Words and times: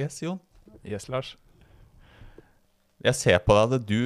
Yes, 0.00 0.20
Jon. 0.24 0.40
Yes, 0.86 1.08
Lars. 1.12 1.34
Jeg 3.04 3.16
ser 3.16 3.38
på 3.44 3.56
deg 3.56 3.76
at 3.80 3.86
du, 3.88 4.00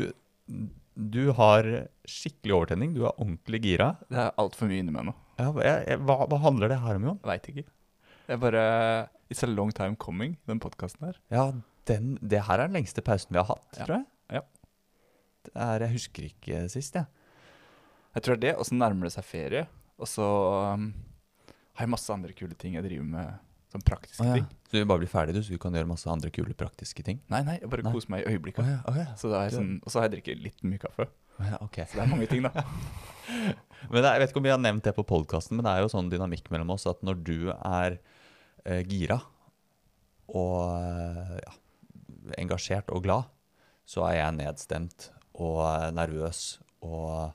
du 0.95 1.23
har 1.39 1.67
skikkelig 2.09 2.55
overtenning. 2.59 2.93
Du 2.95 3.03
er 3.07 3.15
ordentlig 3.17 3.61
gira. 3.65 3.93
Det 4.11 4.21
er 4.23 4.35
altfor 4.41 4.71
mye 4.71 4.83
inni 4.85 4.95
meg 4.95 5.09
nå. 5.09 5.15
Ja, 5.41 5.49
jeg, 5.67 5.79
jeg, 5.91 6.01
hva, 6.07 6.21
hva 6.31 6.39
handler 6.45 6.71
det 6.71 6.79
her 6.83 6.99
om, 7.01 7.07
Jon? 7.11 7.21
Veit 7.27 7.49
ikke. 7.51 7.65
Jeg 8.31 8.41
bare 8.41 8.65
It's 9.33 9.43
a 9.43 9.49
long 9.51 9.73
time 9.75 9.97
coming, 9.99 10.37
den 10.49 10.61
podkasten 10.63 11.09
her. 11.09 11.17
Ja, 11.33 11.49
den, 11.89 12.15
det 12.23 12.45
her 12.47 12.61
er 12.63 12.69
den 12.71 12.77
lengste 12.79 13.03
pausen 13.05 13.35
vi 13.35 13.41
har 13.41 13.49
hatt, 13.51 13.67
Ja. 13.81 13.87
tror 13.89 13.97
jeg. 13.99 14.07
Ja. 14.39 14.45
Det 15.45 15.53
er, 15.61 15.83
jeg 15.89 15.95
husker 15.99 16.27
ikke 16.29 16.61
sist, 16.73 16.95
jeg. 16.97 17.09
Jeg 18.15 18.23
tror 18.25 18.39
det 18.39 18.39
er 18.39 18.53
det, 18.53 18.55
og 18.63 18.69
så 18.69 18.79
nærmer 18.79 19.09
det 19.09 19.15
seg 19.17 19.27
ferie. 19.27 19.65
Og 19.99 20.09
så 20.09 20.25
um, 20.77 20.87
har 21.75 21.85
jeg 21.89 21.93
masse 21.93 22.15
andre 22.15 22.33
kule 22.37 22.55
ting 22.59 22.77
jeg 22.79 22.87
driver 22.87 23.09
med, 23.11 23.35
sånn 23.75 23.85
praktiske 23.87 24.23
Å, 24.25 24.29
ja. 24.31 24.35
ting. 24.39 24.47
Så 24.71 24.79
du 24.81 24.85
bare 24.91 25.03
blir 25.03 25.11
ferdig, 25.11 25.35
du, 25.37 25.43
så 25.45 25.53
du 25.55 25.59
kan 25.63 25.75
gjøre 25.77 25.91
masse 25.91 26.09
andre 26.11 26.31
kule 26.35 26.55
praktiske 26.59 27.05
ting? 27.07 27.21
Nei, 27.33 27.43
nei, 27.47 27.59
jeg 27.61 27.71
bare 27.71 27.85
Nei. 27.87 27.93
koser 27.95 28.11
meg 28.15 28.25
i 28.25 28.33
øyeblikket. 28.35 28.65
ja, 28.71 28.79
å 28.89 28.95
ja. 28.97 29.07
Så 29.21 29.31
det 29.33 29.41
er 29.43 29.55
sånn, 29.59 29.75
og 29.85 29.91
så 29.93 30.01
har 30.01 30.09
jeg 30.09 30.17
drukket 30.17 30.43
litt 30.47 30.65
mye 30.65 30.81
kaffe. 30.83 31.07
Å 31.43 31.49
ja, 31.51 31.59
ok. 31.67 31.79
Så 31.91 31.99
det 31.99 32.03
er 32.07 32.11
mange 32.15 32.27
ting, 32.31 32.43
da. 32.47 32.51
Men 33.91 33.99
det, 34.01 34.07
er- 34.07 34.15
jeg 34.17 34.23
vet 34.25 34.31
ikke 34.33 34.41
om 34.41 34.47
vi 34.49 34.53
har 34.55 34.63
nevnt 34.63 34.85
det 34.87 34.95
på 34.97 35.05
podkasten, 35.05 35.57
men 35.59 35.65
det 35.67 35.73
er 35.75 35.83
jo 35.85 35.91
sånn 35.93 36.09
dynamikk 36.13 36.47
mellom 36.55 36.71
oss 36.73 36.87
at 36.89 37.03
når 37.05 37.19
du 37.27 37.37
er 37.53 37.99
eh, 38.65 38.81
gira 38.89 39.19
og 40.33 40.61
eh, 40.79 41.37
ja, 41.45 41.53
engasjert 42.41 42.89
og 42.95 43.03
glad, 43.05 43.27
så 43.85 44.07
er 44.09 44.21
jeg 44.23 44.37
nedstemt 44.39 45.11
og 45.37 45.59
eh, 45.67 45.91
nervøs 45.97 46.41
og 46.85 47.35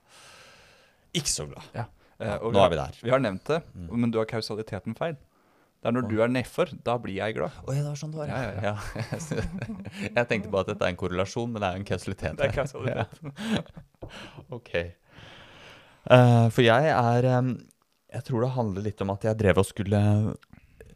ikke 1.17 1.29
så 1.33 1.45
glad. 1.49 1.67
Eh, 1.75 2.35
og 2.41 2.53
nå 2.53 2.59
har- 2.61 2.65
er 2.69 2.73
vi 2.73 2.79
der. 2.81 2.97
Vi 3.03 3.13
har 3.13 3.19
nevnt 3.23 3.45
det, 3.49 3.61
Mm. 3.75 3.89
men 3.99 4.11
du 4.11 4.17
har 4.17 4.25
kausaliteten 4.25 4.95
feil. 4.97 5.17
Det 5.79 5.87
er 5.87 5.95
når 5.95 6.07
du 6.09 6.17
er 6.19 6.31
nedfor, 6.31 6.71
da 6.83 6.97
blir 6.99 7.15
jeg 7.21 7.37
glad. 7.37 7.55
Oi, 7.63 7.77
det 7.77 7.85
var 7.85 7.99
sånn 7.99 8.11
det 8.11 8.19
var, 8.19 8.27
Ja, 8.27 8.39
ja, 8.43 8.71
ja. 8.73 9.43
jeg 10.17 10.27
tenkte 10.27 10.51
bare 10.51 10.65
at 10.65 10.71
dette 10.73 10.83
er 10.83 10.91
en 10.91 10.99
korrelasjon, 10.99 11.53
men 11.53 11.63
det 11.63 11.69
er 11.69 11.77
jo 11.77 11.79
en 11.79 11.87
kausalitet. 11.87 12.39
Det 12.39 12.49
er 12.49 12.55
kausalitet. 12.57 13.19
Ok. 14.57 14.71
Eh, 16.09 16.45
for 16.49 16.65
jeg 16.65 16.89
er 16.89 17.27
Jeg 17.29 18.23
tror 18.25 18.41
det 18.41 18.49
handler 18.55 18.85
litt 18.87 19.03
om 19.05 19.11
at 19.13 19.27
jeg 19.27 19.37
drev 19.37 19.59
og 19.61 19.67
skulle 19.67 19.99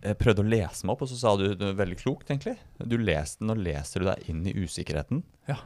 Jeg 0.01 0.17
prøvde 0.17 0.41
å 0.41 0.49
lese 0.49 0.87
meg 0.87 0.95
opp, 0.95 1.03
og 1.05 1.11
så 1.11 1.19
sa 1.19 1.35
du 1.39 1.45
det 1.55 1.71
veldig 1.79 1.99
klokt, 1.99 2.31
egentlig. 2.31 2.57
Du 2.79 2.97
leste 2.97 3.43
den, 3.43 3.53
og 3.53 3.61
leser 3.63 4.03
du 4.03 4.09
deg 4.09 4.27
inn 4.33 4.43
i 4.49 4.55
usikkerheten. 4.57 5.23
Ja. 5.47 5.61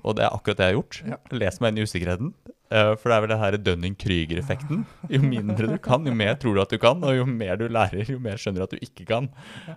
Og 0.00 0.16
det 0.16 0.24
er 0.24 0.32
akkurat 0.32 0.60
det 0.62 0.68
jeg 0.68 0.72
har 0.72 0.78
gjort. 0.78 1.02
Ja. 1.10 1.18
Les 1.42 1.60
meg 1.60 1.74
inn 1.74 1.82
i 1.82 1.88
usikkerheten. 1.90 2.32
Eh, 2.72 2.92
for 2.96 3.10
det 3.10 3.16
er 3.16 3.24
vel 3.24 3.32
det 3.32 3.40
her 3.42 3.58
Dunning-Krüger-effekten. 3.66 4.84
Jo 5.12 5.20
mindre 5.24 5.68
du 5.74 5.76
kan, 5.82 6.06
jo 6.08 6.14
mer 6.16 6.38
tror 6.40 6.56
du 6.56 6.62
at 6.64 6.72
du 6.72 6.78
kan, 6.80 7.02
og 7.04 7.16
jo 7.16 7.26
mer 7.28 7.58
du 7.60 7.66
lærer, 7.68 8.08
jo 8.08 8.20
mer 8.22 8.40
skjønner 8.40 8.62
du 8.62 8.66
at 8.68 8.76
du 8.76 8.84
ikke 8.84 9.06
kan. 9.08 9.28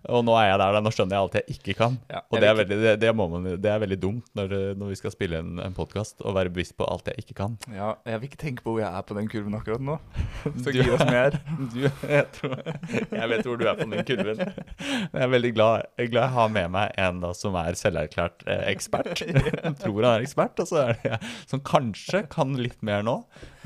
Og 0.08 0.24
nå 0.28 0.36
er 0.40 0.52
jeg 0.52 0.62
der, 0.62 0.78
da. 0.78 0.84
Nå 0.86 0.94
skjønner 0.96 1.18
jeg 1.18 1.28
alt 1.28 1.38
jeg 1.42 1.58
ikke 1.58 1.78
kan. 1.82 2.00
Ja, 2.12 2.24
Og 2.30 2.40
det 2.40 2.50
er, 2.50 2.58
veldig, 2.62 2.80
det, 2.86 2.96
det, 3.04 3.12
må 3.18 3.28
man, 3.32 3.50
det 3.62 3.72
er 3.72 3.82
veldig 3.84 4.00
dumt 4.02 4.32
når, 4.38 4.56
når 4.80 4.94
vi 4.94 5.00
skal 5.02 5.14
spille 5.16 5.42
en, 5.44 5.60
en 5.64 5.76
podkast, 5.76 6.24
å 6.24 6.34
være 6.36 6.54
bevisst 6.56 6.78
på 6.80 6.88
alt 6.88 7.12
jeg 7.12 7.26
ikke 7.26 7.38
kan. 7.42 7.60
Ja, 7.76 7.96
jeg 8.08 8.22
vil 8.22 8.32
ikke 8.32 8.42
tenke 8.46 8.66
på 8.66 8.76
hvor 8.76 8.84
jeg 8.84 8.92
er 8.92 9.08
på 9.08 9.18
den 9.20 9.30
kurven 9.32 9.58
akkurat 9.60 9.84
nå. 9.84 10.00
Så 10.64 10.74
gi 10.76 10.88
oss 10.88 11.04
mer 11.06 11.26
er. 11.26 11.40
Du, 11.74 11.82
jeg, 11.86 12.26
tror, 12.36 12.56
jeg 13.02 13.30
vet 13.32 13.48
hvor 13.48 13.60
du 13.60 13.66
er 13.68 13.78
på 13.80 13.88
den 13.92 14.08
kurven. 14.08 14.42
Men 14.46 15.20
jeg 15.20 15.26
er 15.26 15.34
veldig 15.34 15.52
glad 15.56 15.76
jeg, 15.76 15.90
er 16.06 16.12
glad 16.12 16.28
jeg 16.28 16.36
har 16.36 16.52
med 16.56 16.72
meg 16.76 17.00
en 17.06 17.22
da 17.24 17.32
som 17.38 17.58
er 17.60 17.78
selverklært 17.80 18.46
eh, 18.48 18.64
ekspert. 18.72 19.24
Jeg 19.66 19.74
tror 19.82 20.06
han 20.06 20.20
er 20.20 20.26
ekspert, 20.26 20.60
og 20.62 20.68
så 20.70 20.82
er 20.82 20.92
det 20.94 21.10
jeg 21.10 21.30
som 21.50 21.62
kanskje 21.66 22.22
kan 22.32 22.54
litt 22.60 22.82
mer 22.86 23.04
nå, 23.06 23.18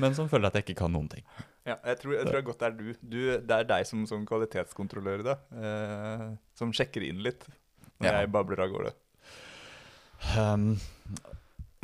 men 0.02 0.16
som 0.16 0.28
føler 0.30 0.50
at 0.50 0.58
jeg 0.58 0.66
ikke 0.68 0.80
kan 0.82 0.92
noen 0.94 1.08
ting. 1.12 1.24
Ja, 1.68 1.76
jeg 1.84 2.00
tror, 2.00 2.14
jeg 2.16 2.26
tror 2.26 2.44
godt 2.46 2.62
det 2.62 2.68
er 2.70 2.76
du. 2.78 2.86
du. 3.02 3.18
Det 3.46 3.56
er 3.58 3.66
deg 3.68 3.86
som, 3.86 4.06
som 4.08 4.22
kvalitetskontrollør, 4.26 5.22
da. 5.26 5.34
Eh, 5.52 6.24
som 6.58 6.72
sjekker 6.74 7.04
inn 7.06 7.20
litt 7.24 7.44
når 8.00 8.08
Ja. 8.08 8.14
jeg 8.22 8.30
babler 8.32 8.62
av 8.64 8.72
gårde. 8.72 8.92
Um, 10.36 10.64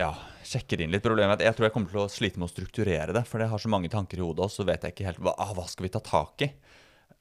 ja, 0.00 0.10
sjekker 0.44 0.80
inn 0.84 0.92
litt. 0.92 1.04
Problemet 1.04 1.36
er 1.36 1.36
at 1.36 1.44
jeg 1.50 1.58
tror 1.58 1.68
jeg 1.68 1.74
kommer 1.76 1.92
til 1.92 2.02
å 2.02 2.08
slite 2.12 2.40
med 2.40 2.48
å 2.48 2.52
strukturere 2.52 3.14
det, 3.16 3.22
for 3.28 3.40
jeg 3.44 3.52
har 3.52 3.62
så 3.62 3.70
mange 3.72 3.92
tanker 3.92 4.20
i 4.20 4.24
hodet, 4.24 4.48
og 4.48 4.52
så 4.52 4.64
vet 4.68 4.84
jeg 4.84 4.96
ikke 4.96 5.08
helt 5.10 5.22
hva, 5.24 5.36
ah, 5.40 5.52
hva 5.56 5.66
skal 5.70 5.86
vi 5.86 5.92
ta 5.94 6.02
tak 6.04 6.46
i. 6.48 6.50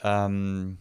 Um, 0.03 0.77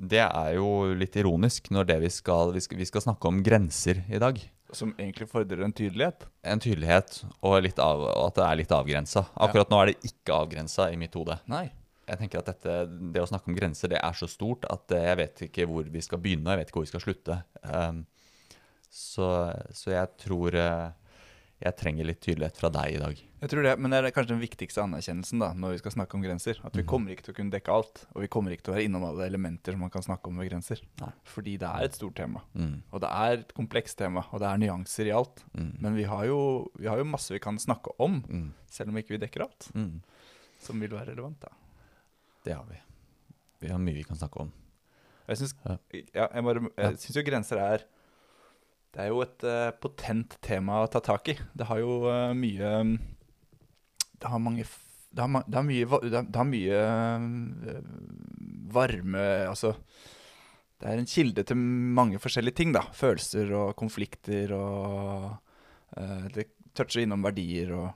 det 0.00 0.22
er 0.24 0.54
jo 0.56 0.94
litt 0.96 1.16
ironisk 1.20 1.68
når 1.74 1.88
det 1.88 1.98
vi 2.04 2.10
skal, 2.12 2.52
vi 2.54 2.60
skal 2.64 2.78
Vi 2.80 2.88
skal 2.88 3.04
snakke 3.04 3.28
om 3.28 3.42
grenser 3.44 4.02
i 4.08 4.20
dag. 4.22 4.40
Som 4.76 4.94
egentlig 4.98 5.28
fordrer 5.30 5.64
en 5.64 5.74
tydelighet. 5.74 6.26
En 6.46 6.62
tydelighet 6.62 7.22
og, 7.40 7.56
av, 7.82 8.04
at 8.12 8.38
det 8.38 8.46
er 8.46 8.58
litt 8.60 8.74
avgrensa. 8.74 9.24
Akkurat 9.34 9.72
nå 9.72 9.80
er 9.80 9.90
det 9.90 10.10
ikke 10.12 10.36
avgrensa 10.44 10.90
i 10.92 10.98
mitt 11.00 11.16
hode. 11.18 11.36
Nei. 11.50 11.66
Jeg 12.10 12.18
tenker 12.18 12.40
at 12.40 12.48
dette, 12.50 12.76
Det 13.14 13.22
å 13.22 13.28
snakke 13.30 13.50
om 13.50 13.56
grenser 13.56 13.92
det 13.92 14.00
er 14.02 14.16
så 14.18 14.26
stort 14.30 14.66
at 14.70 14.94
eh, 14.96 15.08
jeg 15.10 15.18
vet 15.20 15.42
ikke 15.46 15.66
hvor 15.70 15.90
vi 15.90 16.02
skal 16.02 16.22
begynne, 16.22 16.54
jeg 16.54 16.62
vet 16.62 16.72
ikke 16.72 16.80
hvor 16.80 16.86
vi 16.88 16.92
skal 16.92 17.04
slutte. 17.04 17.36
Um, 17.62 18.00
så, 18.90 19.28
så 19.76 19.92
jeg 19.94 20.10
tror 20.18 20.56
eh, 20.58 20.88
jeg 21.60 21.78
trenger 21.78 22.08
litt 22.08 22.22
tydelighet 22.24 22.58
fra 22.58 22.72
deg 22.74 22.96
i 22.96 23.02
dag. 23.02 23.26
Jeg 23.40 23.48
tror 23.48 23.62
det, 23.64 23.78
Men 23.80 23.90
det 23.90 23.98
er 24.04 24.10
kanskje 24.12 24.34
den 24.34 24.42
viktigste 24.42 24.82
anerkjennelsen 24.84 25.40
da, 25.40 25.52
når 25.56 25.70
vi 25.72 25.78
skal 25.80 25.92
snakke 25.94 26.14
om 26.18 26.22
grenser. 26.22 26.58
At 26.64 26.74
vi 26.76 26.82
Mhm. 26.82 26.88
kommer 26.88 27.10
ikke 27.14 27.22
til 27.24 27.32
å 27.32 27.36
kunne 27.36 27.50
dekke 27.54 27.72
alt. 27.72 28.06
Og 28.14 28.20
vi 28.22 28.28
kommer 28.28 28.50
ikke 28.52 28.62
til 28.66 28.74
å 28.74 28.76
være 28.76 28.84
innom 28.84 29.04
alle 29.08 29.24
elementer 29.26 29.72
som 29.72 29.80
man 29.80 29.90
kan 29.90 30.02
snakke 30.02 30.28
om 30.28 30.36
ved 30.36 30.50
grenser. 30.50 30.82
Nei. 31.00 31.12
Fordi 31.24 31.56
det 31.58 31.68
er 31.68 31.84
et 31.84 31.92
stort 31.94 32.14
tema. 32.16 32.42
Mm, 32.54 32.82
Og 32.92 33.00
det 33.00 33.08
er 33.10 33.32
et 33.38 33.54
komplekst 33.54 33.96
tema, 33.96 34.26
og 34.32 34.40
det 34.40 34.48
er 34.48 34.58
nyanser 34.58 35.06
i 35.06 35.10
alt. 35.16 35.42
mm, 35.56 35.80
Men 35.80 35.94
vi 35.96 36.04
har 36.04 36.24
jo, 36.26 36.70
vi 36.76 36.86
har 36.86 36.98
jo 36.98 37.04
masse 37.04 37.30
vi 37.32 37.38
kan 37.38 37.56
snakke 37.56 37.90
om, 37.98 38.20
mm, 38.22 38.52
selv 38.68 38.88
om 38.90 38.96
ikke 38.96 39.08
vi 39.18 39.26
dekker 39.26 39.40
alt. 39.42 39.70
mm. 39.74 40.02
Som 40.60 40.78
vil 40.80 40.90
være 40.90 41.06
relevant. 41.14 41.40
da. 41.40 41.48
Det 42.44 42.54
har 42.54 42.64
vi. 42.68 42.76
Vi 43.62 43.68
har 43.68 43.78
mye 43.78 43.94
vi 43.94 44.02
kan 44.04 44.16
snakke 44.16 44.40
om. 44.40 44.52
Jeg 45.28 45.36
syns, 45.38 45.54
Ja. 45.64 46.28
jeg 46.34 46.44
bare, 46.44 46.68
jeg 46.76 46.96
syns 46.98 47.14
jo 47.16 47.22
grenser 47.22 47.56
er 47.58 47.78
Det 48.92 49.00
er 49.04 49.08
jo 49.08 49.20
et 49.22 49.44
uh, 49.44 49.70
potent 49.80 50.36
tema 50.42 50.82
å 50.84 50.90
ta 50.90 50.98
tak 50.98 51.28
i. 51.28 51.38
Det 51.56 51.64
har 51.68 51.78
jo 51.78 52.04
uh, 52.08 52.34
mye 52.34 52.98
Det 54.20 54.28
har 54.30 54.38
mange 54.42 54.64
Det 55.10 55.24
har, 55.24 55.44
det 55.48 55.56
har 55.58 55.64
mye, 55.66 56.00
det 56.10 56.36
har, 56.36 56.48
mye 56.48 56.80
eh, 56.80 57.82
varme 58.72 59.24
Altså 59.48 59.74
Det 60.80 60.88
er 60.88 61.00
en 61.00 61.08
kilde 61.10 61.44
til 61.44 61.56
mange 61.96 62.20
forskjellige 62.22 62.56
ting, 62.62 62.72
da. 62.76 62.84
Følelser 62.96 63.50
og 63.58 63.74
konflikter 63.80 64.52
og 64.56 65.30
eh, 65.96 66.26
Det 66.36 66.48
toucher 66.76 67.02
innom 67.04 67.24
verdier 67.26 67.72
og 67.74 67.88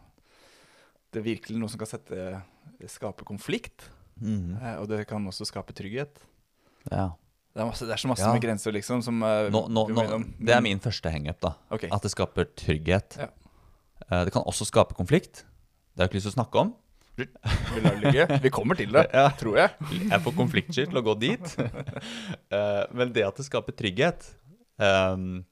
Det 1.13 1.21
er 1.23 1.29
virkelig 1.29 1.61
noe 1.61 1.71
som 1.71 1.79
kan 1.79 1.87
sette 1.93 2.25
skape 2.91 3.25
konflikt. 3.25 3.85
Mm. 4.21 4.57
eh, 4.59 4.75
Og 4.83 4.89
det 4.91 5.05
kan 5.09 5.23
også 5.31 5.47
skape 5.47 5.73
trygghet. 5.77 6.19
Ja. 6.91 7.13
Det 7.55 7.63
er, 7.63 7.69
masse, 7.69 7.87
det 7.87 7.95
er 7.95 8.01
så 8.03 8.09
masse 8.11 8.27
Ja. 8.27 8.33
med 8.35 8.43
grenser, 8.43 8.73
liksom. 8.75 9.01
Som, 9.07 9.23
eh, 9.23 9.47
Nå, 9.55 9.69
nå, 9.71 9.85
nå, 9.95 10.19
det 10.43 10.57
er 10.57 10.61
min 10.61 10.81
første 10.83 11.13
hangup, 11.15 11.39
da. 11.41 11.53
Ok. 11.71 11.85
At 11.95 12.03
det 12.03 12.11
skaper 12.11 12.49
trygghet. 12.59 13.15
Ja. 13.23 13.29
Det 14.25 14.33
kan 14.35 14.43
også 14.43 14.67
skape 14.67 14.97
konflikt. 14.99 15.45
Det 15.95 16.03
har 16.03 16.09
jeg 16.09 16.11
ikke 16.11 16.19
lyst 16.19 16.27
til 16.29 16.35
å 16.35 16.39
snakke 16.39 16.63
om. 16.65 16.73
Vi 18.43 18.51
kommer 18.51 18.75
til 18.79 18.91
det, 18.95 19.05
Ja. 19.15 19.29
tror 19.39 19.59
jeg. 19.61 19.71
Jeg 20.11 20.21
får 20.25 20.35
konfliktsky 20.35 20.87
til 20.91 20.99
å 20.99 21.05
gå 21.07 21.15
dit. 21.23 21.53
Eh, 22.51 22.83
men 22.91 23.13
det 23.15 23.23
at 23.29 23.39
det 23.39 23.47
skaper 23.47 23.77
trygghet, 23.79 24.27
ehm, 24.83 25.45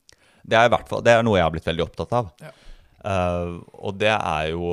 det 0.43 0.59
er 0.59 0.67
i 0.67 0.73
hvert 0.75 0.89
fall 0.91 1.05
Det 1.07 1.13
er 1.15 1.23
noe 1.23 1.39
jeg 1.39 1.47
har 1.47 1.53
blitt 1.55 1.69
veldig 1.71 1.85
opptatt 1.87 2.17
av. 2.19 2.33
Ja. 2.43 2.51
Eh, 3.07 3.55
og 3.79 3.95
det 4.03 4.11
er 4.17 4.51
jo 4.51 4.73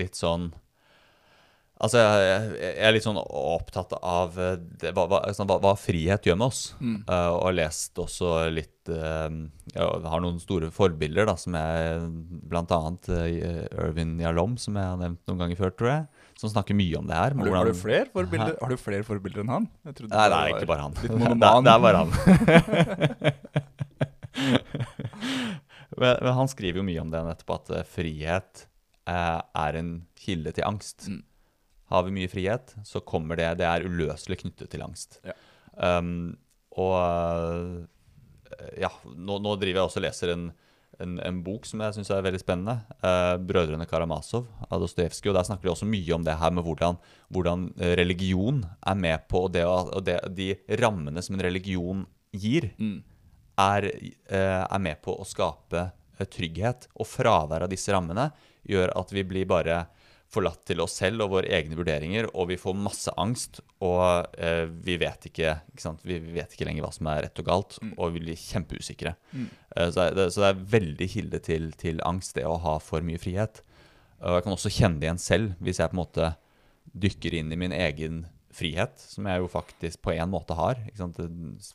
litt 0.00 0.16
sånn 0.16 0.48
Altså, 1.80 1.96
jeg, 1.96 2.60
jeg 2.60 2.84
er 2.84 2.92
litt 2.92 3.06
sånn 3.06 3.16
opptatt 3.24 3.94
av 3.96 4.34
eh, 4.36 4.58
det, 4.82 4.90
hva, 4.96 5.06
hva, 5.08 5.20
sånn, 5.32 5.48
hva, 5.48 5.56
hva 5.64 5.72
frihet 5.80 6.26
gjør 6.28 6.36
med 6.36 6.50
oss. 6.50 6.74
Mm. 6.76 6.98
Uh, 7.08 7.32
og 7.38 7.46
har 7.46 7.54
lest 7.56 7.96
også 8.02 8.32
litt 8.52 8.90
uh, 8.92 9.30
Jeg 9.72 10.10
har 10.12 10.20
noen 10.20 10.36
store 10.42 10.68
forbilder, 10.74 11.24
da, 11.30 11.36
som 11.40 11.54
jeg 11.56 12.00
Blant 12.50 12.70
annet 12.74 13.08
eh, 13.14 13.62
Irvin 13.70 14.20
Yalom, 14.20 14.58
som 14.60 14.76
jeg 14.76 14.86
har 14.92 14.98
nevnt 15.00 15.22
noen 15.30 15.40
ganger 15.44 15.56
før, 15.60 15.70
tror 15.78 15.90
jeg. 15.92 16.02
Som 16.40 16.48
snakker 16.52 16.74
mye 16.76 16.98
om 17.00 17.06
det 17.08 17.16
her. 17.16 17.30
Har 17.36 17.44
du, 17.48 17.52
har 17.54 17.66
du 17.70 17.74
flere 17.76 18.06
forbilder 18.12 18.54
Har 18.60 18.68
du 18.72 18.76
flere 18.80 19.04
forbilder 19.06 19.40
enn 19.44 19.52
han? 19.54 19.64
Nei, 19.86 19.92
det 19.96 20.20
er 20.20 20.30
var 20.34 20.48
ikke 20.52 20.70
bare 20.72 20.84
han. 20.84 20.94
Litt 21.00 21.12
det, 21.14 21.20
monoman. 21.22 21.64
det 21.64 21.72
er 21.72 21.80
bare 21.86 21.98
han. 22.02 22.10
men, 26.00 26.12
men 26.12 26.32
han 26.42 26.48
skriver 26.52 26.76
jo 26.82 26.86
mye 26.86 27.00
om 27.06 27.10
det 27.12 27.20
nettopp, 27.30 27.52
at 27.56 27.66
eh, 27.78 27.88
frihet 27.96 28.50
eh, 29.08 29.40
er 29.64 29.72
en 29.80 29.90
kilde 30.20 30.50
til 30.56 30.64
angst. 30.68 30.98
Mm. 31.08 31.22
Har 31.90 32.06
vi 32.06 32.14
mye 32.14 32.30
frihet, 32.30 32.74
så 32.86 33.02
kommer 33.02 33.38
det 33.40 33.58
Det 33.58 33.66
er 33.66 33.86
uløselig 33.86 34.40
knyttet 34.44 34.70
til 34.70 34.82
angst. 34.84 35.18
Ja. 35.26 35.34
Um, 35.98 36.36
og 36.78 36.96
eh, 37.00 38.82
ja, 38.84 38.90
nå, 39.16 39.38
nå 39.42 39.54
driver 39.58 39.80
jeg 39.80 39.88
også 39.88 40.00
og 40.00 40.04
leser 40.04 40.32
en, 40.34 40.44
en, 41.02 41.16
en 41.26 41.40
bok 41.42 41.66
som 41.66 41.82
jeg 41.82 41.96
syns 41.96 42.10
er 42.14 42.22
veldig 42.26 42.42
spennende. 42.42 42.76
Uh, 43.02 43.34
'Brødrene 43.42 43.88
Karamazov' 43.90 44.46
av 44.68 44.82
Dostojevskij. 44.82 45.32
Der 45.34 45.46
snakker 45.46 45.66
de 45.66 45.72
også 45.74 45.88
mye 45.88 46.14
om 46.14 46.26
det 46.26 46.38
her 46.38 46.54
med 46.54 46.66
hvordan, 46.66 46.98
hvordan 47.34 47.70
eh, 47.80 47.96
religion 47.98 48.62
er 48.86 48.98
med 48.98 49.26
på 49.28 49.46
og 49.48 49.54
det, 49.56 49.64
og 49.66 50.04
det, 50.06 50.20
de 50.36 50.52
rammene 50.82 51.22
som 51.22 51.38
en 51.38 51.46
religion 51.46 52.06
gir, 52.30 52.70
Mm. 52.78 53.02
er, 53.58 53.90
uh, 54.30 54.64
er 54.70 54.78
med 54.78 55.02
på 55.02 55.16
å 55.18 55.26
skape 55.26 55.90
trygghet. 56.30 56.86
Og 57.00 57.08
fravær 57.08 57.64
av 57.64 57.72
disse 57.72 57.92
rammene 57.92 58.30
gjør 58.68 58.92
at 58.96 59.10
vi 59.12 59.24
blir 59.24 59.48
bare 59.48 59.86
forlatt 60.30 60.60
til 60.68 60.78
oss 60.82 60.92
selv 61.00 61.24
og 61.24 61.32
våre 61.32 61.48
egne 61.50 61.74
vurderinger, 61.74 62.28
og 62.38 62.48
vi 62.52 62.56
får 62.60 62.76
masse 62.78 63.10
angst, 63.18 63.58
og 63.82 64.28
eh, 64.38 64.66
vi, 64.70 64.94
vet 65.02 65.26
ikke, 65.26 65.56
ikke? 65.74 65.94
Vi, 66.06 66.18
vet 66.36 66.52
ikke 66.54 66.68
lenger 66.68 66.84
hva 66.86 66.92
som 66.94 67.08
er 67.10 67.24
rett 67.26 67.40
og 67.42 67.48
galt, 67.48 67.78
og 67.96 68.12
vi 68.14 68.22
blir 68.22 68.38
kjempeusikre. 68.38 69.16
Eh, 69.74 69.90
så, 69.90 70.06
det, 70.14 70.28
så 70.34 70.44
det 70.44 70.50
er 70.52 70.60
veldig 70.76 71.08
kilde 71.10 71.40
til, 71.42 71.72
til 71.80 71.98
angst, 72.06 72.36
det 72.38 72.46
å 72.46 72.60
ha 72.62 72.76
for 72.78 73.02
mye 73.02 73.18
frihet. 73.18 73.62
Og 74.20 74.36
jeg 74.38 74.44
kan 74.46 74.54
også 74.54 74.70
kjenne 74.74 75.00
det 75.00 75.08
igjen 75.08 75.18
selv, 75.24 75.56
hvis 75.64 75.80
jeg 75.82 75.90
på 75.90 75.96
en 75.98 76.02
måte 76.04 76.30
dykker 76.92 77.34
inn 77.40 77.50
i 77.54 77.58
min 77.58 77.72
egen 77.74 78.22
frihet, 78.54 78.98
som 79.00 79.26
jeg 79.30 79.42
jo 79.42 79.50
faktisk 79.50 80.02
på 80.02 80.12
en 80.14 80.30
måte 80.30 80.54
har. 80.58 80.78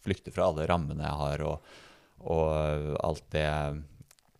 Flykter 0.03 0.31
fra 0.35 0.47
alle 0.51 0.65
rammene 0.69 1.03
jeg 1.03 1.19
har, 1.21 1.43
og, 1.47 1.75
og 2.23 2.95
alt 3.03 3.27
det- 3.35 3.83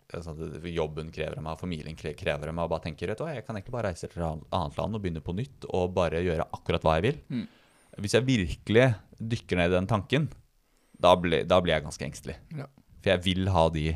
Jobben 0.06 1.10
krever 1.10 1.40
av 1.40 1.42
meg, 1.42 1.58
familien 1.58 1.96
krever 1.98 2.50
av 2.50 2.54
meg, 2.54 2.64
og 2.64 2.72
bare 2.72 2.84
tenker 2.84 3.10
du 3.10 3.24
jeg 3.26 3.44
kan 3.46 3.56
egentlig 3.56 3.74
bare 3.74 3.90
reise 3.90 4.06
til 4.06 4.22
et 4.22 4.44
annet 4.54 4.78
land 4.78 4.94
og 4.94 5.02
begynne 5.02 5.22
på 5.24 5.34
nytt 5.34 5.66
og 5.66 5.94
bare 5.96 6.22
gjøre 6.22 6.46
akkurat 6.54 6.86
hva 6.86 6.98
jeg 6.98 7.06
vil. 7.08 7.22
Mm. 7.32 7.46
Hvis 8.04 8.14
jeg 8.14 8.26
virkelig 8.26 8.86
dykker 9.18 9.58
ned 9.58 9.72
i 9.72 9.76
den 9.78 9.88
tanken, 9.90 10.28
da 10.96 11.14
blir, 11.18 11.46
da 11.48 11.58
blir 11.62 11.74
jeg 11.74 11.86
ganske 11.86 12.06
engstelig. 12.06 12.36
Ja. 12.56 12.68
For 13.00 13.12
jeg 13.14 13.24
vil 13.24 13.50
ha 13.52 13.66
de 13.72 13.86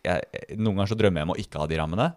jeg, 0.00 0.44
Noen 0.56 0.78
ganger 0.78 0.90
så 0.94 0.96
drømmer 0.96 1.20
jeg 1.20 1.28
om 1.28 1.32
å 1.34 1.40
ikke 1.42 1.60
ha 1.60 1.68
de 1.68 1.78
rammene, 1.80 2.08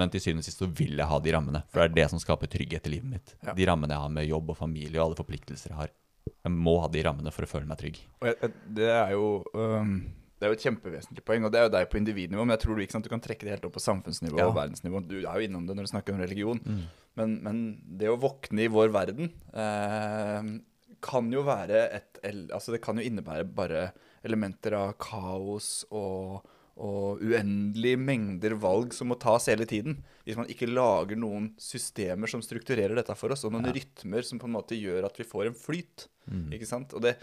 men 0.00 0.12
til 0.12 0.22
syvende 0.24 0.40
og 0.40 0.48
sist 0.48 0.62
så 0.62 0.68
vil 0.72 0.96
jeg 0.96 1.08
ha 1.10 1.18
de 1.20 1.34
rammene. 1.34 1.60
For 1.68 1.82
det 1.82 1.90
er 1.90 1.96
det 1.98 2.06
som 2.12 2.22
skaper 2.22 2.48
trygghet 2.48 2.88
i 2.88 2.94
livet 2.94 3.10
mitt. 3.10 3.34
Ja. 3.44 3.52
De 3.58 3.66
rammene 3.68 3.92
jeg 3.92 4.04
har 4.06 4.14
med 4.14 4.28
jobb 4.28 4.54
og 4.54 4.58
familie 4.58 4.96
og 4.96 5.10
alle 5.10 5.18
forpliktelser 5.18 5.74
jeg 5.74 5.80
har. 5.82 5.92
Jeg 6.32 6.54
må 6.54 6.78
ha 6.80 6.88
de 6.90 7.02
rammene 7.04 7.32
for 7.34 7.44
å 7.44 7.50
føle 7.50 7.68
meg 7.68 7.80
trygg. 7.82 8.00
Jeg, 8.24 8.52
det 8.78 8.88
er 8.94 9.12
jo 9.12 9.26
øhm, 9.52 9.96
Det 10.42 10.48
er 10.48 10.50
jo 10.50 10.56
et 10.58 10.64
kjempevesentlig 10.66 11.22
poeng, 11.22 11.44
og 11.46 11.52
det 11.54 11.60
er 11.60 11.68
jo 11.68 11.70
deg 11.70 11.84
på 11.86 11.98
individnivå, 12.00 12.42
men 12.42 12.56
jeg 12.56 12.64
tror 12.64 12.74
du 12.74 12.82
sant, 12.90 13.04
du 13.06 13.10
kan 13.12 13.20
trekke 13.22 13.46
det 13.46 13.52
helt 13.52 13.66
opp 13.68 13.76
på 13.76 13.82
samfunnsnivå 13.84 14.40
Ja. 14.40 14.48
og 14.50 14.56
verdensnivå. 14.56 14.98
Du 15.06 15.20
er 15.20 15.36
jo 15.38 15.44
innom 15.46 15.68
det 15.68 15.76
når 15.78 15.86
du 15.86 15.90
snakker 15.92 16.16
om 16.16 16.18
religion. 16.18 16.58
Mm. 16.66 16.80
Men, 17.20 17.36
men 17.44 17.60
det 17.86 18.08
å 18.10 18.16
våkne 18.18 18.64
i 18.64 18.72
vår 18.72 18.90
verden 18.90 19.28
eh, 19.54 20.48
kan 21.02 21.28
jo 21.30 21.44
være 21.46 21.84
et 21.94 22.18
Altså 22.24 22.74
det 22.74 22.80
kan 22.82 22.98
jo 22.98 23.02
innebære 23.06 23.46
bare 23.54 23.84
elementer 24.26 24.74
av 24.78 24.92
kaos 25.02 25.84
og, 25.90 26.44
og 26.78 27.22
uendelige 27.22 27.98
mengder 27.98 28.54
valg 28.62 28.94
som 28.94 29.10
må 29.10 29.16
tas 29.22 29.46
hele 29.50 29.66
tiden. 29.66 29.96
Hvis 30.26 30.38
man 30.38 30.50
ikke 30.50 30.70
lager 30.70 31.18
noen 31.18 31.52
systemer 31.58 32.30
som 32.30 32.42
strukturerer 32.42 32.94
dette 32.98 33.14
for 33.18 33.34
oss, 33.34 33.42
og 33.46 33.54
noen 33.54 33.70
rytmer 33.74 34.22
som 34.26 34.38
på 34.38 34.46
en 34.50 34.54
måte 34.54 34.78
gjør 34.78 35.06
at 35.06 35.18
vi 35.18 35.26
får 35.26 35.50
en 35.50 35.58
flyt. 35.58 36.06
Ikke 36.54 36.68
sant? 36.70 36.94
Og 36.94 37.02
det, 37.02 37.16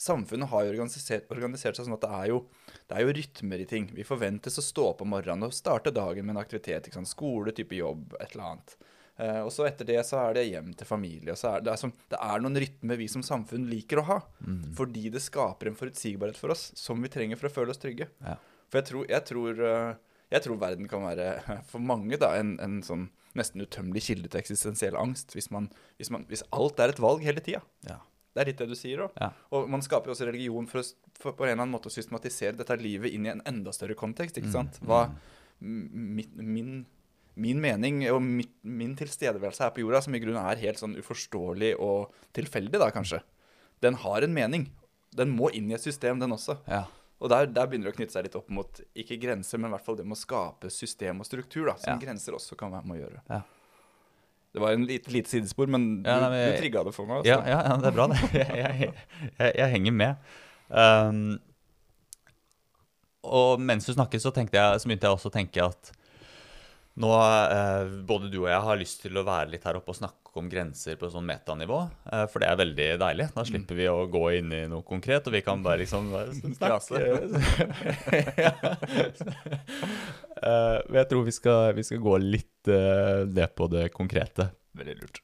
Samfunnet 0.00 0.50
har 0.50 0.64
jo 0.64 0.72
organisert, 0.72 1.28
organisert 1.30 1.78
seg 1.78 1.86
sånn 1.86 1.96
at 1.96 2.02
det 2.02 2.10
er, 2.16 2.26
jo, 2.32 2.40
det 2.90 2.96
er 2.96 3.04
jo 3.04 3.14
rytmer 3.14 3.62
i 3.62 3.68
ting. 3.70 3.86
Vi 3.94 4.06
forventes 4.06 4.58
å 4.58 4.64
stå 4.64 4.88
opp 4.90 5.04
om 5.04 5.12
morgenen 5.14 5.46
og 5.46 5.54
starte 5.54 5.94
dagen 5.94 6.26
med 6.26 6.34
en 6.34 6.42
aktivitet. 6.42 6.88
Ikke 6.88 6.98
sant? 6.98 7.12
Skole, 7.12 7.54
type 7.54 7.78
jobb, 7.78 8.16
et 8.18 8.34
eller 8.34 8.48
annet. 8.50 8.76
Eh, 9.16 9.40
og 9.44 9.52
så 9.54 9.68
etter 9.68 9.86
det 9.86 10.00
så 10.08 10.18
er 10.24 10.34
det 10.34 10.48
hjem 10.48 10.72
til 10.74 10.88
familie. 10.88 11.36
er 11.36 11.60
det, 11.60 11.68
det, 11.68 11.74
er 11.74 11.80
som, 11.84 11.92
det 12.10 12.18
er 12.18 12.42
noen 12.42 12.58
rytmer 12.64 12.98
vi 12.98 13.06
som 13.10 13.22
samfunn 13.26 13.68
liker 13.70 14.02
å 14.02 14.08
ha. 14.08 14.18
Fordi 14.78 15.06
det 15.14 15.22
skaper 15.22 15.70
en 15.70 15.78
forutsigbarhet 15.78 16.40
for 16.40 16.54
oss 16.54 16.72
som 16.78 17.02
vi 17.02 17.12
trenger 17.12 17.38
for 17.40 17.50
å 17.50 17.54
føle 17.60 17.74
oss 17.74 17.82
trygge. 17.82 18.10
Ja. 18.24 18.38
For 18.72 18.80
jeg 18.80 18.90
tror, 18.90 19.04
jeg 19.12 19.26
tror, 19.30 19.60
eh, 19.68 20.16
jeg 20.34 20.46
tror 20.46 20.58
verden 20.58 20.90
kan 20.90 21.06
være 21.06 21.28
for 21.70 21.84
mange 21.84 22.18
da, 22.18 22.34
en, 22.40 22.56
en 22.64 22.80
sånn 22.86 23.12
nesten 23.38 23.62
utømmelig 23.62 24.04
kilde 24.08 24.30
til 24.30 24.42
eksistensiell 24.42 24.98
angst. 24.98 25.34
Hvis, 25.38 25.50
man, 25.54 25.70
hvis, 26.00 26.10
man, 26.14 26.26
hvis 26.30 26.44
alt 26.54 26.82
er 26.82 26.90
et 26.90 27.02
valg 27.02 27.22
hele 27.26 27.42
tida. 27.44 27.62
Ja. 27.86 28.00
Det 28.34 28.42
er 28.42 28.48
litt 28.50 28.58
det 28.58 28.66
du 28.68 28.74
sier 28.74 28.98
da. 29.04 29.08
Ja. 29.20 29.28
Og 29.54 29.68
man 29.70 29.82
skaper 29.84 30.10
jo 30.10 30.14
også 30.16 30.26
religion 30.26 30.66
for, 30.66 30.80
å, 30.82 31.10
for 31.20 31.32
på 31.38 31.44
en 31.46 31.52
eller 31.52 31.62
annen 31.62 31.74
måte 31.76 31.86
å 31.86 31.94
systematisere 31.94 32.56
dette 32.58 32.76
livet 32.80 33.12
inn 33.14 33.26
i 33.28 33.30
en 33.30 33.42
enda 33.46 33.70
større 33.72 33.94
kontekst. 33.94 34.40
ikke 34.40 34.50
sant? 34.50 34.80
Hva 34.82 35.04
m- 35.62 36.16
mitt- 36.18 36.34
min, 36.36 36.72
min 37.36 37.60
mening 37.62 38.02
og 38.10 38.20
mitt, 38.22 38.50
min 38.66 38.96
tilstedeværelse 38.98 39.62
her 39.62 39.70
på 39.76 39.84
jorda, 39.84 40.02
som 40.02 40.14
i 40.14 40.20
grunnen 40.22 40.42
er 40.50 40.60
helt 40.66 40.82
sånn 40.82 40.96
uforståelig 40.98 41.76
og 41.78 42.10
tilfeldig, 42.34 42.78
da 42.82 42.90
kanskje, 42.94 43.22
den 43.82 43.94
har 44.02 44.22
en 44.26 44.34
mening. 44.34 44.66
Den 45.14 45.30
må 45.30 45.52
inn 45.54 45.70
i 45.70 45.74
et 45.78 45.82
system, 45.86 46.18
den 46.18 46.34
også. 46.34 46.58
Ja. 46.66 46.84
Og 47.22 47.30
der, 47.30 47.46
der 47.46 47.68
begynner 47.70 47.86
det 47.88 47.94
å 47.94 47.96
knytte 48.00 48.12
seg 48.16 48.26
litt 48.26 48.34
opp 48.36 48.48
mot 48.50 48.80
ikke 48.98 49.16
grenser, 49.22 49.58
men 49.62 49.70
i 49.70 49.76
hvert 49.76 49.84
fall 49.86 49.96
det 49.96 50.04
med 50.04 50.16
å 50.18 50.20
skape 50.20 50.70
system 50.74 51.22
og 51.22 51.28
struktur, 51.28 51.68
da, 51.70 51.76
som 51.78 51.94
Ja. 51.94 52.00
grenser 52.02 52.34
også 52.34 52.58
kan 52.58 52.72
være 52.74 52.84
med 52.90 52.98
å 52.98 53.04
gjøre. 53.06 53.22
Ja. 53.30 53.42
Det 54.54 54.62
var 54.62 54.72
en 54.76 54.84
lite, 54.86 55.10
lite 55.10 55.30
sidespor, 55.32 55.66
men 55.66 56.04
Ja, 56.06 56.14
du, 56.14 56.20
nei, 56.22 56.30
men- 56.30 56.52
du 56.54 56.60
trigga 56.62 56.84
det 56.86 56.92
for 56.94 57.08
meg. 57.10 57.24
Ja, 57.26 57.40
Altså. 57.40 57.50
ja, 57.50 57.62
ja, 57.66 57.76
det 57.82 57.88
er 57.90 57.96
bra, 57.96 58.06
det. 58.12 58.20
Jeg, 58.62 58.92
jeg, 59.38 59.54
jeg 59.58 59.70
henger 59.72 59.92
med. 59.92 60.14
Um, 60.70 61.40
og 63.24 63.60
mens 63.60 63.86
du 63.88 63.92
snakket, 63.96 64.22
så, 64.22 64.30
jeg, 64.36 64.80
så 64.80 64.86
begynte 64.88 65.08
jeg 65.08 65.16
også 65.16 65.30
å 65.30 65.34
tenke 65.34 65.64
at 65.64 65.90
nå, 67.00 67.10
eh, 67.10 67.88
både 68.06 68.28
du 68.30 68.36
og 68.44 68.50
jeg 68.52 68.60
har 68.68 68.76
lyst 68.78 69.00
til 69.02 69.16
å 69.18 69.24
være 69.26 69.50
litt 69.50 69.64
her 69.66 69.74
oppe 69.80 69.90
og 69.90 69.96
snakke 69.98 70.23
om 70.40 70.48
grenser 70.50 70.96
på 71.00 71.08
sånn 71.12 71.26
metanivå. 71.28 71.80
Eh, 72.10 72.24
for 72.32 72.42
det 72.42 72.48
er 72.50 72.58
veldig 72.60 72.88
deilig. 73.00 73.26
Da 73.36 73.44
slipper 73.46 73.78
vi 73.78 73.86
å 73.90 74.06
gå 74.10 74.24
inn 74.38 74.52
i 74.54 74.62
noe 74.70 74.82
konkret, 74.86 75.26
og 75.28 75.36
vi 75.36 75.42
kan 75.46 75.62
bare 75.64 75.82
liksom 75.84 76.10
snakke. 76.58 77.02
ja. 78.38 78.54
Eh, 80.44 80.78
men 80.90 80.98
jeg 80.98 81.08
tror 81.08 81.22
vi 81.24 81.32
skal, 81.32 81.70
vi 81.76 81.82
skal 81.86 82.00
gå 82.04 82.16
litt 82.20 82.68
eh, 82.68 83.22
ned 83.30 83.54
på 83.56 83.68
det 83.72 83.86
konkrete. 83.94 84.50
Veldig 84.76 84.96
lurt. 84.98 85.20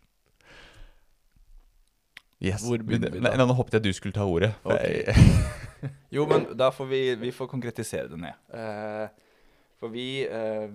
Yes. 2.40 2.62
Hvor 2.64 2.80
begynner 2.80 3.12
vi 3.12 3.20
da? 3.20 3.34
Nei, 3.34 3.42
nå 3.42 3.56
håpet 3.58 3.76
jeg 3.76 3.84
du 3.84 3.98
skulle 3.98 4.16
ta 4.16 4.24
ordet. 4.24 4.54
Okay. 4.64 5.12
Jo, 6.14 6.24
men 6.30 6.46
da 6.56 6.70
får 6.72 6.88
vi, 6.88 7.02
vi 7.20 7.34
får 7.36 7.50
konkretisere 7.50 8.08
det 8.14 8.22
ned. 8.22 8.38
Eh, 8.56 9.10
for 9.82 9.92
vi, 9.92 10.24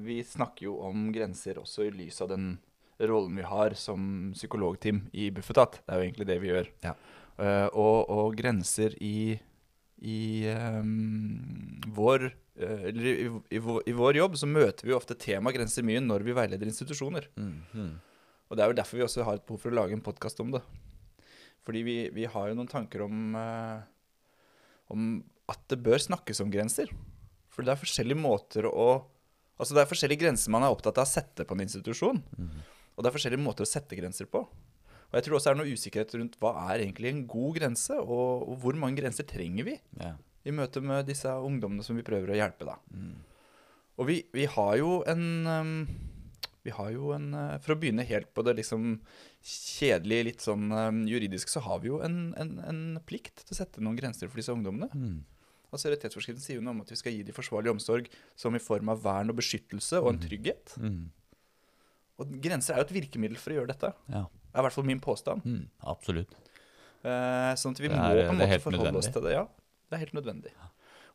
vi 0.05 0.19
snakker 0.25 0.67
jo 0.67 0.77
om 0.85 1.09
grenser 1.15 1.57
også 1.61 1.88
i 1.88 1.91
lys 1.93 2.21
av 2.21 2.29
den 2.35 2.55
rollen 3.00 3.36
vi 3.36 3.45
har 3.47 3.75
som 3.80 4.31
psykologteam 4.36 5.06
i 5.13 5.30
Bufetat. 5.36 5.81
Det 5.83 5.92
er 5.92 6.00
jo 6.00 6.07
egentlig 6.07 6.27
det 6.30 6.39
vi 6.44 6.51
gjør. 6.51 6.71
Ja. 6.86 6.95
Uh, 7.36 7.68
og, 7.75 7.97
og 8.09 8.38
grenser 8.39 8.95
i, 9.03 9.36
i 10.07 10.19
um, 10.56 11.81
vår 11.95 12.30
eh, 12.30 12.86
eller 12.92 13.09
i, 13.12 13.25
i, 13.27 13.59
I 13.59 13.95
vår 13.97 14.19
jobb 14.21 14.38
så 14.39 14.47
møter 14.47 14.88
vi 14.88 14.95
ofte 14.95 15.18
tema 15.19 15.51
grenser 15.51 15.83
mye 15.83 16.03
når 16.03 16.24
vi 16.24 16.36
veileder 16.38 16.71
institusjoner. 16.71 17.27
Mm, 17.36 17.57
mm. 17.74 17.92
Og 18.47 18.56
det 18.56 18.63
er 18.63 18.71
jo 18.71 18.77
derfor 18.80 19.01
vi 19.01 19.07
også 19.07 19.25
har 19.27 19.39
et 19.39 19.48
behov 19.48 19.65
for 19.65 19.74
å 19.74 19.80
lage 19.81 19.98
en 19.98 20.06
podkast 20.06 20.39
om 20.44 20.53
det. 20.56 20.63
Fordi 21.65 21.81
vi, 21.83 21.98
vi 22.13 22.27
har 22.30 22.48
jo 22.48 22.56
noen 22.56 22.69
tanker 22.69 23.03
om, 23.07 23.36
eh, 23.39 23.81
om 24.94 25.09
at 25.51 25.59
det 25.74 25.81
bør 25.83 26.00
snakkes 26.01 26.44
om 26.45 26.53
grenser. 26.53 26.94
For 27.51 27.65
det 27.65 27.74
er 27.74 27.83
forskjellige 27.83 28.21
måter 28.21 28.69
å 28.69 28.88
Altså 29.56 29.71
det 29.71 29.86
er 29.86 29.88
forskjellige 29.88 30.19
grenser 30.19 30.51
man 30.51 30.65
er 30.68 30.74
opptatt 30.74 30.98
av 31.00 31.06
å 31.06 31.07
sette 31.07 31.45
på 31.48 31.56
en 31.56 31.62
institusjon. 31.63 32.18
Og 32.95 33.03
det 33.03 33.09
er 33.12 33.15
forskjellige 33.18 33.44
måter 33.44 33.65
å 33.65 33.69
sette 33.69 33.97
grenser 34.00 34.30
på. 34.31 34.42
Og 34.45 35.13
jeg 35.19 35.25
tror 35.27 35.38
også 35.38 35.51
det 35.51 35.53
er 35.53 35.59
noe 35.62 35.75
usikkerhet 35.75 36.15
rundt 36.18 36.38
hva 36.42 36.51
er 36.72 36.81
egentlig 36.86 37.12
en 37.12 37.22
god 37.29 37.60
grense, 37.60 37.96
og, 38.01 38.48
og 38.50 38.58
hvor 38.63 38.75
mange 38.79 38.98
grenser 39.01 39.27
trenger 39.29 39.67
vi 39.67 39.75
Ja. 40.01 40.15
i 40.46 40.51
møte 40.55 40.81
med 40.81 41.05
disse 41.08 41.29
ungdommene 41.29 41.84
som 41.86 41.96
vi 41.96 42.03
prøver 42.08 42.34
å 42.34 42.39
hjelpe. 42.39 42.65
da. 42.67 42.77
Og 43.98 44.08
vi, 44.10 44.17
vi 44.34 44.46
har 44.50 44.74
jo 44.81 45.03
en 45.08 45.24
um, 45.48 45.88
Vi 46.65 46.74
har 46.74 46.89
jo 46.91 47.12
en 47.15 47.29
uh, 47.38 47.58
For 47.62 47.75
å 47.75 47.77
begynne 47.79 48.03
helt 48.03 48.34
på 48.34 48.43
det 48.43 48.55
liksom 48.58 48.98
kjedelige, 49.46 50.25
litt 50.25 50.41
sånn 50.43 50.72
um, 50.74 51.03
juridisk, 51.08 51.51
så 51.53 51.62
har 51.62 51.79
vi 51.84 51.91
jo 51.91 52.00
en, 52.03 52.34
en, 52.41 52.55
en 52.65 52.79
plikt 53.05 53.43
til 53.46 53.53
å 53.53 53.60
sette 53.60 53.84
noen 53.84 53.96
grenser 54.00 54.27
for 54.31 54.41
disse 54.41 54.51
ungdommene. 54.55 54.89
Mm. 54.98 55.19
Altså 55.69 55.91
Rettighetsforskriften 55.93 56.41
sier 56.41 56.58
jo 56.58 56.63
noe 56.65 56.74
om 56.74 56.81
at 56.81 56.89
vi 56.91 56.98
skal 56.98 57.13
gi 57.13 57.22
dem 57.27 57.36
forsvarlig 57.36 57.69
omsorg 57.75 58.10
som 58.39 58.55
i 58.58 58.62
form 58.63 58.89
av 58.89 59.03
vern 59.05 59.29
og 59.29 59.38
beskyttelse 59.38 60.00
og 60.01 60.13
en 60.15 60.22
trygghet. 60.24 60.74
Mm. 60.81 61.03
Og 62.22 62.36
grenser 62.43 62.75
er 62.75 62.81
jo 62.81 62.88
et 62.88 62.95
virkemiddel 62.95 63.39
for 63.39 63.51
å 63.51 63.60
gjøre 63.60 63.74
dette. 63.74 63.91
Ja. 64.12 64.25
Det 64.25 64.55
er 64.55 64.63
i 64.63 64.67
hvert 64.67 64.77
fall 64.77 64.88
min 64.88 65.01
påstand. 65.03 65.43
Mm. 65.43 65.65
Absolutt. 65.91 66.38
Eh, 67.05 67.51
sånn 67.60 67.75
at 67.75 67.81
vi 67.81 67.89
er, 67.89 67.98
må 67.98 68.05
på 68.05 68.31
en 68.31 68.39
måte 68.39 68.62
forholde 68.63 68.79
forholde 68.79 69.01
oss 69.01 69.12
til 69.12 69.25
det. 69.27 69.34
Ja, 69.36 69.43
det 69.89 69.98
er 69.98 70.03
helt 70.05 70.15
nødvendig. 70.17 70.53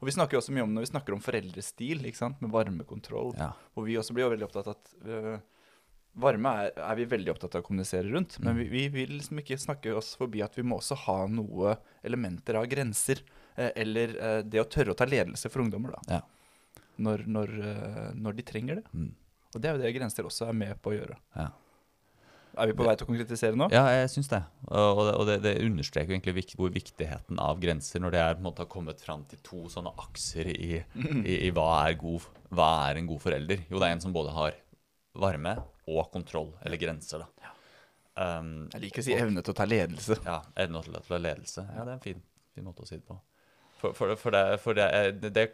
Og 0.00 0.08
vi 0.08 0.14
snakker 0.16 0.36
jo 0.36 0.40
også 0.40 0.52
mye 0.56 0.64
om 0.64 0.74
når 0.74 0.86
vi 0.86 0.90
snakker 0.94 1.16
om 1.16 1.22
foreldrestil, 1.24 2.04
ikke 2.08 2.20
sant? 2.20 2.38
med 2.40 2.52
varmekontroll. 2.54 3.34
Ja. 3.36 3.50
Og 3.76 3.88
vi 3.88 3.98
også 4.00 4.16
blir 4.16 4.26
jo 4.26 4.34
veldig 4.34 4.46
opptatt 4.46 4.70
av 4.70 4.76
at 4.78 4.92
uh, 5.04 5.40
Varme 6.20 6.50
er, 6.58 6.72
er 6.74 6.96
vi 6.98 7.04
veldig 7.06 7.30
opptatt 7.30 7.54
av 7.54 7.62
å 7.62 7.66
kommunisere 7.68 8.08
rundt. 8.10 8.38
Men 8.42 8.56
vi, 8.58 8.64
vi 8.72 8.86
vil 8.90 9.12
liksom 9.14 9.38
ikke 9.42 9.60
snakke 9.60 9.92
oss 9.94 10.16
forbi 10.18 10.40
at 10.42 10.56
vi 10.58 10.64
må 10.66 10.80
også 10.80 10.96
ha 11.04 11.18
noe 11.30 11.76
elementer 12.02 12.58
av 12.58 12.66
grenser. 12.66 13.20
Eh, 13.54 13.70
eller 13.84 14.16
eh, 14.18 14.40
det 14.42 14.58
å 14.58 14.66
tørre 14.66 14.90
å 14.90 14.98
ta 14.98 15.06
ledelse 15.06 15.46
for 15.52 15.62
ungdommer, 15.62 15.94
da. 15.94 16.18
Ja. 16.18 16.82
Når, 17.00 17.22
når, 17.30 17.54
når 18.18 18.40
de 18.40 18.46
trenger 18.50 18.80
det. 18.80 18.90
Mm. 18.90 19.12
Og 19.54 19.62
det 19.62 19.70
er 19.70 19.76
jo 19.76 19.82
det 19.82 19.92
grenser 19.96 20.26
også 20.28 20.46
er 20.50 20.56
med 20.56 20.78
på 20.82 20.92
å 20.92 20.96
gjøre. 20.96 21.16
Ja. 21.36 21.48
Er 22.60 22.66
vi 22.66 22.74
på 22.76 22.84
vei 22.84 22.96
til 22.98 23.06
å 23.06 23.08
konkretisere 23.08 23.58
nå? 23.58 23.68
Ja, 23.72 23.84
jeg 23.94 24.08
syns 24.10 24.28
det. 24.30 24.40
Og 24.66 25.00
og 25.00 25.04
det, 25.06 25.12
og 25.14 25.28
det, 25.28 25.36
det 25.44 25.52
understreker 25.64 26.12
egentlig 26.16 26.34
vik 26.40 26.54
hvor 26.58 26.72
viktigheten 26.74 27.38
av 27.42 27.60
grenser 27.62 28.02
når 28.02 28.14
det 28.14 28.22
er 28.24 28.34
på 28.34 28.42
en 28.42 28.48
måte 28.48 28.64
har 28.64 28.70
kommet 28.72 29.02
fram 29.04 29.22
til 29.30 29.38
to 29.46 29.62
sånne 29.70 29.92
akser 30.02 30.50
i, 30.50 30.80
i, 30.82 31.36
i 31.46 31.52
hva, 31.54 31.68
er 31.86 31.94
god, 32.00 32.26
hva 32.50 32.70
er 32.88 32.98
en 33.00 33.10
god 33.10 33.22
forelder. 33.22 33.62
Jo, 33.70 33.78
det 33.78 33.86
er 33.88 33.96
en 33.96 34.02
som 34.02 34.14
både 34.14 34.34
har 34.34 34.58
varme 35.20 35.56
og 35.90 36.10
kontroll, 36.12 36.52
eller 36.66 36.78
grenser, 36.78 37.24
da. 37.24 37.54
Um, 38.20 38.68
Jeg 38.74 38.82
liker 38.84 39.02
å 39.02 39.06
si 39.06 39.14
evne 39.16 39.42
til 39.46 39.54
å 39.54 39.56
ta 39.56 39.64
ledelse. 39.66 40.18
ja, 40.26 40.40
evne 40.60 40.82
til, 40.84 40.98
å 40.98 41.02
ta 41.06 41.18
ledelse. 41.18 41.64
Ja, 41.70 41.86
det 41.86 41.94
er 41.94 41.96
en 41.96 42.04
fin, 42.04 42.22
fin 42.54 42.66
måte 42.66 42.84
å 42.84 42.88
si 42.88 42.98
det 42.98 43.06
på. 43.06 43.16
For, 43.80 43.94
for, 43.96 44.12
for, 44.20 44.34
det, 44.34 44.58
for 44.60 44.76
det, 44.76 44.88
det, 45.22 45.46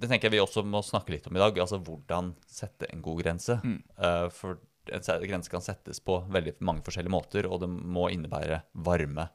det, 0.00 0.08
tenker 0.08 0.28
jeg 0.28 0.36
vi 0.36 0.42
også 0.42 0.64
må 0.66 0.82
snakke 0.84 1.14
litt 1.14 1.26
om 1.30 1.36
i 1.38 1.42
dag. 1.42 1.58
Altså 1.62 1.78
hvordan 1.82 2.32
sette 2.50 2.88
en 2.90 3.02
god 3.04 3.22
grense. 3.22 3.58
Mm. 3.62 3.80
Uh, 3.98 4.26
for 4.34 4.60
en 4.92 5.26
grense 5.28 5.52
kan 5.52 5.64
settes 5.64 6.02
på 6.04 6.18
veldig 6.34 6.58
mange 6.66 6.84
forskjellige 6.86 7.14
måter, 7.14 7.48
og 7.48 7.62
det 7.62 7.70
må 7.70 8.08
innebære 8.12 8.60
varme. 8.86 9.28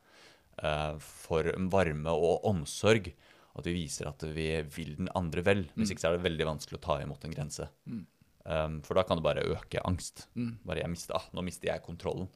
Uh, 0.59 0.95
for 0.99 1.47
varme 1.71 2.13
og 2.13 2.47
omsorg. 2.49 3.11
At 3.59 3.65
vi 3.67 3.75
viser 3.75 4.07
at 4.11 4.23
vi 4.35 4.51
vil 4.71 4.95
den 4.99 5.09
andre 5.17 5.43
vel. 5.43 5.65
Hvis 5.75 5.91
ikke 5.91 6.03
så 6.03 6.11
er 6.11 6.19
det 6.19 6.27
veldig 6.27 6.47
vanskelig 6.51 6.79
å 6.79 6.85
ta 6.85 6.99
imot 7.03 7.25
en 7.25 7.33
grense. 7.33 7.67
Um, 7.89 8.79
for 8.85 8.95
da 8.95 9.03
kan 9.07 9.19
det 9.19 9.25
bare 9.25 9.47
øke 9.51 9.81
angst. 9.87 10.27
Bare 10.67 10.83
jeg 10.83 10.91
mister, 10.91 11.17
ah, 11.17 11.25
Nå 11.35 11.43
mister 11.47 11.71
jeg 11.71 11.83
kontrollen. 11.83 12.29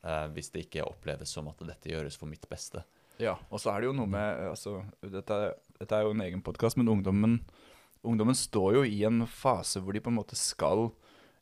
Uh, 0.00 0.26
hvis 0.34 0.52
det 0.54 0.66
ikke 0.66 0.86
oppleves 0.86 1.32
som 1.34 1.48
at 1.50 1.60
dette 1.68 1.90
gjøres 1.90 2.16
for 2.20 2.30
mitt 2.30 2.46
beste. 2.50 2.84
Ja, 3.20 3.34
og 3.52 3.60
så 3.60 3.72
er 3.72 3.82
det 3.82 3.90
jo 3.90 3.96
noe 3.96 4.08
med 4.08 4.46
altså, 4.48 4.78
dette, 5.04 5.38
dette 5.76 5.96
er 5.96 6.06
jo 6.06 6.14
en 6.14 6.24
egen 6.24 6.40
podkast, 6.44 6.78
men 6.80 6.88
ungdommen, 6.88 7.40
ungdommen 8.06 8.36
står 8.38 8.78
jo 8.78 8.82
i 8.88 9.02
en 9.08 9.24
fase 9.28 9.80
hvor 9.82 9.92
de 9.96 10.00
på 10.04 10.10
en 10.12 10.18
måte 10.20 10.38
skal 10.38 10.88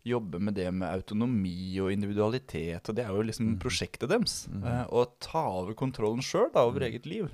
jobbe 0.09 0.39
med 0.41 0.55
det 0.57 0.71
med 0.73 0.89
autonomi 0.89 1.75
og 1.83 1.91
individualitet, 1.93 2.87
og 2.89 2.97
det 2.97 3.05
er 3.05 3.13
jo 3.13 3.27
liksom 3.29 3.57
prosjektet 3.61 4.09
deres. 4.09 4.47
Eh, 4.49 4.85
å 4.95 5.05
ta 5.21 5.43
over 5.61 5.75
kontrollen 5.77 6.23
sjøl 6.25 6.49
over 6.57 6.87
eget 6.87 7.05
liv. 7.11 7.29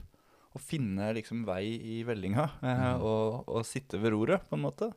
Og 0.54 0.62
finne 0.62 1.08
liksom 1.16 1.44
vei 1.46 1.62
i 1.78 2.02
vellinga, 2.06 2.48
eh, 2.62 2.92
og, 3.02 3.44
og 3.50 3.64
sitte 3.66 3.98
ved 3.98 4.14
roret, 4.14 4.44
på 4.48 4.54
en 4.58 4.62
måte. 4.64 4.88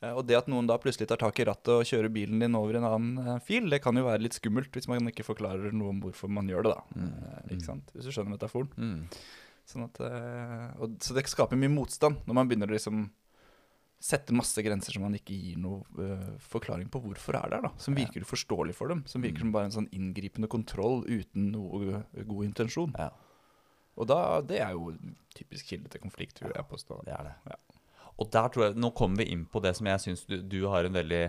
Eh, 0.00 0.12
Og 0.12 0.24
det 0.28 0.36
at 0.38 0.48
noen 0.52 0.66
da 0.68 0.78
plutselig 0.80 1.08
tar 1.10 1.20
tak 1.20 1.38
i 1.40 1.46
rattet 1.48 1.72
og 1.74 1.84
kjører 1.88 2.12
bilen 2.12 2.40
din 2.40 2.56
over 2.58 2.76
en 2.78 2.88
annen 2.88 3.40
fil, 3.44 3.68
det 3.72 3.82
kan 3.84 3.96
jo 3.96 4.04
være 4.06 4.24
litt 4.24 4.36
skummelt 4.38 4.72
hvis 4.76 4.88
man 4.88 5.08
ikke 5.08 5.24
forklarer 5.24 5.72
noe 5.72 5.92
om 5.94 6.00
hvorfor 6.04 6.28
man 6.32 6.48
gjør 6.48 6.68
det, 6.68 6.74
da. 6.76 7.04
Eh, 7.04 7.56
ikke 7.56 7.68
sant? 7.68 7.92
Hvis 7.96 8.08
du 8.08 8.12
skjønner 8.14 8.36
metaforen. 8.36 8.70
Mm. 8.76 9.04
Sånn 9.64 9.86
at, 9.86 10.00
og, 10.76 10.98
så 11.00 11.14
det 11.16 11.24
skaper 11.32 11.56
mye 11.56 11.72
motstand 11.72 12.18
når 12.28 12.36
man 12.36 12.48
begynner 12.50 12.68
å 12.68 12.76
liksom 12.76 13.06
sette 14.04 14.34
masse 14.36 14.60
grenser 14.60 14.92
som 14.92 15.06
man 15.06 15.14
ikke 15.16 15.36
gir 15.36 15.60
noe 15.60 15.80
uh, 15.96 16.32
forklaring 16.50 16.90
på 16.92 17.00
hvorfor 17.06 17.38
er 17.38 17.54
der, 17.54 17.62
da. 17.64 17.70
Som 17.80 17.96
virker 17.96 18.26
uforståelig 18.26 18.74
for 18.76 18.92
dem. 18.92 19.00
Som 19.08 19.24
virker 19.24 19.44
som 19.44 19.52
bare 19.54 19.70
en 19.70 19.76
sånn 19.78 19.88
inngripende 19.96 20.50
kontroll 20.52 21.06
uten 21.08 21.48
noe 21.54 22.02
god 22.18 22.42
intensjon. 22.44 22.92
Ja, 23.00 23.08
Og 23.96 24.10
da, 24.10 24.18
det 24.44 24.60
er 24.60 24.74
jo 24.76 24.92
typisk 25.36 25.72
kilde 25.72 25.88
til 25.92 26.04
konflikt, 26.04 26.42
vil 26.42 26.52
jeg 26.52 26.68
påstå. 26.68 27.00
det 27.06 27.16
er 27.16 27.30
det. 27.30 27.34
Ja. 27.54 27.80
Og 28.20 28.30
der 28.30 28.52
tror 28.52 28.66
jeg, 28.66 28.76
Nå 28.78 28.92
kommer 28.94 29.22
vi 29.22 29.30
inn 29.32 29.48
på 29.50 29.62
det 29.64 29.74
som 29.78 29.88
jeg 29.90 30.02
syns 30.02 30.28
du, 30.28 30.36
du 30.42 30.60
har 30.70 30.86
en 30.86 30.94
veldig 30.94 31.24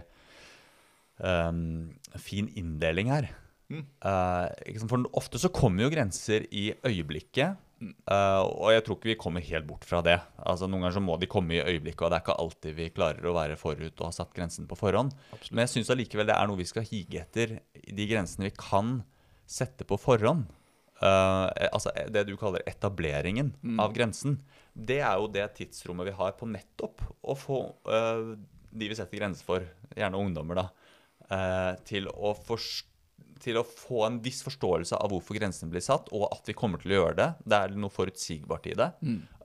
um, 1.24 1.96
fin 2.20 2.52
inndeling 2.60 3.12
her. 3.14 3.32
Mm. 3.72 3.86
Uh? 4.04 4.84
For 4.84 5.08
ofte 5.18 5.42
så 5.42 5.50
kommer 5.54 5.88
jo 5.88 5.94
grenser 5.96 6.46
i 6.52 6.74
øyeblikket. 6.86 7.62
Mm. 7.76 7.92
eh, 7.92 8.42
og 8.42 8.70
jeg 8.72 8.84
tror 8.86 8.98
ikke 8.98 9.10
vi 9.10 9.18
kommer 9.20 9.44
helt 9.44 9.68
bort 9.68 9.86
fra 9.88 10.00
det. 10.06 10.16
Altså 10.40 10.70
Noen 10.70 10.86
ganger 10.86 10.96
så 10.96 11.04
må 11.04 11.18
de 11.20 11.30
komme 11.32 11.58
i 11.58 11.64
øyeblikket, 11.64 12.06
og 12.06 12.12
det 12.12 12.18
er 12.18 12.24
ikke 12.24 12.38
alltid 12.44 12.78
vi 12.78 12.92
klarer 12.96 13.28
å 13.28 13.36
være 13.36 13.58
forut 13.60 14.00
og 14.00 14.08
ha 14.08 14.14
satt 14.16 14.32
grensen 14.36 14.70
på 14.70 14.78
forhånd. 14.80 15.16
Men 15.50 15.66
jeg 15.66 15.74
syns 15.74 15.92
allikevel 15.94 16.30
det 16.30 16.38
er 16.38 16.50
noe 16.50 16.62
vi 16.62 16.70
skal 16.70 16.88
hige 16.88 17.24
etter, 17.26 17.58
de 17.74 18.08
grensene 18.10 18.48
vi 18.48 18.56
kan 18.56 19.02
sette 19.46 19.88
på 19.88 20.00
forhånd. 20.02 20.48
Uh, 20.96 21.52
altså 21.76 21.92
det 22.08 22.24
du 22.30 22.38
kaller 22.40 22.64
etableringen 22.72 23.52
av 23.84 23.92
grensen. 23.94 24.40
Det 24.72 25.02
er 25.04 25.20
jo 25.20 25.28
det 25.28 25.44
tidsrommet 25.58 26.08
vi 26.08 26.16
har 26.16 26.38
på 26.40 26.48
nettopp 26.48 27.04
å 27.20 27.36
få 27.36 27.60
uh, 27.92 28.32
de 28.72 28.88
vi 28.90 28.96
setter 28.96 29.20
grenser 29.20 29.44
for, 29.48 29.68
gjerne 29.96 30.20
ungdommer, 30.20 30.60
da, 30.60 31.76
til 31.88 32.10
å 32.12 32.34
forstå 32.36 32.95
til 33.44 33.60
å 33.60 33.66
få 33.68 34.06
en 34.06 34.18
viss 34.24 34.42
forståelse 34.46 34.98
av 34.98 35.12
hvorfor 35.12 35.38
grensen 35.38 35.72
blir 35.72 35.84
satt, 35.84 36.08
og 36.16 36.28
at 36.32 36.48
vi 36.48 36.56
kommer 36.58 36.82
til 36.82 36.94
å 36.94 37.00
gjøre 37.00 37.18
det. 37.20 37.28
Det 37.44 37.58
er 37.58 37.76
noe 37.80 37.94
forutsigbart 37.94 38.70
i 38.72 38.78
det. 38.80 38.90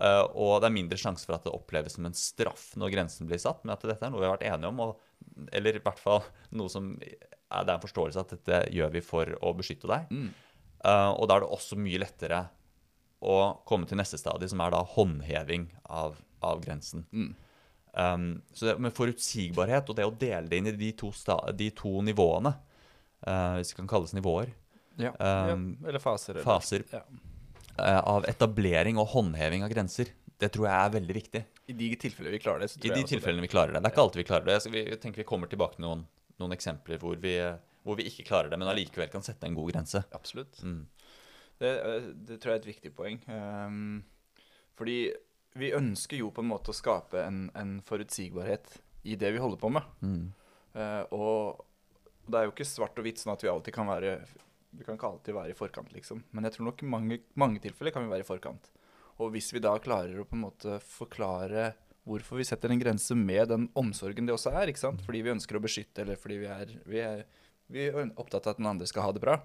Eh, 0.00 0.22
og 0.30 0.60
det 0.62 0.70
er 0.70 0.76
mindre 0.76 1.00
sjanse 1.00 1.26
for 1.26 1.36
at 1.36 1.46
det 1.46 1.54
oppleves 1.54 1.98
som 1.98 2.06
en 2.06 2.16
straff 2.16 2.70
når 2.80 2.94
grensen 2.94 3.30
blir 3.30 3.42
satt, 3.42 3.64
men 3.64 3.74
at 3.74 3.86
dette 3.86 4.06
er 4.06 4.14
noe 4.14 4.22
vi 4.22 4.28
har 4.28 4.36
vært 4.36 4.46
enige 4.52 4.70
om, 4.70 4.84
og, 4.86 5.50
eller 5.52 5.80
i 5.80 5.82
hvert 5.82 6.00
fall 6.00 6.22
noe 6.56 6.72
som 6.72 6.94
er, 7.02 7.18
det 7.50 7.66
er 7.66 7.74
en 7.74 7.82
forståelse 7.82 8.22
at 8.22 8.32
dette 8.36 8.62
gjør 8.76 8.94
vi 8.94 9.02
for 9.02 9.34
å 9.42 9.52
beskytte 9.58 9.90
deg. 9.90 10.08
Eh, 10.86 11.10
og 11.10 11.26
da 11.26 11.36
er 11.36 11.44
det 11.44 11.52
også 11.58 11.78
mye 11.80 12.00
lettere 12.00 12.44
å 13.20 13.36
komme 13.68 13.88
til 13.90 13.98
neste 14.00 14.18
stadie, 14.20 14.48
som 14.48 14.62
er 14.64 14.72
da 14.72 14.80
håndheving 14.94 15.68
av, 15.92 16.16
av 16.46 16.62
grensen. 16.64 17.04
Um, 17.90 18.42
så 18.54 18.68
det 18.68 18.76
med 18.78 18.94
forutsigbarhet 18.94 19.88
og 19.90 19.96
det 19.98 20.06
å 20.06 20.14
dele 20.14 20.46
det 20.46 20.60
inn 20.60 20.70
i 20.70 20.76
de 20.78 20.92
to, 20.96 21.10
de 21.58 21.70
to 21.74 21.90
nivåene, 22.06 22.54
hvis 23.20 23.72
det 23.72 23.76
kan 23.76 23.88
kalles 23.90 24.14
nivåer, 24.16 24.52
Ja, 25.00 25.10
Um, 25.16 25.78
ja. 25.82 25.88
Eller 25.88 25.98
faser. 26.02 26.34
Eller. 26.34 26.44
faser 26.44 26.82
Ja. 26.92 27.00
eh, 27.78 28.00
av 28.00 28.24
etablering 28.28 28.98
og 28.98 29.06
håndheving 29.14 29.62
av 29.64 29.70
grenser, 29.72 30.10
det 30.40 30.50
tror 30.52 30.66
jeg 30.66 30.76
er 30.76 30.90
veldig 31.00 31.14
viktig. 31.14 31.42
I 31.68 31.72
de 31.72 31.88
tilfellene 31.96 32.32
vi 32.34 32.40
klarer 32.42 32.60
det, 32.64 32.70
så 32.72 32.80
tror 32.80 32.90
I 32.90 33.00
de 33.00 33.06
tilfellene 33.08 33.44
vi 33.44 33.48
klarer 33.48 33.72
det. 33.72 33.80
Det 33.82 33.88
er 33.88 33.94
ikke 33.94 34.02
alltid 34.02 34.20
vi 34.20 34.28
klarer 34.28 34.44
det. 34.44 34.56
Jeg 34.64 34.72
vi 34.72 34.96
tenker 34.96 35.22
vi 35.22 35.28
kommer 35.28 35.46
tilbake 35.48 35.76
til 35.76 35.84
noen, 35.86 36.04
noen 36.40 36.52
eksempler 36.56 37.00
hvor 37.00 37.16
vi, 37.20 37.34
hvor 37.84 37.96
vi 37.96 38.08
ikke 38.10 38.26
klarer 38.28 38.50
det, 38.50 38.58
men 38.60 38.68
allikevel 38.68 39.08
kan 39.12 39.24
sette 39.24 39.46
en 39.48 39.56
god 39.56 39.72
grense. 39.72 40.02
det. 40.02 40.16
Absolutt. 40.16 40.60
Mm. 40.64 40.86
Det, 41.60 41.72
eh, 41.78 42.10
det 42.28 42.40
tror 42.40 42.52
jeg 42.54 42.58
er 42.58 42.62
et 42.64 42.70
viktig 42.74 42.94
poeng. 42.96 43.20
Um, 43.28 44.04
fordi 44.76 45.12
vi 45.60 45.72
ønsker 45.76 46.16
jo 46.20 46.30
på 46.30 46.40
en 46.44 46.50
måte 46.52 46.72
å 46.72 46.76
skape 46.76 47.20
en, 47.24 47.50
en 47.54 47.80
forutsigbarhet 47.84 48.78
i 49.04 49.16
det 49.16 49.32
vi 49.32 49.40
holder 49.42 49.60
på 49.60 49.72
med. 49.72 49.82
Mm. 50.00 50.32
Uh, 50.74 51.04
og 51.12 51.66
det 52.30 52.38
er 52.40 52.46
jo 52.48 52.52
ikke 52.54 52.66
svart 52.68 52.98
og 52.98 53.04
hvitt 53.06 53.20
sånn 53.20 53.32
at 53.34 53.42
vi 53.44 53.50
alltid 53.52 53.74
kan 53.76 53.88
være 53.90 54.14
Vi 54.76 54.84
kan 54.86 54.94
ikke 54.94 55.08
alltid 55.10 55.34
være 55.34 55.50
i 55.50 55.58
forkant, 55.58 55.90
liksom. 55.92 56.20
Men 56.30 56.44
jeg 56.46 56.54
tror 56.54 56.68
nok 56.68 56.82
i 56.82 56.86
mange, 56.86 57.16
mange 57.34 57.58
tilfeller 57.64 57.90
kan 57.90 58.04
vi 58.06 58.12
være 58.12 58.22
i 58.22 58.28
forkant. 58.28 58.68
Og 59.18 59.32
hvis 59.34 59.48
vi 59.52 59.58
da 59.64 59.72
klarer 59.82 60.20
å 60.22 60.26
på 60.30 60.36
en 60.38 60.44
måte 60.46 60.76
forklare 60.86 61.72
hvorfor 62.06 62.38
vi 62.38 62.46
setter 62.48 62.70
en 62.72 62.78
grense 62.80 63.14
med 63.18 63.50
den 63.50 63.64
omsorgen 63.76 64.26
det 64.26 64.32
også 64.36 64.52
er, 64.56 64.70
ikke 64.70 64.80
sant? 64.80 65.02
fordi 65.04 65.20
vi 65.26 65.32
ønsker 65.34 65.58
å 65.58 65.62
beskytte, 65.62 66.02
eller 66.04 66.16
fordi 66.16 66.38
vi 66.40 66.46
er, 66.48 66.70
vi 66.86 67.02
er, 67.02 67.24
vi 67.68 67.88
er 67.90 67.98
opptatt 68.16 68.46
av 68.46 68.54
at 68.54 68.62
den 68.62 68.70
andre 68.70 68.86
skal 68.88 69.04
ha 69.08 69.12
det 69.12 69.20
bra, 69.26 69.36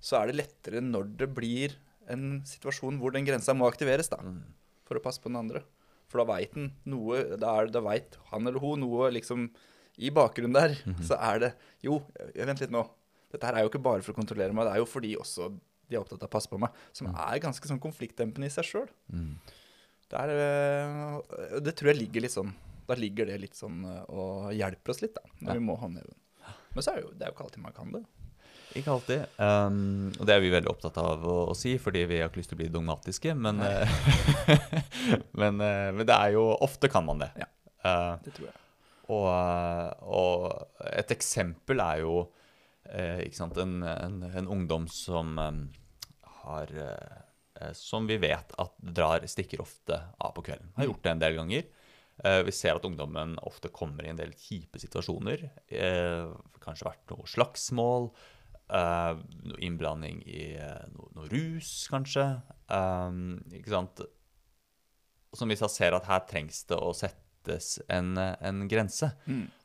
så 0.00 0.20
er 0.22 0.30
det 0.30 0.38
lettere 0.40 0.80
når 0.80 1.10
det 1.20 1.28
blir 1.36 1.74
en 2.10 2.40
situasjon 2.48 2.96
hvor 3.02 3.12
den 3.14 3.26
grensa 3.28 3.52
må 3.54 3.66
aktiveres, 3.68 4.08
da. 4.14 4.22
For 4.88 4.98
å 4.98 5.02
passe 5.04 5.20
på 5.22 5.28
den 5.30 5.42
andre. 5.42 5.62
For 6.10 6.22
da 6.22 6.26
veit 6.32 6.54
han 6.56 6.70
noe 6.86 7.36
Da, 7.40 7.52
er- 7.60 7.70
da 7.74 7.80
veit 7.84 8.16
han 8.32 8.46
eller 8.46 8.60
hun 8.62 8.80
noe 8.86 9.10
liksom 9.14 9.50
I 9.98 10.10
bakgrunnen 10.10 10.54
der 10.56 10.76
så 11.04 11.18
er 11.20 11.38
det 11.42 11.50
Jo, 11.84 11.98
eh, 12.18 12.46
vent 12.46 12.60
litt 12.64 12.70
nå. 12.72 12.86
Dette 13.32 13.46
her 13.48 13.56
er 13.58 13.64
jo 13.66 13.70
ikke 13.72 13.82
bare 13.82 14.02
for 14.04 14.12
å 14.12 14.16
kontrollere 14.16 14.52
meg, 14.52 14.66
det 14.68 14.72
er 14.76 14.80
jo 14.82 14.86
fordi 14.88 15.14
også 15.16 15.50
de 15.88 15.96
er 15.96 16.00
opptatt 16.00 16.22
av 16.24 16.28
å 16.30 16.32
passe 16.32 16.48
på 16.48 16.58
meg. 16.60 16.72
Som 16.96 17.10
er 17.12 17.38
ganske 17.42 17.68
sånn 17.68 17.80
konfliktdempende 17.80 18.48
i 18.48 18.52
seg 18.52 18.64
sjøl. 18.64 18.88
Det, 20.08 20.16
er, 20.20 20.32
eh, 20.32 21.60
det 21.64 21.74
tror 21.76 21.92
jeg 21.92 22.02
ligger 22.02 22.24
litt 22.24 22.34
sånn 22.34 22.50
Da 22.88 22.96
ligger 22.98 23.28
det 23.30 23.38
litt 23.40 23.56
sånn 23.56 23.78
eh, 23.88 24.02
og 24.12 24.50
hjelper 24.56 24.92
oss 24.92 25.00
litt, 25.04 25.14
da. 25.16 25.22
Når 25.40 25.52
Ja. 25.54 25.58
vi 25.60 25.64
må 25.66 25.76
håndheve 25.80 26.08
den. 26.08 26.18
Men 26.74 26.82
så 26.84 26.92
er 26.92 26.96
det 27.00 27.04
jo, 27.06 27.12
det 27.16 27.22
er 27.26 27.30
jo 27.30 27.36
ikke 27.36 27.44
alltid 27.46 27.62
man 27.62 27.72
kan 27.76 27.92
det. 27.92 28.02
Ikke 28.80 28.88
alltid. 28.94 29.26
Um, 29.36 30.12
og 30.18 30.24
det 30.26 30.32
er 30.34 30.40
vi 30.40 30.48
veldig 30.52 30.70
opptatt 30.72 30.96
av 30.96 31.24
å, 31.28 31.34
å 31.52 31.54
si, 31.56 31.74
fordi 31.76 32.06
vi 32.08 32.20
har 32.22 32.30
ikke 32.30 32.40
lyst 32.40 32.48
til 32.54 32.56
å 32.56 32.62
bli 32.62 32.70
dogmatiske. 32.72 33.34
Men, 33.36 33.60
men, 35.40 35.60
men 35.60 36.04
det 36.08 36.16
er 36.16 36.32
jo 36.38 36.46
Ofte 36.64 36.88
kan 36.92 37.04
man 37.04 37.20
det. 37.20 37.30
Ja. 37.36 37.48
Det 38.24 38.32
tror 38.36 38.48
jeg. 38.48 38.56
Og, 39.12 40.06
og 40.08 40.88
et 40.92 41.12
eksempel 41.14 41.82
er 41.84 42.02
jo 42.02 42.16
eh, 42.88 43.22
sant, 43.36 43.58
en, 43.60 43.82
en, 43.86 44.18
en 44.28 44.50
ungdom 44.56 44.88
som 44.90 45.36
har 46.42 46.72
eh, 46.72 47.72
Som 47.78 48.08
vi 48.10 48.18
vet 48.18 48.54
at 48.58 48.74
drar 48.82 49.22
stikker 49.28 49.62
ofte 49.62 50.00
av 50.18 50.34
på 50.34 50.42
kvelden. 50.48 50.72
Har 50.76 50.88
gjort 50.88 51.02
det 51.04 51.12
en 51.12 51.22
del 51.22 51.38
ganger. 51.38 51.66
Eh, 52.24 52.40
vi 52.46 52.54
ser 52.54 52.76
at 52.76 52.86
ungdommen 52.88 53.36
ofte 53.46 53.70
kommer 53.70 54.04
i 54.04 54.10
en 54.10 54.18
del 54.18 54.34
kjipe 54.34 54.80
situasjoner. 54.82 55.48
Kanskje 56.62 56.88
vært 56.88 57.12
noe 57.12 57.28
slagsmål. 57.30 58.10
noe 58.72 59.60
innblanding 59.60 60.22
i 60.26 60.44
noe, 60.94 61.08
noe 61.14 61.28
rus, 61.30 61.70
kanskje. 61.92 62.24
Ikke 63.58 63.74
sant? 63.74 64.02
Som 65.36 65.52
vi 65.52 65.56
ser 65.60 65.94
at 65.96 66.08
her 66.08 66.24
trengs 66.28 66.64
det 66.68 66.78
å 66.78 66.90
settes 67.42 67.80
en, 67.88 68.16
en 68.18 68.68
grense. 68.68 69.10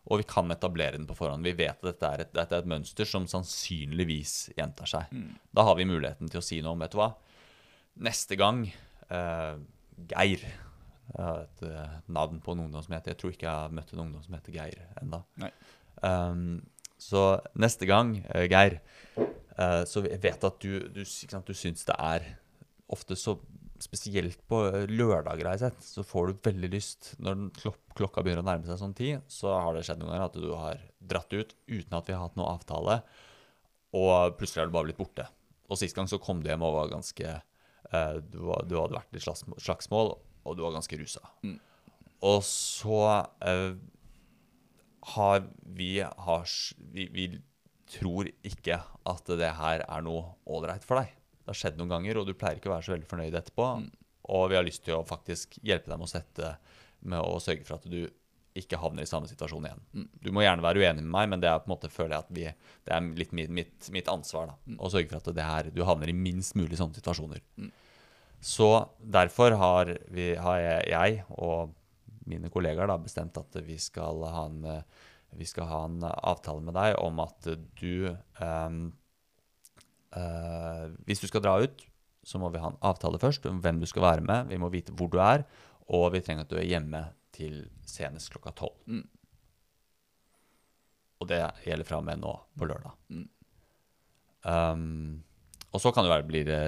Og 0.08 0.22
vi 0.22 0.28
kan 0.28 0.50
etablere 0.52 0.98
den 0.98 1.08
på 1.08 1.16
forhånd. 1.16 1.44
Vi 1.44 1.54
vet 1.54 1.78
at 1.78 1.86
dette 1.86 2.08
er 2.08 2.22
et, 2.24 2.34
dette 2.34 2.56
er 2.56 2.64
et 2.64 2.70
mønster 2.70 3.06
som 3.06 3.28
sannsynligvis 3.28 4.54
gjentar 4.58 4.88
seg. 4.88 5.12
Da 5.52 5.64
har 5.68 5.76
vi 5.76 5.86
muligheten 5.86 6.30
til 6.30 6.40
å 6.40 6.46
si 6.46 6.62
noe 6.62 6.74
om, 6.74 6.80
vet 6.80 6.92
du 6.92 7.02
hva 7.02 7.14
Neste 7.98 8.38
gang 8.38 8.68
eh, 9.10 9.56
Geir. 10.12 10.44
Et 11.18 11.62
eh, 11.66 11.94
navn 12.14 12.40
på 12.44 12.54
en 12.54 12.66
ungdom 12.68 12.84
som 12.84 12.94
heter 12.94 13.16
Jeg 13.16 13.18
tror 13.18 13.32
ikke 13.34 13.48
jeg 13.48 13.64
har 13.64 13.74
møtt 13.74 13.94
en 13.94 14.04
ungdom 14.04 14.22
som 14.22 14.36
heter 14.38 14.54
Geir 14.54 14.84
ennå. 15.02 15.24
Um, 16.04 16.62
så 17.02 17.40
neste 17.58 17.88
gang, 17.90 18.20
eh, 18.36 18.46
Geir, 18.52 18.80
eh, 19.18 19.84
så 19.90 20.04
vet 20.06 20.44
at 20.44 20.60
du, 20.62 20.88
du, 20.94 21.02
sant, 21.06 21.48
du 21.48 21.58
syns 21.58 21.86
det 21.90 21.98
er 21.98 22.28
ofte 22.88 23.18
så 23.18 23.40
Spesielt 23.84 24.40
på 24.50 24.64
eh, 24.72 24.86
lørdager 24.90 25.46
har 25.46 25.58
jeg 25.58 25.68
sett, 25.68 25.84
så 25.86 26.06
får 26.06 26.32
du 26.32 26.40
veldig 26.48 26.70
lyst 26.74 27.12
Når 27.22 27.50
klok 27.60 27.82
klokka 27.98 28.22
begynner 28.22 28.44
å 28.44 28.48
nærme 28.48 28.68
seg 28.70 28.78
sånn 28.78 28.94
tid, 28.98 29.24
så 29.32 29.56
har 29.58 29.74
det 29.74 29.84
skjedd 29.88 30.04
noen 30.04 30.12
ganger 30.14 30.28
at 30.28 30.36
du 30.38 30.52
har 30.54 30.82
dratt 31.12 31.32
ut 31.34 31.56
uten 31.66 31.96
at 31.98 32.10
vi 32.10 32.14
har 32.14 32.28
hatt 32.28 32.36
noe 32.38 32.52
avtale, 32.54 33.00
og 33.98 34.36
plutselig 34.38 34.62
har 34.62 34.70
du 34.70 34.76
bare 34.76 34.90
blitt 34.92 35.00
borte. 35.00 35.26
Og 35.66 35.80
sist 35.82 35.98
gang 35.98 36.06
så 36.10 36.20
kom 36.22 36.44
du 36.44 36.52
hjem 36.52 36.66
og 36.68 36.76
var 36.76 36.92
ganske 36.92 37.32
eh, 37.34 38.16
du, 38.22 38.38
var, 38.52 38.68
du 38.70 38.78
hadde 38.78 39.00
vært 39.00 39.18
i 39.18 39.24
slagsmål, 39.24 40.14
og 40.46 40.58
du 40.60 40.62
var 40.62 40.78
ganske 40.78 41.00
rusa. 41.02 41.24
Og 42.28 42.40
så 42.46 43.02
eh, 43.50 43.74
har 45.18 45.44
vi, 45.66 45.92
har, 46.06 46.48
vi, 46.94 47.10
vi 47.18 47.28
tror 47.98 48.30
ikke 48.46 48.78
at 49.10 49.34
det 49.42 49.54
her 49.58 49.84
er 49.88 50.06
noe 50.06 50.36
ålreit 50.46 50.86
for 50.86 51.02
deg. 51.02 51.17
Det 51.48 51.54
har 51.54 51.60
skjedd 51.62 51.78
noen 51.80 51.94
ganger, 51.94 52.18
og 52.20 52.28
du 52.28 52.34
pleier 52.36 52.60
ikke 52.60 52.68
å 52.68 52.74
være 52.74 52.84
så 52.84 52.92
veldig 52.92 53.08
fornøyd 53.08 53.36
etterpå. 53.40 53.66
Og 54.36 54.50
vi 54.52 54.58
har 54.60 54.66
lyst 54.68 54.82
til 54.84 54.98
å 54.98 55.06
faktisk 55.08 55.56
hjelpe 55.64 55.88
deg 55.88 56.02
med 56.02 56.10
å 56.10 56.12
sette 56.12 56.50
med 57.08 57.24
å 57.24 57.38
sørge 57.40 57.64
for 57.64 57.78
at 57.78 57.88
du 57.88 58.02
ikke 58.58 58.80
havner 58.82 59.06
i 59.06 59.08
samme 59.08 59.30
situasjon 59.30 59.70
igjen. 59.70 60.10
Du 60.20 60.28
må 60.36 60.44
gjerne 60.44 60.66
være 60.66 60.82
uenig 60.84 61.06
med 61.06 61.14
meg, 61.14 61.30
men 61.32 61.44
det 61.46 61.48
er 61.48 61.62
på 61.64 61.70
en 61.70 61.76
måte 61.78 61.94
føler 61.94 62.18
jeg 62.18 62.26
at 62.26 62.36
vi, 62.36 62.46
det 62.84 62.96
er 62.98 63.10
litt 63.22 63.34
mitt, 63.38 63.90
mitt, 63.96 64.12
ansvar 64.12 64.52
da, 64.52 64.58
å 64.76 64.92
sørge 64.92 65.14
for 65.14 65.22
at 65.22 65.40
det 65.40 65.48
her, 65.48 65.72
du 65.72 65.84
havner 65.88 66.12
i 66.12 66.18
minst 66.18 66.58
mulig 66.60 66.82
sånne 66.82 67.00
situasjoner. 67.00 67.46
Så 68.44 68.70
derfor 69.00 69.56
har, 69.62 69.96
vi, 70.12 70.34
har 70.36 70.60
jeg, 70.60 70.86
jeg 70.92 71.22
og 71.38 71.78
mine 72.28 72.52
kollegaer 72.52 72.92
da 72.92 73.00
bestemt 73.00 73.40
at 73.40 73.56
vi 73.64 73.80
skal 73.80 74.26
en, 74.28 74.60
vi 75.38 75.48
skal 75.48 75.72
ha 75.72 75.84
en 75.88 76.02
avtale 76.12 76.66
med 76.66 76.76
deg 76.76 76.98
om 77.00 77.24
at 77.24 77.48
du 77.80 78.10
ehm, 78.12 78.82
eh, 80.16 80.88
Hvis 81.08 81.24
du 81.24 81.28
skal 81.28 81.44
dra 81.44 81.58
ut, 81.64 81.84
så 82.28 82.40
må 82.42 82.50
vi 82.52 82.62
ha 82.62 82.72
en 82.72 82.82
avtale 82.86 83.20
først 83.22 83.46
om 83.50 83.62
hvem 83.64 83.80
du 83.80 83.88
skal 83.90 84.04
være 84.04 84.26
med. 84.26 84.50
Vi 84.52 84.60
må 84.60 84.72
vite 84.74 84.96
hvor 84.96 85.12
du 85.12 85.20
er, 85.24 85.46
og 85.88 86.10
vi 86.16 86.22
trenger 86.24 86.44
at 86.44 86.52
du 86.52 86.58
er 86.60 86.68
hjemme 86.68 87.06
til 87.36 87.62
senest 87.88 88.32
klokka 88.34 88.52
tolv. 88.58 88.76
Mm. 88.90 89.06
Og 91.18 91.30
det 91.32 91.40
gjelder 91.66 91.88
fra 91.88 92.02
og 92.02 92.06
med 92.08 92.22
nå 92.22 92.34
på 92.58 92.68
lørdag. 92.70 92.94
Mm. 93.14 93.26
Um, 94.48 95.24
og 95.76 95.82
så 95.84 95.92
kan 95.92 96.06
det 96.06 96.12
være 96.14 96.28
blir 96.28 96.46
det 96.48 96.60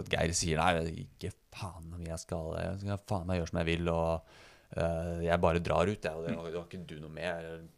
at 0.00 0.08
Geir 0.10 0.32
sier 0.34 0.58
nei, 0.58 1.04
ikke 1.04 1.30
faen 1.52 1.92
om 1.94 2.00
jeg 2.02 2.18
skal 2.18 2.56
Jeg 2.58 2.80
skal 2.80 3.04
faen 3.06 3.28
meg 3.28 3.38
gjøre 3.38 3.50
som 3.52 3.60
jeg 3.60 3.68
vil, 3.68 3.90
og 3.92 4.32
uh, 4.78 5.18
jeg 5.22 5.42
bare 5.44 5.62
drar 5.64 5.90
ut, 5.90 6.08
jeg, 6.08 6.14
og 6.14 6.26
det, 6.26 6.34
har 6.56 6.66
ikke 6.66 6.82
du 6.88 6.96
noe 7.02 7.12
med. 7.12 7.68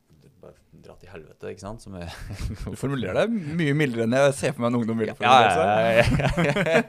Bare 0.43 0.55
dra 0.85 0.95
til 1.01 1.09
helvete, 1.09 1.51
ikke 1.55 1.63
sant? 1.63 1.83
Som 1.85 1.95
er 1.99 2.11
Du 2.49 2.77
formulerer 2.79 3.15
deg 3.23 3.33
mye 3.59 3.75
mildere 3.77 4.07
enn 4.07 4.17
jeg 4.19 4.35
ser 4.39 4.55
for 4.55 4.65
meg 4.65 4.73
en 4.73 4.79
ungdom 4.81 5.01
vil 5.01 5.11
ja, 5.11 5.15
formulere 5.19 5.53
seg. 5.55 5.65
ja, 5.65 6.25
ja, 6.65 6.81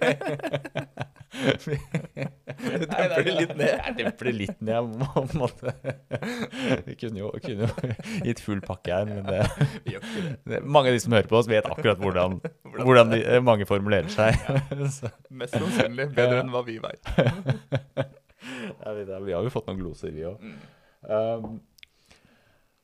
Du 2.55 2.85
demper 2.95 3.23
det 3.27 3.35
litt 3.35 3.53
ned. 3.59 3.71
Jeg 3.71 3.95
demper 3.99 4.29
det 4.29 4.33
litt 4.39 4.59
ned, 4.65 4.93
på 5.01 5.23
en 5.23 5.33
måte. 5.39 5.73
Vi 6.87 6.95
kunne 6.99 7.21
jo, 7.23 7.31
kunne 7.43 7.67
jo 7.67 7.71
gitt 8.27 8.41
full 8.43 8.61
pakke 8.65 8.99
her, 8.99 9.05
men 9.09 9.23
det, 9.27 9.41
det. 10.47 10.61
mange 10.63 10.91
av 10.91 10.95
de 10.95 11.01
som 11.03 11.15
hører 11.15 11.29
på 11.31 11.39
oss, 11.39 11.49
vet 11.51 11.67
akkurat 11.69 11.99
hvordan, 12.01 12.39
hvordan 12.79 13.11
de, 13.13 13.19
mange 13.45 13.67
formulerer 13.69 14.11
seg. 14.13 14.31
Så, 14.95 15.11
Mest 15.29 15.57
sannsynlig 15.57 16.09
bedre 16.15 16.41
enn 16.43 16.53
hva 16.53 16.61
vi 16.67 16.79
veit. 16.83 17.03
vi 19.25 19.35
har 19.35 19.43
jo 19.43 19.53
fått 19.53 19.67
noen 19.69 19.81
gloser, 19.81 20.15
vi 20.15 20.27
òg. 20.29 20.37
Um, 21.05 21.59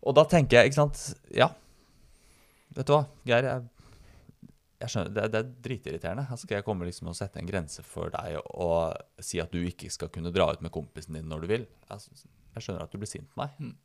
og 0.02 0.16
da 0.18 0.24
tenker 0.26 0.58
jeg, 0.62 0.72
ikke 0.72 0.80
sant 0.82 1.02
Ja, 1.38 1.50
vet 2.76 2.88
du 2.88 2.94
hva, 2.96 3.04
Geir. 3.28 3.46
Jeg, 3.46 3.68
jeg 4.82 4.90
skjønner, 4.90 5.12
det, 5.14 5.26
det 5.34 5.40
er 5.44 5.50
dritirriterende. 5.68 6.38
Skal 6.42 6.56
jeg 6.58 6.66
komme 6.66 6.88
liksom 6.88 7.12
og 7.12 7.18
sette 7.18 7.38
en 7.42 7.46
grense 7.50 7.84
for 7.86 8.10
deg 8.16 8.40
og 8.56 8.96
si 9.22 9.38
at 9.44 9.52
du 9.54 9.60
ikke 9.62 9.92
skal 9.94 10.10
kunne 10.14 10.32
dra 10.34 10.48
ut 10.56 10.64
med 10.66 10.74
kompisen 10.74 11.14
din 11.20 11.28
når 11.30 11.44
du 11.46 11.52
vil. 11.52 11.68
Jeg, 11.92 12.24
jeg 12.56 12.66
skjønner 12.66 12.88
at 12.88 12.92
du 12.96 12.98
blir 13.02 13.12
sint 13.12 13.30
på 13.30 13.44
meg. 13.44 13.54
Mm. 13.62 13.76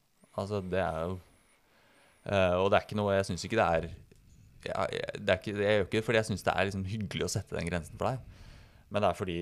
Altså, 0.40 0.62
det 0.64 0.80
er 0.80 1.02
jo 1.06 1.12
uh, 1.16 2.56
Og 2.62 2.66
det 2.72 2.76
er 2.76 2.82
ikke 2.84 2.96
noe 2.98 3.14
Jeg 3.16 3.24
syns 3.24 3.44
ikke 3.46 3.56
det 3.56 3.66
er 3.66 3.86
jeg- 4.66 5.22
det 5.22 5.30
er 5.32 5.38
ikke, 5.38 5.52
Jeg 5.62 5.76
gjør 5.78 5.84
ikke 5.86 5.96
det 5.96 6.04
fordi 6.04 6.18
jeg 6.18 6.26
syns 6.30 6.42
det 6.44 6.52
er 6.56 6.66
liksom 6.66 6.84
hyggelig 6.90 7.24
å 7.24 7.30
sette 7.30 7.54
den 7.56 7.68
grensen 7.70 7.96
for 8.00 8.08
deg. 8.10 8.18
Men 8.90 9.02
det 9.04 9.08
er 9.12 9.18
fordi 9.20 9.36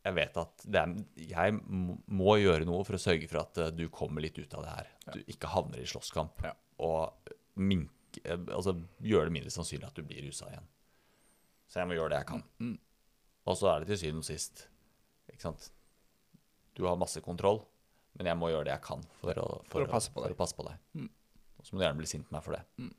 jeg 0.00 0.16
vet 0.16 0.36
at 0.40 0.62
det 0.64 0.80
er, 0.80 0.92
jeg 1.28 1.56
må- 1.60 2.38
gjøre 2.40 2.64
noe 2.64 2.84
for 2.88 2.96
å 2.96 3.00
sørge 3.02 3.28
for 3.28 3.42
at 3.42 3.58
eh, 3.58 3.70
du 3.76 3.88
kommer 3.92 4.24
litt 4.24 4.38
ut 4.38 4.54
av 4.56 4.64
det 4.64 4.74
her. 4.76 4.92
At 5.06 5.18
du 5.18 5.32
ikke 5.32 5.50
havner 5.52 5.82
i 5.82 5.88
slåsskamp. 5.88 6.40
Ja. 6.46 6.54
Og 6.80 7.34
minke, 7.60 8.22
eh, 8.24 8.38
altså, 8.56 8.74
gjøre 9.04 9.28
det 9.28 9.36
mindre 9.36 9.52
sannsynlig 9.52 9.90
at 9.90 9.98
du 9.98 10.02
blir 10.02 10.24
rusa 10.24 10.48
igjen. 10.48 10.68
Så 11.68 11.82
jeg 11.82 11.90
må 11.90 11.98
gjøre 11.98 12.14
det 12.14 12.22
jeg 12.22 12.30
kan. 12.32 12.42
Mm. 12.58 12.78
Og 13.50 13.58
så 13.60 13.68
er 13.70 13.80
det 13.80 13.90
til 13.92 14.00
syvende 14.02 14.24
og 14.24 14.28
sist 14.28 14.66
Ikke 15.30 15.44
sant? 15.46 15.70
Du 16.76 16.84
har 16.86 16.98
masse 16.98 17.20
kontroll, 17.24 17.62
men 18.18 18.26
jeg 18.26 18.38
må 18.38 18.50
gjøre 18.50 18.66
det 18.68 18.74
jeg 18.74 18.84
kan 18.84 19.02
for 19.20 19.38
å, 19.42 19.46
For 19.70 19.84
å 19.84 19.90
passe 19.90 20.12
på 20.12 20.22
for 20.22 20.32
å 20.32 20.38
passe 20.38 20.56
på 20.56 20.66
deg. 20.66 20.78
Mm. 20.96 21.08
Og 21.60 21.66
så 21.66 21.74
må 21.74 21.80
du 21.80 21.84
gjerne 21.84 22.00
bli 22.00 22.08
sint 22.10 22.26
på 22.26 22.34
meg 22.34 22.44
for 22.46 22.56
det. 22.56 22.62
Mm. 22.80 22.92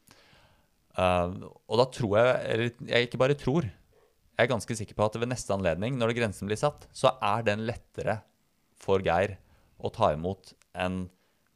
Uh, 0.91 1.47
og 1.71 1.78
da 1.80 1.86
tror 1.88 2.17
jeg 2.19 2.32
Eller 2.52 2.71
jeg 2.91 3.08
ikke 3.08 3.19
bare 3.21 3.38
tror. 3.39 3.67
Jeg 4.41 4.47
er 4.47 4.56
ganske 4.56 4.73
sikker 4.73 4.97
på 4.97 5.06
at 5.06 5.15
ved 5.21 5.30
neste 5.30 5.54
anledning, 5.54 5.99
når 6.01 6.15
grensen 6.17 6.49
blir 6.49 6.58
satt, 6.58 6.88
så 6.97 7.12
er 7.21 7.43
den 7.45 7.62
lettere 7.67 8.23
for 8.82 9.04
Geir 9.06 9.36
å 9.77 9.91
ta 9.93 10.15
imot 10.15 10.56
enn 10.82 11.04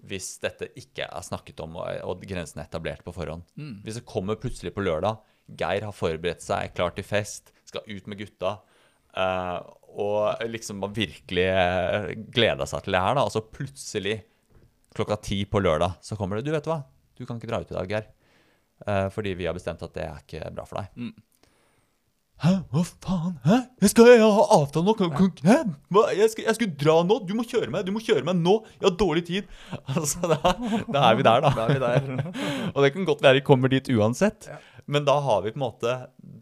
hvis 0.05 0.35
dette 0.43 0.67
ikke 0.77 1.07
er 1.07 1.25
snakket 1.25 1.63
om 1.65 1.79
og, 1.79 1.87
og 2.05 2.21
grensen 2.29 2.61
er 2.61 2.67
etablert 2.67 3.01
på 3.01 3.13
forhånd. 3.15 3.41
Mm. 3.57 3.79
Hvis 3.81 3.97
det 3.97 4.05
kommer 4.05 4.37
plutselig 4.37 4.75
på 4.75 4.85
lørdag, 4.85 5.17
Geir 5.57 5.87
har 5.87 5.97
forberedt 5.97 6.45
seg, 6.45 6.61
er 6.61 6.77
klar 6.77 6.93
til 6.93 7.07
fest, 7.07 7.49
skal 7.65 7.89
ut 7.89 8.05
med 8.11 8.21
gutta, 8.21 8.59
Uh, 9.15 9.63
og 9.95 10.41
liksom 10.51 10.81
har 10.83 10.91
virkelig 10.91 11.45
uh, 11.47 12.09
gleda 12.35 12.65
seg 12.67 12.83
til 12.83 12.97
det 12.97 12.99
her, 12.99 13.15
da, 13.15 13.23
og 13.23 13.31
så 13.31 13.39
plutselig 13.47 14.17
klokka 14.95 15.15
ti 15.23 15.37
på 15.47 15.61
lørdag 15.63 16.01
så 16.03 16.17
kommer 16.19 16.39
det 16.39 16.49
Du, 16.49 16.51
vet 16.51 16.67
hva, 16.67 16.81
du 17.15 17.23
kan 17.23 17.39
ikke 17.39 17.47
dra 17.47 17.61
ut 17.63 17.71
i 17.71 17.77
dag, 17.77 17.93
Geir. 17.93 18.09
Uh, 18.83 19.07
fordi 19.15 19.31
vi 19.39 19.47
har 19.47 19.55
bestemt 19.55 19.83
at 19.87 19.95
det 19.95 20.03
er 20.03 20.19
ikke 20.19 20.51
bra 20.51 20.67
for 20.67 20.81
deg. 20.81 20.91
Mm. 20.99 21.13
Hæ? 22.43 22.51
Hva 22.73 22.81
faen? 22.83 23.35
Hæ? 23.45 23.57
Jeg 23.81 23.91
skal 23.93 24.09
jeg 24.11 24.19
ha 24.19 24.45
avtale 24.57 24.83
nå? 24.89 24.93
Hæ? 25.45 25.57
Jeg, 26.19 26.29
skal, 26.33 26.43
jeg 26.49 26.57
skulle 26.57 26.75
dra 26.81 26.95
nå? 27.07 27.21
Du 27.23 27.31
må 27.37 27.45
kjøre 27.47 27.71
meg! 27.71 27.85
Du 27.87 27.93
må 27.95 28.01
kjøre 28.03 28.25
meg 28.27 28.35
nå! 28.43 28.57
Jeg 28.75 28.89
har 28.89 28.95
dårlig 28.99 29.23
tid! 29.29 29.47
Altså, 29.95 30.19
da, 30.27 30.51
da 30.91 31.03
er 31.13 31.19
vi 31.19 31.25
der, 31.25 31.45
da. 31.45 31.51
Da 31.55 31.67
er 31.69 31.73
vi 31.77 31.81
der. 31.85 32.33
Og 32.75 32.79
det 32.83 32.91
kan 32.95 33.07
godt 33.07 33.23
være 33.23 33.39
vi 33.39 33.45
kommer 33.47 33.71
dit 33.71 33.87
uansett. 33.95 34.49
Ja. 34.51 34.59
Men 34.91 35.07
da 35.07 35.15
har 35.23 35.41
vi 35.41 35.53
på 35.55 35.57
en 35.57 35.63
måte 35.63 35.93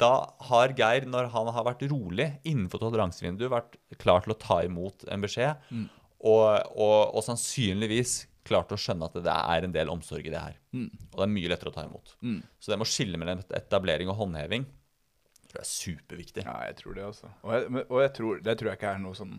Da 0.01 0.10
har 0.49 0.73
Geir, 0.75 1.06
når 1.08 1.29
han 1.32 1.47
har 1.56 1.63
vært 1.69 1.86
rolig 1.93 2.25
innenfor 2.43 2.82
toleransevinduet, 2.82 3.51
vært 3.53 3.77
klar 4.01 4.25
til 4.25 4.34
å 4.34 4.39
ta 4.41 4.60
imot 4.65 5.06
en 5.13 5.23
beskjed, 5.23 5.62
Mm. 5.71 5.86
og, 6.25 6.43
og, 6.73 6.99
og 7.15 7.23
sannsynligvis 7.23 8.23
klart 8.43 8.73
å 8.75 8.79
skjønne 8.79 9.08
at 9.08 9.15
det 9.23 9.32
er 9.38 9.63
en 9.69 9.71
del 9.75 9.91
omsorg 9.93 10.25
i 10.27 10.32
det 10.34 10.41
her. 10.41 10.58
Mm. 10.75 10.89
Og 11.13 11.19
det 11.21 11.23
er 11.29 11.32
mye 11.38 11.51
lettere 11.53 11.71
å 11.71 11.75
ta 11.77 11.86
imot. 11.88 12.17
Mm. 12.25 12.41
Så 12.60 12.71
det 12.73 12.79
med 12.82 12.89
å 12.89 12.91
skille 12.91 13.19
mellom 13.21 13.43
etablering 13.56 14.10
og 14.12 14.17
håndheving 14.19 14.65
tror 15.53 15.61
jeg 15.61 15.67
er 15.67 15.69
superviktig. 15.69 16.43
Ja, 16.47 16.55
jeg 16.67 16.75
tror 16.81 16.97
det 16.97 17.03
også. 17.05 17.29
Og, 17.45 17.53
jeg, 17.53 17.85
og 17.87 18.01
jeg 18.01 18.11
tror, 18.17 18.41
det 18.43 18.55
tror 18.59 18.69
jeg 18.73 18.79
ikke 18.81 18.91
er 18.95 19.01
noe 19.03 19.17
sånn 19.17 19.35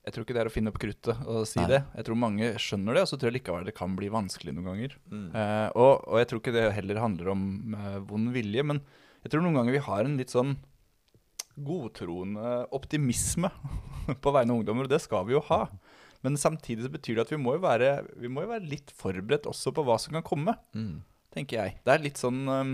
Jeg 0.00 0.14
tror 0.16 0.24
ikke 0.24 0.34
det 0.34 0.40
er 0.42 0.48
å 0.48 0.52
finne 0.54 0.70
opp 0.72 0.78
kruttet 0.80 1.18
og 1.28 1.42
si 1.46 1.60
Nei. 1.60 1.66
det. 1.70 1.78
Jeg 2.00 2.06
tror 2.08 2.16
mange 2.18 2.46
skjønner 2.58 2.96
det, 2.96 3.02
og 3.04 3.10
så 3.10 3.18
tror 3.20 3.28
jeg 3.30 3.36
likevel 3.38 3.66
det 3.68 3.74
kan 3.76 3.92
bli 3.98 4.08
vanskelig 4.10 4.54
noen 4.56 4.70
ganger. 4.72 4.94
Mm. 5.12 5.26
Eh, 5.36 5.68
og, 5.76 6.06
og 6.08 6.18
jeg 6.22 6.28
tror 6.30 6.40
ikke 6.42 6.54
det 6.56 6.66
heller 6.78 7.00
handler 7.04 7.28
om 7.34 7.42
eh, 7.76 7.98
vond 8.08 8.32
vilje, 8.34 8.64
men 8.64 8.80
jeg 9.22 9.30
tror 9.34 9.44
noen 9.44 9.58
ganger 9.60 9.76
vi 9.76 9.82
har 9.84 10.08
en 10.08 10.16
litt 10.16 10.32
sånn 10.32 10.54
godtroende 11.60 12.64
optimisme 12.76 13.50
på 14.24 14.32
vegne 14.34 14.54
av 14.54 14.60
ungdommer, 14.62 14.86
og 14.88 14.92
det 14.94 15.02
skal 15.04 15.26
vi 15.28 15.34
jo 15.36 15.42
ha. 15.50 15.64
Men 16.24 16.36
samtidig 16.40 16.84
så 16.86 16.92
betyr 16.92 17.16
det 17.18 17.26
at 17.26 17.32
vi 17.34 17.40
må 17.40 17.54
jo 17.56 17.62
være, 17.64 17.92
vi 18.20 18.28
må 18.32 18.44
jo 18.44 18.50
være 18.52 18.68
litt 18.68 18.92
forberedt 18.96 19.48
også 19.50 19.72
på 19.76 19.84
hva 19.86 19.98
som 20.00 20.16
kan 20.18 20.24
komme, 20.26 20.56
Mm. 20.76 21.02
tenker 21.32 21.60
jeg. 21.60 21.76
Det 21.84 21.92
er 21.94 22.02
litt 22.04 22.20
sånn 22.20 22.40
um, 22.48 22.72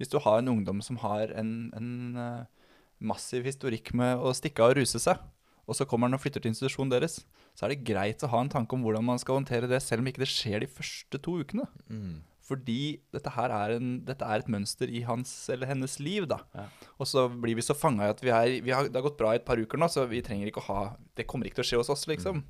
Hvis 0.00 0.10
du 0.10 0.18
har 0.22 0.40
en 0.40 0.50
ungdom 0.56 0.82
som 0.82 0.98
har 1.02 1.30
en, 1.38 1.54
en 1.76 2.18
uh, 2.18 2.66
massiv 2.98 3.46
historikk 3.46 3.92
med 3.96 4.18
å 4.18 4.34
stikke 4.36 4.64
av 4.64 4.74
og 4.74 4.80
ruse 4.80 5.00
seg, 5.02 5.22
og 5.64 5.78
så 5.78 5.86
kommer 5.88 6.10
han 6.10 6.16
og 6.18 6.20
flytter 6.20 6.42
til 6.44 6.52
institusjonen 6.52 6.92
deres, 6.92 7.22
så 7.56 7.64
er 7.64 7.72
det 7.72 7.86
greit 7.88 8.22
å 8.26 8.30
ha 8.32 8.42
en 8.44 8.52
tanke 8.52 8.76
om 8.76 8.84
hvordan 8.84 9.06
man 9.06 9.20
skal 9.22 9.38
håndtere 9.38 9.70
det, 9.70 9.80
selv 9.80 10.04
om 10.04 10.10
ikke 10.10 10.24
det 10.24 10.30
skjer 10.32 10.64
de 10.64 10.68
første 10.68 11.20
to 11.24 11.38
ukene. 11.40 11.64
Mm. 11.88 12.18
Fordi 12.44 12.98
dette 13.14 13.32
her 13.32 13.52
er, 13.56 13.78
en, 13.78 13.94
dette 14.04 14.26
er 14.28 14.42
et 14.42 14.50
mønster 14.52 14.90
i 14.92 15.00
hans 15.08 15.30
eller 15.52 15.70
hennes 15.70 15.94
liv, 16.02 16.26
da. 16.28 16.42
Ja. 16.52 16.66
Og 17.00 17.08
så 17.08 17.24
blir 17.30 17.56
vi 17.56 17.64
så 17.64 17.76
fanga 17.76 18.10
i 18.10 18.12
at 18.12 18.20
vi 18.20 18.32
er, 18.36 18.58
vi 18.66 18.74
har, 18.74 18.90
det 18.90 19.00
har 19.00 19.06
gått 19.06 19.16
bra 19.20 19.32
i 19.32 19.40
et 19.40 19.46
par 19.48 19.60
uker 19.60 19.80
nå, 19.80 19.88
så 19.88 20.04
vi 20.10 20.20
trenger 20.24 20.50
ikke 20.50 20.60
å 20.60 20.68
ha 20.68 20.82
Det 21.16 21.24
kommer 21.30 21.48
ikke 21.48 21.62
til 21.62 21.64
å 21.64 21.70
skje 21.70 21.80
hos 21.80 21.92
oss, 21.94 22.04
liksom. 22.10 22.42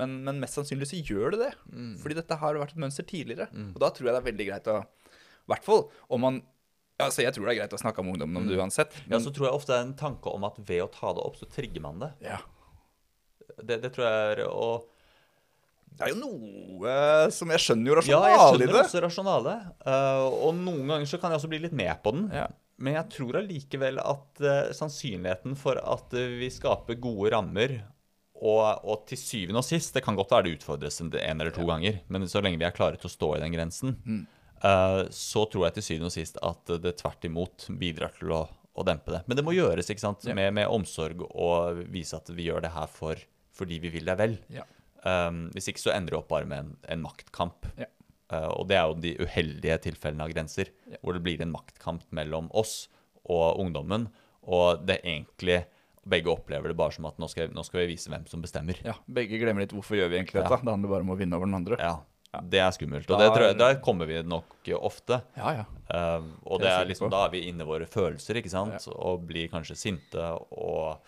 Men, 0.00 0.20
men 0.24 0.40
mest 0.40 0.56
sannsynlig 0.56 0.88
så 0.88 1.02
gjør 1.02 1.34
det 1.34 1.42
det. 1.42 1.50
Mm. 1.74 1.92
Fordi 2.00 2.16
dette 2.16 2.38
har 2.40 2.60
vært 2.62 2.72
et 2.72 2.80
mønster 2.80 3.04
tidligere. 3.04 3.50
Mm. 3.52 3.74
Og 3.74 3.82
da 3.82 3.90
tror 3.92 4.08
jeg 4.08 4.14
det 4.14 4.22
er 4.22 4.30
veldig 4.30 4.48
greit 4.48 4.70
å 4.72 4.78
I 4.80 5.50
hvert 5.52 5.66
fall 5.66 5.84
om 6.14 6.24
man 6.24 6.40
Altså, 6.98 7.22
jeg 7.22 7.32
tror 7.34 7.46
det 7.46 7.52
er 7.54 7.60
greit 7.60 7.74
å 7.76 7.78
snakke 7.80 8.02
om 8.02 8.08
ungdommen 8.12 8.40
om 8.42 8.46
det 8.48 8.56
uansett. 8.58 8.90
uansett. 8.90 9.10
Ja, 9.12 9.18
så 9.22 9.30
tror 9.34 9.46
jeg 9.48 9.54
ofte 9.54 9.70
det 9.72 9.78
er 9.78 9.86
en 9.86 9.96
tanke 10.00 10.32
om 10.34 10.44
at 10.48 10.56
ved 10.66 10.82
å 10.82 10.88
ta 10.90 11.12
det 11.14 11.22
opp, 11.22 11.36
så 11.38 11.46
trigger 11.46 11.84
man 11.84 12.00
det. 12.02 12.12
ja. 12.26 12.38
Det, 13.58 13.80
det 13.82 13.88
tror 13.94 14.04
jeg 14.06 14.32
er 14.36 14.40
å 14.46 14.66
Det 15.98 16.04
er 16.06 16.12
jo 16.12 16.18
noe 16.20 16.92
som 17.34 17.50
jeg 17.50 17.62
skjønner 17.64 17.90
jo 17.90 18.02
Ja, 18.06 18.18
jeg 18.30 18.38
skjønner 18.38 18.76
også 18.84 19.00
rasjonale. 19.02 19.54
eh, 19.82 20.26
og 20.46 20.54
noen 20.54 20.84
ganger 20.92 21.08
så 21.10 21.18
kan 21.18 21.32
jeg 21.32 21.40
også 21.40 21.50
bli 21.50 21.58
litt 21.64 21.74
med 21.74 21.90
på 22.04 22.12
den. 22.14 22.28
Ja. 22.34 22.44
Men 22.78 22.94
jeg 23.00 23.08
tror 23.16 23.38
allikevel 23.40 23.98
at 23.98 24.42
eh, 24.44 24.70
sannsynligheten 24.78 25.56
for 25.58 25.80
at 25.82 26.14
vi 26.14 26.50
skaper 26.54 27.00
gode 27.02 27.32
rammer 27.34 27.78
og, 28.38 28.84
og 28.86 29.06
til 29.10 29.18
syvende 29.18 29.58
og 29.58 29.66
sist 29.66 29.96
Det 29.96 30.04
kan 30.06 30.14
godt 30.14 30.30
være 30.30 30.46
det 30.46 30.58
utfordres 30.60 31.00
en 31.02 31.10
eller 31.40 31.50
to 31.50 31.64
ganger, 31.66 31.98
men 32.06 32.28
så 32.30 32.38
lenge 32.44 32.60
vi 32.60 32.68
er 32.68 32.76
klare 32.76 33.00
til 33.00 33.10
å 33.10 33.14
stå 33.16 33.32
i 33.36 33.40
den 33.42 33.56
grensen, 33.56 33.96
Mm. 34.06 34.26
Eh, 34.62 35.02
så 35.14 35.44
tror 35.50 35.66
jeg 35.68 35.78
til 35.78 35.86
syvende 35.86 36.10
og 36.10 36.14
sist 36.14 36.38
at 36.42 36.72
det 36.82 36.96
tvert 37.00 37.24
imot 37.28 37.68
bidrar 37.80 38.14
til 38.18 38.32
å, 38.34 38.42
å 38.48 38.84
dempe 38.86 39.14
det. 39.14 39.22
Men 39.26 39.38
det 39.40 39.44
må 39.46 39.54
gjøres 39.56 39.90
ikke 39.90 40.04
sant? 40.04 40.24
Med, 40.34 40.52
med 40.56 40.68
omsorg 40.72 41.22
og 41.28 41.84
vise 41.92 42.16
at 42.18 42.30
vi 42.34 42.48
gjør 42.48 42.64
det 42.66 42.74
her 42.74 42.90
for, 42.90 43.20
fordi 43.58 43.80
vi 43.82 43.92
vil 43.98 44.08
deg 44.10 44.18
vel. 44.20 44.36
Ja. 44.54 44.66
Um, 45.06 45.46
hvis 45.54 45.70
ikke 45.70 45.82
så 45.84 45.92
ender 45.94 46.14
det 46.16 46.18
opp 46.20 46.28
bare 46.32 46.48
med 46.50 46.58
en, 46.64 46.72
en 46.90 47.02
maktkamp. 47.06 47.68
Ja. 47.78 47.86
Uh, 48.28 48.50
og 48.58 48.66
det 48.68 48.76
er 48.76 48.86
jo 48.90 48.98
de 49.00 49.14
uheldige 49.24 49.78
tilfellene 49.86 50.26
av 50.26 50.32
grenser, 50.34 50.68
Ja. 50.90 50.98
hvor 51.00 51.16
det 51.16 51.22
blir 51.24 51.40
en 51.42 51.54
maktkamp 51.54 52.04
mellom 52.12 52.50
oss 52.52 52.88
og 53.24 53.60
ungdommen. 53.62 54.08
Og 54.48 54.84
det 54.88 55.00
egentlig 55.04 55.64
Begge 56.08 56.30
opplever 56.32 56.70
det 56.70 56.76
bare 56.78 56.94
som 56.94 57.04
at 57.04 57.18
nå 57.20 57.26
skal, 57.28 57.50
nå 57.52 57.60
skal 57.66 57.82
vi 57.82 57.90
vise 57.90 58.08
hvem 58.08 58.22
som 58.30 58.40
bestemmer. 58.40 58.78
Ja, 58.86 58.94
Begge 59.12 59.36
glemmer 59.42 59.60
litt 59.60 59.74
hvorfor 59.76 59.98
gjør 59.98 60.08
vi 60.08 60.16
egentlig 60.16 60.38
dette. 60.38 60.48
Ja. 60.56 60.62
Det 60.64 60.72
handler 60.72 60.92
bare 60.94 61.04
om 61.04 61.10
å 61.12 61.16
vinne 61.18 61.36
over 61.36 61.50
den 61.50 61.56
andre. 61.58 61.76
Ja, 61.82 61.90
Det 62.50 62.60
er 62.60 62.70
skummelt. 62.76 63.08
Og 63.10 63.18
Da 63.18 63.24
det 63.24 63.30
tror 63.34 63.44
jeg, 63.46 63.54
er- 63.54 63.58
der 63.58 63.80
kommer 63.80 64.06
vi 64.06 64.22
nok 64.22 64.68
ofte. 64.84 65.22
Ja, 65.36 65.52
ja. 65.62 65.64
Um, 66.18 66.34
og 66.44 66.60
er 66.62 66.84
liksom, 66.84 67.10
da 67.10 67.24
er 67.24 67.30
vi 67.32 67.48
inne 67.48 67.64
i 67.64 67.66
våre 67.66 67.86
følelser, 67.88 68.36
ikke 68.36 68.50
sant? 68.52 68.86
Og 68.92 69.22
blir 69.26 69.48
kanskje 69.48 69.76
sinte 69.76 70.20
og 70.52 70.98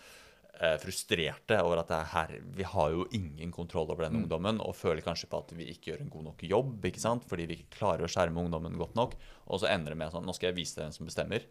eh, 0.59 0.77
frustrerte 0.77 1.59
over 1.61 1.79
at 1.79 1.87
det 1.87 1.97
er 1.97 2.09
her 2.11 2.33
Vi 2.57 2.63
har 2.63 2.89
jo 2.91 3.05
ingen 3.13 3.51
kontroll 3.51 3.89
over 3.91 4.05
Mm. 4.05 4.11
den 4.11 4.23
ungdommen, 4.23 4.59
og 4.61 4.75
føler 4.75 5.01
kanskje 5.01 5.27
på 5.29 5.37
at 5.39 5.51
vi 5.57 5.65
ikke 5.71 5.91
gjør 5.93 6.01
en 6.01 6.09
god 6.09 6.23
nok 6.23 6.41
jobb, 6.43 6.81
ikke 6.85 6.99
sant? 6.99 7.23
Fordi 7.25 7.45
vi 7.47 7.55
ikke 7.55 7.77
klarer 7.79 8.01
å 8.05 8.09
skjerme 8.09 8.37
ungdommen 8.43 8.77
godt 8.77 8.95
nok. 8.95 9.13
Og 9.47 9.59
så 9.59 9.69
ender 9.69 9.89
det 9.91 9.97
med 9.97 10.11
sånn 10.11 10.25
Nå 10.25 10.33
skal 10.35 10.49
jeg 10.51 10.55
vise 10.55 10.75
deg 10.75 10.85
hvem 10.89 10.93
som 10.93 11.05
bestemmer. 11.07 11.41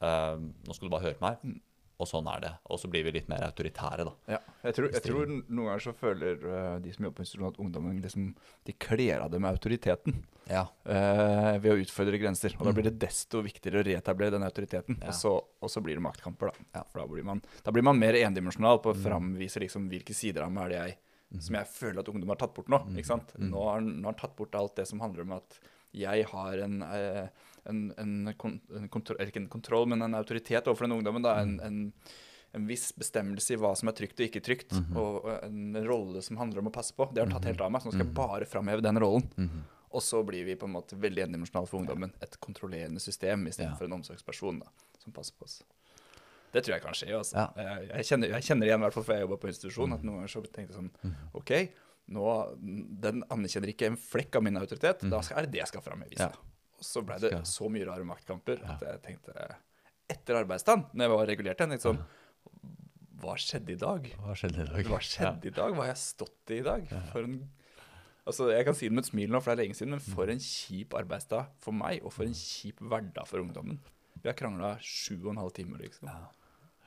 Um, 0.00 0.54
nå 0.66 0.74
skal 0.74 0.88
du 0.88 0.92
bare 0.96 1.02
høre 1.06 1.14
på 1.18 1.26
meg. 1.30 1.60
Mm. 1.96 2.02
Og 2.02 2.08
sånn 2.10 2.26
er 2.28 2.40
det. 2.42 2.52
Og 2.68 2.80
så 2.80 2.90
blir 2.92 3.06
vi 3.06 3.12
litt 3.14 3.28
mer 3.32 3.46
autoritære, 3.46 4.04
da. 4.04 4.12
Ja, 4.34 4.38
jeg 4.66 4.76
tror, 4.76 4.88
jeg 4.92 5.02
tror 5.04 5.30
noen 5.30 5.68
ganger 5.70 5.84
så 5.86 5.94
føler 5.96 6.42
uh, 6.44 6.74
de 6.84 6.92
som 6.92 7.06
jobber 7.06 7.16
på 7.16 7.24
institusjon 7.24 7.48
at 7.48 7.60
ungdommen 7.62 8.02
liksom, 8.04 8.26
de 8.68 8.74
kler 8.86 9.24
av 9.24 9.30
det 9.32 9.40
med 9.40 9.56
autoriteten 9.56 10.18
Ja. 10.50 10.66
uh, 10.84 11.56
ved 11.62 11.70
å 11.72 11.78
utfordre 11.80 12.20
grenser. 12.20 12.52
Og 12.60 12.68
da 12.68 12.74
blir 12.76 12.90
det 12.90 12.98
desto 13.00 13.40
viktigere 13.46 13.80
å 13.80 13.86
reetablere 13.88 14.36
den 14.36 14.44
autoriteten. 14.44 15.00
Ja. 15.00 15.08
Og, 15.14 15.16
så, 15.16 15.32
og 15.40 15.72
så 15.72 15.80
blir 15.84 15.96
det 15.96 16.04
maktkamper, 16.04 16.52
da. 16.52 16.68
Ja. 16.80 16.84
For 16.92 17.00
da 17.00 17.08
blir, 17.14 17.24
man, 17.32 17.40
da 17.64 17.74
blir 17.74 17.86
man 17.86 18.00
mer 18.00 18.20
endimensjonal 18.20 18.82
på 18.84 18.92
å 18.92 19.00
framvise 19.00 19.64
liksom, 19.64 19.88
hvilke 19.92 20.16
sider 20.16 20.44
av 20.44 20.52
meg 20.52 20.68
er 20.68 20.74
det 20.74 20.80
jeg 20.82 21.00
som 21.42 21.56
jeg 21.58 21.66
føler 21.66 22.00
at 22.00 22.08
ungdom 22.12 22.30
har 22.30 22.38
tatt 22.40 22.54
bort 22.54 22.68
nå. 22.70 22.78
ikke 22.94 23.08
sant? 23.08 23.32
Nå 23.40 23.64
har 23.66 23.80
nå 23.82 24.06
har 24.06 24.12
han 24.12 24.20
tatt 24.20 24.36
bort 24.38 24.54
alt 24.54 24.76
det 24.78 24.86
som 24.88 25.02
handler 25.02 25.26
om 25.26 25.34
at 25.40 25.58
jeg 25.96 26.26
har 26.30 26.62
en, 26.66 26.82
eh, 26.82 27.28
en, 27.68 27.82
en, 27.98 28.14
en 28.32 28.88
kontroll, 28.92 29.20
ikke 29.26 29.42
en 29.42 29.48
kontroll, 29.52 29.86
men 29.92 30.02
en 30.06 30.14
autoritet 30.18 30.66
overfor 30.66 30.86
den 30.88 30.96
ungdommen. 30.98 31.24
Da. 31.26 31.36
En, 31.42 31.56
en, 31.66 31.78
en 32.56 32.66
viss 32.70 32.88
bestemmelse 32.96 33.52
i 33.54 33.58
hva 33.60 33.74
som 33.76 33.90
er 33.90 33.96
trygt 33.98 34.20
og 34.22 34.26
ikke 34.28 34.40
trygt, 34.46 34.72
og, 34.96 35.24
og 35.26 35.30
en 35.44 35.76
rolle 35.86 36.22
som 36.24 36.38
handler 36.40 36.62
om 36.62 36.70
å 36.70 36.74
passe 36.74 36.94
på. 36.96 37.08
Det 37.12 37.24
har 37.24 37.32
tatt 37.34 37.48
helt 37.50 37.60
av 37.64 37.72
meg, 37.74 37.82
så 37.84 37.90
nå 37.90 37.96
skal 37.96 38.06
jeg 38.06 38.14
bare 38.16 38.48
framheve 38.48 38.84
den 38.86 39.00
rollen. 39.02 39.26
Og 39.96 40.02
så 40.02 40.18
blir 40.26 40.44
vi 40.44 40.56
på 40.58 40.66
en 40.68 40.74
måte 40.74 40.96
veldig 41.00 41.22
endimensjonale 41.28 41.68
for 41.70 41.80
ungdommen. 41.80 42.10
Et 42.24 42.34
kontrollerende 42.42 43.00
system 43.00 43.46
istedenfor 43.48 43.86
Ja. 43.86 43.90
en 43.92 43.98
omsorgsperson 44.00 44.58
da, 44.64 44.70
som 45.02 45.12
passer 45.16 45.36
på 45.38 45.46
oss. 45.46 45.60
Det 46.52 46.62
tror 46.64 46.74
jeg 46.76 46.82
kan 46.86 46.96
skje. 46.96 47.08
Altså. 47.16 47.36
Ja. 47.36 47.46
Jeg, 47.60 47.88
jeg, 47.92 48.06
kjenner, 48.10 48.30
jeg 48.34 48.46
kjenner 48.48 48.68
igjen, 48.70 48.80
i 48.80 48.84
hvert 48.86 48.96
fall 48.96 49.04
før 49.06 49.18
jeg 49.18 49.24
jobba 49.26 49.38
på 49.42 49.48
institusjon, 49.52 49.92
at 49.96 50.04
noen 50.06 50.20
ganger 50.22 50.32
så 50.32 50.42
tenkte 50.46 50.66
jeg 50.72 50.76
sånn 50.78 51.16
OK, 51.36 51.52
nå, 52.16 52.26
den 53.04 53.24
anerkjenner 53.34 53.72
ikke 53.72 53.88
en 53.92 53.96
flekk 54.00 54.38
av 54.38 54.44
min 54.46 54.56
autoritet. 54.60 55.02
Da 55.10 55.20
er 55.34 55.46
det 55.46 55.52
det 55.56 55.62
jeg 55.64 55.70
skal 55.72 55.84
framvise. 55.84 56.28
Ja. 56.28 56.30
Og 56.76 56.84
så 56.84 57.02
ble 57.06 57.18
det 57.22 57.32
så 57.48 57.70
mye 57.72 57.88
rare 57.88 58.06
maktkamper 58.08 58.62
at 58.64 58.84
jeg 58.84 59.02
tenkte 59.04 59.48
Etter 60.06 60.38
arbeidsdagen, 60.38 60.84
når 60.92 61.06
jeg 61.06 61.12
var 61.12 61.28
regulert 61.32 61.60
igjen, 61.60 61.74
tenkte 61.74 61.88
sånn 61.88 62.02
Hva 63.22 63.36
skjedde 63.40 63.74
i 63.74 63.80
dag? 63.80 64.10
Hva 64.22 64.36
skjedde 64.38 64.62
i 64.62 64.68
dag? 64.70 64.90
Hva 64.90 65.00
skjedde 65.02 65.50
i 65.50 65.54
dag? 65.56 65.74
Hva 65.74 65.86
har 65.86 65.94
jeg 65.94 66.02
stått 66.04 66.52
i 66.54 66.60
i 66.60 66.66
dag? 66.66 66.90
For 67.12 67.26
en 67.26 67.40
Altså, 68.26 68.48
Jeg 68.50 68.66
kan 68.66 68.74
si 68.74 68.88
det 68.88 68.96
med 68.96 69.04
et 69.04 69.10
smil 69.12 69.30
nå, 69.30 69.38
for 69.38 69.52
det 69.52 69.54
er 69.54 69.68
lenge 69.68 69.78
siden, 69.78 69.92
men 69.94 70.02
for 70.02 70.30
en 70.32 70.40
kjip 70.42 70.96
arbeidsdag 70.98 71.52
for 71.62 71.76
meg, 71.78 72.00
og 72.02 72.10
for 72.10 72.26
en 72.26 72.34
kjip 72.34 72.82
hverdag 72.82 73.28
for 73.30 73.38
ungdommen. 73.38 73.78
Vi 74.18 74.26
har 74.26 74.34
krangla 74.34 74.72
sju 74.82 75.14
og 75.20 75.30
en 75.30 75.44
halv 75.44 75.52
time, 75.54 75.78
liksom. 75.78 76.10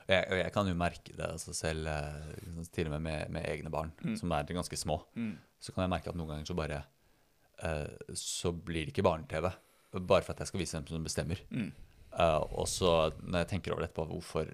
Jeg, 0.10 0.25
og 0.25 0.39
jeg 0.41 0.52
kan 0.52 0.67
jo 0.67 0.75
merke 0.75 1.13
det 1.15 1.23
altså 1.23 1.54
selv, 1.56 1.88
eh, 1.88 2.65
til 2.73 2.89
og 2.89 2.95
med 2.97 3.06
med, 3.06 3.32
med 3.38 3.47
egne 3.47 3.71
barn, 3.71 3.93
som 4.19 4.34
er 4.36 4.52
ganske 4.52 4.80
små. 4.82 4.99
Mm. 5.15 5.38
Så 5.62 5.71
kan 5.71 5.86
jeg 5.86 5.93
merke 5.93 6.12
at 6.12 6.17
noen 6.19 6.34
ganger 6.34 6.49
så 6.49 6.56
bare 6.58 6.82
uh, 7.63 8.15
Så 8.15 8.52
blir 8.52 8.88
det 8.88 8.93
ikke 8.93 9.06
barne-TV. 9.06 9.47
Bare 9.93 10.21
for 10.21 10.36
at 10.36 10.43
jeg 10.43 10.52
skal 10.52 10.62
vise 10.62 10.78
hvem 10.78 10.89
som 10.89 11.06
bestemmer. 11.06 11.41
Mm. 11.49 11.71
Uh, 12.13 12.41
og 12.62 12.67
så 12.69 12.91
når 13.21 13.43
jeg 13.43 13.49
tenker 13.54 13.73
over 13.73 13.86
dette, 13.86 13.95
på 13.95 14.06
hvorfor 14.10 14.49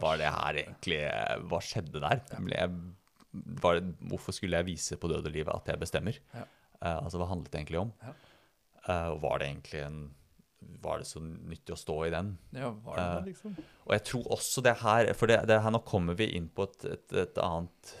var 0.00 0.18
det 0.20 0.28
her 0.30 0.58
egentlig 0.60 0.98
eh, 1.08 1.38
Hva 1.50 1.58
skjedde 1.62 2.02
der? 2.02 2.20
Jeg, 2.52 2.70
det, 3.32 3.94
hvorfor 4.10 4.34
skulle 4.34 4.60
jeg 4.60 4.68
vise 4.68 4.98
på 5.00 5.10
døde 5.10 5.32
livet 5.32 5.52
at 5.54 5.72
jeg 5.72 5.80
bestemmer? 5.82 6.18
Ja. 6.34 6.44
Uh, 6.76 6.98
altså, 7.04 7.18
hva 7.20 7.30
handlet 7.30 7.50
det 7.52 7.60
egentlig 7.62 7.82
om? 7.82 7.92
Ja. 8.04 8.14
Uh, 8.86 9.08
og 9.16 9.20
var 9.24 9.40
det 9.40 9.50
egentlig 9.50 9.82
en 9.82 10.00
Var 10.82 11.00
det 11.02 11.08
så 11.08 11.20
nyttig 11.22 11.74
å 11.74 11.78
stå 11.80 11.96
i 12.06 12.12
den? 12.14 12.34
Ja, 12.54 12.70
var 12.84 12.98
det 12.98 13.06
Eh, 13.06 13.14
det, 13.14 13.32
liksom? 13.32 13.56
Og 13.86 13.92
jeg 13.96 14.04
tror 14.10 14.30
også 14.36 14.62
det 14.66 14.76
her 14.82 15.12
For 15.14 15.30
det, 15.30 15.40
det 15.50 15.60
her 15.62 15.74
nå 15.74 15.82
kommer 15.86 16.16
vi 16.18 16.30
inn 16.38 16.48
på 16.48 16.68
et, 16.68 16.84
et, 16.84 17.16
et 17.24 17.38
annet 17.42 17.92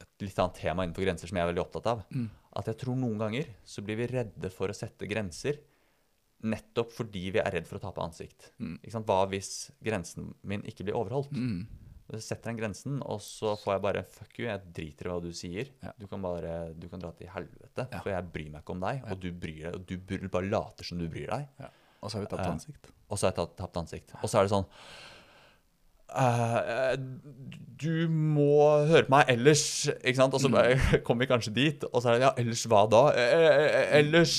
Et 0.00 0.26
litt 0.26 0.38
annet 0.38 0.58
tema 0.58 0.84
innenfor 0.84 1.06
grenser 1.06 1.30
som 1.30 1.38
jeg 1.38 1.46
er 1.46 1.52
veldig 1.52 1.62
opptatt 1.62 1.86
av. 1.94 2.02
Mm. 2.12 2.28
At 2.56 2.66
jeg 2.66 2.80
tror 2.82 2.96
noen 2.98 3.18
ganger 3.20 3.50
så 3.64 3.82
blir 3.86 4.00
vi 4.00 4.08
redde 4.10 4.50
for 4.50 4.72
å 4.72 4.76
sette 4.76 5.06
grenser 5.10 5.60
nettopp 6.40 6.94
fordi 6.96 7.26
vi 7.34 7.40
er 7.42 7.52
redd 7.52 7.68
for 7.68 7.78
å 7.78 7.82
tape 7.82 8.02
ansikt. 8.02 8.50
Mm. 8.58 8.78
Hva 9.06 9.20
hvis 9.30 9.70
grensen 9.84 10.32
min 10.42 10.64
ikke 10.68 10.86
blir 10.88 10.96
overholdt? 10.98 11.34
Mm. 11.36 11.66
Jeg 12.10 12.24
setter 12.26 12.50
den 12.50 12.58
grensen, 12.58 12.96
og 13.06 13.20
så 13.22 13.52
får 13.60 13.76
jeg 13.76 13.82
bare 13.84 14.00
Fuck 14.02 14.38
you, 14.40 14.46
jeg 14.48 14.72
driter 14.74 15.06
i 15.06 15.12
hva 15.12 15.20
du 15.22 15.28
sier. 15.36 15.68
Ja. 15.84 15.92
Du 16.00 16.08
kan 16.10 16.24
bare 16.24 16.72
du 16.74 16.88
kan 16.90 17.02
dra 17.02 17.12
til 17.14 17.30
helvete, 17.30 17.86
Ja. 17.86 18.00
for 18.00 18.10
jeg 18.10 18.32
bryr 18.34 18.50
meg 18.50 18.64
ikke 18.64 18.74
om 18.74 18.80
deg. 18.82 19.04
Og 19.12 19.20
du 19.20 19.28
bryr 19.30 19.60
deg, 19.68 19.74
og 19.76 19.86
du 19.86 19.94
bryr, 19.98 20.26
bare 20.28 20.50
later 20.50 20.84
som 20.88 20.98
du 20.98 21.06
bryr 21.08 21.30
deg. 21.30 21.46
Ja. 21.60 21.70
Og 22.02 22.10
så 22.10 22.18
har 22.18 22.24
vi 22.24 22.30
tapt 22.32 22.48
ansikt. 22.48 22.80
ansikt. 22.82 22.90
Og 23.10 23.18
så 23.18 23.26
har 23.26 23.30
jeg 23.32 23.38
tatt, 23.38 23.56
tapt 23.60 23.76
ansikt. 23.76 24.14
Og 24.24 24.28
så 24.32 24.40
er 24.40 24.48
det 24.48 24.50
sånn 24.56 24.66
eh, 26.16 26.96
Du 27.80 28.08
må 28.12 28.84
høre 28.90 29.06
på 29.06 29.12
meg 29.14 29.28
ellers, 29.32 29.62
ikke 30.02 30.18
sant? 30.18 30.34
Og 30.36 30.42
så 30.42 30.50
bare 30.52 30.74
kommer 31.06 31.24
vi 31.24 31.30
kanskje 31.30 31.52
dit, 31.56 31.84
og 31.88 32.02
så 32.02 32.10
er 32.10 32.18
det 32.18 32.26
ja, 32.26 32.32
ellers 32.42 32.64
hva 32.68 32.82
da? 32.92 33.02
Eh, 33.16 33.44
eh, 33.46 33.92
ellers 34.02 34.34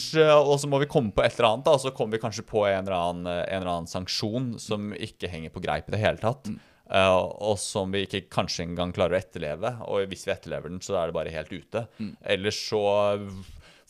Og 0.46 0.58
så 0.62 0.70
må 0.70 0.78
vi 0.84 0.90
komme 0.92 1.10
på 1.16 1.24
et 1.26 1.34
eller 1.40 1.50
annet, 1.56 1.66
da, 1.66 1.74
og 1.78 1.82
så 1.82 1.94
kommer 1.96 2.18
vi 2.20 2.24
kanskje 2.26 2.46
på 2.46 2.66
en 2.70 2.84
eller 2.84 2.98
annen, 2.98 3.32
en 3.32 3.58
eller 3.62 3.72
annen 3.78 3.90
sanksjon 3.90 4.52
som 4.62 4.92
ikke 4.94 5.32
henger 5.32 5.54
på 5.56 5.64
greip 5.66 5.90
i 5.90 5.96
det 5.96 6.04
hele 6.04 6.22
tatt. 6.22 6.52
eh, 6.92 7.18
og 7.18 7.58
som 7.64 7.92
vi 7.96 8.04
ikke 8.06 8.26
kanskje 8.30 8.66
engang 8.68 8.92
klarer 8.94 9.16
å 9.18 9.22
etterleve. 9.24 9.74
Og 9.88 10.06
hvis 10.12 10.28
vi 10.28 10.36
etterlever 10.36 10.70
den, 10.70 10.82
så 10.84 11.00
er 11.02 11.08
det 11.10 11.16
bare 11.18 11.34
helt 11.34 11.54
ute. 11.56 11.88
Ellers 12.22 12.62
så 12.68 12.82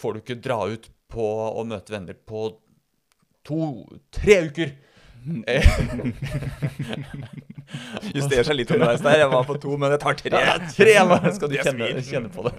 får 0.02 0.14
du 0.14 0.20
ikke 0.24 0.40
dra 0.42 0.62
ut 0.72 0.88
på 1.12 1.26
å 1.60 1.66
møte 1.68 1.92
venner 1.92 2.16
på 2.16 2.48
to-tre 3.44 4.38
uker. 4.48 4.72
Justerer 8.16 8.48
seg 8.48 8.56
litt 8.58 8.72
underveis 8.74 9.04
der. 9.06 9.20
Jeg 9.22 9.30
var 9.32 9.46
på 9.48 9.56
to, 9.62 9.72
men 9.80 9.94
jeg 9.94 10.02
tar 10.02 10.16
tre. 10.18 10.32
Ja, 10.34 10.58
tre 10.66 10.94
skal 11.38 11.52
du 11.52 11.56
kjenne, 11.60 11.88
kjenne 12.06 12.30
på 12.34 12.42
det. 12.48 12.56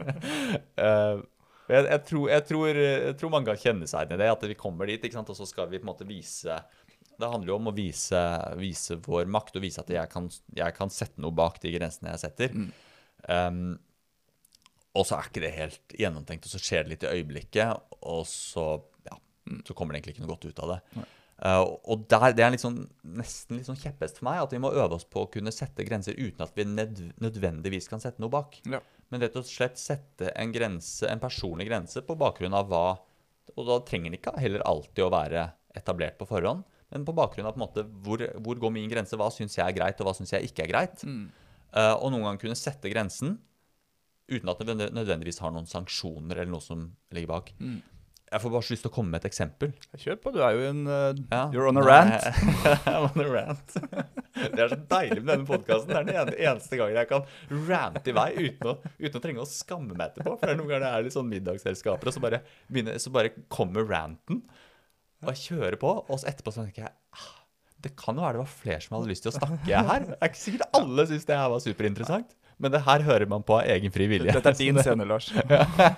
Uh, 0.78 1.16
jeg, 1.72 1.88
jeg, 1.88 2.00
tror, 2.08 2.26
jeg, 2.30 2.42
tror, 2.48 2.68
jeg 2.78 3.14
tror 3.18 3.30
mange 3.34 3.48
kan 3.50 3.62
kjenne 3.64 3.86
seg 3.90 4.00
igjen 4.06 4.18
i 4.18 4.20
det, 4.22 4.30
at 4.36 4.42
vi 4.52 4.56
kommer 4.58 4.84
dit, 4.90 5.02
og 5.18 5.36
så 5.38 5.46
skal 5.48 5.66
vi 5.72 5.80
på 5.80 5.86
en 5.86 5.92
måte 5.92 6.08
vise 6.08 6.54
Det 7.18 7.28
handler 7.28 7.50
jo 7.52 7.58
om 7.58 7.70
å 7.72 7.76
vise, 7.76 8.20
vise 8.60 8.92
vår 9.02 9.24
makt 9.30 9.58
og 9.58 9.64
vise 9.66 9.80
at 9.82 9.90
jeg 9.92 10.06
kan, 10.12 10.24
kan 10.76 10.90
sette 10.92 11.22
noe 11.22 11.34
bak 11.34 11.56
de 11.62 11.74
grensene 11.74 12.14
jeg 12.14 12.22
setter. 12.26 12.48
Um, 13.28 13.78
og 14.98 15.04
så 15.08 15.12
er 15.16 15.28
ikke 15.28 15.44
det 15.44 15.56
helt 15.56 15.94
gjennomtenkt, 15.96 16.46
og 16.46 16.52
så 16.52 16.60
skjer 16.60 16.84
det 16.84 16.92
litt 16.92 17.06
i 17.06 17.12
øyeblikket, 17.16 17.70
og 18.04 18.22
så, 18.28 18.66
ja, 19.08 19.16
så 19.64 19.76
kommer 19.76 19.94
det 19.94 20.02
egentlig 20.02 20.18
ikke 20.18 20.26
noe 20.26 20.34
godt 20.34 20.48
ut 20.50 20.64
av 20.66 20.74
det. 20.74 20.80
Uh, 21.00 21.10
og 21.42 22.04
der, 22.06 22.32
det 22.38 22.44
er 22.44 22.56
sånn, 22.60 22.84
nesten 23.18 23.58
litt 23.58 23.66
sånn 23.66 23.78
kjepphest 23.80 24.20
for 24.20 24.28
meg, 24.28 24.44
at 24.44 24.52
vi 24.54 24.60
må 24.62 24.70
øve 24.70 24.94
oss 24.94 25.06
på 25.10 25.24
å 25.24 25.30
kunne 25.32 25.50
sette 25.54 25.82
grenser 25.86 26.14
uten 26.14 26.44
at 26.44 26.54
vi 26.54 26.66
nødvendigvis 26.66 27.90
kan 27.90 28.02
sette 28.02 28.22
noe 28.22 28.30
bak. 28.30 28.60
Ja. 28.70 28.78
Men 29.10 29.24
rett 29.24 29.38
og 29.40 29.48
slett 29.48 29.80
sette 29.80 30.30
en 30.38 30.52
grense, 30.54 31.08
en 31.10 31.22
personlig 31.22 31.66
grense 31.66 32.04
på 32.06 32.16
bakgrunn 32.20 32.54
av 32.56 32.70
hva 32.70 32.84
Og 33.58 33.66
da 33.66 33.80
trenger 33.84 34.08
den 34.08 34.16
ikke 34.16 34.32
heller 34.38 34.62
alltid 34.64 35.02
å 35.04 35.10
være 35.12 35.40
etablert 35.76 36.14
på 36.16 36.28
forhånd, 36.30 36.62
men 36.94 37.04
på 37.04 37.14
bakgrunn 37.16 37.48
av 37.48 37.56
på 37.56 37.58
en 37.58 37.64
måte 37.64 37.82
hvor, 38.06 38.22
hvor 38.44 38.60
går 38.62 38.72
min 38.72 38.88
grense, 38.88 39.18
hva 39.18 39.26
syns 39.34 39.58
jeg 39.58 39.66
er 39.66 39.74
greit, 39.76 39.98
og 40.00 40.06
hva 40.06 40.14
syns 40.16 40.32
jeg 40.32 40.46
ikke 40.46 40.64
er 40.64 40.70
greit. 40.70 41.02
Uh, 41.74 41.96
og 41.98 42.12
noen 42.12 42.22
ganger 42.28 42.40
kunne 42.44 42.60
sette 42.60 42.88
grensen 42.92 43.34
uten 44.30 44.48
at 44.52 44.62
det 44.62 44.92
nødvendigvis 44.94 45.42
har 45.42 45.52
noen 45.52 45.66
sanksjoner 45.68 46.38
eller 46.38 46.52
noe 46.54 46.64
som 46.64 46.86
ligger 47.12 47.32
bak. 47.34 47.52
Jeg 48.32 48.40
får 48.40 48.52
bare 48.54 48.64
så 48.64 48.72
lyst 48.72 48.84
til 48.86 48.88
å 48.88 48.94
komme 48.94 49.12
med 49.12 49.20
et 49.20 49.28
eksempel. 49.28 49.72
Kjør 50.00 50.16
på, 50.22 50.30
du 50.32 50.38
er 50.40 50.54
jo 50.56 50.62
en 50.70 50.80
uh, 50.88 51.10
Ja. 51.28 51.42
You're 51.52 51.68
on 51.68 51.80
a 51.80 51.84
rant. 51.84 52.24
I'm 52.88 53.04
on 53.10 53.20
a 53.20 53.26
rant. 53.28 53.74
Det 53.76 54.62
er 54.64 54.72
så 54.72 54.78
deilig 54.88 55.18
med 55.20 55.28
denne 55.34 55.48
podkasten. 55.48 55.92
Det 55.92 56.16
er 56.16 56.30
den 56.30 56.38
eneste 56.38 56.80
gangen 56.80 56.96
jeg 56.96 57.10
kan 57.10 57.26
rante 57.68 58.12
i 58.12 58.16
vei 58.16 58.28
uten 58.38 58.72
å, 58.72 58.74
uten 58.96 59.20
å 59.20 59.22
trenge 59.26 59.44
å 59.44 59.48
skamme 59.50 59.92
meg 59.92 60.06
etterpå. 60.08 60.38
For 60.38 60.48
det 60.48 60.56
er 60.56 60.60
noen 60.62 60.72
ganger 60.72 60.86
det 60.86 60.92
er 60.96 61.06
litt 61.08 61.16
sånn 61.18 61.28
middagsselskaper, 61.28 62.08
og 62.08 62.16
så 62.16 62.24
bare, 62.24 62.42
begynner, 62.72 62.96
så 63.02 63.12
bare 63.14 63.34
kommer 63.52 63.84
ranten. 63.90 64.40
Og 65.22 65.30
jeg 65.34 65.44
kjører 65.50 65.78
på, 65.82 65.92
og 66.02 66.18
så 66.18 66.32
etterpå 66.32 66.54
så 66.54 66.64
tenker 66.64 66.86
jeg 66.86 66.94
ah, 67.20 67.30
det 67.82 67.92
kan 67.98 68.16
jo 68.16 68.24
være 68.24 68.38
det 68.38 68.44
var 68.44 68.54
flere 68.54 68.82
som 68.84 68.96
hadde 68.96 69.10
lyst 69.10 69.26
til 69.26 69.32
å 69.32 69.36
snakke 69.36 69.84
her. 69.90 70.08
Det 70.08 70.16
er 70.16 70.30
ikke 70.30 70.40
sikkert 70.40 70.78
alle 70.78 71.06
syns 71.10 71.28
det 71.28 71.38
her 71.38 71.52
var 71.52 71.62
superinteressant. 71.64 72.36
Men 72.62 72.74
det 72.74 72.84
her 72.86 73.02
hører 73.06 73.26
man 73.30 73.42
på 73.46 73.58
av 73.58 73.68
egen 73.74 73.92
fri 73.94 74.06
vilje. 74.10 74.32
Dette 74.36 74.52
er 74.54 74.58
din 74.64 74.78
scene, 74.78 75.06
Lars. 75.08 75.28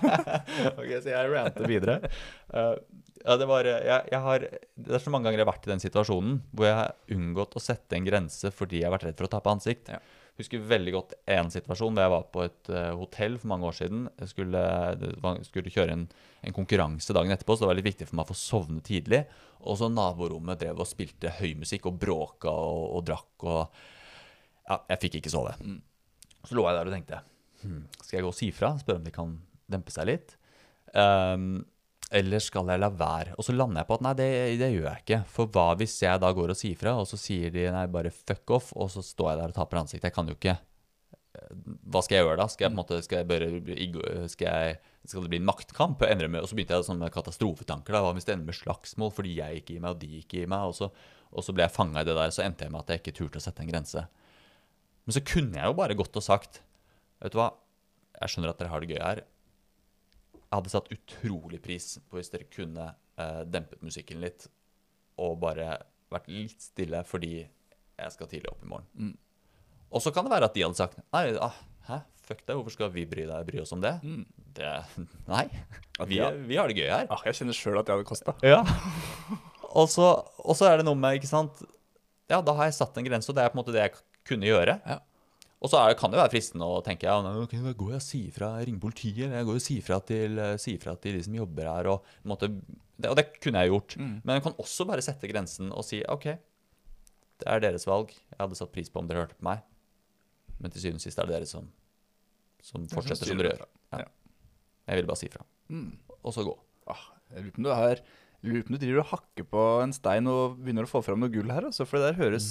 ok, 0.79 0.91
så 0.97 1.11
jeg 1.11 1.31
ranter 1.31 1.69
videre. 1.69 1.99
Uh, 2.49 2.73
ja, 3.25 3.37
det, 3.41 3.47
var, 3.49 3.65
jeg, 3.65 4.01
jeg 4.11 4.21
har, 4.21 4.43
det 4.85 4.97
er 4.97 5.01
så 5.01 5.13
mange 5.13 5.25
ganger 5.25 5.41
jeg 5.41 5.45
har 5.47 5.53
vært 5.53 5.65
i 5.65 5.71
den 5.71 5.81
situasjonen 5.81 6.35
hvor 6.53 6.67
jeg 6.67 6.77
har 6.77 7.15
unngått 7.15 7.57
å 7.57 7.63
sette 7.63 7.97
en 7.97 8.05
grense 8.05 8.51
fordi 8.53 8.81
jeg 8.81 8.85
har 8.85 8.93
vært 8.93 9.07
redd 9.07 9.17
for 9.17 9.29
å 9.29 9.31
tape 9.33 9.53
ansikt. 9.53 9.89
Ja. 9.93 10.01
husker 10.37 10.67
veldig 10.73 10.93
godt 10.93 11.15
en 11.37 11.49
situasjon 11.53 11.97
da 11.97 12.05
jeg 12.05 12.13
var 12.13 12.27
på 12.33 12.45
et 12.45 12.69
uh, 12.73 12.91
hotell 12.99 13.39
for 13.41 13.53
mange 13.53 13.69
år 13.69 13.79
siden. 13.79 14.05
Jeg 14.21 14.33
skulle, 14.33 14.61
skulle 15.47 15.73
kjøre 15.73 15.97
en, 15.97 16.05
en 16.45 16.57
konkurranse 16.57 17.17
dagen 17.17 17.33
etterpå, 17.33 17.55
så 17.55 17.65
det 17.65 17.71
var 17.71 17.79
litt 17.81 17.91
viktig 17.93 18.09
for 18.09 18.19
meg 18.19 18.27
å 18.27 18.33
få 18.33 18.39
sovne 18.41 18.85
tidlig. 18.85 19.25
Og 19.65 19.81
så 19.81 19.89
naborommet 19.89 20.61
drev 20.61 20.81
og 20.81 20.89
spilte 20.89 21.33
høy 21.39 21.55
musikk 21.61 21.89
og 21.89 21.97
bråka 22.01 22.53
og, 22.53 22.85
og 22.97 23.05
drakk 23.09 23.49
og 23.49 23.83
Ja, 24.65 24.79
jeg 24.89 25.01
fikk 25.03 25.19
ikke 25.19 25.33
sove. 25.33 25.53
Så 26.45 26.57
lå 26.57 26.65
jeg 26.67 26.77
der 26.77 26.89
og 26.89 26.93
tenkte 26.95 27.21
hm, 27.63 27.85
Skal 28.01 28.19
jeg 28.19 28.25
gå 28.25 28.33
og 28.33 28.37
si 28.37 28.51
fra? 28.55 28.73
Spørre 28.81 29.01
om 29.01 29.07
de 29.07 29.13
kan 29.15 29.37
dempe 29.71 29.93
seg 29.93 30.09
litt? 30.11 30.35
Um, 30.95 31.63
eller 32.13 32.43
skal 32.43 32.69
jeg 32.69 32.81
la 32.81 32.91
være? 32.93 33.33
Og 33.39 33.47
så 33.47 33.55
lander 33.55 33.81
jeg 33.81 33.89
på 33.89 33.97
at 33.97 34.03
nei, 34.05 34.13
det, 34.19 34.29
det 34.61 34.69
gjør 34.75 34.87
jeg 34.91 35.03
ikke. 35.03 35.19
For 35.33 35.49
hva 35.51 35.65
hvis 35.79 35.97
jeg 36.03 36.21
da 36.21 36.29
går 36.37 36.53
og 36.53 36.59
sier 36.59 36.77
fra, 36.77 36.93
og 37.01 37.09
så 37.09 37.17
sier 37.19 37.53
de 37.53 37.65
nei, 37.73 37.85
bare 37.91 38.13
fuck 38.13 38.53
off, 38.53 38.71
og 38.77 38.91
så 38.93 39.01
står 39.03 39.31
jeg 39.31 39.41
der 39.41 39.53
og 39.53 39.57
taper 39.57 39.81
ansiktet? 39.81 40.09
Jeg 40.11 40.15
kan 40.15 40.29
jo 40.29 40.35
ikke 40.37 40.53
eh, 40.53 41.55
Hva 41.89 42.03
skal 42.05 42.19
jeg 42.19 42.27
gjøre 42.27 42.39
da? 42.43 42.47
Skal 42.53 42.67
jeg 42.67 42.71
på 42.71 42.75
en 42.75 42.81
måte, 42.83 43.01
skal 43.05 43.23
jeg 43.23 43.29
bare 43.31 43.49
skal, 44.31 44.45
jeg, 44.51 44.77
skal 45.09 45.25
det 45.25 45.33
bli 45.33 45.41
en 45.41 45.49
maktkamp? 45.49 46.05
Med, 46.05 46.39
og 46.43 46.49
så 46.51 46.59
begynte 46.59 46.77
jeg 46.77 46.89
sånn 46.91 47.01
med 47.01 47.13
katastrofetanker. 47.15 47.97
da, 47.97 48.03
Hva 48.05 48.13
hvis 48.15 48.29
det 48.29 48.37
ender 48.37 48.51
med 48.51 48.59
slagsmål 48.59 49.15
fordi 49.17 49.39
jeg 49.41 49.63
ikke 49.63 49.73
gir 49.73 49.87
meg, 49.87 49.97
og 49.97 50.05
de 50.05 50.21
ikke 50.21 50.43
gir 50.43 50.53
meg? 50.53 50.69
Og 50.69 50.77
så, 50.77 50.91
og 51.33 51.47
så 51.47 51.57
ble 51.57 51.65
jeg 51.65 51.73
fanga 51.73 52.05
i 52.05 52.07
det 52.07 52.15
der, 52.19 52.37
så 52.37 52.45
endte 52.45 52.69
jeg 52.69 52.75
med 52.75 52.85
at 52.85 52.93
jeg 52.93 53.03
ikke 53.03 53.17
turte 53.17 53.41
å 53.41 53.47
sette 53.47 53.65
en 53.65 53.73
grense. 53.73 54.05
Men 55.05 55.17
så 55.17 55.21
kunne 55.25 55.59
jeg 55.59 55.69
jo 55.69 55.77
bare 55.77 55.97
gått 55.97 56.17
og 56.17 56.25
sagt 56.25 56.61
Vet 57.21 57.33
du 57.33 57.39
hva, 57.39 57.51
jeg 58.19 58.31
skjønner 58.31 58.51
at 58.51 58.59
dere 58.59 58.71
har 58.73 58.83
det 58.83 58.89
gøy 58.91 58.99
her. 58.99 59.21
Jeg 60.35 60.51
hadde 60.51 60.71
satt 60.73 60.91
utrolig 60.93 61.61
pris 61.63 61.95
på 62.05 62.19
hvis 62.19 62.31
dere 62.33 62.47
kunne 62.51 62.89
eh, 62.91 63.41
dempet 63.47 63.81
musikken 63.85 64.19
litt 64.21 64.49
og 65.21 65.37
bare 65.41 65.77
vært 66.11 66.27
litt 66.31 66.61
stille 66.61 67.01
fordi 67.07 67.37
jeg 67.39 68.13
skal 68.13 68.29
tidlig 68.29 68.51
opp 68.51 68.65
i 68.65 68.69
morgen. 68.69 69.13
Og 69.95 70.03
så 70.03 70.11
kan 70.13 70.27
det 70.27 70.33
være 70.35 70.49
at 70.49 70.55
de 70.55 70.65
hadde 70.65 70.79
sagt 70.79 70.99
Nei, 71.15 71.23
ah, 71.39 71.55
hæ, 71.87 72.01
fuck 72.25 72.41
deg, 72.43 72.57
hvorfor 72.57 72.75
skal 72.75 72.91
vi 72.93 73.05
bry, 73.09 73.25
deg, 73.29 73.47
bry 73.47 73.61
oss 73.63 73.73
om 73.75 73.83
det? 73.83 73.95
det 74.57 74.73
nei, 75.31 75.45
vi, 76.09 76.19
vi 76.49 76.59
har 76.59 76.71
det 76.71 76.77
gøy 76.79 76.89
her. 76.91 77.07
Ah, 77.13 77.23
jeg 77.29 77.39
kjenner 77.39 77.57
sjøl 77.57 77.79
at 77.81 77.87
jeg 77.87 77.99
hadde 77.99 78.09
kosta. 78.09 78.35
Ja. 78.45 78.61
og, 79.71 79.87
så, 79.91 80.67
er 80.67 80.81
det 80.81 80.87
noe 80.87 80.99
med, 80.99 81.19
ikke 81.19 81.31
sant 81.31 81.63
Ja, 82.31 82.41
da 82.41 82.55
har 82.57 82.69
jeg 82.69 82.77
satt 82.79 82.97
en 82.99 83.07
grense, 83.07 83.31
og 83.31 83.37
det 83.37 83.45
er 83.45 83.53
på 83.53 83.57
en 83.57 83.63
måte 83.63 83.75
det 83.75 83.85
jeg 83.85 83.95
kunne 84.27 84.49
gjøre. 84.49 84.79
Ja. 84.85 85.01
Og 85.63 85.71
så 85.71 85.79
er, 85.81 85.95
kan 85.97 86.11
det 86.13 86.19
være 86.19 86.33
fristende 86.35 86.67
å 86.67 86.81
tenke 86.85 87.07
ja, 87.07 87.15
nei, 87.25 87.31
ok, 87.41 87.55
da 87.63 87.71
går 87.77 87.93
jeg 87.95 88.01
og 88.01 88.05
sier 88.05 88.33
fra, 88.35 88.49
jeg 88.59 88.69
ringer 88.69 88.83
politiet, 88.83 89.21
eller 89.25 89.39
jeg 89.39 89.47
går 89.47 89.59
og 89.59 89.63
sier 89.65 89.85
fra 89.85 89.99
til, 90.11 90.41
eh, 90.43 90.57
sier 90.61 90.81
fra 90.83 90.93
til 91.01 91.15
de 91.17 91.23
som 91.25 91.37
jobber 91.39 91.69
her, 91.71 91.89
og, 91.93 92.11
måte, 92.27 92.51
det, 92.99 93.09
og 93.09 93.15
det 93.17 93.25
kunne 93.39 93.63
jeg 93.63 93.71
gjort. 93.71 93.95
Mm. 93.97 94.11
Men 94.21 94.37
jeg 94.37 94.45
kan 94.45 94.59
også 94.61 94.87
bare 94.89 95.05
sette 95.05 95.31
grensen 95.31 95.71
og 95.73 95.87
si 95.87 96.03
ok, 96.11 96.27
det 97.41 97.47
er 97.51 97.63
deres 97.63 97.87
valg. 97.89 98.13
Jeg 98.13 98.39
hadde 98.39 98.59
satt 98.59 98.75
pris 98.75 98.91
på 98.91 99.01
om 99.01 99.09
dere 99.09 99.25
hørte 99.25 99.39
på 99.39 99.47
meg. 99.47 99.63
Men 100.61 100.71
til 100.71 100.85
syvende 100.85 101.01
og 101.01 101.07
sist 101.07 101.19
er 101.19 101.27
det 101.27 101.35
dere 101.35 101.49
som, 101.49 101.65
som 102.63 102.85
fortsetter 102.91 103.31
som 103.31 103.41
dere 103.41 103.55
gjør. 103.55 103.65
Ja. 103.95 104.05
Jeg 104.85 104.99
ville 104.99 105.09
bare 105.09 105.19
si 105.19 105.31
fra. 105.33 105.43
Mm. 105.73 105.89
Og 106.21 106.35
så 106.35 106.45
gå. 106.45 106.53
Ah, 106.91 107.09
jeg 107.33 107.47
lurer 107.47 107.55
på 107.55 107.63
om 107.63 107.67
du 107.67 107.73
er 107.73 108.05
jeg 108.45 108.53
lurer 108.53 108.63
på 108.63 108.69
om 108.69 108.77
du 108.77 108.81
driver 108.83 109.01
og 109.01 109.11
hakker 109.11 109.45
på 109.49 109.61
en 109.81 109.93
stein 109.95 110.29
og 110.29 110.59
begynner 110.61 110.85
å 110.85 110.89
få 110.91 111.01
fram 111.03 111.23
noe 111.23 111.33
gull 111.33 111.49
her. 111.49 111.65
Altså, 111.65 111.87
for 111.89 111.97
det 111.97 112.11
der 112.11 112.19
høres 112.21 112.47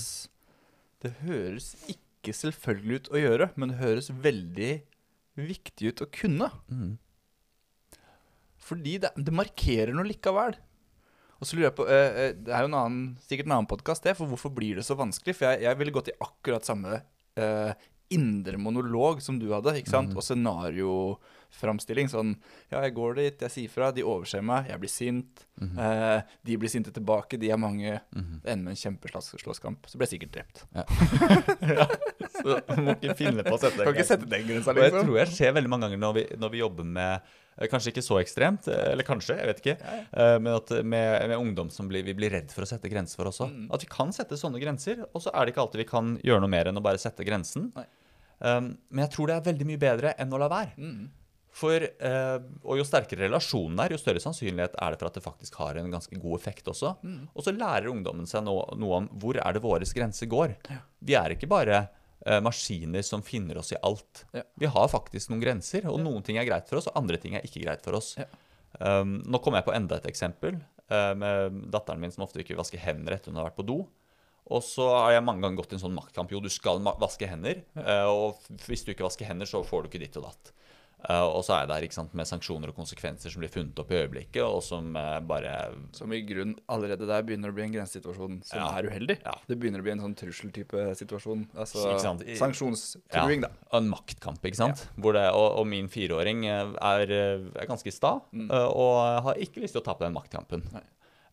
Det 1.04 1.12
høres 1.22 1.72
ikke 1.90 2.32
selvfølgelig 2.32 3.00
ut 3.00 3.10
å 3.12 3.20
gjøre, 3.20 3.48
men 3.60 3.72
det 3.72 3.80
høres 3.82 4.10
veldig 4.24 4.74
viktig 5.36 5.90
ut 5.90 6.04
å 6.04 6.10
kunne. 6.14 6.48
Mm. 6.72 6.94
Fordi 8.64 8.96
det, 9.02 9.10
det 9.20 9.34
markerer 9.34 9.92
noe 9.92 10.08
likevel. 10.08 10.56
Og 11.40 11.48
så 11.48 11.58
lurer 11.58 11.68
jeg 11.68 11.76
på 11.76 11.84
eh, 11.90 12.18
eh, 12.22 12.30
Det 12.38 12.52
er 12.54 12.64
jo 12.64 12.70
en 12.70 12.78
annen, 12.78 13.00
sikkert 13.26 13.50
en 13.50 13.56
annen 13.58 13.68
podkast. 13.68 14.06
For 14.16 14.30
hvorfor 14.30 14.52
blir 14.54 14.78
det 14.80 14.86
så 14.86 14.96
vanskelig? 14.96 15.36
For 15.36 15.50
jeg, 15.50 15.66
jeg 15.66 15.80
ville 15.80 15.92
gått 15.94 16.08
i 16.12 16.16
akkurat 16.24 16.64
samme 16.64 17.02
eh, 17.36 17.74
indre 18.14 18.58
monolog 18.60 19.20
som 19.24 19.38
du 19.42 19.48
hadde. 19.52 19.74
ikke 19.80 19.90
sant? 19.92 20.14
Og 20.16 20.22
scenarioframstilling. 20.24 22.08
Sånn 22.12 22.34
Ja, 22.72 22.80
jeg 22.82 22.94
går 22.96 23.14
dit, 23.20 23.40
jeg 23.46 23.50
sier 23.54 23.70
fra, 23.72 23.90
de 23.94 24.02
overser 24.06 24.42
meg, 24.42 24.68
jeg 24.72 24.80
blir 24.82 24.90
sint. 24.92 25.44
eh, 25.62 26.20
de 26.44 26.56
blir 26.58 26.68
sinte 26.72 26.90
tilbake, 26.94 27.38
de 27.38 27.50
er 27.54 27.60
mange. 27.60 28.00
Det 28.12 28.50
ender 28.50 28.64
med 28.70 28.74
en 28.74 28.82
kjempeslåsskamp. 28.82 29.86
Så 29.86 29.98
blir 29.98 30.08
jeg 30.08 30.18
sikkert 30.18 30.34
drept. 30.38 30.64
Så 32.34 32.58
du 32.66 32.82
må 32.82 32.94
ikke 32.98 33.14
finne 33.16 33.44
på 33.46 33.54
å 33.54 33.60
sette 33.62 33.84
Kan 33.86 33.94
ikke 33.94 34.04
sette 34.08 34.26
den 34.28 34.44
grensa, 34.48 34.72
Og 34.72 34.80
jeg 34.82 34.90
liksom. 34.90 35.06
tror 35.06 35.18
jeg 35.20 35.28
skjer 35.36 35.52
veldig 35.56 35.70
mange 35.70 35.86
ganger 35.86 36.00
når 36.02 36.14
vi, 36.16 36.24
når 36.42 36.50
vi 36.52 36.58
jobber 36.60 36.88
med 36.96 37.12
eh, 37.60 37.68
Kanskje 37.70 37.92
ikke 37.94 38.02
så 38.04 38.18
ekstremt, 38.20 38.66
eh, 38.68 38.88
eller 38.90 39.06
kanskje, 39.06 39.36
jeg 39.38 39.46
vet 39.52 39.60
ikke. 39.62 39.76
eh, 40.10 40.36
Men 40.42 40.56
at 40.58 40.72
med, 40.82 41.28
med 41.30 41.36
ungdom 41.38 41.70
som 41.70 41.86
blir, 41.90 42.02
vi 42.04 42.16
blir 42.18 42.34
redd 42.34 42.50
for 42.52 42.66
å 42.66 42.68
sette 42.68 42.90
grenser 42.90 43.20
for 43.20 43.30
også. 43.30 43.46
Mm. 43.52 43.68
At 43.72 43.86
vi 43.86 43.90
kan 43.94 44.10
sette 44.16 44.34
sånne 44.40 44.58
grenser, 44.62 45.04
og 45.12 45.22
så 45.22 45.30
er 45.32 45.46
det 45.46 45.54
ikke 45.54 45.62
alltid 45.68 45.84
vi 45.84 45.90
kan 45.92 46.16
gjøre 46.26 46.42
noe 46.42 46.50
mer 46.56 46.72
enn 46.72 46.80
å 46.80 46.84
bare 46.84 46.98
sette 47.00 47.24
grensen. 47.26 47.70
Nei. 47.78 47.86
Um, 48.44 48.74
men 48.92 49.06
jeg 49.06 49.14
tror 49.14 49.30
det 49.30 49.36
er 49.38 49.46
veldig 49.46 49.66
mye 49.68 49.80
bedre 49.80 50.14
enn 50.20 50.34
å 50.34 50.40
la 50.40 50.48
være. 50.52 50.74
Mm. 50.76 51.04
For, 51.54 51.84
uh, 52.02 52.38
og 52.66 52.80
jo 52.80 52.84
sterkere 52.86 53.28
relasjonen 53.28 53.78
er, 53.84 53.94
jo 53.94 54.00
større 54.00 54.22
sannsynlighet 54.22 54.74
er 54.74 54.94
det 54.94 54.98
for 55.00 55.08
at 55.08 55.18
det 55.18 55.24
faktisk 55.24 55.58
har 55.62 55.78
en 55.78 55.92
ganske 55.92 56.18
god 56.18 56.40
effekt 56.40 56.70
også. 56.70 56.96
Mm. 57.06 57.20
Og 57.30 57.46
så 57.46 57.54
lærer 57.54 57.92
ungdommen 57.92 58.26
seg 58.28 58.42
nå, 58.46 58.56
noe 58.80 59.02
om 59.02 59.10
hvor 59.22 59.38
er 59.38 59.54
det 59.54 59.62
våre 59.64 59.86
grenser 59.86 60.28
går. 60.30 60.56
Vi 60.98 61.14
er 61.18 61.36
ikke 61.36 61.50
bare 61.50 61.84
uh, 62.26 62.40
maskiner 62.44 63.06
som 63.06 63.22
finner 63.24 63.62
oss 63.62 63.72
i 63.72 63.80
alt. 63.86 64.24
Ja. 64.34 64.42
Vi 64.60 64.72
har 64.76 64.90
faktisk 64.90 65.30
noen 65.30 65.44
grenser, 65.46 65.86
og 65.90 66.02
noen 66.02 66.26
ting 66.26 66.40
er 66.42 66.48
greit 66.48 66.68
for 66.70 66.82
oss, 66.82 66.90
og 66.90 66.98
andre 67.00 67.22
ting 67.22 67.38
er 67.38 67.46
ikke 67.46 67.62
greit 67.62 67.86
for 67.86 67.96
oss. 68.00 68.16
Ja. 68.18 68.26
Um, 68.80 69.20
nå 69.30 69.38
kommer 69.38 69.60
jeg 69.60 69.68
på 69.68 69.76
enda 69.76 70.00
et 70.00 70.08
eksempel 70.10 70.56
uh, 70.90 71.12
med 71.14 71.60
datteren 71.70 72.02
min 72.02 72.10
som 72.10 72.24
ofte 72.26 72.42
ikke 72.42 72.56
vil 72.56 72.64
vaske 72.64 72.80
hender 72.82 73.14
etter 73.14 73.30
hun 73.30 73.38
har 73.38 73.52
vært 73.52 73.60
på 73.62 73.68
do. 73.68 73.84
Og 74.52 74.60
så 74.66 74.84
har 74.92 75.14
jeg 75.14 75.24
mange 75.24 75.40
ganger 75.44 75.62
gått 75.62 75.72
i 75.72 75.78
en 75.78 75.84
sånn 75.86 75.96
maktkamp. 75.96 76.32
Jo, 76.34 76.42
du 76.44 76.50
skal 76.52 76.82
vaske 77.00 77.28
hender. 77.30 77.62
eh, 77.80 78.04
og 78.04 78.36
hvis 78.66 78.84
du 78.84 78.92
ikke 78.92 79.06
vasker 79.06 79.28
hender, 79.30 79.48
så 79.48 79.64
får 79.64 79.84
du 79.84 79.88
ikke 79.88 80.02
ditt 80.04 80.18
og 80.20 80.28
datt. 80.28 80.52
Eh, 81.04 81.20
og 81.20 81.42
så 81.44 81.52
er 81.52 81.64
jeg 81.64 81.68
der 81.68 81.84
ikke 81.84 81.96
sant, 81.98 82.14
med 82.16 82.28
sanksjoner 82.28 82.70
og 82.72 82.76
konsekvenser 82.78 83.32
som 83.32 83.42
blir 83.42 83.52
funnet 83.52 83.80
opp 83.80 83.90
i 83.92 83.98
øyeblikket, 83.98 84.40
og 84.44 84.62
som 84.64 84.94
eh, 84.96 85.18
bare 85.28 85.52
Som 85.96 86.12
i 86.16 86.22
grunn 86.24 86.54
allerede 86.72 87.08
der 87.08 87.26
begynner 87.26 87.52
å 87.52 87.56
bli 87.56 87.66
en 87.66 87.74
grensesituasjon 87.74 88.38
som 88.48 88.60
Ja. 88.62 88.70
er 88.78 88.88
uheldig. 88.88 89.18
Ja. 89.24 89.34
Det 89.48 89.58
begynner 89.60 89.80
å 89.80 89.86
bli 89.86 89.92
en 89.92 90.00
sånn 90.00 90.16
trusseltype 90.16 90.86
situasjon. 90.96 91.44
Altså 91.56 91.98
sanksjonstruing, 92.40 93.44
ja. 93.44 93.48
Da. 93.48 93.78
En 93.80 93.88
maktkamp, 93.92 94.40
ikke 94.44 94.60
sant? 94.62 94.86
Hvor 94.96 95.16
det, 95.16 95.26
og, 95.32 95.58
og 95.60 95.68
min 95.68 95.88
fireåring 95.92 96.46
er, 96.48 96.72
er 96.80 97.68
ganske 97.68 97.92
sta, 97.92 98.18
mm. 98.32 98.48
og 98.72 99.24
har 99.28 99.40
ikke 99.44 99.60
lyst 99.64 99.76
til 99.76 99.84
å 99.84 99.88
tape 99.88 100.04
den 100.06 100.16
maktkampen. 100.16 100.64
Nei. 100.72 100.84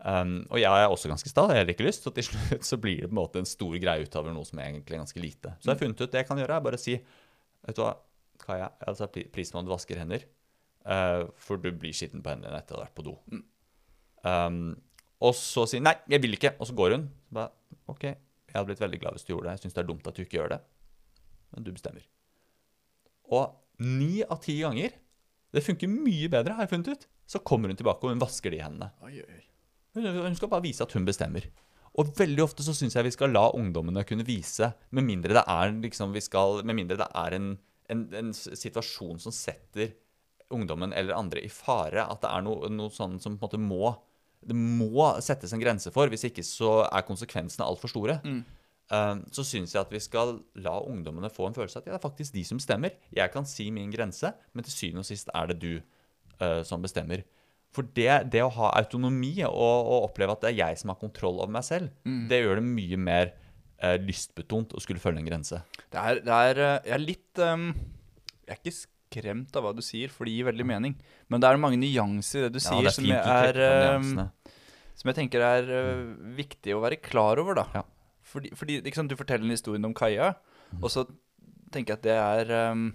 Um, 0.02 0.40
og 0.50 0.58
jeg 0.58 0.66
er 0.66 0.90
også 0.90 1.12
ganske 1.12 1.30
sta, 1.30 1.44
jeg 1.54 1.62
har 1.62 1.70
ikke 1.70 1.86
lyst, 1.86 2.06
så 2.08 2.14
til 2.16 2.26
slutt 2.26 2.66
så 2.66 2.78
blir 2.82 3.04
det 3.04 3.10
på 3.12 3.14
en 3.14 3.20
måte 3.20 3.42
en 3.42 3.50
stor 3.50 3.76
greie 3.78 4.02
ut 4.02 4.16
av 4.18 4.30
noe 4.34 4.48
som 4.48 4.62
er 4.62 4.72
egentlig 4.72 4.98
ganske 4.98 5.22
lite. 5.22 5.54
Så 5.60 5.70
jeg 5.70 5.76
har 5.76 5.82
funnet 5.84 6.02
ut 6.02 6.14
det 6.14 6.24
jeg 6.24 6.30
kan 6.30 6.42
gjøre, 6.42 6.58
er 6.58 6.66
bare 6.66 6.80
å 6.80 6.82
si 6.82 6.98
Vet 7.62 7.78
du 7.78 7.84
hva, 7.84 7.92
Kaja, 8.42 8.72
satt 8.98 9.20
pris 9.30 9.52
på 9.54 9.60
om 9.60 9.68
du 9.68 9.70
vasker 9.70 10.00
hender, 10.02 10.24
uh, 10.90 11.28
for 11.38 11.62
du 11.62 11.68
blir 11.70 11.94
skitten 11.94 12.24
på 12.26 12.32
hendene 12.32 12.58
etter 12.58 12.74
å 12.74 12.80
ha 12.80 12.88
vært 12.88 12.96
på 12.98 13.06
do. 13.06 13.14
Um, 14.26 14.72
og 15.22 15.36
så 15.38 15.68
sier 15.70 15.84
nei, 15.86 15.94
jeg 16.10 16.24
vil 16.24 16.34
ikke, 16.34 16.56
og 16.58 16.66
så 16.66 16.74
går 16.78 16.96
hun. 16.96 17.06
Så 17.30 17.38
bare, 17.38 17.54
ok, 17.94 18.08
jeg 18.08 18.56
hadde 18.56 18.72
blitt 18.72 18.82
veldig 18.82 19.02
glad 19.04 19.20
hvis 19.20 19.28
du 19.28 19.36
gjorde 19.36 19.52
det, 19.52 19.54
jeg 19.60 19.68
syns 19.68 19.78
det 19.78 19.84
er 19.84 19.92
dumt 19.92 20.10
at 20.10 20.18
du 20.18 20.24
ikke 20.26 20.40
gjør 20.40 20.56
det, 20.56 20.60
men 21.54 21.68
du 21.68 21.72
bestemmer. 21.76 22.10
Og 23.30 23.86
ni 23.86 24.26
av 24.26 24.42
ti 24.42 24.58
ganger, 24.64 24.98
det 25.54 25.66
funker 25.68 25.94
mye 25.94 26.34
bedre, 26.34 26.58
har 26.58 26.66
jeg 26.66 26.74
funnet 26.74 26.92
ut, 26.96 27.08
så 27.30 27.46
kommer 27.46 27.70
hun 27.70 27.78
tilbake 27.78 28.08
og 28.08 28.16
hun 28.16 28.26
vasker 28.26 28.58
de 28.58 28.66
hendene. 28.66 28.90
Oi, 29.06 29.22
oi. 29.22 29.42
Hun, 29.98 30.36
skal 30.38 30.52
bare 30.52 30.64
vise 30.64 30.86
at 30.86 30.94
hun 30.96 31.08
bestemmer. 31.08 31.48
Og 32.00 32.14
veldig 32.16 32.46
ofte 32.46 32.64
så 32.64 32.74
syns 32.76 32.96
jeg 32.96 33.10
vi 33.10 33.14
skal 33.14 33.34
la 33.36 33.50
ungdommene 33.58 34.06
kunne 34.08 34.28
vise, 34.28 34.72
med 34.96 35.04
mindre 35.04 35.36
det 35.36 35.44
er, 35.44 35.74
liksom, 35.84 36.14
vi 36.16 36.24
skal, 36.24 36.62
med 36.64 36.78
mindre 36.78 37.02
det 37.02 37.10
er 37.20 37.36
en, 37.36 37.50
en, 37.92 38.06
en 38.22 38.32
situasjon 38.36 39.20
som 39.20 39.36
setter 39.36 39.92
ungdommen 40.52 40.94
eller 40.96 41.18
andre 41.18 41.44
i 41.44 41.52
fare, 41.52 42.06
at 42.06 42.24
det 42.24 42.32
er 42.32 42.46
noe, 42.46 42.72
noe 42.72 42.92
sånn 42.94 43.20
som 43.24 43.38
på 43.40 43.52
en 43.52 43.60
måte 43.60 43.62
må 43.62 43.92
Det 44.42 44.56
må 44.58 45.06
settes 45.22 45.52
en 45.54 45.62
grense 45.62 45.92
for, 45.94 46.10
hvis 46.10 46.24
ikke 46.26 46.42
så 46.42 46.88
er 46.88 47.04
konsekvensene 47.06 47.62
altfor 47.62 47.92
store. 47.92 48.16
Um, 48.92 49.20
så 49.32 49.44
syns 49.46 49.76
jeg 49.76 49.84
at 49.84 49.92
vi 49.94 50.00
skal 50.02 50.40
la 50.60 50.74
ungdommene 50.82 51.30
få 51.30 51.46
en 51.48 51.54
følelse 51.54 51.78
av 51.78 51.84
at 51.84 51.92
ja, 51.92 51.94
det 51.94 52.00
er 52.00 52.08
faktisk 52.08 52.34
de 52.34 52.42
som 52.48 52.58
bestemmer. 52.58 52.96
Jeg 53.14 53.32
kan 53.32 53.46
si 53.46 53.70
min 53.72 53.92
grense, 53.94 54.34
men 54.52 54.66
til 54.66 54.74
syvende 54.74 55.06
og 55.06 55.08
sist 55.08 55.30
er 55.30 55.52
det 55.52 55.60
du 55.62 55.70
uh, 56.42 56.64
som 56.66 56.82
bestemmer. 56.82 57.22
For 57.72 57.88
det, 57.96 58.10
det 58.34 58.42
å 58.44 58.52
ha 58.52 58.74
autonomi 58.82 59.38
og, 59.48 59.54
og 59.56 60.10
oppleve 60.10 60.36
at 60.36 60.44
det 60.44 60.50
er 60.52 60.58
jeg 60.58 60.82
som 60.82 60.92
har 60.92 61.00
kontroll 61.00 61.40
over 61.40 61.54
meg 61.56 61.64
selv, 61.64 61.94
det 62.28 62.42
gjør 62.42 62.60
det 62.60 62.66
mye 62.68 63.00
mer 63.00 63.32
uh, 63.82 63.96
lystbetont 64.02 64.76
å 64.76 64.82
skulle 64.84 65.02
følge 65.04 65.24
en 65.24 65.30
grense. 65.30 65.62
Det 65.92 66.02
er, 66.02 66.20
det 66.26 66.40
er 66.50 66.62
eh, 66.62 66.74
Jeg 66.90 66.96
er 66.98 67.04
litt 67.04 67.42
um, 67.44 67.70
Jeg 68.46 68.54
er 68.54 68.60
ikke 68.60 68.76
skremt 68.78 69.56
av 69.60 69.66
hva 69.66 69.72
du 69.76 69.82
sier, 69.84 70.12
for 70.12 70.28
det 70.28 70.36
gir 70.36 70.48
veldig 70.48 70.68
mening. 70.68 70.98
Men 71.32 71.44
det 71.44 71.50
er 71.50 71.62
mange 71.64 71.80
nyanser 71.80 72.44
i 72.44 72.46
det 72.48 72.54
du 72.56 72.62
sier, 72.64 72.84
det 72.88 72.94
som, 72.96 73.08
jeg 73.08 73.20
er, 73.20 73.60
ehm, 73.66 74.12
som 75.00 75.12
jeg 75.12 75.18
tenker 75.18 75.44
er 75.44 75.72
uh, 75.72 76.06
viktig 76.38 76.76
å 76.76 76.84
være 76.84 77.00
klar 77.04 77.42
over, 77.44 77.60
da. 77.60 77.66
Ja. 77.76 77.86
Fordi, 78.32 78.54
fordi 78.56 78.80
liksom, 78.86 79.10
du 79.12 79.18
forteller 79.20 79.48
en 79.48 79.56
historie 79.56 79.84
om 79.84 79.96
Kaja, 79.96 80.34
og 80.80 80.88
så 80.94 81.04
tenker 81.72 81.96
jeg 81.96 82.00
at 82.00 82.06
det 82.06 82.16
er 82.16 82.54
ehm, 82.56 82.86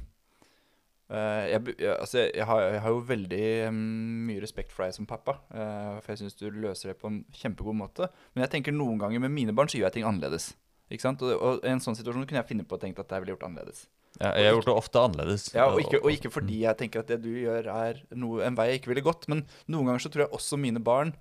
eh, 1.11 1.45
jeg, 1.53 1.77
altså, 1.93 2.23
jeg, 2.25 2.47
har, 2.49 2.63
jeg 2.75 2.83
har 2.85 2.95
jo 2.95 3.03
veldig 3.09 3.43
ehm, 3.69 3.83
mye 4.29 4.43
respekt 4.43 4.75
for 4.75 4.87
deg 4.87 4.97
som 4.97 5.09
pappa, 5.09 5.39
uh, 5.53 5.99
for 6.03 6.15
jeg 6.15 6.25
syns 6.25 6.39
du 6.39 6.49
løser 6.51 6.93
det 6.93 7.01
på 7.01 7.11
en 7.13 7.21
kjempegod 7.37 7.79
måte. 7.79 8.11
Men 8.35 8.47
jeg 8.47 8.57
tenker 8.57 8.75
noen 8.77 8.99
ganger 9.03 9.23
med 9.23 9.35
mine 9.35 9.55
barn 9.57 9.71
så 9.71 9.79
gjør 9.79 9.91
jeg 9.91 9.99
ting 9.99 10.09
annerledes. 10.09 10.53
Ikke 10.91 11.09
sant? 11.09 11.23
Og, 11.27 11.35
og 11.35 11.67
i 11.67 11.73
en 11.73 11.83
sånn 11.83 11.99
situasjon 11.99 12.27
kunne 12.27 12.43
jeg 12.43 12.51
finne 12.51 12.67
på 12.67 12.79
å 12.79 12.83
tenke 12.83 13.03
at 13.03 13.13
jeg 13.13 13.25
ville 13.25 13.35
gjort 13.35 13.47
annerledes. 13.49 13.87
Ja, 14.17 14.33
jeg 14.33 14.49
har 14.49 14.55
gjort 14.57 14.69
det 14.71 14.77
ofte 14.81 15.03
annerledes. 15.03 15.47
Ja, 15.53 15.67
og 15.69 15.83
ikke, 15.83 16.01
og 16.01 16.13
ikke 16.15 16.33
fordi 16.33 16.63
jeg 16.63 16.79
tenker 16.81 17.03
at 17.03 17.11
det 17.11 17.19
du 17.25 17.33
gjør, 17.35 17.69
er 17.73 18.01
noe, 18.17 18.41
en 18.47 18.57
vei 18.57 18.71
jeg 18.71 18.81
ikke 18.81 18.95
ville 18.95 19.05
gått. 19.05 19.27
Men 19.33 19.45
noen 19.69 19.91
ganger 19.91 20.07
så 20.07 20.13
tror 20.13 20.27
jeg 20.27 20.37
også 20.39 20.59
mine 20.61 20.83
barn 20.83 21.13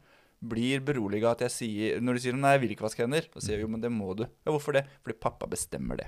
blir 0.46 0.82
beroliga 0.86 1.32
at 1.32 1.42
jeg 1.46 1.54
sier 1.54 2.02
Når 2.04 2.18
de 2.18 2.22
sier 2.22 2.36
'nei, 2.36 2.52
jeg 2.54 2.62
vil 2.62 2.74
ikke 2.76 2.86
vaske 2.86 3.02
hender', 3.02 3.28
så 3.34 3.42
sier 3.42 3.58
jeg 3.58 3.66
jo, 3.66 3.72
men 3.72 3.82
det 3.82 3.92
må 3.92 4.14
du. 4.14 4.26
Ja, 4.46 4.52
hvorfor 4.52 4.76
det? 4.76 4.86
Fordi 5.04 5.18
pappa 5.18 5.48
bestemmer 5.50 5.98
det. 6.00 6.08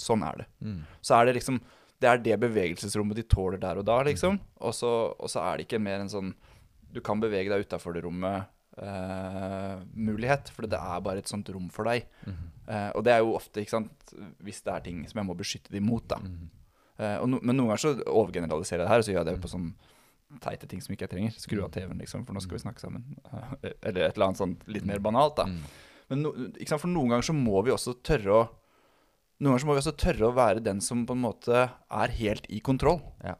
Sånn 0.00 0.24
er 0.26 0.42
det. 0.42 0.46
Mm. 0.64 0.80
Så 1.04 1.14
er 1.14 1.28
det 1.28 1.36
liksom 1.38 1.60
Det 2.02 2.10
er 2.10 2.20
det 2.20 2.36
bevegelsesrommet 2.42 3.16
de 3.18 3.24
tåler 3.30 3.60
der 3.62 3.80
og 3.80 3.86
da, 3.88 4.02
liksom. 4.04 4.36
Og 4.60 4.74
så, 4.76 4.90
og 5.16 5.32
så 5.32 5.44
er 5.46 5.56
det 5.56 5.66
ikke 5.66 5.80
mer 5.82 6.02
en 6.02 6.12
sånn 6.12 6.34
Du 6.92 7.00
kan 7.04 7.20
bevege 7.20 7.52
deg 7.52 7.66
utafor 7.66 7.96
det 7.96 8.04
rommet. 8.06 8.52
Uh, 8.76 9.80
mulighet, 9.96 10.50
for 10.52 10.68
det 10.68 10.76
er 10.76 11.00
bare 11.04 11.22
et 11.22 11.30
sånt 11.30 11.48
rom 11.52 11.70
for 11.72 11.88
deg. 11.88 12.04
Eh, 12.66 12.90
og 12.98 13.04
det 13.06 13.14
er 13.14 13.22
jo 13.22 13.36
ofte, 13.38 13.62
ikke 13.62 13.76
sant, 13.76 14.14
hvis 14.44 14.62
det 14.66 14.72
er 14.72 14.84
ting 14.84 15.02
som 15.06 15.20
jeg 15.20 15.28
må 15.28 15.36
beskytte 15.38 15.72
dem 15.72 15.86
mot, 15.86 16.04
da. 16.10 16.18
Eh, 16.98 17.16
og 17.22 17.28
no, 17.30 17.40
men 17.42 17.56
noen 17.56 17.70
ganger 17.70 17.82
så 17.82 17.92
overgeneraliserer 18.04 18.82
jeg 18.82 18.88
det 18.88 18.92
her, 18.92 19.02
og 19.02 19.06
så 19.06 19.14
gjør 19.14 19.20
jeg 19.22 19.28
det 19.30 19.42
på 19.44 19.52
sånn 19.52 19.70
teite 20.42 20.68
ting 20.68 20.82
som 20.82 20.94
ikke 20.94 21.06
jeg 21.06 21.12
trenger. 21.14 21.36
Skru 21.38 21.60
av 21.62 21.72
TV-en, 21.74 22.00
liksom, 22.02 22.24
for 22.26 22.36
nå 22.36 22.42
skal 22.42 22.58
vi 22.58 22.64
snakke 22.64 22.82
sammen. 22.82 23.04
Eller 23.62 24.08
et 24.08 24.16
eller 24.16 24.26
annet 24.28 24.42
sånt 24.42 24.64
litt 24.68 24.88
mer 24.88 25.02
banalt, 25.04 25.38
da. 25.38 25.46
Men 26.10 26.24
no, 26.24 26.32
ikke 26.54 26.72
sant, 26.72 26.82
for 26.82 26.92
noen 26.92 27.14
ganger 27.14 27.28
så 27.30 27.36
må 27.36 27.62
vi 27.66 27.74
også 27.74 27.96
tørre 28.06 28.34
å 28.34 28.46
Noen 29.36 29.52
ganger 29.52 29.62
så 29.64 29.68
må 29.68 29.74
vi 29.76 29.82
også 29.82 29.96
tørre 30.00 30.28
å 30.30 30.36
være 30.36 30.62
den 30.64 30.78
som 30.80 31.02
på 31.08 31.12
en 31.16 31.20
måte 31.26 31.66
er 31.68 32.14
helt 32.20 32.46
i 32.48 32.60
kontroll. 32.64 33.02
Ja. 33.24 33.34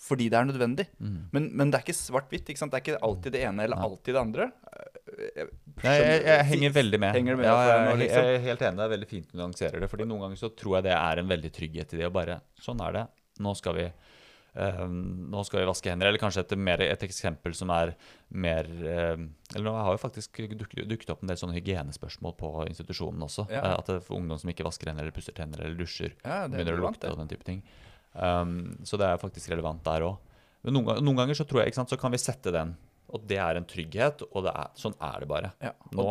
Fordi 0.00 0.30
det 0.32 0.38
er 0.38 0.46
nødvendig. 0.48 0.86
Mm. 0.96 1.16
Men, 1.34 1.48
men 1.60 1.70
det 1.72 1.76
er 1.76 1.84
ikke 1.84 1.98
svart-hvitt. 1.98 2.48
ikke 2.48 2.62
sant? 2.62 2.72
Det 2.72 2.78
er 2.78 2.84
ikke 2.86 3.02
alltid 3.04 3.34
det 3.36 3.42
ene 3.44 3.66
eller 3.66 3.76
Nei. 3.76 3.88
alltid 3.90 4.16
det 4.16 4.20
andre. 4.22 4.46
Jeg- 5.36 5.50
Nei, 5.84 5.96
jeg, 5.98 6.22
jeg 6.24 6.46
henger 6.54 6.72
veldig 6.78 7.00
med. 7.02 7.14
Henger 7.18 7.36
med 7.36 7.44
ja, 7.50 7.52
for 7.58 7.68
jeg, 7.72 7.82
nå, 7.84 7.98
liksom? 8.00 8.24
jeg 8.24 8.38
er 8.38 8.46
helt 8.46 8.62
enig. 8.64 8.78
Det 8.80 8.86
er 8.86 8.94
veldig 8.94 9.08
fint 9.10 9.28
du 9.28 9.36
nyanserer 9.42 9.84
det. 9.84 9.90
Fordi 9.92 10.06
noen 10.08 10.24
ganger 10.24 10.40
så 10.40 10.50
tror 10.56 10.78
jeg 10.78 10.86
det 10.88 10.94
er 10.96 11.20
en 11.20 11.28
veldig 11.34 11.52
trygghet 11.58 11.92
i 11.92 12.00
det 12.00 12.08
å 12.08 12.14
bare 12.16 12.38
Sånn 12.64 12.80
er 12.86 12.96
det. 12.96 13.04
Nå 13.44 13.52
skal 13.60 13.76
vi 13.76 13.86
nå 14.54 15.42
skal 15.46 15.60
vi 15.60 15.68
vaske 15.68 15.90
hender. 15.92 16.08
Eller 16.10 16.18
kanskje 16.22 16.42
et, 16.42 16.54
mer, 16.58 16.82
et 16.82 17.04
eksempel 17.06 17.54
som 17.54 17.70
er 17.70 17.92
mer 18.30 18.66
eh, 18.66 19.20
Eller 19.54 19.66
nå 19.66 19.74
har 19.76 19.94
jo 19.94 20.00
faktisk 20.02 20.40
dukket, 20.58 21.10
opp 21.12 21.22
en 21.22 21.30
del 21.30 21.38
sånne 21.38 21.54
hygienespørsmål 21.58 22.34
på 22.40 22.50
institusjonen 22.66 23.22
også. 23.26 23.46
Ja. 23.52 23.62
Eh, 23.62 23.76
at 23.78 23.86
det 23.90 24.00
er 24.00 24.06
for 24.06 24.18
ungdom 24.18 24.40
som 24.42 24.50
ikke 24.50 24.66
vasker 24.66 24.90
hender 24.90 25.06
eller 25.06 25.14
pusser 25.14 25.36
tenner 25.36 25.62
eller 25.62 25.78
dusjer, 25.78 26.16
Ja, 26.24 26.44
er 26.44 26.50
begynner 26.50 26.80
å 26.80 26.88
lukte 26.88 27.12
og 27.12 27.20
den 27.22 27.30
type 27.30 27.46
ting. 27.46 27.62
Um, 28.10 28.74
så 28.82 28.98
det 28.98 29.06
er 29.06 29.22
faktisk 29.22 29.52
relevant 29.52 29.84
der 29.86 30.02
òg. 30.08 30.18
Men 30.66 30.76
noen, 30.76 30.98
noen 31.04 31.22
ganger 31.22 31.38
så 31.38 31.46
tror 31.48 31.62
jeg 31.62 31.76
sant, 31.76 31.92
så 31.92 31.98
kan 32.00 32.12
vi 32.12 32.18
sette 32.20 32.52
den. 32.52 32.74
Og 33.10 33.22
det 33.26 33.38
er 33.42 33.58
en 33.58 33.66
trygghet, 33.66 34.22
og 34.30 34.44
det 34.46 34.52
er, 34.54 34.68
sånn 34.78 34.94
er 35.02 35.22
det 35.22 35.30
bare. 35.30 35.54
Ja, 35.62 35.72
Nå 35.94 36.06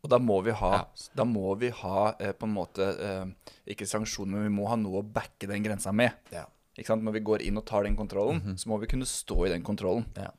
Og 0.00 0.08
da 0.08 0.16
må 0.18 0.38
vi 0.42 0.54
ha, 0.56 0.70
Ja. 0.78 1.24
må 1.28 1.52
vi 1.60 1.68
ha 1.82 2.14
eh, 2.18 2.32
på 2.32 2.46
en 2.48 2.54
måte 2.54 2.86
eh, 2.96 3.52
Ikke 3.74 3.86
sanksjoner, 3.86 4.38
men 4.38 4.48
vi 4.48 4.54
må 4.56 4.68
ha 4.70 4.78
noe 4.80 5.02
å 5.02 5.06
backe 5.06 5.46
den 5.50 5.62
grensa 5.62 5.92
med. 5.92 6.16
Ja. 6.32 6.46
Når 6.78 7.12
vi 7.12 7.20
går 7.20 7.42
inn 7.42 7.58
og 7.58 7.66
tar 7.66 7.84
den 7.84 7.96
kontrollen, 7.98 8.56
så 8.56 8.68
må 8.70 8.78
vi 8.80 8.86
kunne 8.86 9.06
stå 9.08 9.46
i 9.46 9.50
den 9.52 9.62
kontrollen. 9.66 10.06
Ja. 10.16 10.30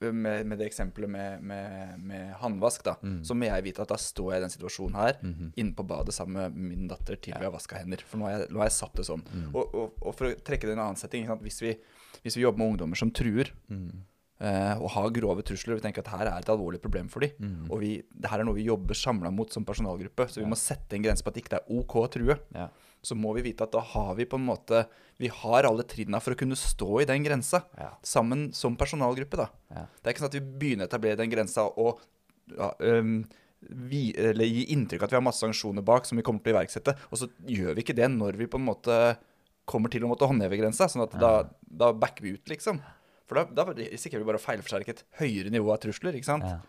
Med, 0.00 0.46
med 0.48 0.58
det 0.58 0.66
eksempelet 0.66 1.08
med, 1.12 1.42
med, 1.46 1.98
med 2.02 2.32
håndvask, 2.40 2.82
da, 2.82 2.94
så 3.22 3.34
må 3.38 3.46
jeg 3.46 3.62
vite 3.68 3.82
at 3.84 3.90
da 3.92 3.98
står 4.00 4.32
jeg 4.32 4.40
i 4.40 4.44
den 4.46 4.50
situasjonen 4.54 4.96
her, 4.98 5.18
inne 5.54 5.74
på 5.76 5.84
badet 5.86 6.14
sammen 6.16 6.40
med 6.56 6.56
min 6.72 6.88
datter 6.90 7.14
til 7.20 7.36
vi 7.36 7.44
har 7.44 7.52
vaska 7.54 7.78
hender. 7.82 8.02
For 8.02 8.18
nå 8.18 8.26
har 8.26 8.32
jeg, 8.38 8.48
nå 8.50 8.58
har 8.62 8.66
jeg 8.70 8.76
satt 8.78 8.96
det 8.98 9.04
sånn. 9.06 9.22
Og, 9.52 9.62
og, 9.76 9.92
og 10.02 10.16
for 10.16 10.30
å 10.30 10.34
trekke 10.34 10.66
det 10.66 10.74
i 10.74 10.78
en 10.78 10.82
annen 10.88 10.98
setting? 10.98 11.28
Hvis, 11.44 11.60
vi, 11.62 11.76
hvis 12.24 12.36
vi 12.38 12.42
jobber 12.42 12.58
med 12.64 12.72
ungdommer 12.74 12.98
som 12.98 13.12
truer, 13.14 13.52
eh, 14.40 14.74
og 14.80 14.90
har 14.96 15.12
grove 15.20 15.44
trusler, 15.46 15.76
og 15.76 15.80
vi 15.80 15.86
tenker 15.86 16.02
at 16.02 16.10
her 16.16 16.26
er 16.32 16.40
et 16.42 16.50
alvorlig 16.52 16.80
problem 16.82 17.08
for 17.12 17.22
dem, 17.22 17.36
og 17.70 17.80
vi, 17.84 17.92
det 18.10 18.32
her 18.32 18.42
er 18.42 18.48
noe 18.48 18.58
vi 18.58 18.66
jobber 18.66 18.94
samla 18.98 19.30
mot 19.30 19.52
som 19.54 19.64
personalgruppe, 19.68 20.26
så 20.32 20.40
vi 20.42 20.48
må 20.50 20.58
sette 20.58 20.96
en 20.98 21.04
grense 21.06 21.22
på 21.22 21.30
at 21.30 21.38
det 21.38 21.44
ikke 21.46 21.60
er 21.60 21.70
OK 21.78 21.96
å 22.02 22.08
true 22.16 22.36
Ja. 22.56 22.68
Så 23.06 23.14
må 23.18 23.32
vi 23.36 23.44
vite 23.46 23.62
at 23.66 23.74
da 23.76 23.82
har 23.94 24.14
vi 24.18 24.26
på 24.26 24.38
en 24.40 24.46
måte 24.48 24.84
Vi 25.22 25.30
har 25.32 25.64
alle 25.68 25.84
trinna 25.88 26.18
for 26.20 26.34
å 26.34 26.38
kunne 26.40 26.56
stå 26.58 26.88
i 27.00 27.06
den 27.08 27.22
grensa 27.24 27.62
Ja. 27.78 27.92
sammen 28.04 28.50
som 28.52 28.74
personalgruppe. 28.76 29.36
da. 29.38 29.46
Ja. 29.70 29.86
Det 30.02 30.10
er 30.10 30.12
ikke 30.16 30.24
sånn 30.24 30.32
at 30.34 30.38
vi 30.40 30.58
begynner 30.60 30.84
å 30.84 30.90
etablere 30.90 31.16
den 31.22 31.30
grensa 31.32 31.64
og 31.70 32.02
ja, 32.52 32.68
um, 32.80 33.22
vi, 33.60 34.10
eller 34.14 34.44
gi 34.44 34.66
inntrykk 34.74 35.00
av 35.02 35.06
at 35.08 35.14
vi 35.14 35.18
har 35.18 35.24
masse 35.24 35.40
sanksjoner 35.42 35.82
bak 35.82 36.04
som 36.06 36.18
vi 36.20 36.22
kommer 36.26 36.42
til 36.44 36.52
å 36.52 36.58
iverksette, 36.58 36.92
og 37.10 37.18
så 37.18 37.26
gjør 37.48 37.74
vi 37.74 37.82
ikke 37.82 37.96
det 37.96 38.06
når 38.12 38.36
vi 38.38 38.46
på 38.52 38.60
en 38.60 38.66
måte 38.68 38.98
kommer 39.66 39.90
til 39.90 40.04
å 40.04 40.10
måtte 40.12 40.28
håndheve 40.28 40.58
grensa. 40.60 40.86
Sånn 40.86 41.02
at 41.08 41.16
da, 41.18 41.32
da 41.66 41.88
backer 41.96 42.22
vi 42.22 42.36
ut, 42.36 42.44
liksom. 42.52 42.78
For 43.26 43.40
da, 43.40 43.46
da 43.64 43.64
risikerer 43.74 44.22
vi 44.22 44.28
bare 44.28 44.38
å 44.38 44.44
feilforsterke 44.44 44.92
et 44.94 45.02
høyere 45.18 45.50
nivå 45.50 45.72
av 45.74 45.80
trusler. 45.82 46.14
ikke 46.14 46.28
sant? 46.28 46.46
Ja. 46.46 46.60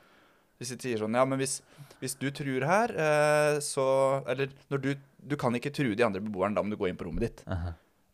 Hvis 0.57 0.71
de 0.73 0.79
sier 0.81 0.97
sånn 1.03 1.13
Ja, 1.13 1.21
men 1.29 1.37
hvis, 1.37 1.59
hvis 2.01 2.15
du 2.17 2.31
truer 2.33 2.63
her, 2.65 2.89
eh, 2.97 3.59
så 3.61 4.23
Eller 4.25 4.49
når 4.71 4.81
du 4.81 4.89
Du 5.27 5.35
kan 5.39 5.55
ikke 5.57 5.73
true 5.75 5.97
de 5.97 6.05
andre 6.05 6.23
beboerne, 6.23 6.55
da 6.55 6.63
må 6.63 6.71
du 6.71 6.79
gå 6.79 6.89
inn 6.89 6.99
på 6.99 7.07
rommet 7.07 7.27
ditt. 7.27 7.43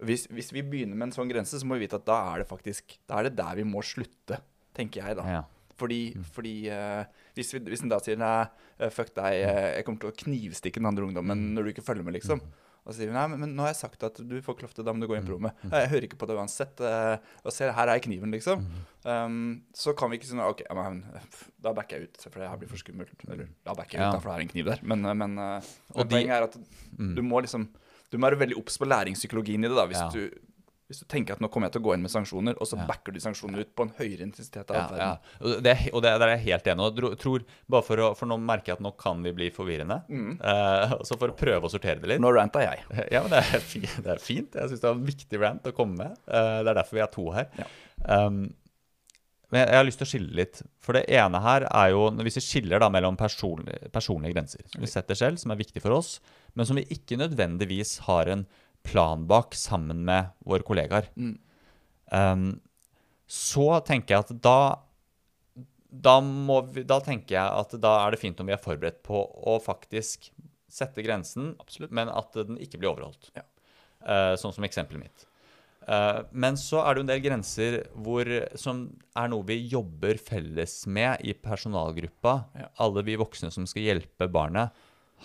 Hvis, 0.04 0.26
hvis 0.34 0.49
vi 0.52 0.63
begynner 0.65 0.97
med 0.97 1.12
en 1.12 1.15
sånn 1.15 1.30
grense, 1.32 1.60
så 1.60 1.67
må 1.67 1.78
vi 1.78 1.86
vite 1.86 1.99
at 1.99 2.08
da 2.08 2.17
er 2.34 2.41
det 2.41 2.47
faktisk 2.49 2.97
Da 3.08 3.19
er 3.19 3.30
det 3.30 3.38
der 3.38 3.60
vi 3.62 3.67
må 3.67 3.84
slutte, 3.86 4.41
tenker 4.76 5.06
jeg, 5.06 5.19
da. 5.19 5.28
Ja. 5.38 5.43
Fordi, 5.80 6.02
fordi 6.36 6.54
uh, 6.69 7.06
hvis, 7.38 7.54
vi, 7.56 7.62
hvis 7.71 7.82
en 7.86 7.91
da 7.91 7.97
sier 8.04 8.19
nei, 8.19 8.43
eh, 8.78 8.91
fuck 8.93 9.10
deg, 9.17 9.39
eh, 9.41 9.69
jeg 9.80 9.86
kommer 9.88 10.04
til 10.04 10.12
å 10.12 10.17
knivstikke 10.19 10.82
den 10.82 10.89
andre 10.89 11.08
ungdommen 11.08 11.47
når 11.56 11.65
du 11.65 11.71
ikke 11.71 11.86
følger 11.86 12.06
med, 12.06 12.13
liksom. 12.19 12.43
Og 12.86 12.91
så 12.91 12.98
sier 13.00 13.08
hun 13.12 13.15
nei, 13.15 13.28
men, 13.32 13.39
men 13.39 13.52
nå 13.56 13.63
har 13.63 13.69
jeg 13.72 13.80
sagt 13.80 14.04
at 14.04 14.17
du 14.28 14.34
får 14.43 14.58
ikke 14.58 14.65
lov 14.65 14.74
til 14.74 14.82
det, 14.84 14.86
da 14.89 14.93
må 14.93 15.00
du 15.00 15.08
gå 15.08 15.15
inn 15.15 15.24
på 15.28 15.32
rommet. 15.38 15.56
«Nei, 15.72 15.80
Jeg 15.86 15.89
hører 15.93 16.08
ikke 16.10 16.17
på 16.19 16.28
det 16.28 16.36
uansett. 16.36 16.82
eh, 16.84 17.17
og 17.46 17.54
ser, 17.56 17.72
her 17.78 17.88
er 17.93 18.02
kniven, 18.04 18.32
liksom. 18.36 18.65
Um, 19.08 19.38
så 19.76 19.93
kan 19.96 20.12
vi 20.12 20.17
ikke 20.19 20.28
si 20.30 20.36
noe, 20.36 20.50
ok, 20.52 20.65
men, 20.76 21.00
da 21.63 21.72
backer 21.76 21.98
jeg 22.02 22.10
ut, 22.12 22.19
for 22.28 22.39
det 22.43 22.50
her 22.52 22.60
blir 22.60 22.72
for 22.74 22.82
skummelt. 22.84 23.15
Eller 23.30 23.48
da 23.63 23.74
backer 23.78 24.00
jeg 24.00 24.04
ut, 24.08 24.17
da, 24.17 24.19
for 24.19 24.32
det 24.32 24.36
er 24.36 24.46
en 24.48 24.52
kniv 24.52 24.65
der. 24.74 24.84
Men, 24.84 25.06
eh, 25.08 25.15
men, 25.24 25.38
eh, 25.39 25.72
Og 25.96 26.04
men 26.04 26.12
de- 26.12 26.28
er 26.28 26.43
at 26.50 26.58
du 27.15 27.22
må 27.24 27.39
liksom 27.43 27.69
Du 28.13 28.19
må 28.22 28.30
være 28.30 28.38
veldig 28.43 28.58
obs 28.60 28.76
på 28.78 28.86
læringspsykologien 28.86 29.63
i 29.65 29.69
det, 29.72 29.76
da. 29.76 29.88
Hvis, 29.89 29.98
Ja. 29.98 30.10
du, 30.13 30.30
hvis 30.91 31.00
du 31.00 31.06
tenker 31.10 31.34
at 31.34 31.39
nå 31.41 31.48
kommer 31.50 31.69
jeg 31.69 31.74
til 31.78 31.82
å 31.82 31.86
gå 31.88 31.93
inn 31.96 32.02
med 32.04 32.12
sanksjoner, 32.12 32.58
og 32.62 32.67
så 32.69 32.76
Ja. 32.78 32.86
backer 32.89 33.13
du 33.15 33.19
sanksjoner 33.24 33.63
ut 33.63 33.69
på 33.76 33.86
en 33.88 33.93
høyere 33.98 34.26
intensitet 34.28 34.69
av 34.69 34.76
Ja, 34.76 34.82
atferden. 34.84 35.00
ja. 35.00 35.17
Og 35.58 35.63
det, 35.63 35.76
og 35.93 36.02
det, 36.04 36.12
der 36.19 36.28
er 36.28 36.36
jeg 36.38 36.46
helt 36.52 36.67
enig. 36.74 36.88
Og 37.02 37.17
tror, 37.19 37.46
bare 37.69 37.86
for, 37.88 37.98
å, 38.04 38.10
for 38.19 38.30
nå 38.30 38.38
merker 38.43 38.74
jeg 38.74 38.78
at 38.78 38.84
nå 38.86 38.91
kan 39.00 39.24
vi 39.24 39.32
bli 39.32 39.50
forvirrende. 39.56 40.02
Eh, 40.12 40.96
så 41.08 41.17
for 41.17 41.32
å 41.32 41.38
prøve 41.39 41.65
å 41.65 41.72
sortere 41.72 42.00
det 42.04 42.12
litt 42.13 42.22
Nå 42.22 42.34
ranta 42.36 42.62
jeg. 42.65 42.84
Ja, 43.15 43.22
men 43.24 43.32
det 43.32 43.39
er, 43.48 43.60
fi- 43.63 43.80
det 43.88 44.12
er 44.17 44.19
fint. 44.22 44.54
Jeg 44.60 44.69
syns 44.74 44.84
det 44.84 44.89
er 44.91 44.98
en 45.00 45.06
viktig 45.08 45.39
rant 45.41 45.72
å 45.72 45.74
komme 45.74 45.96
med. 46.04 46.19
Uh, 46.28 46.60
det 46.63 46.74
er 46.76 46.82
derfor 46.84 47.00
vi 47.00 47.06
er 47.08 47.13
to 47.15 47.30
her. 47.32 47.48
Ja. 47.58 47.65
Um, 48.28 48.43
men 49.54 49.67
jeg, 49.67 49.76
har 49.78 49.86
lyst 49.86 50.00
til 50.02 50.08
å 50.08 50.10
skille 50.10 50.34
litt. 50.39 50.62
For 50.82 50.98
det 50.98 51.04
ene 51.13 51.38
her 51.43 51.67
er 51.69 51.91
jo 51.93 52.08
Hvis 52.26 52.39
vi 52.39 52.41
skiller 52.41 52.82
da 52.82 52.88
mellom 52.89 53.13
personlige, 53.19 53.91
personlige 53.93 54.34
grenser, 54.34 54.63
som 54.72 54.82
vi 54.82 54.89
setter 54.89 55.15
selv, 55.19 55.38
som 55.38 55.54
er 55.54 55.60
viktig 55.60 55.82
for 55.84 55.93
oss, 55.93 56.15
men 56.58 56.65
som 56.65 56.76
vi 56.80 56.86
ikke 56.89 57.19
nødvendigvis 57.22 58.00
har 58.08 58.32
en 58.34 58.48
plan 58.84 59.28
bak 59.30 59.56
sammen 59.58 60.04
med 60.06 60.34
våre 60.46 60.65
kollegaer, 60.67 61.10
Mm. 61.15 61.38
um, 62.12 62.62
så 63.28 63.80
tenker 63.88 64.15
jeg 64.15 64.26
at 64.26 64.41
da 64.43 64.58
da, 65.93 66.17
må 66.22 66.60
vi, 66.74 66.84
da 66.89 66.98
tenker 67.04 67.36
jeg 67.36 67.62
at 67.62 67.76
da 67.82 67.91
er 68.02 68.13
det 68.13 68.19
fint 68.22 68.39
om 68.41 68.50
vi 68.50 68.56
er 68.56 68.62
forberedt 68.62 69.04
på 69.06 69.19
å 69.46 69.60
faktisk 69.62 70.32
sette 70.74 71.04
grensen, 71.06 71.54
men 71.93 72.10
at 72.10 72.34
den 72.34 72.58
ikke 72.58 72.80
blir 72.82 72.89
overholdt. 72.96 73.30
Ja. 73.38 73.46
Uh, 74.04 74.34
sånn 74.39 74.56
som 74.56 74.65
eksempelet 74.65 75.06
mitt. 75.06 75.28
Uh, 75.86 76.24
men 76.32 76.58
så 76.60 76.82
er 76.82 76.96
det 76.96 77.02
jo 77.02 77.06
en 77.06 77.12
del 77.12 77.22
grenser 77.24 77.78
hvor, 77.93 78.30
som 78.60 78.88
er 79.19 79.30
noe 79.32 79.46
vi 79.48 79.60
jobber 79.69 80.17
felles 80.17 80.80
med 80.88 81.22
i 81.22 81.36
personalgruppa. 81.38 82.34
Ja. 82.58 82.72
Alle 82.84 83.04
vi 83.06 83.19
voksne 83.19 83.52
som 83.54 83.67
skal 83.69 83.86
hjelpe 83.91 84.28
barnet, 84.32 84.74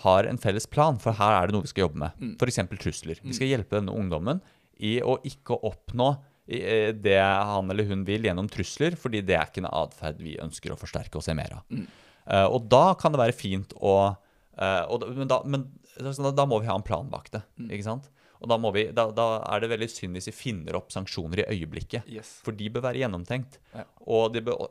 har 0.03 0.27
en 0.29 0.39
felles 0.41 0.67
plan, 0.69 0.99
for 1.01 1.17
her 1.17 1.35
er 1.35 1.49
det 1.49 1.55
noe 1.55 1.65
vi 1.65 1.71
skal 1.71 1.87
jobbe 1.87 2.01
med. 2.03 2.17
Mm. 2.19 2.33
F.eks. 2.39 2.59
trusler. 2.81 3.21
Vi 3.23 3.35
skal 3.37 3.51
hjelpe 3.51 3.79
denne 3.79 3.95
ungdommen 3.95 4.41
i 4.79 4.97
å 5.03 5.17
ikke 5.27 5.57
oppnå 5.67 6.09
eh, 6.47 6.91
det 6.95 7.19
han 7.19 7.71
eller 7.71 7.89
hun 7.89 8.05
vil 8.07 8.29
gjennom 8.29 8.49
trusler, 8.51 8.95
fordi 8.99 9.23
det 9.27 9.35
er 9.37 9.49
ikke 9.49 9.63
en 9.65 9.71
atferd 9.71 10.21
vi 10.23 10.37
ønsker 10.41 10.73
å 10.73 10.79
forsterke 10.79 11.19
og 11.19 11.25
se 11.25 11.35
mer 11.37 11.59
av. 11.59 11.65
Mm. 11.73 11.89
Uh, 12.29 12.45
og 12.45 12.69
da 12.69 12.93
kan 12.99 13.13
det 13.13 13.21
være 13.23 13.33
fint 13.33 13.71
å 13.81 13.93
uh, 14.13 14.83
og 14.93 15.05
Men, 15.17 15.25
da, 15.31 15.39
men 15.49 15.63
da, 15.97 16.29
da 16.35 16.45
må 16.45 16.59
vi 16.61 16.69
ha 16.69 16.75
en 16.77 16.85
plan 16.85 17.07
bak 17.09 17.31
det. 17.33 17.41
Mm. 17.57 17.69
ikke 17.73 17.87
sant? 17.87 18.09
Og 18.39 18.47
da, 18.47 18.55
må 18.61 18.71
vi, 18.75 18.85
da, 18.95 19.09
da 19.11 19.27
er 19.49 19.63
det 19.63 19.71
veldig 19.73 19.89
synd 19.91 20.15
hvis 20.15 20.29
vi 20.29 20.35
finner 20.35 20.77
opp 20.79 20.93
sanksjoner 20.95 21.41
i 21.43 21.47
øyeblikket. 21.57 22.07
Yes. 22.07 22.37
For 22.45 22.55
de 22.55 22.69
bør 22.71 22.85
være 22.87 23.01
gjennomtenkt. 23.01 23.57
Ja. 23.73 23.83
Og 24.07 24.29
de 24.35 24.43
bør 24.47 24.69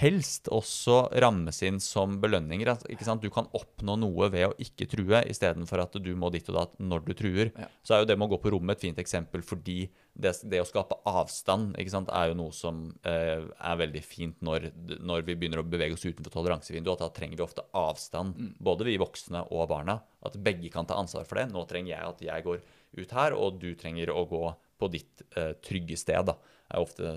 helst 0.00 0.48
også 0.52 1.06
rammes 1.22 1.58
inn 1.66 1.78
som 1.82 2.18
belønninger. 2.22 2.70
Ikke 2.92 3.06
sant? 3.06 3.22
Du 3.22 3.30
kan 3.32 3.48
oppnå 3.56 3.96
noe 4.00 4.28
ved 4.32 4.46
å 4.48 4.54
ikke 4.62 4.88
true, 4.90 5.20
istedenfor 5.30 5.82
at 5.84 5.98
du 6.02 6.10
må 6.18 6.30
ditt 6.34 6.48
og 6.52 6.58
datt 6.58 6.78
når 6.82 7.04
du 7.06 7.12
truer. 7.18 7.52
Ja. 7.58 7.68
Så 7.86 7.94
er 7.96 8.02
jo 8.02 8.08
det 8.10 8.16
med 8.18 8.28
å 8.28 8.34
gå 8.34 8.40
på 8.44 8.52
rommet 8.54 8.78
et 8.78 8.86
fint 8.86 8.98
eksempel, 9.02 9.44
fordi 9.46 9.86
det, 10.12 10.34
det 10.44 10.60
å 10.60 10.68
skape 10.68 10.98
avstand 11.08 11.76
ikke 11.80 11.94
sant, 11.94 12.10
er 12.12 12.32
jo 12.32 12.38
noe 12.42 12.52
som 12.56 12.82
eh, 13.08 13.44
er 13.46 13.80
veldig 13.80 14.02
fint 14.04 14.42
når, 14.44 14.70
når 15.00 15.24
vi 15.28 15.36
begynner 15.40 15.62
å 15.62 15.66
bevege 15.68 15.96
oss 15.96 16.04
utenfor 16.04 16.34
toleransevinduet. 16.34 16.98
At 16.98 17.06
da 17.06 17.12
trenger 17.20 17.40
vi 17.40 17.46
ofte 17.46 17.66
avstand, 17.76 18.36
Mm. 18.42 18.54
både 18.64 18.86
vi 18.86 18.94
voksne 19.00 19.42
og 19.52 19.66
barna. 19.68 19.98
At 20.24 20.36
begge 20.40 20.70
kan 20.72 20.86
ta 20.88 20.96
ansvar 20.98 21.26
for 21.28 21.38
det. 21.38 21.50
Nå 21.52 21.64
trenger 21.68 21.92
jeg 21.92 22.06
at 22.06 22.22
jeg 22.24 22.44
går 22.46 22.60
ut 22.98 23.10
her, 23.16 23.34
og 23.36 23.58
du 23.60 23.74
trenger 23.78 24.10
å 24.14 24.22
gå 24.28 24.42
på 24.80 24.88
ditt 24.92 25.22
eh, 25.36 25.52
trygge 25.62 25.98
sted. 25.98 26.26
da, 26.26 26.36
er 26.72 26.80
ofte 26.80 27.12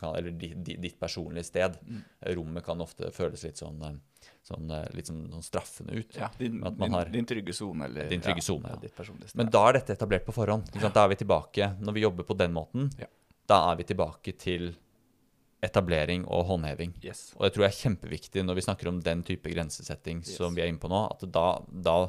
kan, 0.00 0.14
eller 0.16 0.30
di, 0.30 0.48
di, 0.54 0.76
ditt 0.80 0.98
personlige 1.00 1.44
sted. 1.44 1.76
Rommet 2.36 2.64
kan 2.64 2.80
ofte 2.80 3.10
føles 3.12 3.42
litt 3.44 3.56
sånn, 3.60 3.82
eh, 3.84 4.28
sånn, 4.42 4.70
eh, 4.72 4.86
litt 4.96 5.06
sånn, 5.10 5.26
sånn 5.30 5.44
straffende 5.44 5.98
ut. 6.00 6.16
Ja, 6.16 6.30
din, 6.38 6.60
din, 6.60 6.92
har- 6.92 7.04
din 7.12 7.26
trygge 7.26 7.52
sone, 7.54 7.84
eller 7.84 8.08
Din 8.08 8.20
trygge 8.24 8.42
zone, 8.42 8.68
ja. 8.72 8.76
Ditt 8.80 8.96
personlige 8.96 9.28
sted. 9.28 9.36
Men 9.42 9.50
da 9.50 9.68
er 9.68 9.72
dette 9.80 9.92
etablert 9.98 10.24
på 10.24 10.32
forhånd. 10.32 10.70
Da 10.72 11.04
er 11.04 11.08
vi 11.08 11.14
tilbake, 11.16 11.76
Når 11.80 11.92
vi 11.92 12.00
jobber 12.06 12.24
på 12.24 12.36
den 12.36 12.52
måten, 12.54 12.90
Ja. 12.98 13.06
da 13.46 13.72
er 13.72 13.76
vi 13.76 13.84
tilbake 13.84 14.36
til 14.38 14.74
etablering 15.62 16.24
og 16.28 16.46
håndheving. 16.46 16.92
yes. 17.02 17.32
Og 17.36 17.42
det 17.46 17.54
tror 17.54 17.64
jeg 17.66 17.72
er 17.72 17.80
kjempeviktig 17.90 18.44
når 18.44 18.54
vi 18.54 18.60
snakker 18.62 18.88
om 18.88 19.00
den 19.00 19.22
type 19.22 19.50
grensesetting 19.50 20.18
Yes. 20.18 20.36
som 20.36 20.54
vi 20.54 20.62
er 20.62 20.68
inne 20.68 20.78
på 20.78 20.88
nå, 20.88 21.10
at 21.10 21.24
da, 21.32 21.58
da, 21.70 22.08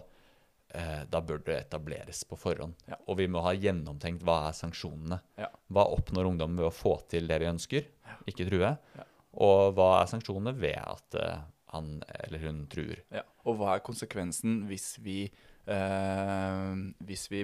da 0.68 1.22
bør 1.24 1.40
det 1.48 1.56
etableres 1.62 2.26
på 2.28 2.36
forhånd. 2.38 2.76
Ja. 2.92 2.98
Og 3.08 3.18
vi 3.22 3.26
må 3.32 3.40
ha 3.46 3.54
gjennomtenkt 3.56 4.26
hva 4.28 4.50
er 4.50 4.58
sanksjonene. 4.58 5.18
Ja. 5.40 5.48
Hva 5.74 5.86
oppnår 5.96 6.28
ungdommen 6.28 6.60
ved 6.60 6.68
å 6.68 6.76
få 6.76 6.98
til 7.10 7.30
det 7.30 7.40
vi 7.42 7.48
ønsker, 7.50 7.88
ikke 8.28 8.46
true? 8.50 8.74
Ja. 9.00 9.06
Og 9.44 9.78
hva 9.78 9.90
er 10.02 10.10
sanksjonene 10.12 10.54
ved 10.58 10.78
at 10.82 11.18
eh, 11.20 11.46
han 11.74 11.98
eller 12.24 12.44
hun 12.46 12.64
truer? 12.72 13.04
Ja. 13.14 13.24
Og 13.48 13.60
hva 13.60 13.76
er 13.76 13.86
konsekvensen 13.86 14.64
hvis 14.70 14.96
vi 15.04 15.20
eh, 15.28 16.74
Hvis 17.08 17.28
vi 17.34 17.44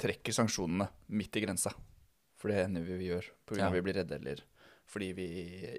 trekker 0.00 0.34
sanksjonene 0.36 0.88
midt 1.18 1.38
i 1.38 1.44
grensa? 1.44 1.74
For 2.38 2.50
det 2.50 2.64
hender 2.64 2.86
vi 2.86 2.98
vi 2.98 3.12
gjør 3.12 3.28
pga. 3.46 3.68
At 3.68 3.76
vi 3.76 3.84
blir 3.86 4.00
redde, 4.00 4.18
eller 4.18 4.42
fordi 4.92 5.12
vi 5.16 5.28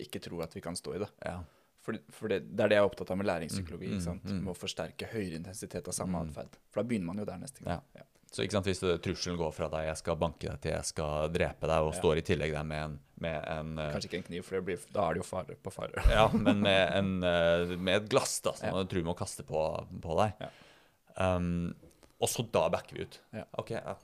ikke 0.01 0.21
tror 0.23 0.45
at 0.45 0.55
vi 0.55 0.63
kan 0.63 0.77
stå 0.79 0.95
i 0.95 1.01
det. 1.03 1.09
Ja. 1.25 1.41
For, 1.83 1.97
for 2.15 2.31
det, 2.31 2.37
det 2.55 2.63
er 2.63 2.69
det 2.71 2.77
jeg 2.77 2.83
er 2.85 2.87
opptatt 2.89 3.09
av 3.11 3.17
med 3.19 3.27
læringspsykologi. 3.27 3.89
Mm, 3.91 3.99
mm, 3.99 4.19
mm. 4.23 4.41
Med 4.45 4.51
å 4.53 4.57
forsterke 4.57 5.09
høyere 5.11 5.35
intensitet 5.41 5.87
av 5.91 5.93
samme 5.97 6.15
Mm. 6.21 6.29
atferd. 6.31 6.53
For 6.71 6.79
da 6.81 6.87
begynner 6.87 7.09
man 7.11 7.17
jo 7.19 7.25
der 7.27 7.41
neste 7.41 7.63
gang. 7.65 7.81
Ja. 7.95 8.03
Så 8.33 8.41
ikke 8.41 8.55
sant, 8.55 8.65
Hvis 8.65 8.79
det- 8.79 9.01
trusselen 9.03 9.37
går 9.37 9.51
fra 9.53 9.67
deg 9.69 9.85
'jeg 9.89 9.97
skal 9.97 10.15
banke 10.15 10.47
deg' 10.49 10.61
til 10.61 10.71
'jeg 10.71 10.85
skal 10.85 11.29
drepe 11.29 11.67
deg', 11.67 11.83
og 11.85 11.93
Ja. 11.93 11.99
står 11.99 12.17
i 12.17 12.21
tillegg 12.21 12.51
der 12.53 12.63
med 12.63 12.83
en, 12.85 12.99
med 13.19 13.43
en 13.47 13.77
eh, 13.79 13.91
Kanskje 13.93 14.09
ikke 14.09 14.17
en 14.17 14.23
kniv, 14.23 14.43
for 14.43 14.55
det 14.55 14.65
blir, 14.65 14.79
da 14.93 15.09
er 15.09 15.13
det 15.13 15.17
jo 15.21 15.23
fare 15.37 15.55
på 15.55 15.71
fare. 15.71 15.91
Ja, 16.09 16.27
men 16.29 16.61
med, 16.61 16.93
en, 16.93 17.23
eh, 17.23 17.75
med 17.77 18.01
et 18.03 18.09
glass 18.09 18.39
da, 18.41 18.53
som 18.53 18.69
Ja. 18.73 18.83
du 18.83 18.89
tror 18.95 19.03
må 19.03 19.15
kaste 19.15 19.43
på, 19.43 19.87
på 20.01 20.17
deg. 20.17 20.33
Ja. 20.39 21.35
Um, 21.35 21.75
og 22.19 22.27
så 22.29 22.49
da 22.51 22.69
backer 22.69 22.95
vi 22.95 23.01
ut. 23.03 23.19
Ja. 23.33 23.43
OK, 23.59 23.69
ja. 23.71 23.95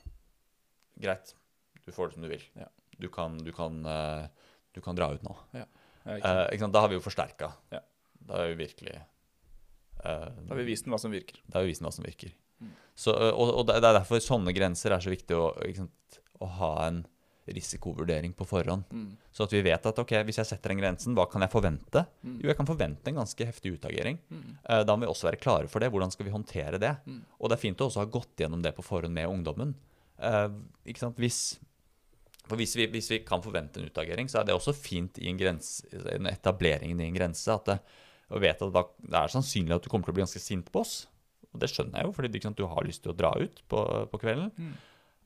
greit. 0.99 1.33
Du 1.85 1.91
får 1.91 2.07
det 2.09 2.13
som 2.13 2.23
du 2.23 2.29
vil. 2.29 2.43
Ja. 2.55 2.67
Du, 2.99 3.07
kan, 3.07 3.37
du, 3.37 3.51
kan, 3.51 3.83
eh, 3.85 4.27
du 4.75 4.81
kan 4.81 4.95
dra 4.95 5.13
ut 5.13 5.23
nå. 5.23 5.35
Ja, 5.53 5.65
ikke? 6.17 6.33
Eh? 6.57 6.67
Da 6.73 6.81
har 6.81 6.89
vi 6.89 6.97
jo 6.97 7.03
forsterka. 7.05 7.51
Ja. 7.71 7.81
Da 8.29 8.41
har 8.41 8.47
vi 8.51 8.55
virkelig 8.65 8.95
eh, 8.95 9.05
Da 10.03 10.49
har 10.49 10.59
vi 10.59 10.67
vist 10.71 10.85
den 10.85 10.93
hva 10.93 10.99
som 11.01 11.11
virker. 11.11 11.39
da 11.47 11.59
har 11.59 11.63
vi 11.67 11.71
vist 11.73 11.81
den 11.81 11.89
hva 11.89 11.93
som 11.95 12.05
virker. 12.05 12.33
Mm. 12.59 12.73
Så, 12.95 13.13
eh, 13.15 13.31
og, 13.33 13.53
og 13.61 13.67
det 13.69 13.77
er 13.79 13.85
derfor 14.01 14.19
sånne 14.23 14.53
grenser 14.55 14.91
er 14.95 14.99
så 15.05 15.13
viktig 15.13 15.37
å, 15.37 15.53
sant, 15.75 16.19
å 16.39 16.45
ha 16.59 16.73
en 16.87 17.05
risikovurdering 17.49 18.33
på 18.37 18.45
forhånd. 18.45 18.83
Mm. 18.93 19.07
Så 19.33 19.47
at 19.47 19.53
vi 19.55 19.61
vet 19.65 19.85
at 19.89 19.99
ok, 20.03 20.11
hvis 20.27 20.37
jeg 20.37 20.49
setter 20.51 20.69
den 20.69 20.81
grensen, 20.83 21.15
hva 21.17 21.25
kan 21.31 21.41
jeg 21.41 21.49
forvente? 21.49 22.03
Mm. 22.21 22.35
Jo, 22.43 22.49
jeg 22.51 22.57
kan 22.59 22.69
forvente 22.69 23.09
en 23.09 23.17
ganske 23.21 23.47
heftig 23.47 23.71
utagering. 23.79 24.19
Mm. 24.29 24.43
Eh, 24.69 24.83
Da 24.85 24.95
må 24.95 25.05
vi 25.07 25.09
også 25.09 25.29
være 25.31 25.41
klare 25.41 25.71
for 25.71 25.81
det. 25.81 25.89
Hvordan 25.89 26.13
skal 26.13 26.27
vi 26.27 26.35
håndtere 26.35 26.77
det? 26.81 26.93
Mm. 27.09 27.23
Og 27.39 27.49
det 27.49 27.57
er 27.57 27.63
fint 27.63 27.81
å 27.81 27.87
også 27.89 28.03
ha 28.03 28.11
gått 28.11 28.35
gjennom 28.43 28.61
det 28.61 28.75
på 28.77 28.85
forhånd 28.85 29.15
med 29.17 29.27
ungdommen. 29.31 29.73
Eh? 30.21 30.47
Hvis, 31.17 31.59
for 32.49 32.59
hvis 32.59 32.75
vi, 32.79 32.87
hvis 32.91 33.11
vi 33.13 33.21
kan 33.25 33.43
forvente 33.45 33.79
en 33.79 33.89
utagering, 33.89 34.29
så 34.31 34.41
er 34.41 34.49
det 34.49 34.55
også 34.57 34.73
fint 34.75 35.19
i 35.21 35.29
en, 35.31 35.37
grense, 35.39 35.85
en 36.13 36.29
etableringen 36.31 36.99
i 37.01 37.07
en 37.09 37.15
grense. 37.15 37.45
At 37.53 37.69
det, 37.69 37.77
og 38.29 38.43
vet 38.43 38.61
at 38.65 38.73
det 38.73 39.21
er 39.21 39.33
sannsynlig 39.33 39.77
at 39.77 39.85
du 39.85 39.89
kommer 39.91 40.07
til 40.09 40.13
å 40.13 40.17
bli 40.19 40.25
ganske 40.25 40.41
sint 40.43 40.67
på 40.73 40.83
oss. 40.83 40.99
Og 41.53 41.61
det 41.61 41.71
skjønner 41.71 42.01
jeg 42.01 42.09
jo, 42.09 42.15
fordi 42.17 42.41
sant, 42.43 42.59
du 42.59 42.69
har 42.69 42.85
lyst 42.85 43.01
til 43.05 43.13
å 43.13 43.17
dra 43.17 43.31
ut 43.39 43.63
på, 43.71 43.85
på 44.11 44.21
kvelden. 44.21 44.51
Mm. 44.57 44.75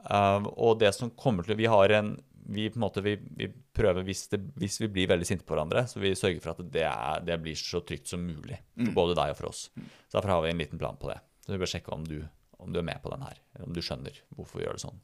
Uh, 0.03 0.47
og 0.59 0.79
det 0.81 0.89
som 0.91 1.13
kommer 1.15 1.47
til 1.47 1.55
Vi 1.55 1.67
har 1.71 1.93
en 1.95 2.17
vi 2.45 2.69
på 2.69 2.75
en 2.75 2.83
måte, 2.83 3.01
vi, 3.01 3.13
vi 3.37 3.47
prøver, 3.75 4.03
hvis, 4.03 4.25
det, 4.33 4.39
hvis 4.59 4.79
vi 4.81 4.89
blir 4.91 5.07
veldig 5.11 5.27
sinte 5.27 5.45
på 5.47 5.55
hverandre, 5.55 5.85
så 5.87 6.01
vi 6.03 6.13
sørger 6.17 6.41
for 6.43 6.51
at 6.51 6.63
det, 6.73 6.83
er, 6.83 7.21
det 7.23 7.37
blir 7.43 7.55
så 7.55 7.79
trygt 7.87 8.11
som 8.11 8.23
mulig. 8.25 8.57
For 8.75 8.89
Mm. 8.89 8.95
både 8.97 9.15
deg 9.15 9.31
og 9.31 9.37
for 9.39 9.49
oss. 9.51 9.69
Så 10.09 10.17
derfor 10.17 10.33
har 10.33 10.41
vi 10.43 10.49
en 10.51 10.59
liten 10.59 10.81
plan 10.81 10.97
på 10.99 11.07
det. 11.11 11.19
Så 11.45 11.53
vi 11.53 11.59
bør 11.61 11.69
sjekke 11.71 11.93
om 11.95 12.03
du, 12.07 12.17
om 12.59 12.73
du 12.73 12.79
er 12.81 12.87
med 12.87 12.99
på 13.03 13.11
den 13.13 13.23
her. 13.23 13.39
Om 13.63 13.75
du 13.75 13.81
skjønner 13.85 14.17
hvorfor 14.35 14.59
vi 14.59 14.65
gjør 14.65 14.79
det 14.79 14.83
sånn. 14.83 14.99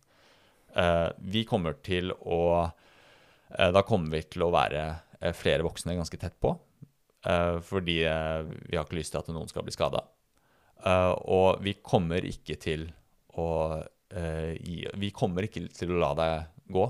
Eh, 0.75 1.09
vi 1.17 1.43
kommer 1.49 1.77
til 1.83 2.11
å 2.13 2.41
eh, 2.65 3.71
Da 3.73 3.81
kommer 3.87 4.13
vi 4.13 4.23
til 4.35 4.45
å 4.45 4.51
være 4.53 4.83
eh, 5.19 5.33
flere 5.35 5.65
voksne 5.65 5.97
ganske 5.97 6.19
tett 6.21 6.39
på. 6.39 6.53
eh, 7.25 7.59
fordi 7.59 7.99
vi 7.99 8.77
har 8.77 8.85
ikke 8.85 8.99
lyst 8.99 9.15
til 9.15 9.21
at 9.23 9.31
noen 9.33 9.49
skal 9.49 9.65
bli 9.65 9.75
skada. 9.75 10.05
og 11.27 11.59
vi 11.59 11.73
kommer 11.83 12.23
ikke 12.23 12.55
til 12.55 12.85
å 13.35 13.83
eh, 14.15 14.55
gi 14.55 14.87
Vi 14.95 15.11
kommer 15.11 15.43
ikke 15.43 15.67
til 15.67 15.91
å 15.91 15.99
la 15.99 16.13
deg 16.15 16.45
gå 16.71 16.85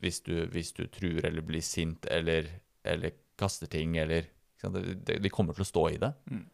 hvis 0.00 0.20
du, 0.22 0.46
hvis 0.50 0.72
du 0.72 0.86
truer 0.86 1.26
eller 1.26 1.42
blir 1.42 1.62
sint 1.62 2.06
eller, 2.06 2.46
eller 2.84 3.12
kaster 3.36 3.66
ting 3.66 3.96
eller 3.98 4.26
Vi 4.58 5.30
kommer 5.30 5.54
til 5.54 5.62
å 5.62 5.68
stå 5.68 5.88
i 5.90 5.98
det. 5.98 6.12
Mm. 6.30 6.44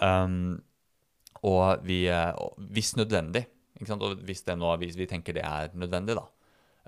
Um, 0.00 0.62
og 1.44 1.84
vi, 1.84 2.06
hvis 2.72 2.94
nødvendig? 2.96 3.44
Og 3.90 4.22
hvis, 4.28 4.44
det 4.46 4.56
nå, 4.58 4.76
hvis 4.82 4.96
vi 4.98 5.08
tenker 5.10 5.36
det 5.36 5.44
er 5.46 5.74
nødvendig, 5.78 6.16
da, 6.18 6.26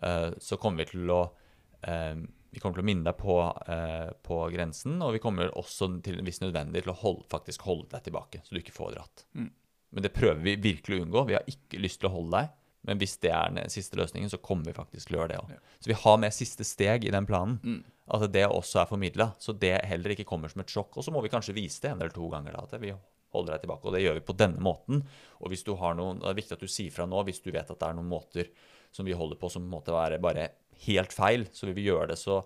uh, 0.04 0.30
så 0.42 0.58
kommer 0.60 0.84
vi 0.84 0.94
til 0.94 1.12
å 1.12 1.20
uh, 1.26 2.24
vi 2.54 2.60
kommer 2.62 2.78
til 2.78 2.84
å 2.84 2.86
minne 2.86 3.06
deg 3.08 3.18
på, 3.18 3.36
uh, 3.42 4.10
på 4.22 4.36
grensen, 4.54 5.00
og 5.02 5.16
vi 5.16 5.20
kommer 5.22 5.50
også 5.58 5.88
til, 6.06 6.20
hvis 6.22 6.38
nødvendig, 6.38 6.84
til 6.84 6.92
å 6.92 7.00
holde, 7.00 7.26
faktisk 7.32 7.64
holde 7.66 7.88
deg 7.96 8.04
tilbake, 8.06 8.44
så 8.46 8.54
du 8.54 8.60
ikke 8.60 8.76
får 8.76 8.92
dratt. 8.94 9.24
Mm. 9.34 9.48
Men 9.94 10.06
det 10.06 10.12
prøver 10.14 10.42
vi 10.42 10.54
virkelig 10.62 11.00
å 11.00 11.06
unngå. 11.06 11.24
Vi 11.30 11.36
har 11.38 11.50
ikke 11.50 11.80
lyst 11.82 12.00
til 12.02 12.10
å 12.10 12.14
holde 12.14 12.38
deg, 12.38 12.52
men 12.86 13.00
hvis 13.00 13.16
det 13.22 13.32
er 13.32 13.50
den 13.54 13.72
siste 13.72 13.98
løsningen, 13.98 14.30
så 14.30 14.40
kommer 14.42 14.68
vi 14.68 14.76
faktisk 14.76 15.08
til 15.08 15.16
å 15.16 15.20
gjøre 15.22 15.32
det 15.32 15.40
òg. 15.40 15.52
Ja. 15.54 15.74
Så 15.80 15.90
vi 15.90 15.98
har 16.04 16.20
med 16.20 16.36
siste 16.36 16.66
steg 16.68 17.06
i 17.08 17.12
den 17.14 17.26
planen. 17.28 17.58
Mm. 17.64 17.82
At 18.14 18.26
det 18.34 18.44
også 18.44 18.82
er 18.82 18.88
formidla, 18.90 19.30
så 19.40 19.54
det 19.56 19.78
heller 19.88 20.12
ikke 20.12 20.26
kommer 20.28 20.52
som 20.52 20.60
et 20.60 20.70
sjokk. 20.70 20.98
Og 20.98 21.06
så 21.06 21.14
må 21.14 21.22
vi 21.24 21.32
kanskje 21.32 21.56
vise 21.56 21.80
det 21.80 21.90
en 21.90 22.02
eller 22.02 22.12
to 22.12 22.26
ganger, 22.30 22.52
da, 22.52 22.66
at 22.66 22.82
vi 22.82 22.92
holder 23.34 23.56
deg 23.56 23.64
tilbake. 23.64 23.88
Og 23.88 23.96
det 23.96 24.02
gjør 24.04 24.18
vi 24.18 24.26
på 24.30 24.38
denne 24.38 24.64
måten. 24.64 25.02
Og 25.42 25.52
hvis 25.52 25.66
du 25.66 25.74
har 25.80 25.96
noen, 25.98 26.22
det 26.22 26.30
er 26.30 26.40
viktig 26.40 26.56
at 26.56 26.64
du 26.64 26.70
sier 26.70 26.94
fra 26.94 27.06
nå 27.10 27.22
hvis 27.26 27.42
du 27.44 27.50
vet 27.50 27.68
at 27.68 27.80
det 27.80 27.90
er 27.90 27.98
noen 27.98 28.10
måter 28.10 28.50
som 28.94 29.06
vi 29.06 29.16
holder 29.16 29.38
på 29.40 29.50
som 29.50 29.64
måte 29.66 29.94
er 29.98 30.20
bare 30.22 30.48
helt 30.86 31.12
feil, 31.14 31.48
så 31.52 31.66
vil 31.66 31.76
vi 31.78 31.88
gjøre 31.88 32.12
det 32.12 32.18
så 32.20 32.40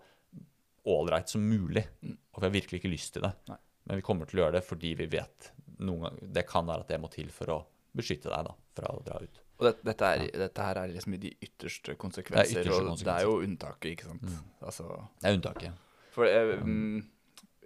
ålreit 0.89 1.29
som 1.29 1.45
mulig. 1.45 1.85
Mm. 2.01 2.17
Og 2.33 2.41
vi 2.41 2.47
har 2.47 2.55
virkelig 2.55 2.81
ikke 2.81 2.93
lyst 2.93 3.15
til 3.17 3.27
det. 3.27 3.35
Nei. 3.51 3.59
Men 3.89 4.01
vi 4.01 4.05
kommer 4.05 4.29
til 4.29 4.41
å 4.41 4.45
gjøre 4.45 4.59
det 4.59 4.65
fordi 4.67 4.95
vi 4.99 5.09
vet 5.13 5.51
noen 5.79 6.09
ganger, 6.09 6.31
Det 6.39 6.45
kan 6.49 6.67
være 6.69 6.85
at 6.85 6.91
det 6.93 7.01
må 7.01 7.11
til 7.13 7.29
for 7.33 7.53
å 7.55 7.59
beskytte 7.99 8.31
deg 8.33 8.49
da, 8.49 8.55
fra 8.77 8.95
å 8.95 9.05
dra 9.05 9.21
ut. 9.23 9.39
Og 9.59 9.67
det, 9.67 9.73
dette, 9.89 10.09
er, 10.15 10.25
dette 10.45 10.67
her 10.69 10.81
er 10.83 10.91
liksom 10.93 11.17
de 11.19 11.31
ytterste 11.43 11.95
konsekvenser, 11.99 12.63
ytterste 12.63 12.93
og 12.93 13.01
det 13.03 13.15
er 13.15 13.25
jo 13.27 13.39
unntaket, 13.43 13.89
ikke 13.97 14.11
sant. 14.11 14.27
Mm. 14.29 14.51
Altså, 14.71 14.89
Det 15.19 15.31
er 15.31 15.39
unntaket. 15.39 15.87
for 16.15 16.31
eh, 16.31 16.53
um, 16.63 17.01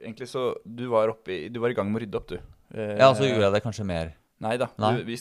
egentlig 0.01 0.29
så 0.31 0.45
Du 0.65 0.87
var 0.93 1.13
oppe 1.13 1.35
i 1.35 1.49
Du 1.49 1.61
var 1.61 1.71
i 1.71 1.77
gang 1.77 1.91
med 1.91 2.01
å 2.01 2.05
rydde 2.05 2.21
opp, 2.21 2.33
du. 2.33 2.39
Eh, 2.75 2.97
Ja, 2.99 3.13
så 3.15 3.27
gjorde 3.29 3.45
jeg 3.47 3.53
det 3.53 3.63
kanskje 3.65 3.85
mer 3.87 4.13
Nei 4.43 4.57
da. 4.59 4.67
Nei. 4.83 5.03
Vi, 5.07 5.15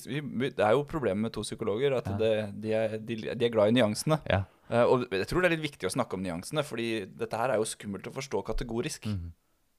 det 0.49 0.63
er 0.65 0.71
jo 0.73 0.81
problemet 0.89 1.21
med 1.27 1.33
to 1.35 1.43
psykologer, 1.45 1.93
at 1.93 2.07
Ja. 2.09 2.15
det, 2.17 2.31
de, 2.63 2.71
er, 2.73 2.95
de, 2.97 3.15
de 3.37 3.45
er 3.45 3.51
glad 3.53 3.69
i 3.69 3.75
nyansene. 3.77 4.17
Ja. 4.25 4.39
Eh, 4.71 4.81
og 4.81 5.03
jeg 5.13 5.27
tror 5.29 5.41
det 5.43 5.51
er 5.51 5.55
litt 5.57 5.67
viktig 5.67 5.85
å 5.85 5.93
snakke 5.93 6.17
om 6.17 6.23
nyansene, 6.25 6.63
fordi 6.65 7.05
dette 7.05 7.37
her 7.37 7.51
er 7.53 7.57
jo 7.61 7.67
skummelt 7.69 8.07
å 8.09 8.13
forstå 8.15 8.41
kategorisk. 8.47 9.05
Mhm. 9.05 9.29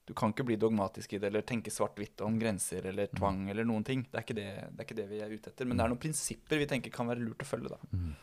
Du 0.07 0.13
kan 0.19 0.33
ikke 0.35 0.45
bli 0.47 0.57
dogmatisk 0.59 1.13
i 1.15 1.19
det, 1.19 1.29
eller 1.31 1.43
tenke 1.47 1.71
svart-hvitt 1.71 2.21
om 2.27 2.39
grenser 2.39 2.87
eller 2.91 3.07
Mm. 3.07 3.19
tvang 3.19 3.51
eller 3.51 3.65
noen 3.65 3.85
ting. 3.85 4.03
Det 4.13 4.19
er, 4.19 4.35
det, 4.35 4.47
det 4.77 4.81
er 4.81 4.85
ikke 4.85 4.97
det 4.99 5.09
vi 5.09 5.21
er 5.23 5.31
ute 5.31 5.51
etter. 5.51 5.65
Men 5.65 5.77
det 5.79 5.85
er 5.85 5.89
noen 5.93 6.01
prinsipper 6.03 6.59
vi 6.59 6.67
tenker 6.67 6.91
kan 6.91 7.07
være 7.07 7.23
lurt 7.23 7.43
å 7.43 7.47
følge, 7.47 7.71
da. 7.71 7.79
Mm. 7.95 8.15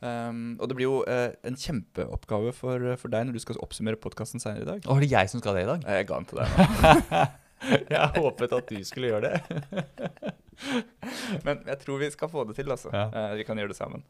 Um, 0.00 0.56
og 0.60 0.68
det 0.68 0.76
blir 0.78 0.86
jo 0.86 0.98
uh, 1.06 1.32
en 1.42 1.56
kjempeoppgave 1.58 2.52
for, 2.54 2.78
for 2.96 3.08
deg 3.10 3.26
når 3.26 3.32
du 3.34 3.42
skal 3.42 3.56
oppsummere 3.62 3.98
podkasten 3.98 4.38
senere 4.42 4.62
i 4.62 4.68
dag. 4.70 4.82
Og 4.86 4.96
er 4.98 5.00
det 5.06 5.10
jeg 5.10 5.30
som 5.30 5.40
skal 5.42 5.54
det 5.58 5.64
i 5.66 5.70
dag? 5.70 5.82
Jeg 5.86 6.06
ga 6.06 6.20
den 6.20 6.28
til 6.30 6.38
deg. 6.38 7.28
Jeg 7.90 8.10
håpet 8.16 8.52
at 8.54 8.68
du 8.70 8.78
skulle 8.86 9.10
gjøre 9.10 9.30
det. 9.32 9.38
Men 11.46 11.60
jeg 11.66 11.78
tror 11.84 12.00
vi 12.02 12.10
skal 12.10 12.30
få 12.32 12.44
det 12.48 12.56
til, 12.58 12.70
altså. 12.74 12.90
Ja. 12.94 13.06
Eh, 13.14 13.34
vi 13.40 13.44
kan 13.46 13.58
gjøre 13.60 13.72
det 13.72 13.78
sammen. 13.78 14.02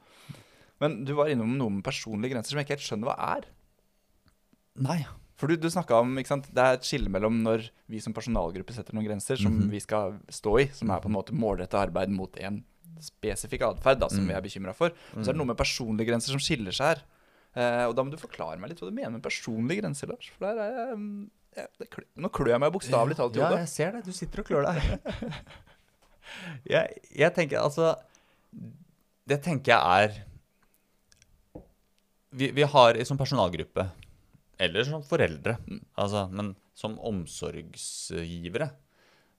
Men 0.81 1.01
du 1.09 1.13
var 1.19 1.31
innom 1.33 1.57
noe 1.59 1.73
med 1.79 1.85
personlige 1.87 2.33
grenser 2.35 2.55
som 2.55 2.61
jeg 2.61 2.69
ikke 2.69 2.77
helt 2.79 2.87
skjønner 2.87 3.11
hva 3.11 3.17
er. 3.37 3.49
Nei. 4.85 5.01
For 5.39 5.51
du, 5.51 5.57
du 5.61 5.69
snakka 5.71 6.01
om 6.03 6.17
ikke 6.19 6.33
sant? 6.33 6.49
Det 6.55 6.63
er 6.65 6.79
et 6.79 6.87
skille 6.87 7.11
mellom 7.15 7.41
når 7.45 7.69
vi 7.91 8.01
som 8.03 8.15
personalgruppe 8.17 8.75
setter 8.75 8.97
noen 8.97 9.07
grenser 9.07 9.39
som 9.39 9.55
Mhm. 9.55 9.69
vi 9.71 9.81
skal 9.83 10.17
stå 10.35 10.57
i, 10.63 10.67
som 10.75 10.91
er 10.91 11.03
på 11.05 11.11
en 11.11 11.15
måte 11.15 11.35
målrettet 11.37 11.79
arbeid 11.79 12.11
mot 12.15 12.35
en 12.43 12.63
spesifikk 13.03 13.63
atferd 13.63 14.03
som 14.11 14.25
Mm. 14.25 14.29
vi 14.33 14.35
er 14.35 14.43
bekymra 14.43 14.75
for. 14.75 14.91
Og 15.15 15.23
så 15.23 15.29
er 15.31 15.35
det 15.37 15.39
noe 15.39 15.47
med 15.53 15.57
personlige 15.61 16.09
grenser 16.11 16.35
som 16.35 16.41
skiller 16.43 16.75
seg 16.75 16.97
her. 16.97 17.03
Eh, 17.55 17.85
og 17.87 17.95
da 17.97 18.03
må 18.05 18.11
du 18.11 18.17
forklare 18.19 18.59
meg 18.59 18.71
litt 18.71 18.81
hva 18.83 18.89
du 18.91 18.95
mener 18.95 19.11
med 19.15 19.23
personlige 19.23 19.81
grenser, 19.83 20.09
Lars. 20.11 20.31
For 20.37 20.47
der 20.47 20.59
er 20.63 20.73
jeg 20.75 20.99
mm, 20.99 21.31
klø, 21.93 22.05
Nå 22.23 22.31
klør 22.35 22.53
jeg 22.55 22.63
meg 22.63 22.75
bokstavelig 22.75 23.17
talt 23.19 23.37
i 23.37 23.43
hodet. 23.43 23.59
Ja, 23.59 23.65
jeg 23.65 23.73
ser 23.73 23.97
det. 23.97 24.05
Du 24.07 24.15
sitter 24.17 24.43
og 24.43 24.49
klør 24.49 24.69
deg. 24.69 24.77
jeg, 26.75 26.99
jeg 27.17 27.35
tenker 27.37 27.63
altså 27.63 27.95
Det 29.29 29.41
tenker 29.45 29.73
jeg 29.73 30.03
er 30.05 30.19
Vi, 32.37 32.51
vi 32.57 32.67
har 32.69 33.01
som 33.09 33.21
personalgruppe, 33.21 33.89
eller 34.61 34.85
som 34.85 35.05
foreldre, 35.07 35.57
altså, 35.97 36.27
men 36.29 36.53
som 36.77 36.99
omsorgsgivere, 37.01 38.69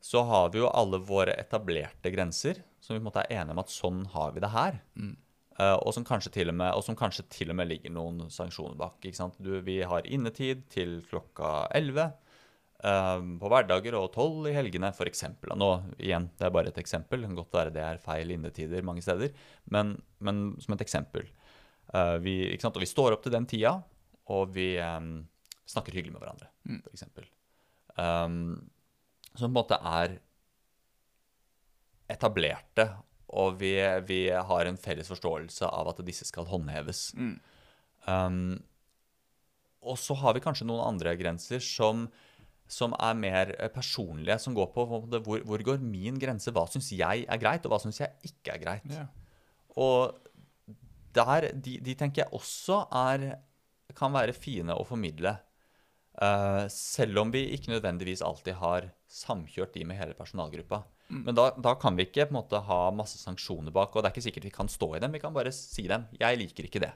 så 0.02 0.24
har 0.26 0.50
vi 0.52 0.62
jo 0.64 0.72
alle 0.72 0.98
våre 1.06 1.36
etablerte 1.38 2.12
grenser, 2.12 2.64
som 2.82 2.96
vi 2.96 3.00
på 3.00 3.04
en 3.04 3.08
måte 3.12 3.24
er 3.28 3.42
enige 3.44 3.56
om 3.56 3.62
at 3.62 3.72
sånn 3.72 4.02
har 4.16 4.34
vi 4.34 4.44
det 4.44 4.52
her. 4.56 4.80
Mm. 4.98 5.14
Eh, 5.60 5.76
og, 5.76 5.92
som 5.96 6.06
med, 6.08 6.72
og 6.74 6.84
som 6.86 6.98
kanskje 6.98 7.28
til 7.30 7.52
og 7.52 7.60
med 7.60 7.70
ligger 7.70 7.94
noen 7.94 8.30
sanksjoner 8.32 8.78
bak. 8.80 9.06
Du, 9.38 9.52
vi 9.66 9.82
har 9.82 10.08
innetid 10.08 10.66
til 10.72 11.00
klokka 11.10 11.68
11 11.76 12.12
um, 12.84 13.34
på 13.42 13.52
hverdager 13.52 13.98
og 14.00 14.12
12 14.14 14.50
i 14.52 14.56
helgene, 14.56 14.92
f.eks. 14.94 15.26
Nå, 15.56 15.70
igjen, 15.98 16.30
det 16.40 16.48
er 16.48 16.56
bare 16.56 16.72
et 16.72 16.82
eksempel. 16.82 17.22
Det 17.22 17.32
kan 17.32 17.42
godt 17.42 17.58
være 17.60 17.76
det 17.76 17.84
er 17.86 18.04
feil 18.04 18.32
innetider 18.36 18.86
mange 18.88 19.04
steder, 19.06 19.34
men, 19.74 19.98
men 20.20 20.56
som 20.64 20.76
et 20.76 20.86
eksempel. 20.86 21.28
Uh, 21.94 22.18
vi? 22.24 22.42
Og 22.56 22.82
vi 22.84 22.90
står 22.90 23.18
opp 23.18 23.26
til 23.26 23.36
den 23.36 23.48
tida, 23.50 23.76
og 24.30 24.56
vi 24.56 24.72
um, 24.80 25.28
snakker 25.70 25.96
hyggelig 25.96 26.16
med 26.16 26.26
hverandre, 26.26 26.54
Mm. 26.70 26.82
f.eks. 26.86 27.06
Um, 28.00 28.70
som 29.34 29.48
på 29.48 29.50
en 29.50 29.56
måte 29.56 29.78
er 29.80 30.20
etablerte, 32.10 32.86
og 33.30 33.60
vi, 33.62 33.74
vi 34.08 34.24
har 34.32 34.66
en 34.66 34.80
felles 34.80 35.10
forståelse 35.12 35.68
av 35.70 35.92
at 35.92 36.02
disse 36.08 36.26
skal 36.30 36.48
håndheves. 36.50 37.10
Mm. 37.18 37.36
Um, 38.10 38.58
og 39.86 40.00
så 40.02 40.18
har 40.20 40.36
vi 40.36 40.44
kanskje 40.44 40.68
noen 40.68 40.84
andre 40.84 41.14
grenser 41.20 41.62
som, 41.64 42.08
som 42.70 42.96
er 42.98 43.20
mer 43.20 43.54
personlige, 43.74 44.40
som 44.42 44.56
går 44.58 44.72
på 44.76 44.86
hvor, 44.90 45.44
hvor 45.46 45.66
går 45.72 45.84
min 45.84 46.18
grense? 46.20 46.52
Hva 46.56 46.66
syns 46.72 46.92
jeg 46.96 47.28
er 47.28 47.42
greit, 47.42 47.66
og 47.66 47.76
hva 47.76 47.82
syns 47.84 48.02
jeg 48.02 48.32
ikke 48.32 48.56
er 48.56 48.64
greit? 48.64 48.90
Yeah. 48.92 49.08
Og 49.80 50.18
der, 51.16 51.52
de, 51.54 51.78
de 51.86 51.96
tenker 51.98 52.26
jeg 52.26 52.34
også 52.36 52.84
er, 53.06 53.30
kan 53.98 54.14
være 54.14 54.36
fine 54.36 54.76
å 54.76 54.86
formidle. 54.88 55.38
Uh, 56.20 56.66
selv 56.74 57.22
om 57.22 57.30
vi 57.32 57.46
ikke 57.56 57.72
nødvendigvis 57.72 58.26
alltid 58.26 58.58
har 58.60 58.90
samkjørt 59.10 59.78
de 59.78 59.86
med 59.88 60.02
hele 60.02 60.18
personalgruppa. 60.18 60.84
Men 61.10 61.36
da, 61.38 61.50
da 61.58 61.74
kan 61.82 61.98
vi 61.98 62.06
ikke 62.06 62.28
på 62.30 62.34
en 62.34 62.40
måte 62.40 62.60
ha 62.68 62.80
masse 62.94 63.18
sanksjoner 63.18 63.74
bak, 63.74 63.96
og 63.96 64.04
det 64.04 64.10
er 64.10 64.14
ikke 64.14 64.28
sikkert 64.28 64.48
vi 64.50 64.54
kan 64.54 64.70
stå 64.70 64.92
i 64.96 65.02
dem. 65.04 65.16
Vi 65.16 65.22
kan 65.24 65.34
bare 65.34 65.52
si 65.56 65.88
dem. 65.90 66.06
Jeg 66.20 66.38
liker 66.38 66.68
ikke 66.70 66.82
det. 66.84 66.92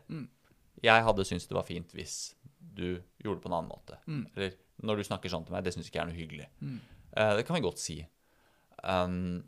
Jeg 0.83 1.05
hadde 1.07 1.25
syntes 1.25 1.47
det 1.49 1.57
var 1.57 1.65
fint 1.67 1.95
hvis 1.97 2.17
du 2.59 2.99
gjorde 3.23 3.39
det 3.39 3.45
på 3.45 3.49
en 3.49 3.57
annen 3.59 3.71
måte. 3.71 3.97
Eller 4.35 4.53
når 4.83 4.99
du 4.99 5.07
snakker 5.07 5.31
sånn 5.31 5.45
til 5.47 5.55
meg, 5.55 5.63
det 5.65 5.73
syns 5.75 5.89
ikke 5.89 5.99
jeg 5.99 6.05
er 6.05 6.11
noe 6.11 6.19
hyggelig. 6.19 6.47
Uh, 7.13 7.33
det 7.37 7.45
kan 7.47 7.57
vi 7.57 7.65
godt 7.65 7.81
si. 7.81 7.97
Um, 8.83 9.43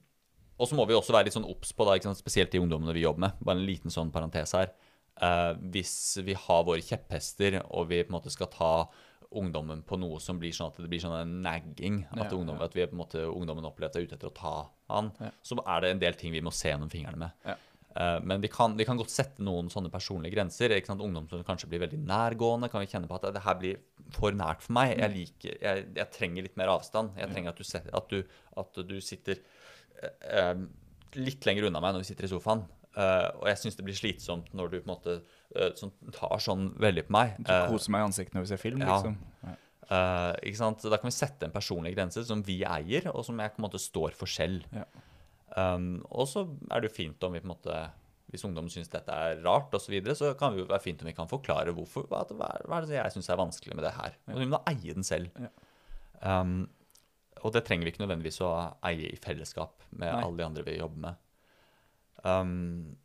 og 0.55 0.70
så 0.70 0.78
må 0.78 0.86
vi 0.88 0.95
også 0.95 1.13
være 1.16 1.28
litt 1.28 1.36
sånn 1.36 1.47
obs 1.49 1.74
på, 1.76 1.86
da, 1.88 1.97
sant? 2.03 2.22
spesielt 2.22 2.53
de 2.53 2.61
ungdommene 2.63 2.95
vi 2.95 3.03
jobber 3.03 3.26
med. 3.26 3.41
Bare 3.43 3.59
en 3.59 3.68
liten 3.68 3.93
sånn 3.93 4.13
parentes 4.13 4.55
her. 4.55 4.72
Uh, 5.16 5.53
hvis 5.72 5.95
vi 6.28 6.36
har 6.36 6.66
våre 6.68 6.84
kjepphester, 6.84 7.61
og 7.70 7.89
vi 7.91 8.03
på 8.03 8.13
en 8.13 8.18
måte 8.18 8.34
skal 8.34 8.51
ta 8.53 8.72
ungdommen 9.32 9.82
på 9.88 9.97
noe 9.99 10.19
som 10.21 10.38
blir 10.39 10.51
sånn 10.55 10.71
at 10.71 10.78
det 10.82 10.89
blir 10.91 11.01
sånn 11.01 11.15
en 11.19 11.38
nagging, 11.41 12.03
at, 12.11 12.32
Ja, 12.32 12.38
ungdommen, 12.38 12.61
at 12.61 12.73
vi 12.76 12.86
måte, 12.93 13.23
ungdommen 13.26 13.65
opplever 13.65 13.89
at 13.89 13.93
de 13.93 13.99
er 14.03 14.07
ute 14.09 14.15
etter 14.19 14.30
å 14.30 14.36
ta 14.36 14.55
han, 14.93 15.11
så 15.43 15.57
er 15.65 15.82
det 15.82 15.91
en 15.95 15.99
del 16.03 16.13
ting 16.19 16.32
vi 16.32 16.41
må 16.45 16.51
se 16.53 16.69
gjennom 16.69 16.89
fingrene 16.91 17.17
med. 17.17 17.32
Eh, 17.95 18.19
men 18.28 18.41
vi 18.41 18.47
kan, 18.51 18.76
vi 18.76 18.84
kan 18.86 18.97
godt 18.99 19.09
sette 19.09 19.41
noen 19.41 19.69
sånne 19.71 19.89
personlige 19.89 20.36
grenser. 20.36 20.69
Ikke 20.76 20.88
sant? 20.91 21.01
Ungdom 21.01 21.30
som 21.32 21.43
kanskje 21.47 21.69
blir 21.71 21.80
veldig 21.86 22.01
nærgående, 22.05 22.69
kan 22.69 22.82
vi 22.84 22.89
kjenne 22.91 23.07
på 23.07 23.15
at 23.15 23.30
det 23.34 23.41
her 23.45 23.55
blir 23.55 23.78
for 24.11 24.32
nært 24.36 24.61
for 24.65 24.73
meg. 24.76 24.97
Jeg, 24.99 25.11
liker, 25.15 25.57
jeg, 25.61 25.86
jeg 25.95 26.11
trenger 26.11 26.43
litt 26.43 26.57
mer 26.59 26.73
avstand. 26.76 27.15
Jeg 27.17 27.32
trenger 27.32 27.49
at 27.55 27.57
du, 27.57 27.63
set- 27.63 27.93
at 27.93 28.09
du, 28.11 28.23
at 28.57 28.82
du 28.89 28.97
sitter 29.01 29.39
eh, 30.03 30.55
litt 31.15 31.45
lenger 31.47 31.69
unna 31.69 31.80
meg 31.84 31.95
når 31.95 32.03
vi 32.03 32.09
sitter 32.11 32.28
i 32.28 32.34
sofaen. 32.36 32.65
Uh, 32.95 33.28
og 33.41 33.47
jeg 33.49 33.59
syns 33.59 33.76
det 33.76 33.84
blir 33.84 33.95
slitsomt 33.97 34.53
når 34.55 34.69
du 34.71 34.76
på 34.78 34.86
en 34.86 34.91
måte 34.93 35.15
eh, 35.56 35.72
sånn, 35.80 35.91
tar 36.16 36.38
sånn 36.43 36.70
veldig 36.80 37.08
på 37.08 37.16
meg. 37.16 37.36
Du 37.39 37.51
Eh, 37.53 37.68
koser 37.72 37.91
meg 37.95 38.03
i 38.03 38.10
ansiktet 38.10 38.36
når 38.38 38.45
vi 38.45 38.51
ser 38.53 38.62
film, 38.62 38.82
ja. 38.84 38.93
liksom. 38.95 39.18
Ja. 39.43 39.56
Eh, 39.86 40.36
ikke 40.49 40.58
sant? 40.62 40.82
Da 40.82 40.97
kan 40.97 41.10
vi 41.12 41.16
sette 41.16 41.45
en 41.45 41.51
personlig 41.53 41.95
grense 41.95 42.24
som 42.26 42.41
vi 42.43 42.60
eier, 42.66 43.12
og 43.14 43.24
som 43.28 43.38
jeg 43.39 43.53
på 43.56 43.62
en 43.62 43.66
måte 43.70 43.80
står 43.82 44.16
for 44.18 44.26
selv. 44.28 44.64
Ja. 44.74 44.86
Um, 45.56 46.01
og 46.12 46.28
så 46.28 46.41
er 46.74 46.82
det 46.82 46.89
jo 46.89 46.95
fint 46.97 47.24
om 47.24 47.32
vi 47.32 47.39
på 47.39 47.45
en 47.47 47.53
måte 47.53 47.76
Hvis 48.34 48.43
ungdom 48.43 48.66
syns 48.68 48.89
dette 48.91 49.14
er 49.14 49.38
rart 49.45 49.72
og 49.78 49.80
så, 49.80 49.91
videre, 49.93 50.16
så 50.18 50.34
kan 50.36 50.51
det 50.51 50.60
jo 50.64 50.66
være 50.68 50.82
fint 50.84 50.99
om 50.99 51.08
vi 51.08 51.14
kan 51.16 51.30
forklare 51.30 51.72
hvorfor. 51.72 52.08
Hva, 52.10 52.24
er- 52.26 52.66
hva 52.68 52.80
er 52.82 52.88
det 52.89 52.97
jeg 52.97 53.14
syns 53.14 53.30
er 53.30 53.38
vanskelig 53.39 53.76
med 53.78 53.86
det 53.86 53.93
her? 53.95 54.18
Og 54.34 54.39
vi 54.41 54.47
må 54.49 54.60
eie 54.68 54.93
den 54.97 55.03
selv. 55.06 55.30
Ja. 55.39 55.51
Um, 56.41 56.68
og 57.45 57.53
det 57.53 57.62
trenger 57.68 57.86
vi 57.86 57.91
ikke 57.93 58.01
nødvendigvis 58.03 58.41
å 58.41 58.49
eie 58.89 59.12
i 59.14 59.20
fellesskap 59.22 59.86
med 59.91 60.10
Nei. 60.12 60.24
alle 60.26 60.38
de 60.41 60.43
andre 60.49 60.64
vi 60.66 60.76
jobber 60.80 60.97
med. 61.06 61.16
Um, 62.26 62.97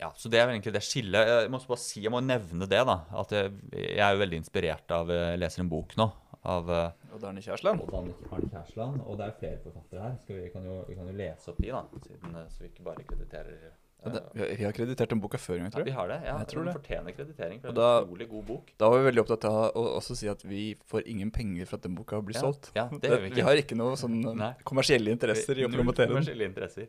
ja, 0.00 0.12
så 0.14 0.30
det 0.30 0.38
er 0.40 0.46
vel 0.46 0.56
egentlig 0.58 0.72
det 0.76 0.82
skillet. 0.86 1.26
Jeg 1.32 1.50
må 1.50 1.58
også 1.58 1.72
bare 1.72 1.82
si, 1.82 2.00
jeg 2.04 2.12
må 2.14 2.20
nevne 2.22 2.68
det, 2.70 2.84
da. 2.86 2.98
At 3.18 3.34
jeg, 3.34 3.52
jeg 3.72 3.98
er 4.04 4.14
jo 4.14 4.22
veldig 4.24 4.38
inspirert 4.44 4.94
av 4.94 5.10
Jeg 5.10 5.38
leser 5.42 5.64
en 5.64 5.68
bok 5.72 5.96
nå 5.98 6.08
av 6.48 6.70
eh, 6.70 6.92
Og 7.12 7.18
Darne 7.20 7.42
Kjærsland. 7.42 7.82
Odd 7.82 7.96
Arne 7.98 8.14
Kjærsland. 8.52 9.02
Og 9.04 9.18
det 9.18 9.26
er 9.26 9.34
flere 9.40 9.58
forfattere 9.64 10.06
her. 10.06 10.14
Skal 10.22 10.38
vi, 10.38 10.48
kan 10.54 10.64
jo, 10.64 10.78
vi 10.88 10.94
kan 10.94 11.10
jo 11.10 11.16
lese 11.18 11.50
opp 11.50 11.58
de, 11.58 11.74
da. 11.74 11.82
Siden, 12.06 12.38
eh, 12.38 12.48
så 12.54 12.62
vi 12.62 12.70
ikke 12.72 12.86
bare 12.86 13.04
krediterer 13.10 13.52
eh, 13.58 13.76
Ja, 13.98 14.10
det, 14.14 14.20
vi 14.32 14.40
har- 14.44 14.50
vi 14.60 14.64
har 14.68 14.72
kreditert 14.76 15.10
den 15.10 15.18
boka 15.20 15.38
før 15.42 15.56
tror 15.58 15.64
gang, 15.64 15.72
ja, 15.74 15.82
vi 15.88 15.90
har 15.96 16.06
det. 16.08 16.18
Ja, 16.28 16.36
Jeg 16.38 16.46
tror 16.52 16.60
Den 16.62 16.68
det. 16.70 16.74
fortjener 16.78 17.14
kreditering. 17.16 17.60
For 17.60 17.72
det 17.74 17.82
er 17.82 17.96
en 17.98 18.04
utrolig 18.06 18.28
god 18.30 18.44
bok. 18.46 18.68
Da 18.78 18.88
var 18.92 19.00
vi 19.02 19.06
veldig 19.10 19.22
opptatt 19.24 19.44
av 19.50 19.56
å 19.74 19.82
også 19.98 20.14
si 20.20 20.28
at 20.30 20.44
vi 20.46 20.60
får 20.86 21.02
ingen 21.10 21.32
penger 21.34 21.66
for 21.66 21.80
at 21.80 21.82
den 21.88 21.96
boka 21.98 22.20
blir 22.22 22.38
Ja, 22.38 22.44
solgt. 22.46 22.70
ja, 22.78 22.84
det 22.92 23.10
gjør 23.10 23.20
vi 23.24 23.30
ikke. 23.32 23.34
Vi 23.40 23.46
har 23.48 23.56
ikke 23.64 23.76
noe 23.80 23.96
sånn 23.98 24.22
kommersielle 24.62 25.10
interesser 25.10 25.58
i 25.58 25.66
å 25.66 25.72
promotere 25.74 26.06
den. 26.06 26.14
kommersielle 26.14 26.46
interesser. 26.46 26.86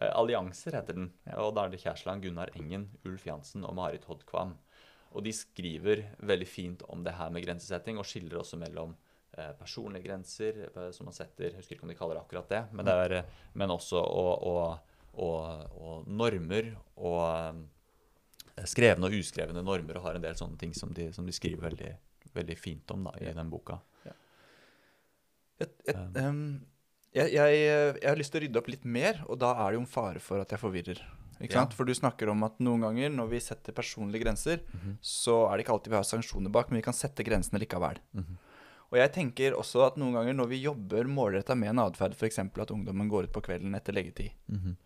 Eh, 0.00 0.10
Allianser 0.12 0.76
heter 0.76 0.96
den. 0.98 1.10
Og 1.40 1.54
da 1.56 1.64
er 1.66 1.72
det 1.72 1.80
Kjærsland, 1.82 2.22
Gunnar 2.24 2.50
Engen, 2.58 2.88
Ulf 3.08 3.26
Jansen 3.26 3.64
og 3.64 3.74
Marit 3.78 4.04
Hodkvam. 4.04 4.56
Og 5.16 5.24
de 5.24 5.32
skriver 5.32 6.02
veldig 6.20 6.48
fint 6.48 6.82
om 6.92 7.04
det 7.06 7.14
her 7.16 7.30
med 7.32 7.44
grensesetting, 7.46 7.96
og 7.98 8.04
skiller 8.08 8.40
også 8.42 8.58
mellom 8.60 8.92
eh, 9.38 9.52
personlige 9.56 10.04
grenser, 10.08 10.66
eh, 10.68 10.90
som 10.92 11.08
man 11.08 11.16
setter 11.16 11.48
Jeg 11.50 11.56
husker 11.62 11.76
ikke 11.78 11.86
om 11.88 11.92
de 11.94 11.96
kaller 11.96 12.18
det 12.18 12.24
akkurat 12.26 12.48
det, 12.52 12.62
men, 12.76 12.84
det 12.84 12.98
er, 13.06 13.24
men 13.54 13.72
også 13.72 14.02
og, 14.02 14.42
og, 14.42 14.92
og, 15.14 15.72
og 15.80 16.08
normer 16.08 16.74
og 16.96 17.64
skrevne 18.68 19.08
og 19.08 19.16
uskrevne 19.16 19.62
normer, 19.64 19.96
og 19.98 20.04
har 20.10 20.16
en 20.18 20.24
del 20.24 20.36
sånne 20.36 20.60
ting 20.60 20.72
som 20.76 20.92
de, 20.96 21.10
som 21.12 21.26
de 21.28 21.32
skriver 21.36 21.70
veldig, 21.70 21.90
veldig 22.36 22.56
fint 22.60 22.90
om 22.92 23.08
da, 23.08 23.16
i 23.20 23.30
Ja. 23.30 23.34
den 23.36 23.50
boka. 23.52 23.80
Et, 25.58 25.72
et, 25.88 25.96
Um. 26.20 26.66
Jeg, 27.16 27.32
jeg, 27.32 28.00
jeg 28.02 28.08
har 28.10 28.18
lyst 28.20 28.32
til 28.34 28.40
å 28.40 28.44
rydde 28.46 28.60
opp 28.60 28.68
litt 28.72 28.84
mer, 28.84 29.22
og 29.28 29.38
da 29.42 29.52
er 29.64 29.72
det 29.72 29.78
jo 29.80 29.84
en 29.84 29.90
fare 29.96 30.20
for 30.22 30.42
at 30.44 30.52
jeg 30.54 30.60
forvirrer. 30.60 31.00
Ikke 31.40 31.52
Ja. 31.52 31.60
sant? 31.64 31.74
For 31.76 31.84
du 31.84 31.92
snakker 31.92 32.30
om 32.32 32.42
at 32.44 32.58
noen 32.64 32.80
ganger 32.80 33.10
når 33.12 33.28
vi 33.28 33.38
setter 33.44 33.72
personlige 33.76 34.22
grenser, 34.24 34.60
Mhm. 34.72 34.96
så 35.02 35.50
er 35.52 35.56
det 35.58 35.66
ikke 35.66 35.74
alltid 35.76 35.90
vi 35.92 35.96
har 36.00 36.04
sanksjoner 36.08 36.50
bak, 36.52 36.70
men 36.70 36.78
vi 36.80 36.82
kan 36.86 36.94
sette 36.96 37.24
grensene 37.24 37.60
likevel. 37.60 37.98
Mhm. 38.14 38.36
Og 38.92 38.98
jeg 38.98 39.12
tenker 39.12 39.52
også 39.52 39.84
at 39.86 39.96
noen 39.98 40.12
ganger 40.14 40.32
når 40.34 40.48
vi 40.48 40.62
jobber 40.62 41.04
målretta 41.04 41.56
med 41.58 41.70
en 41.70 41.78
atferd, 41.90 42.14
f.eks. 42.14 42.38
at 42.38 42.70
ungdommen 42.70 43.08
går 43.10 43.24
ut 43.24 43.32
på 43.32 43.42
kvelden 43.42 43.74
etter 43.74 43.92
leggetid, 43.92 44.30
Mhm. 44.48 44.76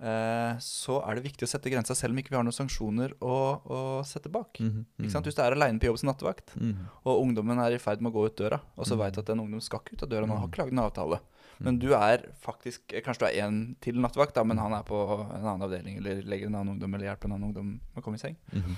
eh, 0.00 0.54
så 0.62 1.02
er 1.06 1.16
det 1.16 1.24
viktig 1.24 1.42
å 1.44 1.48
sette 1.50 1.68
grensa 1.70 1.94
selv 1.94 2.12
om 2.12 2.18
ikke 2.22 2.30
vi 2.30 2.36
har 2.36 2.44
noen 2.44 2.54
sanksjoner 2.54 3.14
å, 3.20 3.60
å 3.66 4.04
sette 4.06 4.30
bak. 4.30 4.54
Mhm. 4.62 4.84
Ikke 5.00 5.10
sant? 5.10 5.26
Hvis 5.26 5.34
du 5.34 5.42
er 5.42 5.52
aleine 5.56 5.80
på 5.80 5.90
jobb 5.90 5.98
som 5.98 6.08
nattevakt, 6.14 6.54
Mhm. 6.56 6.86
og 7.04 7.20
ungdommen 7.26 7.58
er 7.58 7.74
i 7.74 7.78
ferd 7.78 8.00
med 8.00 8.12
å 8.12 8.14
gå 8.14 8.26
ut 8.26 8.36
døra, 8.36 8.60
og 8.78 8.86
så 8.86 8.94
Mm. 8.94 8.98
veit 8.98 9.18
at 9.18 9.28
en 9.30 9.40
ungdom 9.40 9.60
skal 9.60 9.80
ikke 9.80 9.92
ut 9.94 10.02
av 10.04 10.08
døra, 10.08 10.26
nå 10.26 10.38
har 10.38 10.46
Mm. 10.46 10.50
ikke 10.50 10.58
laget 10.62 10.72
en 10.72 10.78
avtale. 10.90 11.20
Men 11.60 11.78
du 11.78 11.88
er 11.94 12.22
faktisk 12.40 12.80
Kanskje 13.04 13.18
du 13.18 13.26
er 13.26 13.44
en 13.46 13.76
til 13.80 13.94
nattevakt, 14.00 14.34
da, 14.34 14.44
men 14.44 14.58
han 14.58 14.72
er 14.72 14.82
på 14.86 14.94
en 15.34 15.44
annen 15.44 15.62
avdeling 15.66 15.98
eller 15.98 16.22
legger 16.22 16.46
en 16.46 16.54
annen 16.54 16.74
ungdom 16.76 16.94
eller 16.94 17.08
hjelper 17.10 17.24
en 17.26 17.32
annen 17.32 17.48
ungdom 17.50 17.68
med 17.94 18.02
å 18.02 18.04
komme 18.04 18.14
i 18.14 18.18
seng. 18.22 18.36
Mhm. 18.52 18.76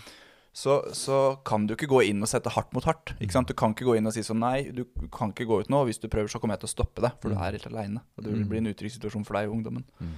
Så, 0.52 0.80
så 0.98 1.38
kan 1.46 1.66
du 1.68 1.74
ikke 1.76 1.86
gå 1.86 2.00
inn 2.08 2.20
og 2.22 2.26
sette 2.28 2.50
hardt 2.50 2.72
mot 2.74 2.82
hardt. 2.84 3.12
Ikke 3.22 3.30
sant? 3.36 3.46
Du 3.46 3.54
kan 3.54 3.70
ikke 3.70 3.84
gå 3.86 3.94
inn 3.96 4.06
og 4.06 4.12
si 4.16 4.20
sånn 4.26 4.40
Nei, 4.42 4.70
du 4.74 4.82
kan 5.14 5.30
ikke 5.30 5.46
gå 5.46 5.60
ut 5.60 5.68
nå. 5.70 5.84
Hvis 5.86 6.00
du 6.02 6.08
prøver, 6.10 6.26
så 6.32 6.40
kommer 6.42 6.56
jeg 6.56 6.64
til 6.64 6.70
å 6.70 6.74
stoppe 6.74 7.00
deg, 7.04 7.12
for 7.22 7.28
du 7.30 7.36
Mm. 7.36 7.42
er 7.46 7.52
helt 7.52 7.66
aleine. 7.70 8.00
Og 8.18 8.24
det 8.24 8.32
Mm. 8.34 8.48
blir 8.48 8.58
en 8.58 8.66
utrygg 8.74 8.90
situasjon 8.90 9.24
for 9.24 9.34
deg 9.38 9.48
og 9.48 9.54
ungdommen. 9.54 9.84
Mhm. 10.00 10.14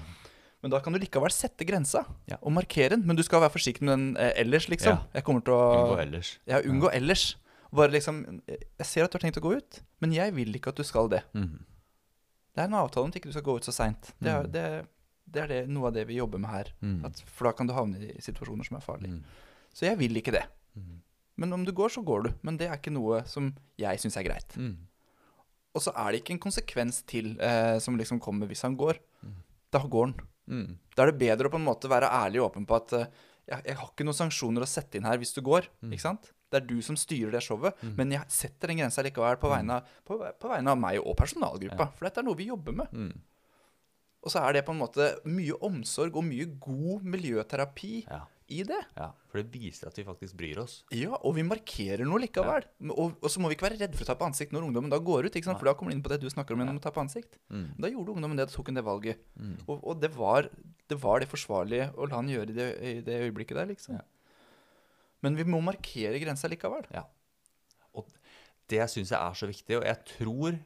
Men 0.62 0.70
da 0.70 0.78
kan 0.80 0.92
du 0.94 0.98
likevel 1.00 1.30
sette 1.30 1.66
grensa 1.66 2.06
Ja. 2.28 2.36
og 2.40 2.52
markere 2.52 2.90
den. 2.90 3.04
Men 3.06 3.16
du 3.16 3.22
skal 3.22 3.40
være 3.42 3.50
forsiktig 3.52 3.82
med 3.82 3.92
den 3.98 4.16
eh, 4.16 4.32
ellers, 4.40 4.68
liksom. 4.70 4.92
Ja. 4.96 5.02
Jeg 5.14 5.24
kommer 5.24 5.44
til 5.44 5.52
å 5.52 5.90
Unngå 5.90 5.98
ellers. 6.00 6.38
Ja, 6.46 6.60
unngå 6.62 6.88
ellers. 6.94 7.34
Bare 7.74 7.88
liksom 7.90 8.40
Jeg 8.48 8.86
ser 8.86 9.04
at 9.04 9.10
du 9.10 9.18
har 9.18 9.30
tenkt 9.30 9.36
å 9.36 9.42
gå 9.42 9.56
ut, 9.56 9.80
men 10.00 10.12
jeg 10.12 10.32
vil 10.34 10.52
ikke 10.54 10.68
at 10.68 10.76
du 10.76 10.82
skal 10.84 11.08
det. 11.08 11.24
Mhm. 11.34 11.58
Det 12.52 12.60
er 12.62 12.68
en 12.68 12.74
avtale 12.82 13.06
om 13.06 13.12
at 13.12 13.16
ikke 13.20 13.30
du 13.30 13.36
skal 13.36 13.46
gå 13.46 13.54
ut 13.56 13.64
så 13.68 13.72
seint. 13.72 14.12
Det, 14.20 14.32
Mm. 14.32 14.50
det, 14.52 14.64
det 15.32 15.42
er 15.42 15.48
det, 15.48 15.60
noe 15.72 15.88
av 15.88 15.94
det 15.96 16.06
vi 16.08 16.18
jobber 16.18 16.38
med 16.42 16.50
her. 16.50 16.72
Mm. 16.82 17.04
At, 17.08 17.22
for 17.26 17.48
da 17.48 17.52
kan 17.56 17.66
du 17.66 17.72
havne 17.72 17.96
i 18.02 18.20
situasjoner 18.20 18.64
som 18.68 18.76
er 18.76 18.84
farlige. 18.84 19.12
Mhm. 19.16 19.24
Så 19.72 19.86
jeg 19.86 19.96
vil 19.98 20.16
ikke 20.20 20.32
det. 20.36 20.44
Mhm. 20.76 20.98
Men 21.40 21.52
om 21.56 21.64
du 21.64 21.72
går, 21.72 21.88
så 21.88 22.02
går 22.04 22.22
du. 22.26 22.30
Men 22.42 22.58
det 22.60 22.68
er 22.68 22.76
ikke 22.76 22.92
noe 22.92 23.22
som 23.26 23.54
jeg 23.80 23.98
syns 24.02 24.16
er 24.20 24.26
greit. 24.28 24.56
Mhm. 24.56 24.76
Og 25.74 25.80
så 25.80 25.94
er 25.96 26.12
det 26.12 26.20
ikke 26.20 26.34
en 26.34 26.42
konsekvens 26.44 27.00
til 27.08 27.38
eh, 27.40 27.78
som 27.80 27.96
liksom 27.96 28.20
kommer 28.20 28.46
hvis 28.46 28.60
han 28.62 28.76
går. 28.76 28.98
Mm. 29.24 29.36
Da 29.72 29.78
går 29.88 30.10
han. 30.10 30.14
Mm. 30.52 30.74
Da 30.94 31.02
er 31.06 31.12
det 31.12 31.18
bedre 31.22 31.48
å 31.48 31.50
på 31.54 31.56
en 31.56 31.64
måte 31.64 31.88
være 31.88 32.10
ærlig 32.12 32.42
og 32.42 32.50
åpen 32.50 32.66
på 32.68 32.76
at 32.76 32.92
eh, 32.92 33.06
jeg, 33.48 33.62
jeg 33.64 33.76
har 33.80 33.88
ikke 33.88 34.04
noen 34.04 34.18
sanksjoner 34.18 34.60
å 34.66 34.68
sette 34.68 34.98
inn 35.00 35.08
her 35.08 35.16
hvis 35.16 35.32
du 35.32 35.40
går. 35.40 35.70
Mm. 35.80 35.94
Ikke 35.96 36.04
sant? 36.04 36.28
Det 36.52 36.60
er 36.60 36.66
du 36.68 36.78
som 36.84 36.96
styrer 37.00 37.32
det 37.32 37.42
showet, 37.42 37.74
Mm. 37.82 37.94
men 37.96 38.12
jeg 38.18 38.28
setter 38.28 38.68
den 38.72 38.78
grensa 38.82 39.02
likevel 39.02 39.40
på 39.40 39.48
vegne, 39.50 39.80
av, 39.80 39.88
på, 40.06 40.18
på 40.20 40.52
vegne 40.52 40.70
av 40.76 40.78
meg 40.78 41.00
og 41.00 41.16
personalgruppa. 41.16 41.88
Ja. 41.88 41.92
For 41.96 42.08
dette 42.08 42.20
er 42.20 42.28
noe 42.28 42.36
vi 42.38 42.50
jobber 42.52 42.76
med. 42.82 42.92
Mm. 42.92 43.12
Og 44.22 44.30
så 44.30 44.38
er 44.46 44.52
det 44.54 44.66
på 44.68 44.70
en 44.76 44.78
måte 44.84 45.08
mye 45.26 45.56
omsorg 45.66 46.14
og 46.14 46.22
mye 46.28 46.44
god 46.62 47.02
miljøterapi 47.02 48.04
Ja. 48.06 48.20
i 48.52 48.60
det. 48.68 48.78
Ja, 48.96 49.08
For 49.32 49.40
det 49.42 49.50
viser 49.50 49.88
at 49.88 49.96
vi 49.98 50.04
faktisk 50.04 50.36
bryr 50.38 50.58
oss. 50.62 50.84
Ja, 50.94 51.16
og 51.24 51.34
vi 51.34 51.42
markerer 51.42 52.04
noe 52.06 52.20
likevel. 52.22 52.62
Og, 52.92 53.16
og 53.18 53.28
så 53.32 53.40
må 53.42 53.48
vi 53.50 53.56
ikke 53.56 53.66
være 53.70 53.80
redd 53.80 53.96
for 53.96 54.04
å 54.04 54.10
ta 54.12 54.14
på 54.20 54.28
ansikt 54.28 54.52
når 54.54 54.68
ungdommen 54.68 54.92
da 54.92 54.98
går 55.02 55.26
ut. 55.26 55.34
ikke 55.34 55.48
sant? 55.48 55.58
For 55.58 55.66
da 55.66 55.74
kommer 55.74 55.90
det 55.90 55.96
inn 55.98 56.04
på 56.04 56.12
det 56.12 56.20
du 56.22 56.28
snakker 56.30 56.54
om 56.54 56.60
gjennom 56.62 56.78
å 56.78 56.84
tape 56.84 57.00
ansikt. 57.02 57.38
Mm. 57.50 57.66
Da 57.80 57.88
gjorde 57.90 58.14
ungdommen 58.14 58.36
det, 58.38 58.46
tok 58.52 58.68
hun 58.70 58.78
det 58.78 58.84
valget. 58.86 59.24
Mm. 59.40 59.56
Og, 59.66 59.80
og 59.82 60.00
det, 60.04 60.12
var, 60.14 60.50
det 60.86 61.00
var 61.02 61.18
det 61.24 61.30
forsvarlige 61.32 61.90
å 61.96 62.06
la 62.06 62.20
han 62.20 62.28
gjøre 62.30 62.50
i 62.54 62.58
det, 62.60 62.68
i 62.92 63.00
det 63.08 63.18
øyeblikket 63.26 63.56
der, 63.58 63.72
liksom. 63.72 63.96
Ja. 63.98 64.04
Men 65.22 65.36
vi 65.38 65.44
må 65.48 65.60
markere 65.64 66.18
grensa 66.22 66.50
likevel. 66.50 66.86
Ja. 66.94 67.04
Og 67.94 68.08
det 68.72 68.86
syns 68.90 69.12
jeg 69.12 69.18
er 69.20 69.36
så 69.38 69.48
viktig, 69.50 69.78
og 69.80 69.84
jeg 69.86 70.04
tror 70.16 70.58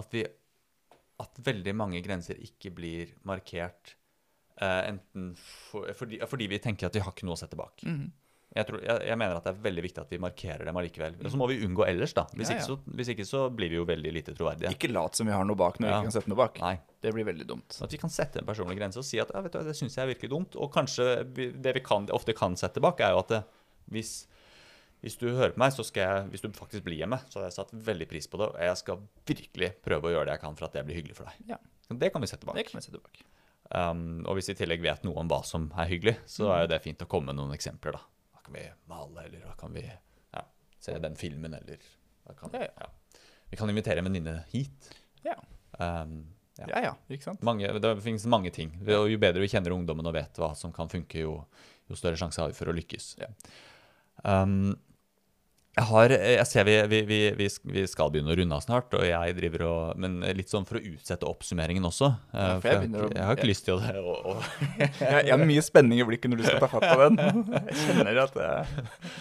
at 0.00 0.12
vi 0.14 0.26
At 1.20 1.36
veldig 1.44 1.74
mange 1.76 1.98
grenser 2.00 2.38
ikke 2.40 2.70
blir 2.72 3.10
markert 3.28 3.90
uh, 4.62 4.86
enten 4.88 5.34
for, 5.36 5.84
fordi, 5.92 6.16
fordi 6.24 6.46
vi 6.48 6.58
tenker 6.64 6.86
at 6.88 6.94
vi 6.96 7.02
har 7.04 7.12
ikke 7.12 7.26
noe 7.28 7.36
å 7.36 7.40
sette 7.42 7.58
bak. 7.60 7.82
-hmm. 7.84 8.06
Jeg, 8.56 8.66
tror, 8.66 8.80
jeg, 8.82 9.02
jeg 9.06 9.18
mener 9.18 9.36
at 9.36 9.44
det 9.44 9.50
er 9.52 9.58
veldig 9.62 9.82
viktig 9.84 10.00
at 10.02 10.10
vi 10.10 10.18
markerer 10.18 10.64
dem 10.64 10.76
allikevel. 10.76 11.18
Og 11.22 11.30
så 11.30 11.36
må 11.38 11.46
vi 11.46 11.60
unngå 11.62 11.84
ellers, 11.86 12.14
da. 12.16 12.24
Hvis, 12.34 12.48
Ja, 12.50 12.56
ja. 12.56 12.62
Ikke, 12.62 12.66
så, 12.66 12.78
hvis 12.96 13.08
ikke 13.12 13.26
så 13.28 13.42
blir 13.54 13.68
vi 13.70 13.76
jo 13.76 13.84
veldig 13.84 14.12
lite 14.12 14.34
troverdige. 14.34 14.72
Ikke 14.74 14.88
lat 14.90 15.14
som 15.14 15.26
vi 15.28 15.32
har 15.32 15.44
noe 15.44 15.54
bak 15.60 15.78
når 15.78 15.86
vi 15.86 15.92
ikke 15.94 16.08
kan 16.08 16.16
sette 16.16 16.28
noe 16.32 16.40
bak. 16.40 16.58
Nei. 16.58 16.80
Det 17.00 17.12
blir 17.14 17.24
veldig 17.28 17.46
dumt. 17.46 17.78
At 17.82 17.92
vi 17.92 17.98
kan 17.98 18.10
sette 18.10 18.40
en 18.40 18.46
personlig 18.46 18.76
grense 18.80 18.98
og 18.98 19.04
si 19.04 19.20
at 19.20 19.30
ja, 19.34 19.40
vet 19.44 19.52
du, 19.52 19.62
det 19.62 19.76
syns 19.76 19.94
jeg 19.94 20.02
er 20.02 20.10
virkelig 20.14 20.30
dumt. 20.30 20.56
Og 20.56 20.72
kanskje 20.72 21.06
vi- 21.36 21.52
det 21.52 21.74
vi 21.74 21.80
kan, 21.80 22.08
ofte 22.10 22.34
kan 22.34 22.56
sette 22.56 22.80
bak, 22.80 22.98
er 23.00 23.10
jo 23.12 23.18
at 23.18 23.28
det, 23.28 23.44
hvis, 23.88 24.12
hvis 25.00 25.16
du 25.20 25.28
hører 25.30 25.54
på 25.54 25.62
meg, 25.62 25.72
så 25.72 25.84
skal 25.86 26.02
jeg, 26.04 26.30
hvis 26.32 26.44
du 26.44 26.50
faktisk 26.56 26.84
blir 26.86 27.00
hjemme, 27.00 27.18
så 27.32 27.40
har 27.40 27.48
jeg 27.48 27.56
satt 27.58 27.72
veldig 27.72 28.08
pris 28.10 28.28
på 28.30 28.40
det. 28.40 28.50
Og 28.52 28.62
jeg 28.68 28.80
skal 28.82 29.02
virkelig 29.32 29.72
prøve 29.84 30.10
å 30.10 30.14
gjøre 30.14 30.28
det 30.28 30.36
jeg 30.36 30.44
kan 30.44 30.58
for 30.58 30.68
at 30.68 30.76
det 30.76 30.86
blir 30.88 31.00
hyggelig 31.00 31.18
for 31.18 31.30
deg. 31.30 31.54
Ja. 31.54 31.60
Det 31.90 32.12
kan 32.14 32.22
vi 32.22 32.30
sette 32.30 32.46
bak. 32.46 32.58
Det 32.58 32.66
kan 32.68 32.78
vi 32.78 32.86
sette 32.86 33.00
bak. 33.02 33.22
Um, 33.70 34.24
og 34.26 34.34
hvis 34.34 34.50
vi 34.50 34.56
i 34.56 34.58
tillegg 34.58 34.82
vet 34.82 35.04
noe 35.06 35.20
om 35.22 35.28
hva 35.30 35.40
som 35.46 35.68
er 35.78 35.90
hyggelig, 35.92 36.16
så 36.26 36.48
er 36.50 36.64
jo 36.64 36.72
det 36.72 36.80
fint 36.82 37.02
å 37.04 37.08
komme 37.10 37.30
med 37.30 37.38
noen 37.38 37.54
eksempler. 37.54 37.94
Da 37.94 38.02
Da 38.34 38.42
kan 38.44 38.56
vi 38.56 38.66
male, 38.90 39.24
eller 39.28 39.44
da 39.46 39.54
kan 39.58 39.72
vi 39.74 39.84
ja, 39.86 40.42
se 40.82 40.96
den 40.98 41.16
filmen, 41.18 41.54
eller 41.54 41.78
da 42.26 42.34
kan, 42.34 42.50
Ja, 42.54 42.66
ja. 42.66 42.86
ja. 42.86 43.20
Vi 43.50 43.58
kan 43.58 43.70
invitere 43.70 44.02
en 44.02 44.06
venninne 44.06 44.44
hit. 44.50 44.90
Ja. 45.22 45.36
Um, 45.78 46.24
ja. 46.58 46.66
Ja 46.68 46.80
ja, 46.84 46.92
ikke 47.08 47.30
sant? 47.30 47.42
Mange, 47.46 47.70
det 47.80 47.92
finnes 48.04 48.26
mange 48.30 48.50
ting. 48.54 48.72
Jo 48.86 49.04
bedre 49.22 49.42
vi 49.42 49.48
kjenner 49.50 49.74
ungdommen 49.74 50.06
og 50.06 50.14
vet 50.14 50.38
hva 50.38 50.52
som 50.58 50.74
kan 50.74 50.90
funke, 50.92 51.22
jo, 51.22 51.38
jo 51.88 51.98
større 51.98 52.18
sjanse 52.20 52.42
har 52.42 52.50
vi 52.50 52.58
for 52.58 52.70
å 52.70 52.74
lykkes. 52.76 53.12
Ja. 53.22 53.30
Um, 54.24 54.76
jeg, 55.78 55.86
har, 55.86 56.12
jeg 56.12 56.46
ser 56.50 56.64
vi, 56.66 56.74
vi, 56.90 57.20
vi, 57.38 57.46
vi 57.72 57.82
skal 57.88 58.10
begynne 58.12 58.32
å 58.34 58.36
runde 58.36 58.56
av 58.56 58.62
snart, 58.64 58.92
og 58.98 59.04
jeg 59.06 59.34
driver 59.38 59.62
og, 59.68 60.00
men 60.02 60.16
litt 60.36 60.50
sånn 60.50 60.66
for 60.68 60.76
å 60.76 60.82
utsette 60.82 61.24
oppsummeringen 61.30 61.86
også. 61.86 62.08
eh, 62.34 62.40
Ja, 62.42 62.56
for 62.60 62.68
jeg 62.68 62.80
jeg, 62.82 62.90
å- 62.98 63.12
jeg 63.14 63.24
har 63.28 63.38
ikke 63.38 63.48
lyst 63.48 63.64
til 63.68 63.78
å, 63.78 64.02
Og, 64.02 64.26
og. 64.34 64.48
Jeg, 64.80 64.90
jeg 64.98 65.30
har 65.30 65.44
mye 65.46 65.62
spenning 65.64 66.02
i 66.02 66.06
blikket 66.10 66.32
når 66.34 66.42
du 66.42 66.44
skal 66.48 66.60
ta 66.64 66.68
fatt 66.74 66.88
på 66.90 67.06
den. 67.06 67.20
Jeg 67.70 67.78
kjenner 67.86 68.20
at 68.26 68.34
det, 68.36 68.50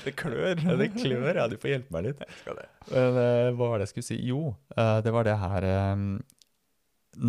det 0.07 0.15
klør. 0.19 0.65
Det 0.81 0.89
klør, 0.97 1.31
ja. 1.43 1.47
Du 1.53 1.55
får 1.61 1.73
hjelpe 1.75 1.95
meg 1.95 2.09
litt. 2.09 2.25
Skal 2.41 2.59
det. 2.59 2.67
Men 2.89 3.21
eh, 3.23 3.51
hva 3.53 3.69
var 3.69 3.77
det 3.79 3.87
jeg 3.87 3.93
skulle 3.93 4.09
si? 4.09 4.19
Jo, 4.33 4.41
eh, 4.75 4.97
det 5.05 5.13
var 5.15 5.29
det 5.29 5.37
her 5.45 5.69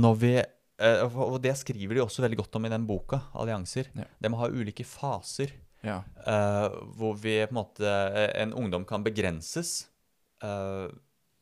Når 0.00 0.14
vi 0.24 0.34
Og 0.80 1.36
det 1.44 1.52
skriver 1.60 1.98
de 2.00 2.02
også 2.08 2.24
veldig 2.24 2.38
godt 2.40 2.56
om 2.56 2.64
i 2.66 2.72
den 2.72 2.86
boka, 2.88 3.20
'Allianser'. 3.36 3.92
Ja. 3.94 4.08
å 4.32 4.38
ha 4.40 4.48
ulike 4.48 4.82
faser. 4.88 5.52
Ja. 5.80 6.02
Uh, 6.26 6.68
hvor 6.98 7.16
vi 7.16 7.38
på 7.46 7.54
en 7.54 7.56
måte 7.56 7.88
eh, 7.88 8.42
En 8.42 8.52
ungdom 8.52 8.84
kan 8.84 9.04
begrenses. 9.04 9.88
Uh, 10.44 10.92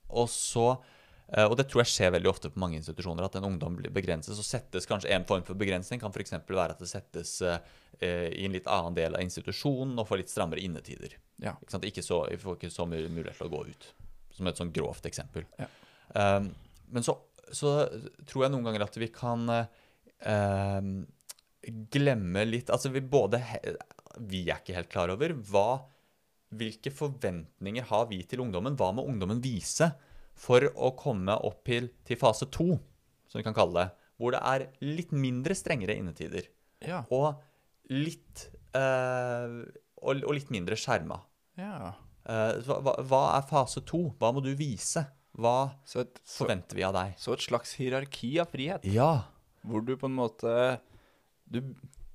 og 0.09 0.28
så 0.30 0.66
uh, 0.76 1.47
Og 1.49 1.57
det 1.59 1.68
tror 1.68 1.82
jeg 1.82 1.93
skjer 1.93 2.14
veldig 2.14 2.30
ofte 2.30 2.51
på 2.53 2.62
mange 2.62 2.78
institusjoner, 2.78 3.26
at 3.26 3.39
en 3.39 3.49
ungdom 3.51 3.78
blir 3.80 3.95
begrenses 3.95 4.39
og 4.39 4.47
settes 4.47 4.86
kanskje 4.91 5.11
en 5.14 5.26
form 5.28 5.45
for 5.47 5.59
begrensning. 5.59 6.01
Kan 6.03 6.14
f.eks. 6.14 6.36
være 6.47 6.76
at 6.76 6.82
det 6.82 6.91
settes 6.91 7.39
i 7.99 8.45
en 8.47 8.55
litt 8.55 8.68
annen 8.70 8.95
del 8.95 9.16
av 9.18 9.24
institusjonen 9.24 9.97
og 9.99 10.07
får 10.07 10.20
litt 10.20 10.30
strammere 10.30 10.62
innetider. 10.62 11.16
Ja. 11.43 11.57
Ikke? 11.64 11.80
Ikke 11.89 12.05
så, 12.07 12.20
vi 12.30 12.39
får 12.39 12.61
ikke 12.61 12.70
så 12.70 12.86
mye 12.86 13.09
mulighet 13.11 13.41
til 13.41 13.49
å 13.49 13.55
gå 13.57 13.64
ut. 13.72 13.86
Som 14.36 14.47
et 14.47 14.61
sånn 14.61 14.70
grovt 14.70 15.09
eksempel. 15.11 15.49
Ja. 15.59 15.66
Men 16.95 17.03
så, 17.03 17.16
så 17.51 17.72
tror 18.22 18.45
jeg 18.45 18.55
noen 18.55 18.68
ganger 18.68 18.86
at 18.86 19.01
vi 19.03 19.11
kan 19.11 19.51
glemme 21.91 22.45
litt 22.47 22.70
Altså 22.70 22.93
vi 22.95 23.03
både 23.03 23.41
Vi 24.31 24.47
er 24.49 24.61
ikke 24.61 24.77
helt 24.77 24.93
klar 24.93 25.13
over 25.15 25.37
hva 25.51 25.69
Hvilke 26.49 26.89
forventninger 26.97 27.85
har 27.91 28.07
vi 28.09 28.23
til 28.25 28.41
ungdommen? 28.41 28.73
Hva 28.81 28.87
må 28.97 29.03
ungdommen 29.05 29.43
vise 29.45 29.91
for 30.33 30.65
å 30.65 30.95
komme 30.97 31.35
opp 31.45 31.59
til, 31.69 31.91
til 32.09 32.17
fase 32.17 32.49
to, 32.49 32.71
som 33.29 33.37
vi 33.37 33.45
kan 33.45 33.57
kalle 33.57 33.83
det? 33.83 34.07
Hvor 34.17 34.33
det 34.33 34.41
er 34.41 34.65
litt 34.81 35.13
mindre 35.13 35.53
strengere 35.53 35.99
innetider. 36.01 36.49
Ja. 36.81 37.03
Og 37.13 37.37
litt 37.93 38.47
eh, 38.73 39.59
og, 40.01 40.25
og 40.25 40.35
litt 40.39 40.49
mindre 40.55 40.79
skjerma. 40.81 41.21
ja. 41.61 41.93
Uh, 42.29 42.59
hva, 42.61 42.93
hva 43.09 43.21
er 43.39 43.45
fase 43.49 43.81
to? 43.89 44.11
Hva 44.21 44.29
må 44.37 44.43
du 44.45 44.51
vise? 44.53 45.01
Hva 45.39 45.71
et, 45.71 46.19
så, 46.21 46.43
forventer 46.43 46.77
vi 46.77 46.85
av 46.85 46.93
deg? 46.93 47.15
så 47.17 47.33
et 47.33 47.45
slags 47.47 47.73
hierarki 47.79 48.35
av 48.43 48.51
frihet. 48.53 48.85
Ja. 48.85 49.31
Hvor 49.65 49.85
du 49.87 49.95
på 49.97 50.11
en 50.11 50.17
måte 50.19 50.53
Du, 51.49 51.63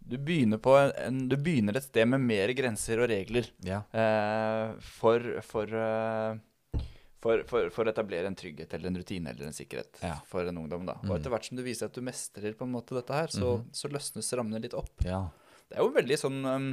du, 0.06 0.18
begynner, 0.18 0.58
på 0.60 0.74
en, 0.78 1.28
du 1.30 1.36
begynner 1.38 1.78
et 1.80 1.84
sted 1.88 2.06
med 2.08 2.20
mer 2.22 2.52
grenser 2.58 3.00
og 3.04 3.10
regler 3.10 3.48
ja. 3.64 3.82
eh, 3.94 4.74
for, 4.80 5.20
for, 5.48 5.70
eh, 5.72 6.82
for, 7.24 7.44
for, 7.48 7.70
for 7.72 7.88
å 7.88 7.94
etablere 7.94 8.28
en 8.28 8.36
trygghet 8.36 8.74
eller 8.76 8.92
en 8.92 8.98
rutine 9.00 9.32
eller 9.32 9.48
en 9.48 9.56
sikkerhet 9.56 10.02
Ja. 10.04 10.18
for 10.28 10.46
en 10.50 10.58
ungdom. 10.60 10.86
da. 10.86 10.98
Og 11.04 11.10
Mm. 11.14 11.16
etter 11.20 11.30
hvert 11.32 11.46
som 11.48 11.58
du 11.58 11.64
viser 11.64 11.86
at 11.88 11.94
du 11.96 12.02
mestrer 12.02 12.54
på 12.60 12.66
en 12.68 12.74
måte 12.76 12.96
dette 12.98 13.14
her, 13.14 13.28
så, 13.32 13.58
mm. 13.62 13.70
så 13.72 13.90
løsnes 13.94 14.34
rammene 14.36 14.62
litt 14.62 14.74
opp. 14.76 14.92
ja. 15.06 15.30
Det 15.72 15.80
er 15.80 15.86
jo 15.88 15.94
veldig 15.96 16.18
sånn 16.20 16.46
um, 16.46 16.66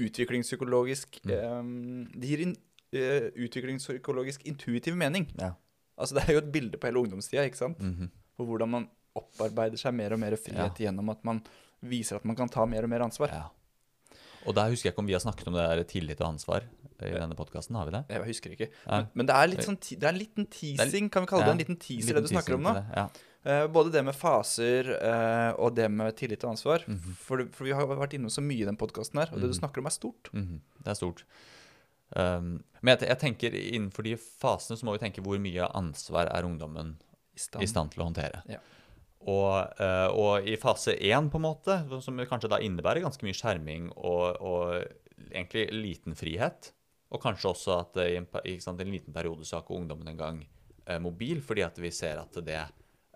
utviklingspsykologisk 0.00 1.20
Mm. 1.26 1.32
um, 1.58 2.04
Det 2.14 2.28
gir 2.30 2.40
in, 2.46 2.52
uh, 2.94 3.26
utviklingspsykologisk 3.36 4.46
intuitiv 4.46 4.96
mening. 4.96 5.26
ja. 5.38 5.54
Altså 5.98 6.14
Det 6.14 6.28
er 6.28 6.32
jo 6.32 6.38
et 6.38 6.52
bilde 6.52 6.78
på 6.78 6.86
hele 6.88 7.00
ungdomstida, 7.02 7.44
ikke 7.44 7.56
sant? 7.58 7.78
Mhm. 7.78 8.08
På 8.38 8.46
hvordan 8.46 8.68
man 8.70 8.88
opparbeider 9.14 9.76
seg 9.76 9.92
mer 9.92 10.12
og 10.14 10.18
mer 10.20 10.36
frihet 10.36 10.78
gjennom 10.78 11.10
at 11.10 11.22
man 11.24 11.42
viser 11.82 12.16
at 12.20 12.24
man 12.28 12.36
kan 12.36 12.48
ta 12.48 12.66
mer 12.66 12.84
og 12.84 12.90
mer 12.92 13.00
ansvar. 13.06 13.28
ja. 13.32 13.48
Og 14.48 14.54
der 14.56 14.70
husker 14.72 14.88
jeg 14.88 14.94
ikke 14.94 15.02
om 15.02 15.06
vi 15.06 15.12
har 15.12 15.20
snakket 15.20 15.48
om 15.50 15.52
det 15.52 15.64
der 15.68 15.82
tillit 15.84 16.20
og 16.22 16.30
ansvar 16.30 16.62
i 17.04 17.10
denne 17.12 17.36
podkasten. 17.36 17.76
Har 17.76 17.84
vi 17.84 17.92
det? 17.92 18.06
Jeg 18.08 18.22
husker 18.24 18.54
ikke. 18.54 18.68
Men, 18.88 19.08
men 19.20 19.26
det 19.28 19.34
er 19.36 19.50
litt 19.52 19.66
sånn 19.66 19.76
Det 19.76 20.00
er 20.00 20.14
en 20.14 20.16
liten 20.18 20.46
teasing, 20.48 21.10
kan 21.12 21.26
vi 21.26 21.28
kalle 21.28 21.44
det. 21.44 21.52
En 21.52 21.60
liten 21.60 21.76
teaser, 21.76 22.06
Liten 22.08 22.16
det 22.16 22.22
du 22.24 22.32
snakker 22.32 22.56
om 22.56 22.62
nå. 22.64 22.72
Ja. 22.96 23.04
Uh, 23.44 23.66
både 23.68 23.92
det 23.92 24.00
med 24.08 24.16
faser 24.16 24.88
uh, 24.96 25.52
og 25.60 25.74
det 25.76 25.90
med 25.92 26.16
tillit 26.16 26.40
og 26.48 26.54
ansvar. 26.54 26.86
Mhm. 26.88 27.18
for, 27.20 27.44
for 27.52 27.68
vi 27.68 27.72
har 27.76 27.84
vært 28.00 28.16
innom 28.16 28.32
så 28.32 28.40
mye 28.40 28.64
i 28.64 28.68
den 28.70 28.80
podkasten 28.80 29.20
her, 29.20 29.28
og 29.28 29.36
det 29.44 29.50
du 29.50 29.52
Mhm. 29.52 29.60
snakker 29.60 29.84
om, 29.84 29.86
er 29.92 29.96
stort. 29.98 30.32
Mhm, 30.32 30.60
Det 30.84 30.88
er 30.88 30.94
stort. 31.02 31.22
Um, 32.16 32.64
men 32.80 32.96
jeg, 32.96 33.08
jeg 33.12 33.18
tenker 33.20 33.54
innenfor 33.60 34.02
de 34.08 34.16
fasene 34.16 34.76
så 34.80 34.88
må 34.88 34.96
vi 34.96 35.04
tenke 35.04 35.20
hvor 35.22 35.36
mye 35.38 35.68
ansvar 35.78 36.26
er 36.32 36.48
ungdommen 36.48 36.96
I 37.36 37.38
stand. 37.44 37.62
i 37.62 37.66
stand 37.68 37.92
til 37.92 38.00
å 38.02 38.08
håndtere. 38.08 38.40
Ja. 38.48 38.58
Og, 39.28 39.80
eh, 39.80 40.08
og 40.16 40.48
i 40.48 40.56
fase 40.56 40.94
én, 40.96 41.28
på 41.28 41.36
en 41.36 41.44
måte, 41.44 41.76
som 42.00 42.20
kanskje 42.28 42.48
da 42.52 42.60
innebærer 42.64 43.04
ganske 43.04 43.26
mye 43.26 43.36
skjerming 43.36 43.90
og, 43.92 44.40
og 44.40 45.28
egentlig 45.28 45.66
liten 45.74 46.16
frihet, 46.16 46.72
og 47.10 47.20
kanskje 47.20 47.50
også 47.50 47.76
at 47.76 48.00
i 48.06 48.16
en, 48.16 48.28
sant, 48.62 48.80
en 48.80 48.92
liten 48.92 49.12
periode 49.12 49.44
så 49.44 49.58
har 49.58 49.66
ikke 49.66 49.76
ungdommen 49.76 50.08
engang 50.08 50.40
eh, 50.86 51.00
mobil, 51.02 51.42
fordi 51.44 51.66
at 51.66 51.80
vi 51.82 51.92
ser 51.92 52.22
at 52.22 52.40
det, 52.46 52.62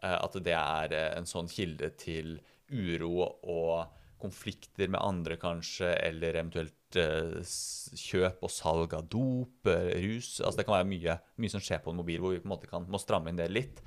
eh, 0.02 0.16
at 0.18 0.38
det 0.44 0.56
er 0.58 0.96
en 1.14 1.28
sånn 1.30 1.48
kilde 1.48 1.94
til 1.96 2.36
uro 2.68 3.30
og 3.40 4.00
konflikter 4.20 4.88
med 4.88 5.00
andre, 5.04 5.36
kanskje, 5.40 5.88
eller 6.04 6.36
eventuelt 6.36 6.72
kjøp 6.94 8.44
og 8.46 8.52
salg 8.52 8.92
av 8.96 9.08
dop, 9.10 9.66
rus. 9.66 10.38
Altså 10.38 10.60
Det 10.60 10.64
kan 10.68 10.78
være 10.78 10.88
mye, 10.88 11.16
mye 11.42 11.52
som 11.52 11.64
skjer 11.64 11.82
på 11.84 11.92
en 11.92 11.98
mobil, 11.98 12.22
hvor 12.22 12.32
vi 12.32 12.40
på 12.40 12.48
en 12.48 12.52
måte 12.54 12.70
kan, 12.70 12.86
må 12.88 13.00
stramme 13.02 13.32
inn 13.32 13.40
det 13.40 13.50
litt. 13.52 13.82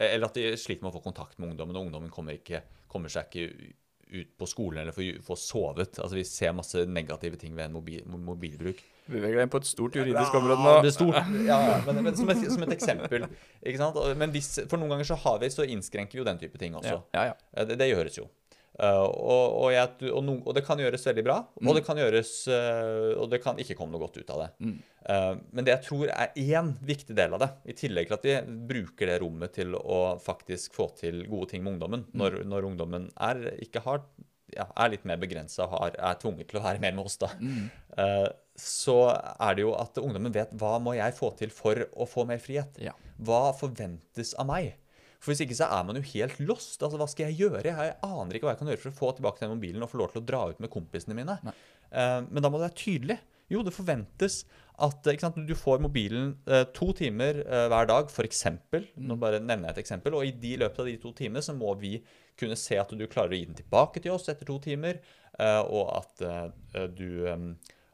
Eller 0.00 0.28
at 0.28 0.36
de 0.38 0.56
sliter 0.56 0.84
med 0.84 0.92
å 0.92 0.96
få 0.96 1.04
kontakt 1.04 1.38
med 1.38 1.52
ungdommen, 1.52 1.76
og 1.76 1.86
ungdommen 1.88 2.12
kommer, 2.12 2.38
ikke, 2.40 2.62
kommer 2.90 3.12
seg 3.12 3.28
ikke 3.28 3.72
ut 4.12 4.32
på 4.36 4.46
skolen 4.48 4.82
eller 4.82 4.92
får, 4.92 5.22
får 5.24 5.38
sovet. 5.40 5.98
Altså 5.98 6.18
Vi 6.18 6.24
ser 6.28 6.52
masse 6.56 6.84
negative 6.88 7.38
ting 7.40 7.54
ved 7.56 7.68
en 7.68 7.76
mobil, 7.76 8.02
mobilbruk. 8.06 8.82
Vi 9.06 9.16
beveger 9.16 9.40
deg 9.40 9.46
inn 9.46 9.52
på 9.52 9.60
et 9.62 9.68
stort 9.68 9.96
juridisk 9.98 10.36
område 10.38 10.60
nå. 10.62 10.74
Det 10.84 10.92
er 10.92 10.96
stort. 10.96 11.32
Ja, 11.48 11.58
men, 11.86 12.02
men 12.06 12.16
som, 12.18 12.28
et, 12.32 12.44
som 12.52 12.66
et 12.66 12.74
eksempel. 12.76 13.26
Ikke 13.62 13.80
sant? 13.80 13.98
Men 14.20 14.34
hvis, 14.34 14.52
for 14.70 14.80
noen 14.80 14.94
ganger 14.94 15.08
så 15.08 15.18
har 15.24 15.40
vi, 15.42 15.50
så 15.52 15.66
innskrenker 15.66 16.18
vi 16.18 16.22
jo 16.22 16.28
den 16.28 16.40
type 16.40 16.60
ting 16.60 16.76
også. 16.78 17.00
Ja, 17.16 17.24
ja, 17.32 17.32
ja. 17.32 17.66
Det, 17.66 17.78
det 17.80 17.88
gjøres 17.90 18.20
jo. 18.20 18.28
Eh, 18.82 18.98
og, 18.98 19.44
og, 19.60 19.68
jeg, 19.70 20.10
og, 20.10 20.22
no, 20.26 20.38
og 20.42 20.56
det 20.56 20.64
kan 20.66 20.80
gjøres 20.80 21.04
veldig 21.06 21.22
bra, 21.26 21.36
og 21.62 21.76
det 21.76 21.84
kan 21.86 22.00
gjøres 22.00 22.32
uh, 22.50 23.12
Og 23.22 23.28
det 23.30 23.38
kan 23.44 23.60
ikke 23.62 23.76
komme 23.78 23.94
noe 23.94 24.02
godt 24.02 24.18
ut 24.18 24.32
av 24.34 24.42
det. 24.42 24.48
Mm. 24.64 24.74
Uh, 25.06 25.34
men 25.54 25.66
det 25.66 25.74
jeg 25.76 25.84
tror 25.86 26.10
er 26.10 26.34
én 26.42 26.72
viktig 26.82 27.14
del 27.18 27.36
av 27.36 27.44
det, 27.44 27.50
i 27.70 27.76
tillegg 27.78 28.10
til 28.10 28.18
at 28.18 28.26
vi 28.26 28.58
bruker 28.72 29.12
det 29.12 29.20
rommet 29.22 29.54
til 29.54 29.76
å 29.78 30.02
faktisk 30.22 30.74
få 30.74 30.88
til 30.98 31.22
gode 31.30 31.52
ting 31.52 31.62
med 31.62 31.76
ungdommen, 31.76 32.04
når, 32.18 32.42
når 32.48 32.68
ungdommen 32.72 33.08
er, 33.22 33.44
ikke 33.62 33.84
har, 33.86 34.02
ja, 34.54 34.66
er 34.66 34.94
litt 34.96 35.06
mer 35.08 35.20
begrensa 35.22 35.68
og 35.68 35.76
har, 35.76 35.98
er 36.10 36.20
tvunget 36.22 36.50
til 36.50 36.58
å 36.58 36.66
være 36.66 36.82
mer 36.82 36.96
med 36.98 37.06
oss, 37.06 37.18
da, 37.22 37.30
eh, 38.02 38.28
så 38.58 38.98
er 39.14 39.56
det 39.56 39.64
jo 39.64 39.72
at 39.78 39.98
ungdommen 40.02 40.34
vet 40.34 40.52
hva 40.60 40.76
må 40.82 40.94
jeg 40.98 41.14
få 41.16 41.32
til 41.38 41.54
for 41.54 41.86
å 41.94 42.06
få 42.08 42.26
mer 42.28 42.42
frihet? 42.42 42.78
Ja. 42.82 42.94
Hva 43.22 43.50
forventes 43.56 44.34
av 44.38 44.50
meg? 44.50 44.74
For 45.22 45.30
Hvis 45.30 45.44
ikke 45.44 45.54
så 45.54 45.68
er 45.70 45.84
man 45.86 45.98
jo 45.98 46.02
helt 46.12 46.40
lost. 46.42 46.80
Altså, 46.82 46.98
Hva 46.98 47.06
skal 47.10 47.30
jeg 47.30 47.44
gjøre? 47.44 47.62
Jeg 47.68 47.98
aner 48.02 48.34
ikke 48.34 48.48
hva 48.48 48.56
jeg 48.56 48.62
kan 48.62 48.72
gjøre 48.72 48.82
for 48.82 48.90
å 48.90 48.98
få 48.98 49.12
tilbake 49.18 49.44
den 49.44 49.54
mobilen 49.54 49.84
og 49.84 49.92
få 49.92 50.00
lov 50.00 50.10
til 50.14 50.22
å 50.22 50.26
dra 50.26 50.40
ut 50.50 50.62
med 50.62 50.72
kompisene 50.72 51.14
mine. 51.18 51.38
Eh, 51.46 52.18
men 52.26 52.42
da 52.42 52.50
må 52.50 52.58
det 52.58 52.66
være 52.66 52.80
tydelig. 52.82 53.18
Jo, 53.52 53.60
det 53.62 53.74
forventes 53.76 54.42
at 54.82 55.08
sant, 55.20 55.36
du 55.46 55.54
får 55.58 55.82
mobilen 55.84 56.32
eh, 56.48 56.64
to 56.74 56.88
timer 56.96 57.42
eh, 57.44 57.66
hver 57.70 57.86
dag, 57.90 58.08
f.eks. 58.10 58.46
Nå 58.98 59.18
bare 59.20 59.42
nevner 59.42 59.70
jeg 59.70 59.76
et 59.76 59.82
eksempel. 59.84 60.16
Og 60.18 60.26
i 60.26 60.34
de 60.42 60.56
løpet 60.62 60.82
av 60.82 60.88
de 60.90 60.96
to 61.02 61.12
timene 61.18 61.44
så 61.44 61.54
må 61.54 61.74
vi 61.78 61.98
kunne 62.40 62.56
se 62.58 62.78
at 62.80 62.90
du 62.96 63.04
klarer 63.06 63.36
å 63.36 63.38
gi 63.38 63.46
den 63.50 63.60
tilbake 63.60 64.02
til 64.02 64.16
oss 64.16 64.30
etter 64.32 64.48
to 64.48 64.56
timer, 64.64 64.98
eh, 65.38 65.60
og 65.62 65.92
at 66.00 66.26
eh, 66.26 66.88
du 66.96 67.28
eh, 67.28 67.46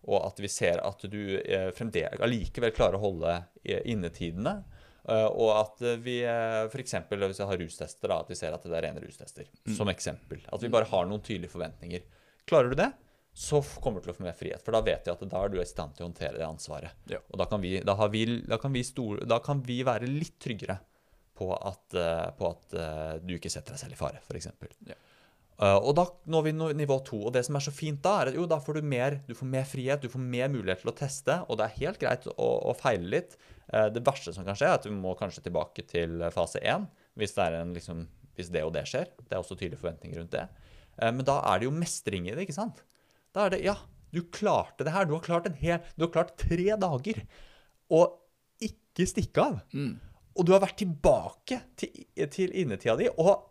og 0.08 0.22
at 0.24 0.38
vi 0.40 0.48
ser 0.48 0.80
at 0.80 1.02
du 1.10 1.20
eh, 1.36 1.68
fremdeles 1.76 2.22
allikevel 2.24 2.72
klarer 2.72 2.96
å 2.96 3.02
holde 3.02 3.34
innetidene. 3.66 4.62
Eh, 5.10 5.26
og 5.28 5.50
at 5.54 5.82
eh, 5.84 5.98
vi 6.04 6.20
eh, 6.26 6.68
f.eks. 6.68 6.94
hvis 7.10 7.40
jeg 7.42 7.50
har 7.50 7.60
rustester, 7.62 8.12
da, 8.12 8.20
at 8.22 8.30
vi 8.30 8.38
ser 8.38 8.54
at 8.56 8.64
det 8.64 8.76
er 8.76 8.86
rene 8.88 9.02
rustester. 9.04 9.48
Som 9.76 9.90
eksempel. 9.92 10.42
At 10.52 10.64
vi 10.64 10.72
bare 10.72 10.88
har 10.90 11.08
noen 11.08 11.24
tydelige 11.24 11.52
forventninger. 11.54 12.04
Klarer 12.48 12.72
du 12.72 12.78
det, 12.80 12.90
så 13.38 13.62
kommer 13.82 14.00
du 14.00 14.08
til 14.08 14.14
å 14.14 14.18
få 14.18 14.26
mer 14.26 14.38
frihet. 14.38 14.62
For 14.64 14.74
da 14.74 14.82
vet 14.86 15.08
jeg 15.08 15.14
at 15.14 15.26
da 15.30 15.42
er 15.42 15.52
du 15.52 15.58
i 15.60 15.66
stand 15.68 15.96
til 15.96 16.06
å 16.06 16.10
håndtere 16.10 16.38
det 16.40 16.46
ansvaret. 16.46 16.96
Ja. 17.10 17.20
Og 17.30 17.40
da 17.40 17.48
kan 17.50 17.62
vi, 17.62 17.76
da 17.86 17.96
har 17.98 18.12
vi, 18.14 18.24
da 18.48 18.60
kan 18.60 18.74
vi, 18.74 18.84
stole, 18.86 19.26
da 19.28 19.40
kan 19.44 19.62
vi 19.66 19.80
være 19.86 20.10
litt 20.10 20.38
tryggere 20.42 20.78
på 21.38 21.52
at, 21.54 21.94
på 22.34 22.48
at 22.48 22.72
du 23.22 23.36
ikke 23.36 23.50
setter 23.52 23.76
deg 23.76 23.82
selv 23.84 23.94
i 23.94 24.00
fare, 24.00 24.24
f.eks. 24.26 24.48
Ja. 24.88 24.96
Uh, 25.58 25.74
og 25.74 25.96
da 25.98 26.04
når 26.30 26.44
vi 26.46 26.52
nivå 26.78 27.00
to. 27.06 27.18
Og 27.26 27.34
det 27.34 27.42
som 27.48 27.58
er 27.58 27.64
så 27.64 27.74
fint 27.74 27.98
da, 28.04 28.14
er 28.20 28.30
at 28.30 28.38
jo, 28.38 28.46
da 28.50 28.60
får 28.62 28.78
du 28.78 28.90
mer, 28.92 29.18
du 29.26 29.34
får 29.34 29.50
mer 29.50 29.66
frihet, 29.66 30.02
du 30.02 30.12
får 30.12 30.22
mer 30.22 30.52
mulighet 30.52 30.84
til 30.84 30.92
å 30.92 30.96
teste. 31.00 31.40
Og 31.48 31.58
det 31.58 31.66
er 31.66 31.80
helt 31.80 32.00
greit 32.02 32.28
å, 32.30 32.48
å 32.70 32.76
feile 32.78 33.10
litt. 33.16 33.34
Uh, 33.72 33.88
det 33.94 34.04
verste 34.06 34.34
som 34.36 34.46
kan 34.46 34.58
skje, 34.58 34.70
er 34.70 34.78
at 34.78 34.86
du 34.86 34.94
må 34.94 35.16
kanskje 35.18 35.44
tilbake 35.48 35.86
til 35.90 36.22
fase 36.34 36.62
én. 36.62 36.86
Hvis 37.18 37.34
det, 37.34 37.48
er 37.48 37.58
en, 37.60 37.74
liksom, 37.74 38.06
hvis 38.38 38.52
det 38.54 38.64
og 38.66 38.74
det 38.76 38.86
skjer. 38.90 39.10
Det 39.24 39.34
er 39.34 39.42
også 39.42 39.58
tydelige 39.58 39.82
forventninger 39.82 40.22
rundt 40.22 40.36
det. 40.36 40.46
Men 40.98 41.22
da 41.22 41.36
er 41.46 41.60
det 41.60 41.68
jo 41.68 41.74
mestring 41.74 42.24
i 42.26 42.32
det, 42.34 42.42
ikke 42.42 42.56
sant? 42.56 42.80
Da 43.34 43.44
er 43.46 43.52
det 43.54 43.60
Ja, 43.62 43.76
du 44.14 44.24
klarte 44.34 44.86
det 44.86 44.94
her. 44.94 45.06
Du 45.06 45.14
har 45.14 45.22
klart 45.22 45.46
en 45.46 45.54
hel 45.58 45.78
Du 45.94 46.06
har 46.06 46.14
klart 46.14 46.32
tre 46.40 46.74
dager. 46.80 47.20
Og 47.94 48.16
ikke 48.62 49.06
stikke 49.06 49.44
av. 49.44 49.60
Mm. 49.70 49.92
Og 50.38 50.46
du 50.46 50.54
har 50.54 50.62
vært 50.62 50.78
tilbake 50.80 51.60
til, 51.78 52.06
til 52.30 52.54
innetida 52.54 52.94
di, 52.98 53.08
og 53.10 53.47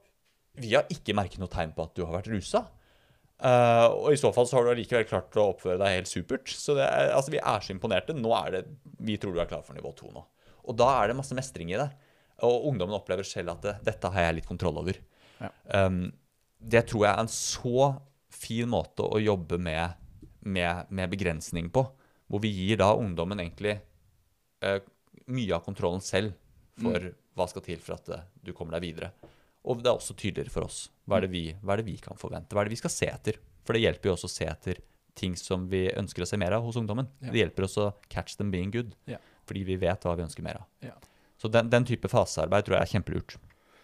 vi 0.57 0.73
har 0.73 0.89
ikke 0.93 1.15
merket 1.17 1.41
noe 1.41 1.51
tegn 1.51 1.73
på 1.75 1.85
at 1.85 1.95
du 1.97 2.03
har 2.05 2.15
vært 2.17 2.29
rusa. 2.31 2.65
Uh, 3.37 3.93
og 3.93 4.07
i 4.15 4.17
så 4.17 4.31
fall 4.33 4.47
så 4.49 4.57
har 4.57 4.65
du 4.65 4.71
allikevel 4.71 5.05
klart 5.05 5.35
å 5.37 5.51
oppføre 5.51 5.77
deg 5.81 5.99
helt 5.99 6.09
supert. 6.09 6.49
Så 6.49 6.73
det 6.77 6.87
er, 6.87 7.11
altså, 7.13 7.33
vi 7.33 7.41
er 7.41 7.63
så 7.63 7.73
imponerte. 7.75 8.15
Nå 8.17 8.33
er 8.39 8.55
det, 8.55 8.63
Vi 8.97 9.17
tror 9.21 9.35
du 9.35 9.41
er 9.43 9.49
klar 9.49 9.65
for 9.65 9.77
nivå 9.77 9.93
to 9.97 10.09
nå. 10.13 10.23
Og 10.67 10.77
da 10.77 10.89
er 10.97 11.11
det 11.11 11.19
masse 11.19 11.37
mestring 11.37 11.71
i 11.71 11.77
det. 11.79 11.87
Og 12.45 12.67
ungdommen 12.71 12.97
opplever 12.97 13.25
selv 13.25 13.53
at 13.55 13.63
det, 13.65 13.75
dette 13.85 14.11
har 14.13 14.27
jeg 14.27 14.39
litt 14.39 14.49
kontroll 14.49 14.81
over. 14.81 14.97
Ja. 15.37 15.51
Um, 15.85 16.07
det 16.57 16.87
tror 16.89 17.05
jeg 17.05 17.13
er 17.13 17.21
en 17.21 17.31
så 17.31 17.87
fin 18.33 18.69
måte 18.69 19.05
å 19.05 19.21
jobbe 19.21 19.59
med, 19.61 19.93
med, 20.41 20.89
med 20.89 21.13
begrensning 21.13 21.69
på. 21.73 21.85
Hvor 22.27 22.43
vi 22.43 22.51
gir 22.51 22.81
da 22.81 22.89
ungdommen 22.97 23.39
egentlig 23.43 23.77
uh, 24.65 24.81
mye 25.29 25.55
av 25.55 25.63
kontrollen 25.65 26.03
selv 26.03 26.33
for 26.77 27.11
hva 27.37 27.45
skal 27.49 27.63
til 27.65 27.81
for 27.81 27.97
at 27.97 28.09
uh, 28.13 28.25
du 28.41 28.51
kommer 28.57 28.77
deg 28.77 28.89
videre. 28.89 29.13
Og 29.67 29.81
det 29.83 29.89
er 29.91 29.97
også 29.99 30.15
tydeligere 30.15 30.53
for 30.53 30.67
oss. 30.67 30.85
Hva 31.07 31.17
er, 31.19 31.27
det 31.27 31.31
vi, 31.33 31.41
hva 31.63 31.75
er 31.75 31.81
det 31.83 31.87
vi 31.89 31.97
kan 32.03 32.15
forvente? 32.19 32.55
Hva 32.55 32.63
er 32.63 32.69
det 32.69 32.75
vi 32.77 32.79
skal 32.81 32.93
se 32.93 33.09
etter? 33.11 33.39
For 33.67 33.75
det 33.75 33.81
hjelper 33.83 34.09
jo 34.11 34.13
også 34.15 34.29
å 34.29 34.31
se 34.31 34.45
etter 34.47 34.79
ting 35.17 35.33
som 35.39 35.65
vi 35.71 35.87
ønsker 35.97 36.23
å 36.23 36.27
se 36.29 36.37
mer 36.39 36.53
av 36.55 36.63
hos 36.63 36.77
ungdommen. 36.79 37.07
Ja. 37.23 37.31
Det 37.33 37.41
hjelper 37.41 37.65
oss 37.67 37.75
å 37.81 37.89
catch 38.13 38.37
them 38.39 38.51
being 38.53 38.71
good, 38.71 38.95
Ja. 39.09 39.17
fordi 39.49 39.63
vi 39.65 39.75
vet 39.81 40.03
hva 40.07 40.15
vi 40.15 40.23
ønsker 40.27 40.43
mer 40.45 40.61
av. 40.61 40.65
Ja. 40.85 40.93
Så 41.37 41.49
den, 41.51 41.69
den 41.69 41.85
type 41.85 42.07
fasearbeid 42.09 42.65
tror 42.65 42.77
jeg 42.77 42.85
er 42.87 42.93
kjempelurt. 42.99 43.35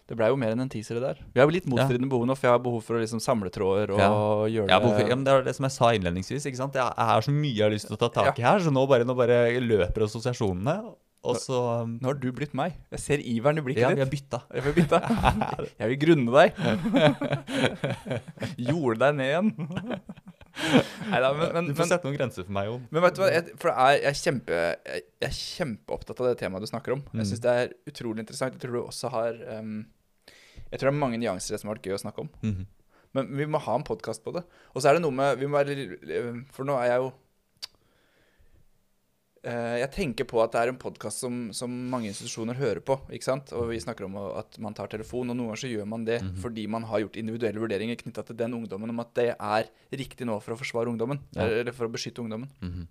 Det 0.06 0.16
blei 0.20 0.26
jo 0.28 0.36
mer 0.36 0.52
enn 0.52 0.60
en 0.60 0.68
teaser, 0.68 0.98
det 1.00 1.02
der. 1.02 1.20
Vi 1.32 1.40
har 1.40 1.46
jo 1.48 1.54
litt 1.54 1.66
motstridende 1.70 2.10
behov 2.12 2.26
nå, 2.28 2.34
for 2.36 2.46
jeg 2.48 2.52
har 2.58 2.62
behov 2.64 2.82
for 2.84 2.98
å 2.98 3.00
liksom 3.00 3.22
samle 3.24 3.48
tråder 3.52 3.92
og 3.94 4.00
Ja. 4.02 4.10
gjøre 4.52 4.68
det 4.68 4.80
for, 4.84 5.08
ja, 5.08 5.16
men 5.16 5.24
det 5.24 5.32
er 5.32 5.42
det 5.46 5.54
som 5.56 5.64
jeg 5.64 5.72
sa 5.72 5.92
innledningsvis. 5.96 6.44
ikke 6.44 6.60
sant? 6.60 6.74
Jeg 6.76 6.82
har 7.08 7.22
så 7.24 7.32
mye 7.32 7.54
jeg 7.56 7.64
har 7.64 7.72
lyst 7.72 7.86
til 7.88 7.96
å 7.96 8.00
ta 8.02 8.08
tak 8.12 8.38
i 8.38 8.42
her, 8.44 8.58
så 8.60 8.70
nå 8.74 8.86
bare, 8.86 9.04
nå 9.08 9.16
bare 9.16 9.38
løper 9.64 10.04
assosiasjonene. 10.04 10.76
Og 11.24 11.38
så 11.40 11.56
um, 11.82 11.94
Nå 12.02 12.10
har 12.10 12.18
du 12.20 12.26
blitt 12.36 12.52
meg. 12.58 12.74
Jeg 12.92 13.00
ser 13.00 13.22
iveren 13.24 13.56
i 13.60 13.64
blikket 13.64 13.80
Ja, 13.86 13.90
vi 13.96 14.02
har 14.04 14.10
bytta. 14.12 14.42
Jeg 14.52 14.64
vil 14.66 14.74
bytte. 14.76 15.00
Jeg 15.80 15.88
vil 15.94 15.98
grunne 16.02 16.34
deg. 16.34 16.50
Jorde 18.68 18.98
deg 19.06 19.16
ned 19.18 19.30
igjen. 19.30 19.50
Neida, 21.10 21.30
men, 21.34 21.48
men, 21.56 21.66
Du 21.70 21.72
får 21.74 21.82
men, 21.82 21.90
sette 21.90 22.06
noen 22.06 22.16
grenser 22.18 22.46
for 22.46 22.54
meg, 22.54 22.68
Jon. 22.70 22.84
men 22.94 23.02
vet 23.02 23.16
du 23.16 23.22
hva, 23.24 23.30
jeg, 23.34 23.56
for 23.58 23.70
det 23.70 23.74
er, 23.74 23.96
jeg, 23.96 24.04
er 24.12 24.20
kjempe, 24.20 24.60
jeg, 24.60 25.02
jeg 25.24 25.28
er 25.30 25.38
kjempeopptatt 25.40 26.20
av 26.22 26.28
det 26.28 26.36
temaet 26.44 26.62
du 26.66 26.70
snakker 26.70 26.94
om. 26.98 27.02
Jeg 27.10 27.18
Mm. 27.24 27.26
syns 27.32 27.42
det 27.42 27.54
er 27.64 27.72
utrolig 27.90 28.22
interessant. 28.22 28.54
Jeg 28.54 28.62
tror 28.62 28.76
du 28.76 28.82
også 28.84 29.10
har 29.14 29.40
um, 29.58 29.74
Jeg 30.70 30.78
tror 30.78 30.88
det 30.90 30.94
er 30.94 31.00
mange 31.00 31.18
nyanser 31.22 31.52
i 31.52 31.56
det 31.56 31.60
som 31.64 31.70
har 31.72 31.78
vært 31.78 31.88
gøy 31.90 31.96
å 31.98 32.02
snakke 32.04 32.24
om. 32.26 32.30
Mhm. 32.44 32.64
Men 33.14 33.28
vi 33.38 33.44
må 33.46 33.60
ha 33.62 33.74
en 33.78 33.84
podkast 33.86 34.24
på 34.24 34.32
det. 34.34 34.40
Og 34.74 34.82
så 34.82 34.88
er 34.90 34.96
det 34.96 35.02
noe 35.04 35.14
med 35.14 35.36
vi 35.38 35.46
må 35.46 35.54
være, 35.60 36.44
For 36.50 36.66
nå 36.66 36.74
er 36.80 36.88
jeg 36.90 37.02
jo 37.04 37.12
Jeg 39.44 39.90
tenker 39.92 40.24
på 40.24 40.40
at 40.42 40.52
det 40.54 40.60
er 40.62 40.70
en 40.72 40.78
podkast 40.80 41.20
som, 41.20 41.50
som 41.52 41.68
mange 41.90 42.08
institusjoner 42.08 42.56
hører 42.56 42.80
på. 42.80 42.96
ikke 43.12 43.26
sant? 43.28 43.52
Og 43.52 43.68
vi 43.68 43.78
snakker 43.82 44.06
om 44.06 44.16
at 44.38 44.56
man 44.58 44.72
tar 44.74 44.88
telefon, 44.88 45.28
og 45.30 45.36
noen 45.36 45.50
ganger 45.52 45.60
så 45.64 45.68
gjør 45.72 45.86
man 45.86 46.04
det 46.08 46.22
Mhm. 46.22 46.36
fordi 46.40 46.66
man 46.66 46.82
har 46.88 47.00
gjort 47.04 47.16
individuelle 47.20 47.60
vurderinger 47.60 47.96
knytta 48.00 48.24
til 48.24 48.36
den 48.36 48.54
ungdommen 48.56 48.88
om 48.90 49.00
at 49.00 49.12
det 49.14 49.36
er 49.38 49.68
riktig 49.92 50.24
nå 50.26 50.40
for 50.42 50.54
å 50.54 50.58
forsvare 50.58 50.88
ungdommen. 50.88 51.20
Ja. 51.36 51.42
Eller 51.44 51.72
for 51.72 51.86
å 51.86 51.92
beskytte 51.92 52.24
ungdommen. 52.24 52.48
Mhm. 52.62 52.86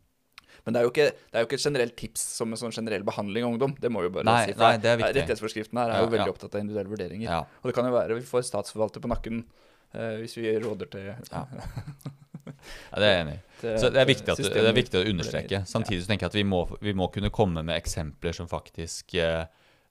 Men 0.65 0.73
det 0.73 0.79
er 0.79 0.83
jo 0.85 0.91
ikke, 0.91 1.09
det 1.11 1.33
er 1.35 1.41
jo 1.41 1.47
ikke 1.47 1.57
et 1.59 1.65
generelt 1.65 1.95
tips 1.97 2.21
som 2.37 2.47
en 2.53 2.55
sånn 2.57 2.71
generell 2.71 3.03
behandling 3.03 3.43
av 3.43 3.51
ungdom. 3.57 3.75
Det 3.81 3.89
må 3.91 3.99
vi 3.99 4.07
jo 4.07 4.11
bare 4.11 4.23
Nei, 4.23 4.45
si. 4.45 4.53
nei, 4.57 4.77
det 4.77 4.85
er 4.85 4.97
viktig. 4.97 5.15
Rettighetsforskriften 5.25 5.77
her 5.81 5.89
er 5.89 5.99
jo 6.05 6.09
veldig 6.13 6.27
ja. 6.29 6.31
opptatt 6.31 6.55
av 6.55 6.61
individuelle 6.61 6.89
vurderinger. 6.93 7.47
Og 7.63 7.67
det 7.67 7.73
kan 7.75 7.85
jo 7.85 7.91
være 7.91 8.15
vi 8.15 8.21
får 8.21 8.45
statsforvalter 8.47 9.01
på 9.01 9.09
nakken 9.11 9.43
eh, 9.43 9.72
hvis 9.93 10.37
vi 10.37 10.53
råder 10.59 10.89
til, 10.93 11.09
Ja. 11.31 11.45
ja, 12.91 12.99
det 12.99 13.07
er 13.07 13.11
jeg 13.11 13.25
enig 13.25 13.35
i. 13.35 13.41
Så 13.79 13.89
det 13.93 14.01
er 14.01 14.07
viktig, 14.09 14.29
at, 14.33 14.39
det 14.53 14.63
er 14.67 14.75
viktig 14.75 14.99
å 14.99 15.09
understreke. 15.09 15.61
Samtidig 15.69 16.03
så 16.03 16.11
tenker 16.11 16.27
jeg 16.27 16.33
at 16.33 16.39
vi 16.39 16.45
må, 16.47 16.63
vi 16.83 16.93
må 16.97 17.07
kunne 17.13 17.31
komme 17.33 17.63
med 17.63 17.77
eksempler 17.77 18.35
som 18.35 18.49
faktisk 18.51 19.15
eh, 19.15 19.45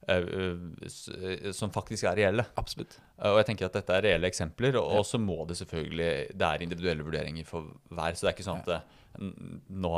eh, 0.07 0.27
eh, 0.37 1.47
Som 1.57 1.73
faktisk 1.73 2.05
er 2.09 2.19
reelle. 2.19 2.45
Absolutt. 2.59 2.99
Eh, 3.17 3.31
Og 3.31 3.39
jeg 3.41 3.49
tenker 3.49 3.69
at 3.69 3.79
dette 3.79 3.95
er 3.97 4.05
reelle 4.05 4.29
eksempler, 4.29 4.77
og 4.81 5.01
så 5.09 5.17
må 5.21 5.39
det 5.49 5.57
selvfølgelig 5.63 6.11
Det 6.37 6.49
er 6.49 6.65
individuelle 6.67 7.07
vurderinger 7.07 7.47
for 7.49 7.73
hver, 7.89 8.13
så 8.13 8.27
det 8.27 8.33
er 8.33 8.37
ikke 8.37 8.49
sånn 8.51 8.61
at 8.67 8.99
nå, 9.17 9.93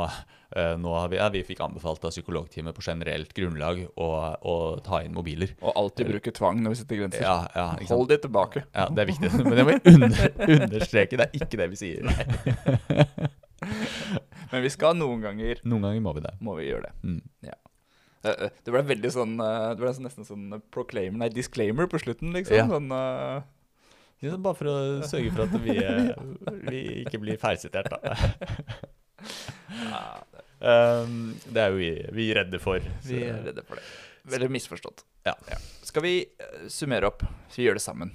eh, 0.56 0.74
nå 0.80 0.94
vi, 1.08 1.16
ja, 1.16 1.28
vi 1.32 1.42
fikk 1.46 1.60
anbefalt 1.64 2.04
av 2.04 2.12
psykologteamet 2.12 2.76
på 2.76 2.84
generelt 2.84 3.32
grunnlag 3.36 3.82
å, 3.96 4.08
å 4.36 4.56
ta 4.84 5.00
inn 5.04 5.14
mobiler. 5.16 5.54
Og 5.62 5.72
alltid 5.72 6.10
bruke 6.10 6.32
tvang 6.36 6.60
når 6.64 6.74
vi 6.74 6.80
setter 6.82 7.00
grenser. 7.00 7.24
Ja, 7.24 7.38
ja. 7.56 7.66
Hold 7.90 8.10
de 8.12 8.18
tilbake. 8.26 8.66
ja, 8.72 8.88
det 8.92 9.06
er 9.06 9.10
viktig. 9.12 9.32
Men 9.40 9.56
det 9.56 9.66
må 9.66 9.76
jeg 9.76 9.94
under, 9.94 10.36
understreke. 10.58 11.20
Det 11.20 11.28
er 11.28 11.38
ikke 11.40 11.62
det 11.62 11.68
vi 11.72 11.80
sier. 11.80 12.00
Men 14.52 14.62
vi 14.62 14.70
skal 14.70 14.94
noen 14.94 15.24
ganger 15.24 15.58
Noen 15.66 15.88
ganger 15.88 16.02
må 16.04 16.12
vi 16.14 16.22
det. 16.22 16.34
må 16.44 16.54
vi 16.60 16.68
gjøre 16.68 16.86
det. 16.86 16.92
Mm. 17.02 17.22
Ja. 17.48 17.56
Eh, 18.22 18.36
eh, 18.46 18.54
Det 18.62 18.74
ble 18.74 18.82
veldig 18.86 19.10
sånn 19.14 19.34
Det 19.40 19.80
ble 19.80 19.92
nesten 20.04 20.28
sånn 20.28 20.60
proclaimer, 20.74 21.18
nei, 21.24 21.30
disclaimer 21.34 21.88
på 21.90 21.98
slutten, 22.04 22.30
liksom. 22.36 22.56
Ja. 22.60 22.68
Sånn, 22.70 22.92
Uh, 24.16 24.36
Bare 24.40 24.56
for 24.56 24.70
å 24.70 24.76
sørge 25.04 25.28
for 25.34 25.44
at 25.44 25.56
vi, 25.60 25.74
vi 26.70 26.78
ikke 27.02 27.18
blir 27.20 27.36
feilsitert, 27.40 27.92
da. 27.92 28.14
ja, 29.90 30.06
Um, 30.56 31.34
det 31.52 31.60
er 31.60 31.68
jo 31.68 31.76
vi, 31.76 31.90
vi 32.16 32.26
redde 32.34 32.58
for. 32.62 32.80
vi 33.04 33.18
er 33.28 33.42
redde 33.44 33.64
for 33.66 33.76
det. 33.76 33.84
Veldig 34.32 34.48
misforstått. 34.56 35.04
Ja. 35.26 35.34
Skal 35.86 36.02
vi 36.02 36.14
eh, 36.24 36.64
summere 36.72 37.10
opp? 37.10 37.22
Så 37.52 37.60
vi 37.60 37.66
gjør 37.68 37.76
det 37.78 37.82
sammen. 37.84 38.14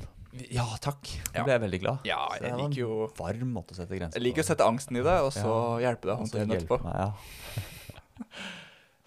Ja, 0.50 0.66
takk. 0.82 1.06
Ja. 1.36 1.42
Nå 1.42 1.46
ble 1.46 1.54
jeg 1.54 1.64
veldig 1.68 1.80
glad. 1.84 2.08
Ja, 2.08 2.20
jeg 2.42 2.56
liker 2.58 2.80
jo 2.82 2.98
Varm 3.18 3.54
måte 3.54 3.76
å 3.76 3.78
sette 3.78 3.94
grenser 3.94 4.20
Jeg 4.20 4.26
liker 4.26 4.44
å 4.44 4.48
sette 4.48 4.68
angsten 4.68 5.00
i 5.00 5.06
det, 5.06 5.16
og 5.22 5.32
så 5.36 5.54
hjelpe 5.84 6.10
deg 6.10 6.16
å 6.16 6.20
håndtere 6.24 6.48
den 6.48 6.58
etterpå. 6.58 6.82
meg, 6.88 6.98
ja. 6.98 8.34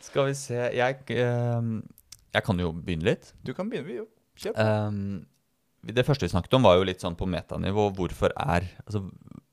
Skal 0.04 0.28
vi 0.28 0.34
se 0.38 0.58
Jeg, 0.76 1.00
uh, 1.18 1.68
jeg 2.38 2.46
kan 2.46 2.60
jo 2.60 2.72
begynne 2.76 3.10
litt. 3.10 3.32
Du 3.42 3.54
kan 3.56 3.68
begynne, 3.72 3.88
vi. 3.90 4.00
jo. 4.02 4.08
Kjør 4.40 4.56
på. 4.56 4.64
Ehm, 4.64 5.24
det 5.84 6.06
første 6.06 6.26
vi 6.26 6.32
snakket 6.32 6.56
om, 6.56 6.64
var 6.66 6.78
jo 6.78 6.86
litt 6.88 7.02
sånn 7.04 7.16
på 7.18 7.28
metanivå. 7.30 7.90
Hvorfor 7.98 8.32
er 8.32 8.70
Altså, 8.84 9.04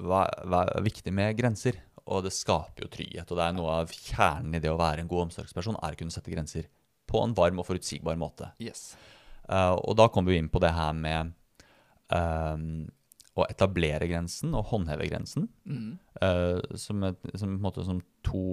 hva, 0.02 0.24
hva 0.47 0.64
er 0.70 0.86
viktig 0.86 1.14
med 1.14 1.36
grenser? 1.38 1.78
Og 2.12 2.26
det 2.26 2.34
skaper 2.36 2.86
jo 2.86 2.91
trygghet. 2.91 3.32
Og 3.32 3.39
det 3.39 3.47
er 3.47 3.55
noe 3.55 3.80
av 3.82 3.91
kjernen 3.95 4.57
i 4.57 4.62
det 4.64 4.72
å 4.72 4.80
være 4.80 5.03
en 5.03 5.12
god 5.12 5.30
omsorgsperson, 5.30 5.80
er 5.80 5.95
å 5.95 5.99
kunne 5.99 6.14
sette 6.14 6.34
grenser 6.34 6.68
på 7.12 7.22
en 7.26 7.36
varm 7.38 7.59
og 7.62 7.68
forutsigbar 7.68 8.20
måte. 8.20 8.51
Yes. 8.62 8.91
Uh, 9.51 9.76
og 9.76 9.97
da 9.99 10.07
kommer 10.12 10.32
vi 10.32 10.39
inn 10.39 10.51
på 10.51 10.62
det 10.64 10.72
her 10.76 10.93
med 10.95 11.34
uh, 12.16 12.55
å 13.36 13.47
etablere 13.47 14.07
grensen 14.12 14.55
og 14.55 14.70
håndheve 14.72 15.07
grensen. 15.09 15.47
Mm. 15.68 15.97
Uh, 16.22 16.59
som, 16.80 17.03
et, 17.09 17.32
som, 17.39 17.57
måte, 17.64 17.86
som 17.88 18.03
to 18.28 18.45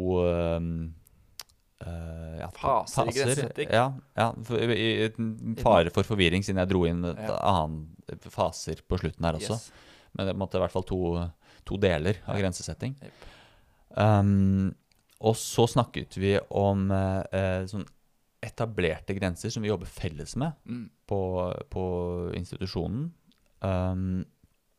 ja, 1.78 2.48
faser, 2.50 2.90
Faser 2.90 3.06
i 3.06 3.14
grensesetting. 3.14 3.68
Ja, 3.70 3.84
ja 4.18 4.32
for, 4.42 4.58
i, 4.58 4.88
i, 5.06 5.52
fare 5.62 5.92
for 5.94 6.08
forvirring, 6.08 6.42
siden 6.42 6.58
jeg 6.64 6.70
dro 6.72 6.80
inn 6.88 7.04
et 7.06 7.20
Ja. 7.22 7.36
annet 7.52 8.26
faser 8.34 8.82
på 8.82 8.98
slutten 8.98 9.28
her 9.28 9.38
også. 9.38 9.54
Yes. 9.54 10.08
Men 10.18 10.26
det 10.26 10.34
måte 10.40 10.58
i 10.58 10.62
hvert 10.64 10.74
fall 10.74 10.86
to, 10.88 10.98
to 11.68 11.78
deler 11.78 12.18
av 12.26 12.40
grensesetting. 12.40 12.96
Jepp. 12.98 13.28
Um, 13.98 14.74
og 15.20 15.34
så 15.34 15.64
snakket 15.66 16.14
vi 16.20 16.36
om 16.54 16.90
eh, 16.94 17.22
eh, 17.34 17.64
sånn 17.66 17.86
etablerte 18.46 19.16
grenser 19.18 19.50
som 19.50 19.64
vi 19.64 19.70
jobber 19.72 19.88
felles 19.90 20.36
med 20.38 20.52
Mm. 20.68 20.84
på, 21.10 21.18
på 21.72 21.84
institusjonen. 22.38 23.08
Um, 23.60 24.24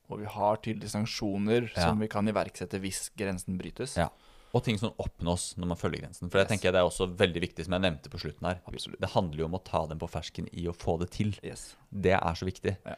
Og 0.09 0.19
vi 0.21 0.25
har 0.31 0.55
tydelige 0.63 0.89
sanksjoner 0.95 1.67
Ja. 1.75 1.89
som 1.89 1.99
vi 1.99 2.07
kan 2.07 2.25
iverksette 2.31 2.79
hvis 2.79 3.09
grensen 3.19 3.57
brytes. 3.59 3.97
Ja. 3.99 4.07
Og 4.55 4.63
ting 4.63 4.79
som 4.79 4.95
oppnås 4.97 5.51
når 5.59 5.67
man 5.67 5.77
følger 5.77 6.01
grensen. 6.07 6.29
For 6.31 6.39
det 6.39 6.45
Yes. 6.47 6.53
tenker 6.55 6.69
jeg 6.69 6.73
det 6.73 6.79
er 6.81 6.87
også 6.89 7.15
veldig 7.17 7.41
viktig, 7.43 7.65
som 7.65 7.73
jeg 7.75 7.81
nevnte 7.91 8.09
på 8.09 8.17
slutten 8.17 8.47
her. 8.47 8.61
Absolutt. 8.65 8.99
Det 8.99 9.09
handler 9.11 9.37
jo 9.43 9.45
om 9.45 9.59
å 9.59 9.63
ta 9.63 9.85
dem 9.85 9.99
på 9.99 10.09
fersken 10.09 10.47
i 10.53 10.65
å 10.65 10.73
få 10.73 10.97
det 10.99 11.11
til. 11.11 11.35
Yes. 11.43 11.75
Det 11.91 12.13
er 12.15 12.33
så 12.33 12.45
viktig. 12.47 12.77
Ja. 12.85 12.95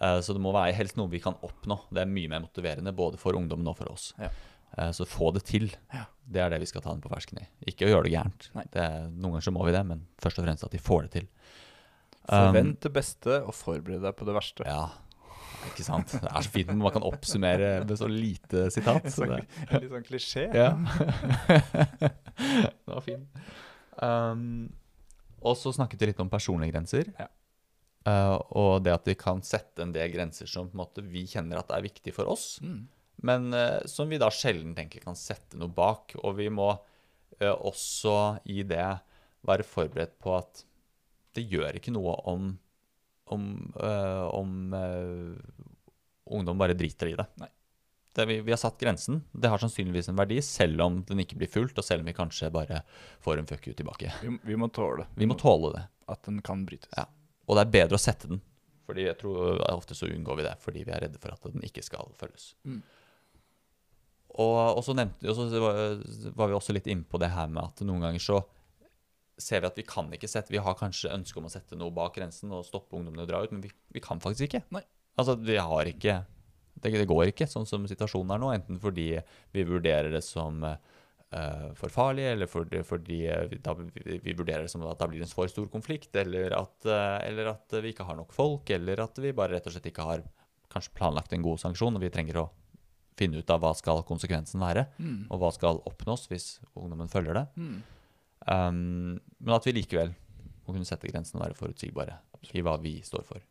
Uh, 0.00 0.20
så 0.22 0.32
det 0.32 0.40
må 0.40 0.52
være 0.54 0.72
helst 0.74 0.96
noe 0.96 1.08
vi 1.10 1.20
kan 1.20 1.34
oppnå. 1.42 1.80
Det 1.92 2.00
er 2.02 2.06
mye 2.06 2.28
mer 2.28 2.40
motiverende 2.40 2.94
både 2.94 3.18
for 3.18 3.34
ungdommen 3.34 3.68
og 3.68 3.76
for 3.76 3.92
oss. 3.92 4.14
Ja. 4.18 4.30
Eh, 4.78 4.92
så 4.94 5.06
få 5.08 5.32
det 5.34 5.44
til. 5.48 5.68
Ja. 5.94 6.04
Det 6.28 6.42
er 6.44 6.52
det 6.52 6.60
vi 6.62 6.68
skal 6.68 6.84
ta 6.84 6.92
den 6.92 7.02
på 7.02 7.10
fersken 7.10 7.40
i. 7.42 7.46
Ikke 7.70 7.86
å 7.88 7.92
gjøre 7.92 8.06
det 8.06 8.12
gærent. 8.14 8.48
Det 8.74 8.86
noen 9.08 9.34
ganger 9.38 9.46
så 9.48 9.54
må 9.56 9.64
vi 9.66 9.72
det, 9.74 9.84
men 9.88 10.02
først 10.22 10.40
og 10.40 10.44
fremst 10.46 10.66
at 10.66 10.74
de 10.74 10.80
får 10.82 11.06
det 11.06 11.12
til. 11.16 11.28
Um, 12.28 12.50
Forvent 12.50 12.80
det 12.84 12.90
beste 12.92 13.38
og 13.48 13.54
forbered 13.56 14.02
deg 14.04 14.16
på 14.18 14.26
det 14.28 14.34
verste. 14.36 14.66
Ja, 14.68 14.90
ikke 15.70 15.86
sant. 15.86 16.12
Det 16.12 16.28
er 16.28 16.44
så 16.44 16.52
fint 16.52 16.68
når 16.74 16.82
man 16.82 16.94
kan 16.98 17.06
oppsummere 17.08 17.70
med 17.88 17.94
så 17.96 18.10
lite 18.12 18.66
sitat. 18.74 19.08
Så 19.14 19.24
det, 19.30 19.40
Litt 19.72 19.88
sånn 19.94 20.04
klisjé. 20.10 20.44
ja. 20.52 20.68
det 21.88 22.92
var 22.92 23.00
fin. 23.06 23.24
Um, 23.98 24.68
og 25.40 25.56
så 25.58 25.72
snakket 25.74 26.02
vi 26.04 26.10
litt 26.12 26.20
om 26.22 26.30
personlige 26.30 26.74
grenser. 26.76 27.08
Ja. 27.18 27.30
Uh, 28.08 28.36
og 28.60 28.84
det 28.84 28.92
at 28.94 29.08
vi 29.08 29.16
kan 29.18 29.40
sette 29.44 29.82
en 29.84 29.96
del 29.96 30.12
grenser 30.12 30.48
som 30.48 30.68
på 30.68 30.76
en 30.76 30.82
måte, 30.84 31.02
vi 31.04 31.24
kjenner 31.28 31.60
at 31.60 31.72
er 31.74 31.84
viktig 31.88 32.12
for 32.16 32.28
oss, 32.30 32.58
Mm. 32.64 32.84
Men 33.26 33.50
uh, 33.54 33.80
som 33.90 34.10
vi 34.10 34.20
da 34.20 34.30
sjelden 34.32 34.76
tenker 34.76 35.02
kan 35.02 35.18
sette 35.18 35.58
noe 35.58 35.72
bak. 35.74 36.14
Og 36.22 36.36
vi 36.38 36.48
må 36.52 36.70
uh, 36.74 37.56
også 37.56 38.38
i 38.50 38.62
det 38.66 38.86
være 39.48 39.66
forberedt 39.66 40.18
på 40.22 40.36
at 40.36 40.64
det 41.36 41.46
gjør 41.50 41.78
ikke 41.78 41.94
noe 41.94 42.16
om 42.30 42.56
om, 43.28 43.72
uh, 43.82 44.24
om 44.34 44.72
uh, 44.72 45.36
ungdom 46.24 46.58
bare 46.58 46.72
driter 46.74 47.10
i 47.10 47.16
det. 47.18 47.26
Nei. 47.42 47.48
det 48.16 48.26
vi, 48.26 48.40
vi 48.40 48.54
har 48.54 48.60
satt 48.60 48.78
grensen. 48.80 49.22
Det 49.32 49.50
har 49.52 49.60
sannsynligvis 49.62 50.08
en 50.08 50.18
verdi, 50.18 50.40
selv 50.44 50.80
om 50.84 51.02
den 51.08 51.22
ikke 51.24 51.38
blir 51.40 51.50
fulgt, 51.52 51.78
og 51.78 51.84
selv 51.84 52.04
om 52.04 52.08
vi 52.08 52.16
kanskje 52.16 52.50
bare 52.54 52.82
får 53.24 53.42
en 53.42 53.48
fuck 53.50 53.68
you 53.68 53.76
tilbake. 53.76 54.12
Vi, 54.22 54.32
vi 54.48 54.56
må 54.56 54.70
tåle 54.74 55.08
Vi 55.18 55.28
må 55.28 55.36
tåle 55.38 55.74
det. 55.76 55.86
at 56.08 56.24
den 56.24 56.40
kan 56.44 56.64
brytes. 56.66 56.90
Ja. 56.96 57.04
Og 57.48 57.56
det 57.56 57.66
er 57.66 57.74
bedre 57.78 57.98
å 57.98 58.02
sette 58.02 58.30
den. 58.30 58.40
Fordi 58.88 59.04
jeg 59.04 59.18
tror 59.20 59.60
ofte 59.68 59.96
så 59.96 60.08
unngår 60.08 60.38
vi 60.38 60.44
det 60.46 60.54
fordi 60.62 60.82
vi 60.88 60.92
er 60.96 61.02
redde 61.04 61.20
for 61.20 61.34
at 61.34 61.44
den 61.44 61.64
ikke 61.66 61.84
skal 61.84 62.08
følges. 62.16 62.54
Mm. 62.64 62.80
Og, 64.38 64.78
og 64.78 64.84
så 64.86 64.94
nevnte 64.94 65.26
og 65.30 65.34
så 65.34 65.62
var, 65.62 65.98
var 66.38 66.50
vi 66.50 66.56
også 66.58 66.74
litt 66.76 66.86
inne 66.90 67.06
på 67.08 67.18
det 67.18 67.32
her 67.34 67.50
med 67.50 67.64
at 67.64 67.82
noen 67.86 68.06
ganger 68.06 68.22
så 68.22 68.42
ser 69.38 69.62
vi 69.62 69.70
at 69.70 69.78
vi 69.78 69.86
kan 69.86 70.08
ikke 70.14 70.30
sette 70.30 70.50
Vi 70.50 70.62
har 70.62 70.76
kanskje 70.78 71.12
ønske 71.14 71.38
om 71.38 71.46
å 71.46 71.52
sette 71.52 71.78
noe 71.78 71.94
bak 71.94 72.16
grensen 72.18 72.52
og 72.54 72.66
stoppe 72.66 72.98
ungdommene 72.98 73.26
å 73.26 73.30
dra 73.30 73.42
ut, 73.42 73.54
men 73.54 73.62
vi, 73.62 73.70
vi 73.94 74.02
kan 74.02 74.22
faktisk 74.22 74.48
ikke. 74.48 74.64
Nei. 74.74 74.82
Altså, 75.18 75.34
vi 75.42 75.58
har 75.58 75.90
ikke 75.90 76.20
det, 76.78 76.92
det 76.94 77.08
går 77.10 77.32
ikke 77.32 77.48
sånn 77.50 77.66
som 77.66 77.86
situasjonen 77.90 78.34
er 78.34 78.42
nå, 78.42 78.52
enten 78.54 78.78
fordi 78.82 79.10
vi 79.54 79.66
vurderer 79.66 80.12
det 80.14 80.22
som 80.26 80.62
uh, 80.62 80.76
for 81.78 81.90
farlig, 81.90 82.28
eller 82.32 82.50
fordi, 82.50 82.82
fordi 82.86 83.20
vi, 83.50 83.58
vi, 83.58 84.18
vi 84.22 84.36
vurderer 84.38 84.66
det 84.66 84.72
som 84.72 84.84
at 84.86 85.00
da 85.00 85.08
blir 85.10 85.24
en 85.24 85.32
for 85.32 85.50
stor 85.50 85.66
konflikt, 85.72 86.12
eller 86.18 86.54
at, 86.58 86.76
uh, 86.86 87.18
eller 87.26 87.50
at 87.54 87.78
vi 87.82 87.94
ikke 87.94 88.06
har 88.06 88.18
nok 88.20 88.34
folk, 88.36 88.70
eller 88.74 89.02
at 89.02 89.18
vi 89.22 89.34
bare 89.34 89.56
rett 89.56 89.66
og 89.66 89.74
slett 89.74 89.90
ikke 89.90 90.06
har 90.06 90.24
kanskje 90.70 90.94
planlagt 90.98 91.34
en 91.34 91.44
god 91.44 91.62
sanksjon, 91.64 91.98
og 91.98 92.04
vi 92.04 92.12
trenger 92.14 92.42
å 92.44 92.48
finne 93.18 93.42
ut 93.42 93.50
av 93.50 93.62
hva 93.62 93.74
skal 93.76 94.04
konsekvensen 94.08 94.62
være, 94.62 94.86
Mm. 94.98 95.26
og 95.30 95.42
hva 95.42 95.52
skal 95.54 95.82
oppnås 95.88 96.28
hvis 96.30 96.60
ungdommen 96.74 97.10
følger 97.10 97.34
det. 97.34 97.46
Mm. 97.56 97.82
Um, 98.48 99.20
men 99.40 99.54
at 99.54 99.66
vi 99.66 99.74
likevel 99.76 100.14
må 100.66 100.72
kunne 100.74 100.88
sette 100.88 101.10
grensen 101.10 101.40
og 101.40 101.46
være 101.46 101.58
forutsigbare 101.58 102.18
i 102.54 102.62
hva 102.62 102.76
vi 102.80 103.00
står 103.02 103.26
for. 103.26 103.42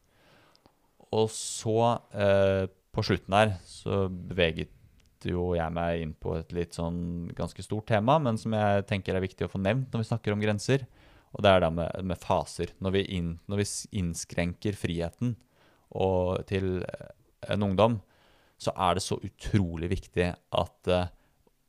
Og 1.13 1.29
så, 1.31 1.99
uh, 2.15 2.67
på 2.93 3.03
slutten 3.05 3.35
her, 3.35 3.57
så 3.67 4.07
beveget 4.09 4.73
jo 5.25 5.51
jeg 5.57 5.73
meg 5.73 6.01
inn 6.03 6.13
på 6.13 6.35
et 6.37 6.51
litt 6.55 6.77
sånn 6.77 7.29
ganske 7.35 7.63
stort 7.65 7.87
tema, 7.89 8.17
men 8.21 8.37
som 8.37 8.53
jeg 8.53 8.85
tenker 8.89 9.17
er 9.17 9.23
viktig 9.23 9.47
å 9.47 9.51
få 9.51 9.61
nevnt 9.61 9.91
når 9.91 10.03
vi 10.03 10.09
snakker 10.11 10.33
om 10.33 10.43
grenser. 10.43 10.85
Og 11.35 11.43
det 11.43 11.51
er 11.51 11.63
da 11.63 11.69
med, 11.73 11.91
med 12.07 12.19
faser. 12.21 12.71
Når 12.81 12.93
vi, 12.95 13.01
inn, 13.17 13.31
når 13.49 13.61
vi 13.61 13.65
innskrenker 13.99 14.77
friheten 14.79 15.35
og, 15.91 16.45
til 16.49 16.81
eh, 16.85 17.09
en 17.53 17.65
ungdom, 17.67 17.99
så 18.57 18.73
er 18.73 18.97
det 18.97 19.03
så 19.05 19.19
utrolig 19.21 19.89
viktig 19.91 20.31
at 20.33 20.87
eh, 20.91 21.09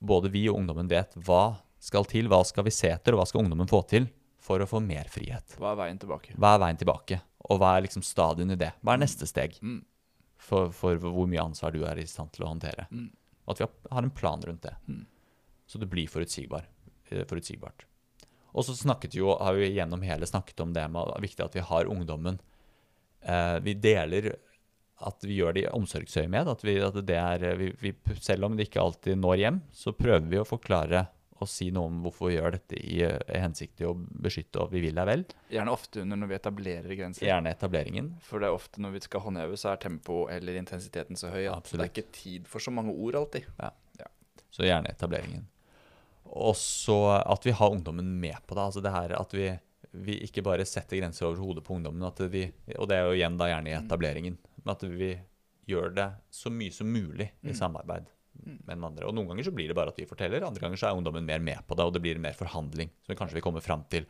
både 0.01 0.31
vi 0.33 0.47
og 0.49 0.61
ungdommen 0.61 0.89
vet 0.91 1.15
hva 1.27 1.59
skal 1.83 2.07
til, 2.09 2.29
hva 2.31 2.41
skal 2.47 2.65
vi 2.67 2.73
se 2.75 2.89
etter, 2.91 3.15
og 3.15 3.21
hva 3.23 3.27
skal 3.29 3.43
ungdommen 3.45 3.69
få 3.71 3.83
til 3.91 4.09
for 4.43 4.63
å 4.63 4.67
få 4.71 4.81
mer 4.83 5.11
frihet. 5.13 5.57
Hva 5.61 5.75
er 5.75 5.81
veien 5.83 5.99
tilbake? 6.01 6.35
Hva 6.39 6.55
er 6.57 6.63
veien 6.65 6.81
tilbake, 6.81 7.21
og 7.51 7.61
hva 7.61 7.75
er 7.77 7.85
liksom 7.85 8.03
stadien 8.07 8.55
i 8.55 8.59
det? 8.59 8.73
Hva 8.83 8.95
er 8.97 9.03
neste 9.05 9.29
steg 9.29 9.59
Mm. 9.63 9.83
for, 10.39 10.71
for 10.73 10.97
hvor 11.03 11.27
mye 11.29 11.43
ansvar 11.43 11.73
du 11.75 11.83
er 11.85 11.99
i 11.99 12.07
stand 12.07 12.33
til 12.33 12.47
å 12.47 12.53
håndtere? 12.55 12.87
Mm. 12.91 13.11
Og 13.47 13.53
at 13.55 13.61
vi 13.61 13.67
har, 13.93 14.03
en 14.03 14.11
plan 14.11 14.41
rundt 14.41 14.63
det, 14.63 14.75
Mm. 14.89 15.05
så 15.67 15.79
det 15.79 15.91
blir 15.91 16.09
forutsigbar, 16.09 16.65
eh, 17.11 17.25
forutsigbart. 17.25 17.85
Og 18.55 18.65
så 18.65 18.73
snakket 18.75 19.15
jo, 19.15 19.37
har 19.37 19.55
vi 19.55 19.75
gjennom 19.75 20.03
hele 20.03 20.27
snakket 20.27 20.61
om 20.61 20.73
det 20.73 20.89
med 20.91 21.03
at 21.03 21.09
det 21.09 21.17
er 21.19 21.27
viktig 21.29 21.45
at 21.45 21.55
vi 21.55 21.61
har 21.61 21.85
ungdommen 21.85 22.41
eh, 23.23 23.59
Vi 23.61 23.75
deler 23.75 24.37
at 25.07 25.23
vi 25.27 25.39
gjør 25.39 25.55
det 25.55 25.67
i 25.67 25.71
omsorgsøyemed. 25.71 26.51
At, 26.51 26.65
vi, 26.67 26.75
at 26.83 26.99
det 27.07 27.19
er, 27.19 27.47
vi, 27.61 27.71
vi, 27.81 27.95
selv 28.21 28.49
om 28.49 28.57
det 28.59 28.69
ikke 28.69 28.83
alltid 28.83 29.21
når 29.21 29.45
hjem, 29.45 29.63
så 29.75 29.95
prøver 29.95 30.27
vi 30.31 30.41
å 30.41 30.49
forklare 30.49 31.07
og 31.39 31.47
si 31.47 31.69
noe 31.75 31.87
om 31.87 31.99
hvorfor 32.03 32.31
vi 32.31 32.35
gjør 32.35 32.57
dette 32.57 32.79
i, 32.79 32.97
i 33.07 33.39
hensikt 33.39 33.77
til 33.79 33.93
å 33.93 33.97
beskytte 33.97 34.59
og 34.63 34.73
vi 34.73 34.83
vil 34.83 34.97
deg 34.99 35.07
vel. 35.07 35.21
Gjerne 35.55 35.75
ofte 35.75 36.03
under 36.03 36.19
når 36.19 36.33
vi 36.33 36.37
etablerer 36.39 36.95
grenser. 36.99 37.27
Gjerne 37.29 37.53
etableringen. 37.55 38.09
For 38.27 38.43
det 38.43 38.49
er 38.49 38.57
ofte 38.57 38.83
når 38.83 38.97
vi 38.97 39.03
skal 39.07 39.23
håndheve, 39.23 39.61
så 39.61 39.71
er 39.73 39.85
tempo 39.85 40.25
eller 40.35 40.59
intensiteten 40.59 41.21
så 41.21 41.31
høy 41.31 41.45
at 41.45 41.61
Absolutt. 41.61 41.85
det 41.85 41.87
er 41.87 41.95
ikke 41.95 42.19
tid 42.19 42.51
for 42.51 42.65
så 42.65 42.75
mange 42.75 42.95
ord 42.95 43.21
alltid. 43.23 43.47
Så 44.51 44.67
gjerne 44.67 44.91
etableringen. 44.91 45.47
Og 46.29 46.57
så 46.59 46.99
at 47.21 47.47
vi 47.47 47.55
har 47.55 47.73
ungdommen 47.73 48.11
med 48.21 48.37
på 48.47 48.57
det. 48.57 48.65
Altså 48.65 48.83
det 48.83 48.93
her 48.93 49.15
at 49.21 49.35
vi, 49.37 49.53
vi 49.95 50.19
ikke 50.27 50.43
bare 50.45 50.67
setter 50.67 50.99
grenser 50.99 51.29
over 51.29 51.39
hodet 51.45 51.65
på 51.65 51.77
ungdommen, 51.79 52.03
at 52.09 52.21
vi, 52.33 52.49
og 52.75 52.91
det 52.91 52.99
er 52.99 53.07
jo 53.07 53.17
igjen 53.17 53.39
da 53.39 53.53
gjerne 53.53 53.71
i 53.71 53.79
etableringen, 53.79 54.39
men 54.65 54.73
at 54.75 54.83
vi 54.89 55.13
gjør 55.69 55.93
det 55.95 56.07
så 56.33 56.51
mye 56.51 56.73
som 56.73 56.89
mulig 56.93 57.29
i 57.45 57.51
Mm. 57.53 57.57
samarbeid 57.59 58.07
med 58.45 58.69
den 58.77 58.85
andre. 58.85 59.07
Og 59.09 59.15
noen 59.15 59.29
ganger 59.29 59.45
så 59.49 59.53
blir 59.55 59.69
det 59.69 59.75
bare 59.77 59.89
at 59.93 59.97
vi 59.99 60.07
forteller, 60.07 60.45
andre 60.47 60.61
ganger 60.63 60.77
så 60.81 60.89
er 60.89 60.97
ungdommen 60.97 61.25
mer 61.27 61.41
med 61.43 61.59
på 61.67 61.75
det, 61.77 61.85
og 61.85 61.93
det 61.93 62.01
blir 62.05 62.19
mer 62.23 62.33
forhandling. 62.39 62.91
Så 63.07 63.17
kanskje 63.19 63.35
vi 63.35 63.43
kommer 63.45 63.61
fram 63.65 63.83
til 63.91 64.07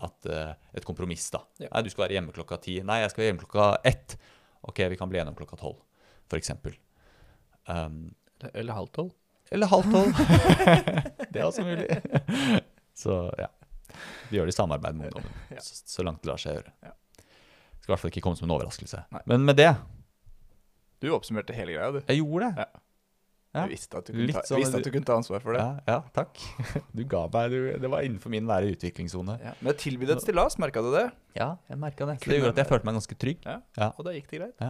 at 0.00 0.26
uh, 0.30 0.54
et 0.74 0.84
kompromiss, 0.84 1.30
da. 1.34 1.40
Ja. 1.58 1.68
Nei, 1.72 1.82
du 1.82 1.90
skal 1.90 2.04
være 2.06 2.18
hjemme 2.18 2.32
klokka 2.34 2.58
ti. 2.62 2.76
Nei, 2.86 3.00
jeg 3.02 3.10
skal 3.10 3.22
være 3.22 3.30
hjemme 3.32 3.42
klokka 3.46 3.68
ett. 3.84 4.16
Ok, 4.62 4.78
vi 4.90 4.96
kan 4.98 5.08
bli 5.10 5.18
enige 5.18 5.32
om 5.32 5.38
klokka 5.38 5.56
tolv, 5.58 5.78
for 6.28 6.38
eksempel. 6.38 6.74
Um, 7.66 8.14
Eller 8.54 8.72
halv 8.76 8.88
tolv. 8.94 9.10
eller 9.50 9.66
halv 9.66 9.86
tolv. 9.90 10.12
det 11.32 11.40
er 11.40 11.46
også 11.48 11.64
mulig. 11.64 11.88
Så 13.02 13.30
ja. 13.38 13.46
Vi 14.28 14.36
gjør 14.36 14.46
det 14.50 14.54
i 14.54 14.58
samarbeid 14.58 14.94
med 14.98 15.06
ungdommen, 15.08 15.32
Ja. 15.50 15.60
så, 15.64 15.78
så 15.88 16.04
langt 16.04 16.20
det 16.22 16.28
lar 16.28 16.36
seg 16.42 16.58
gjøre. 16.58 16.72
Ja. 16.84 16.92
Skal 17.88 17.94
i 17.94 17.96
hvert 17.96 18.02
fall 18.04 18.10
ikke 18.12 18.20
komme 18.26 18.36
som 18.36 18.44
en 18.44 18.52
overraskelse. 18.52 18.98
Nei. 19.16 19.20
Men 19.32 19.46
med 19.48 19.56
det 19.56 19.70
Du 21.00 21.06
oppsummerte 21.14 21.54
hele 21.56 21.72
greia, 21.72 21.88
du. 21.94 22.02
Jeg 22.04 22.18
gjorde 22.20 22.50
det. 22.50 22.66
Ja. 22.66 22.82
Ja. 23.56 23.62
Jeg 23.64 23.70
visste 23.72 23.96
at 23.96 24.04
ta, 24.04 24.12
sånn- 24.12 24.58
visste 24.60 24.76
at 24.76 24.84
du 24.84 24.90
kunne 24.92 25.08
ta 25.08 25.14
ansvar 25.16 25.40
for 25.40 25.56
det. 25.56 25.62
Ja, 25.64 25.78
ja, 25.88 26.02
takk. 26.12 26.36
Du 26.98 27.00
ga 27.08 27.22
meg 27.32 27.54
du, 27.54 27.56
Det 27.80 27.88
var 27.88 28.04
innenfor 28.04 28.28
min 28.34 28.44
nære 28.44 28.74
utviklingssone. 28.74 29.38
Ja. 29.40 29.54
Men 29.62 29.72
jeg 29.72 29.78
tilbød 29.86 30.12
et 30.18 30.20
stillas, 30.26 30.58
merka 30.60 30.82
du 30.84 30.90
det? 30.92 31.06
Ja, 31.38 31.54
jeg 31.70 31.80
merka 31.80 32.10
det. 32.10 32.18
Så 32.20 32.28
det 32.28 32.42
gjorde 32.42 32.52
at 32.52 32.60
jeg 32.60 32.68
følte 32.74 32.90
meg 32.90 32.98
ganske 33.00 33.16
trygg. 33.24 33.40
Ja. 33.48 33.56
Ja. 33.80 33.88
Og 33.96 34.04
da 34.04 34.12
gikk 34.18 34.28
det 34.34 34.42
greit. 34.42 34.68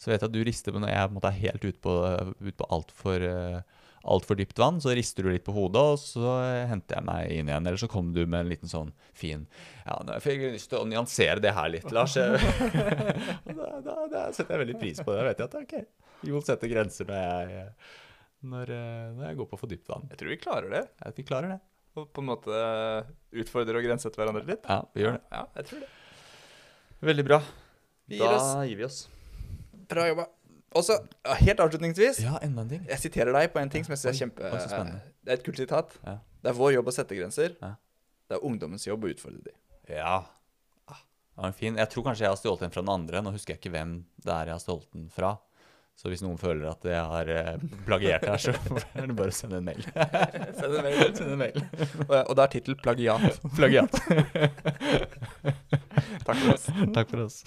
Så 0.00 0.08
vet 0.08 0.16
jeg 0.24 0.30
at 0.30 0.34
du 0.34 0.40
rister 0.48 0.72
men 0.72 0.88
jeg 0.88 0.96
er 0.96 1.36
helt 1.42 1.68
ute 1.68 1.78
på, 1.84 1.92
ut 2.40 2.56
på 2.56 2.70
altfor 2.72 3.20
alt 3.28 3.60
for 4.26 4.34
dypt 4.38 4.58
vann, 4.58 4.80
så 4.82 4.90
rister 4.96 5.22
du 5.22 5.30
litt 5.30 5.44
på 5.46 5.52
hodet, 5.54 5.82
og 5.94 5.98
så 6.02 6.32
henter 6.70 6.98
jeg 6.98 7.06
meg 7.06 7.30
inn 7.36 7.48
igjen. 7.50 7.66
Eller 7.70 7.78
så 7.78 7.88
kommer 7.90 8.12
du 8.16 8.24
med 8.26 8.40
en 8.44 8.50
liten 8.50 8.68
sånn 8.70 8.92
fin 9.14 9.44
Ja, 9.86 10.00
nå 10.06 10.16
fikk 10.24 10.40
jeg 10.42 10.54
lyst 10.56 10.70
til 10.72 10.80
å 10.82 10.86
nyansere 10.90 11.38
det 11.44 11.52
her 11.54 11.68
litt, 11.72 11.86
Lars. 11.94 12.16
Da, 12.22 13.68
da, 13.84 13.96
da 14.10 14.22
setter 14.34 14.56
jeg 14.56 14.62
veldig 14.66 14.78
pris 14.80 15.00
på 15.02 15.12
det. 15.14 15.20
Da 15.22 15.28
vet 15.28 15.42
jeg 15.42 15.48
at 15.50 15.58
ok, 15.60 15.74
Jon 16.32 16.44
setter 16.46 16.70
grenser 16.70 17.08
når 17.08 17.22
jeg, 17.22 17.66
når, 18.52 18.72
eh, 18.74 19.08
når 19.16 19.26
jeg 19.30 19.38
går 19.42 19.50
på 19.52 19.58
for 19.62 19.70
dypt 19.70 19.88
vann. 19.90 20.08
Jeg 20.10 20.18
tror 20.20 20.32
vi 20.34 20.40
klarer 20.42 20.74
det. 20.76 20.82
At 21.06 21.18
vi 21.18 21.26
klarer 21.26 21.54
det. 21.54 21.60
Og 21.98 22.06
på 22.14 22.22
en 22.24 22.30
måte 22.30 22.60
utfordrer 23.42 23.76
og 23.80 23.84
grensette 23.84 24.16
hverandre 24.18 24.46
litt. 24.48 24.64
Ja, 24.66 24.78
vi 24.96 25.02
gjør 25.04 25.18
det. 25.18 25.24
Ja, 25.34 25.42
jeg 25.60 25.68
tror 25.70 25.82
det. 25.84 25.90
Veldig 27.12 27.24
bra. 27.26 27.40
Vi 28.08 28.18
gir 28.18 28.24
Da 28.30 28.36
oss. 28.38 28.52
gir 28.70 28.78
vi 28.80 28.86
oss. 28.86 29.00
Bra 29.92 30.06
jobba. 30.08 30.24
Og 30.78 30.84
så, 30.86 30.96
helt 31.42 31.60
avslutningsvis 31.60 32.22
Ja, 32.24 32.38
enda 32.44 32.64
en 32.64 32.70
ting. 32.70 32.84
Jeg 32.88 33.02
siterer 33.02 33.34
deg 33.36 33.50
på 33.52 33.60
en 33.60 33.72
ting 33.72 33.84
som 33.86 33.94
jeg 33.94 34.02
synes 34.02 34.14
er 34.14 34.20
kjempe 34.24 34.52
så. 34.62 34.84
Det 35.22 35.34
er 35.34 35.40
et 35.40 35.46
kult 35.46 35.60
sitat. 35.60 35.96
Ja. 36.06 36.18
Det 36.42 36.52
er 36.52 36.58
vår 36.58 36.76
jobb 36.78 36.88
å 36.90 36.94
sette 36.94 37.18
grenser. 37.18 37.56
Ja. 37.60 37.74
Det 38.28 38.38
er 38.38 38.46
ungdommens 38.48 38.86
jobb 38.88 39.04
å 39.04 39.12
utfordre 39.12 39.42
dem. 39.50 39.58
Ja. 39.92 40.22
Det 40.88 41.40
var 41.40 41.54
fin. 41.56 41.78
Jeg 41.80 41.88
tror 41.92 42.04
kanskje 42.08 42.26
jeg 42.26 42.32
har 42.32 42.40
stjålet 42.40 42.66
den 42.66 42.74
fra 42.74 42.84
den 42.84 42.92
andre. 42.92 43.22
Nå 43.24 43.32
husker 43.34 43.54
jeg 43.54 43.62
ikke 43.62 43.72
hvem 43.76 43.96
det 44.24 44.34
er 44.34 44.50
jeg 44.50 44.56
har 44.56 44.62
stjålet 44.64 44.88
den 44.96 45.08
fra. 45.12 45.36
Så 45.96 46.08
hvis 46.08 46.22
noen 46.24 46.38
føler 46.40 46.70
at 46.70 46.86
jeg 46.88 47.02
har 47.12 47.28
eh, 47.30 47.64
plagiert 47.86 48.24
her, 48.26 48.40
så 48.40 48.54
er 48.98 49.10
det 49.10 49.16
bare 49.16 49.32
å 49.32 49.36
sende 49.36 49.60
en 49.60 49.66
mail. 49.68 49.84
Send 50.58 50.78
en 50.78 50.86
mail. 50.86 51.02
Send 51.18 51.34
en 51.34 51.42
mail. 51.42 51.60
Og, 52.08 52.16
og 52.16 52.32
da 52.38 52.46
er 52.46 52.54
tittel 52.56 52.78
'plagiat'. 52.80 53.44
Plagiat. 53.56 54.00
Takk 56.24 56.36
for 56.38 56.54
oss. 56.56 56.66
Takk 56.96 57.12
for 57.12 57.26
oss. 57.28 57.42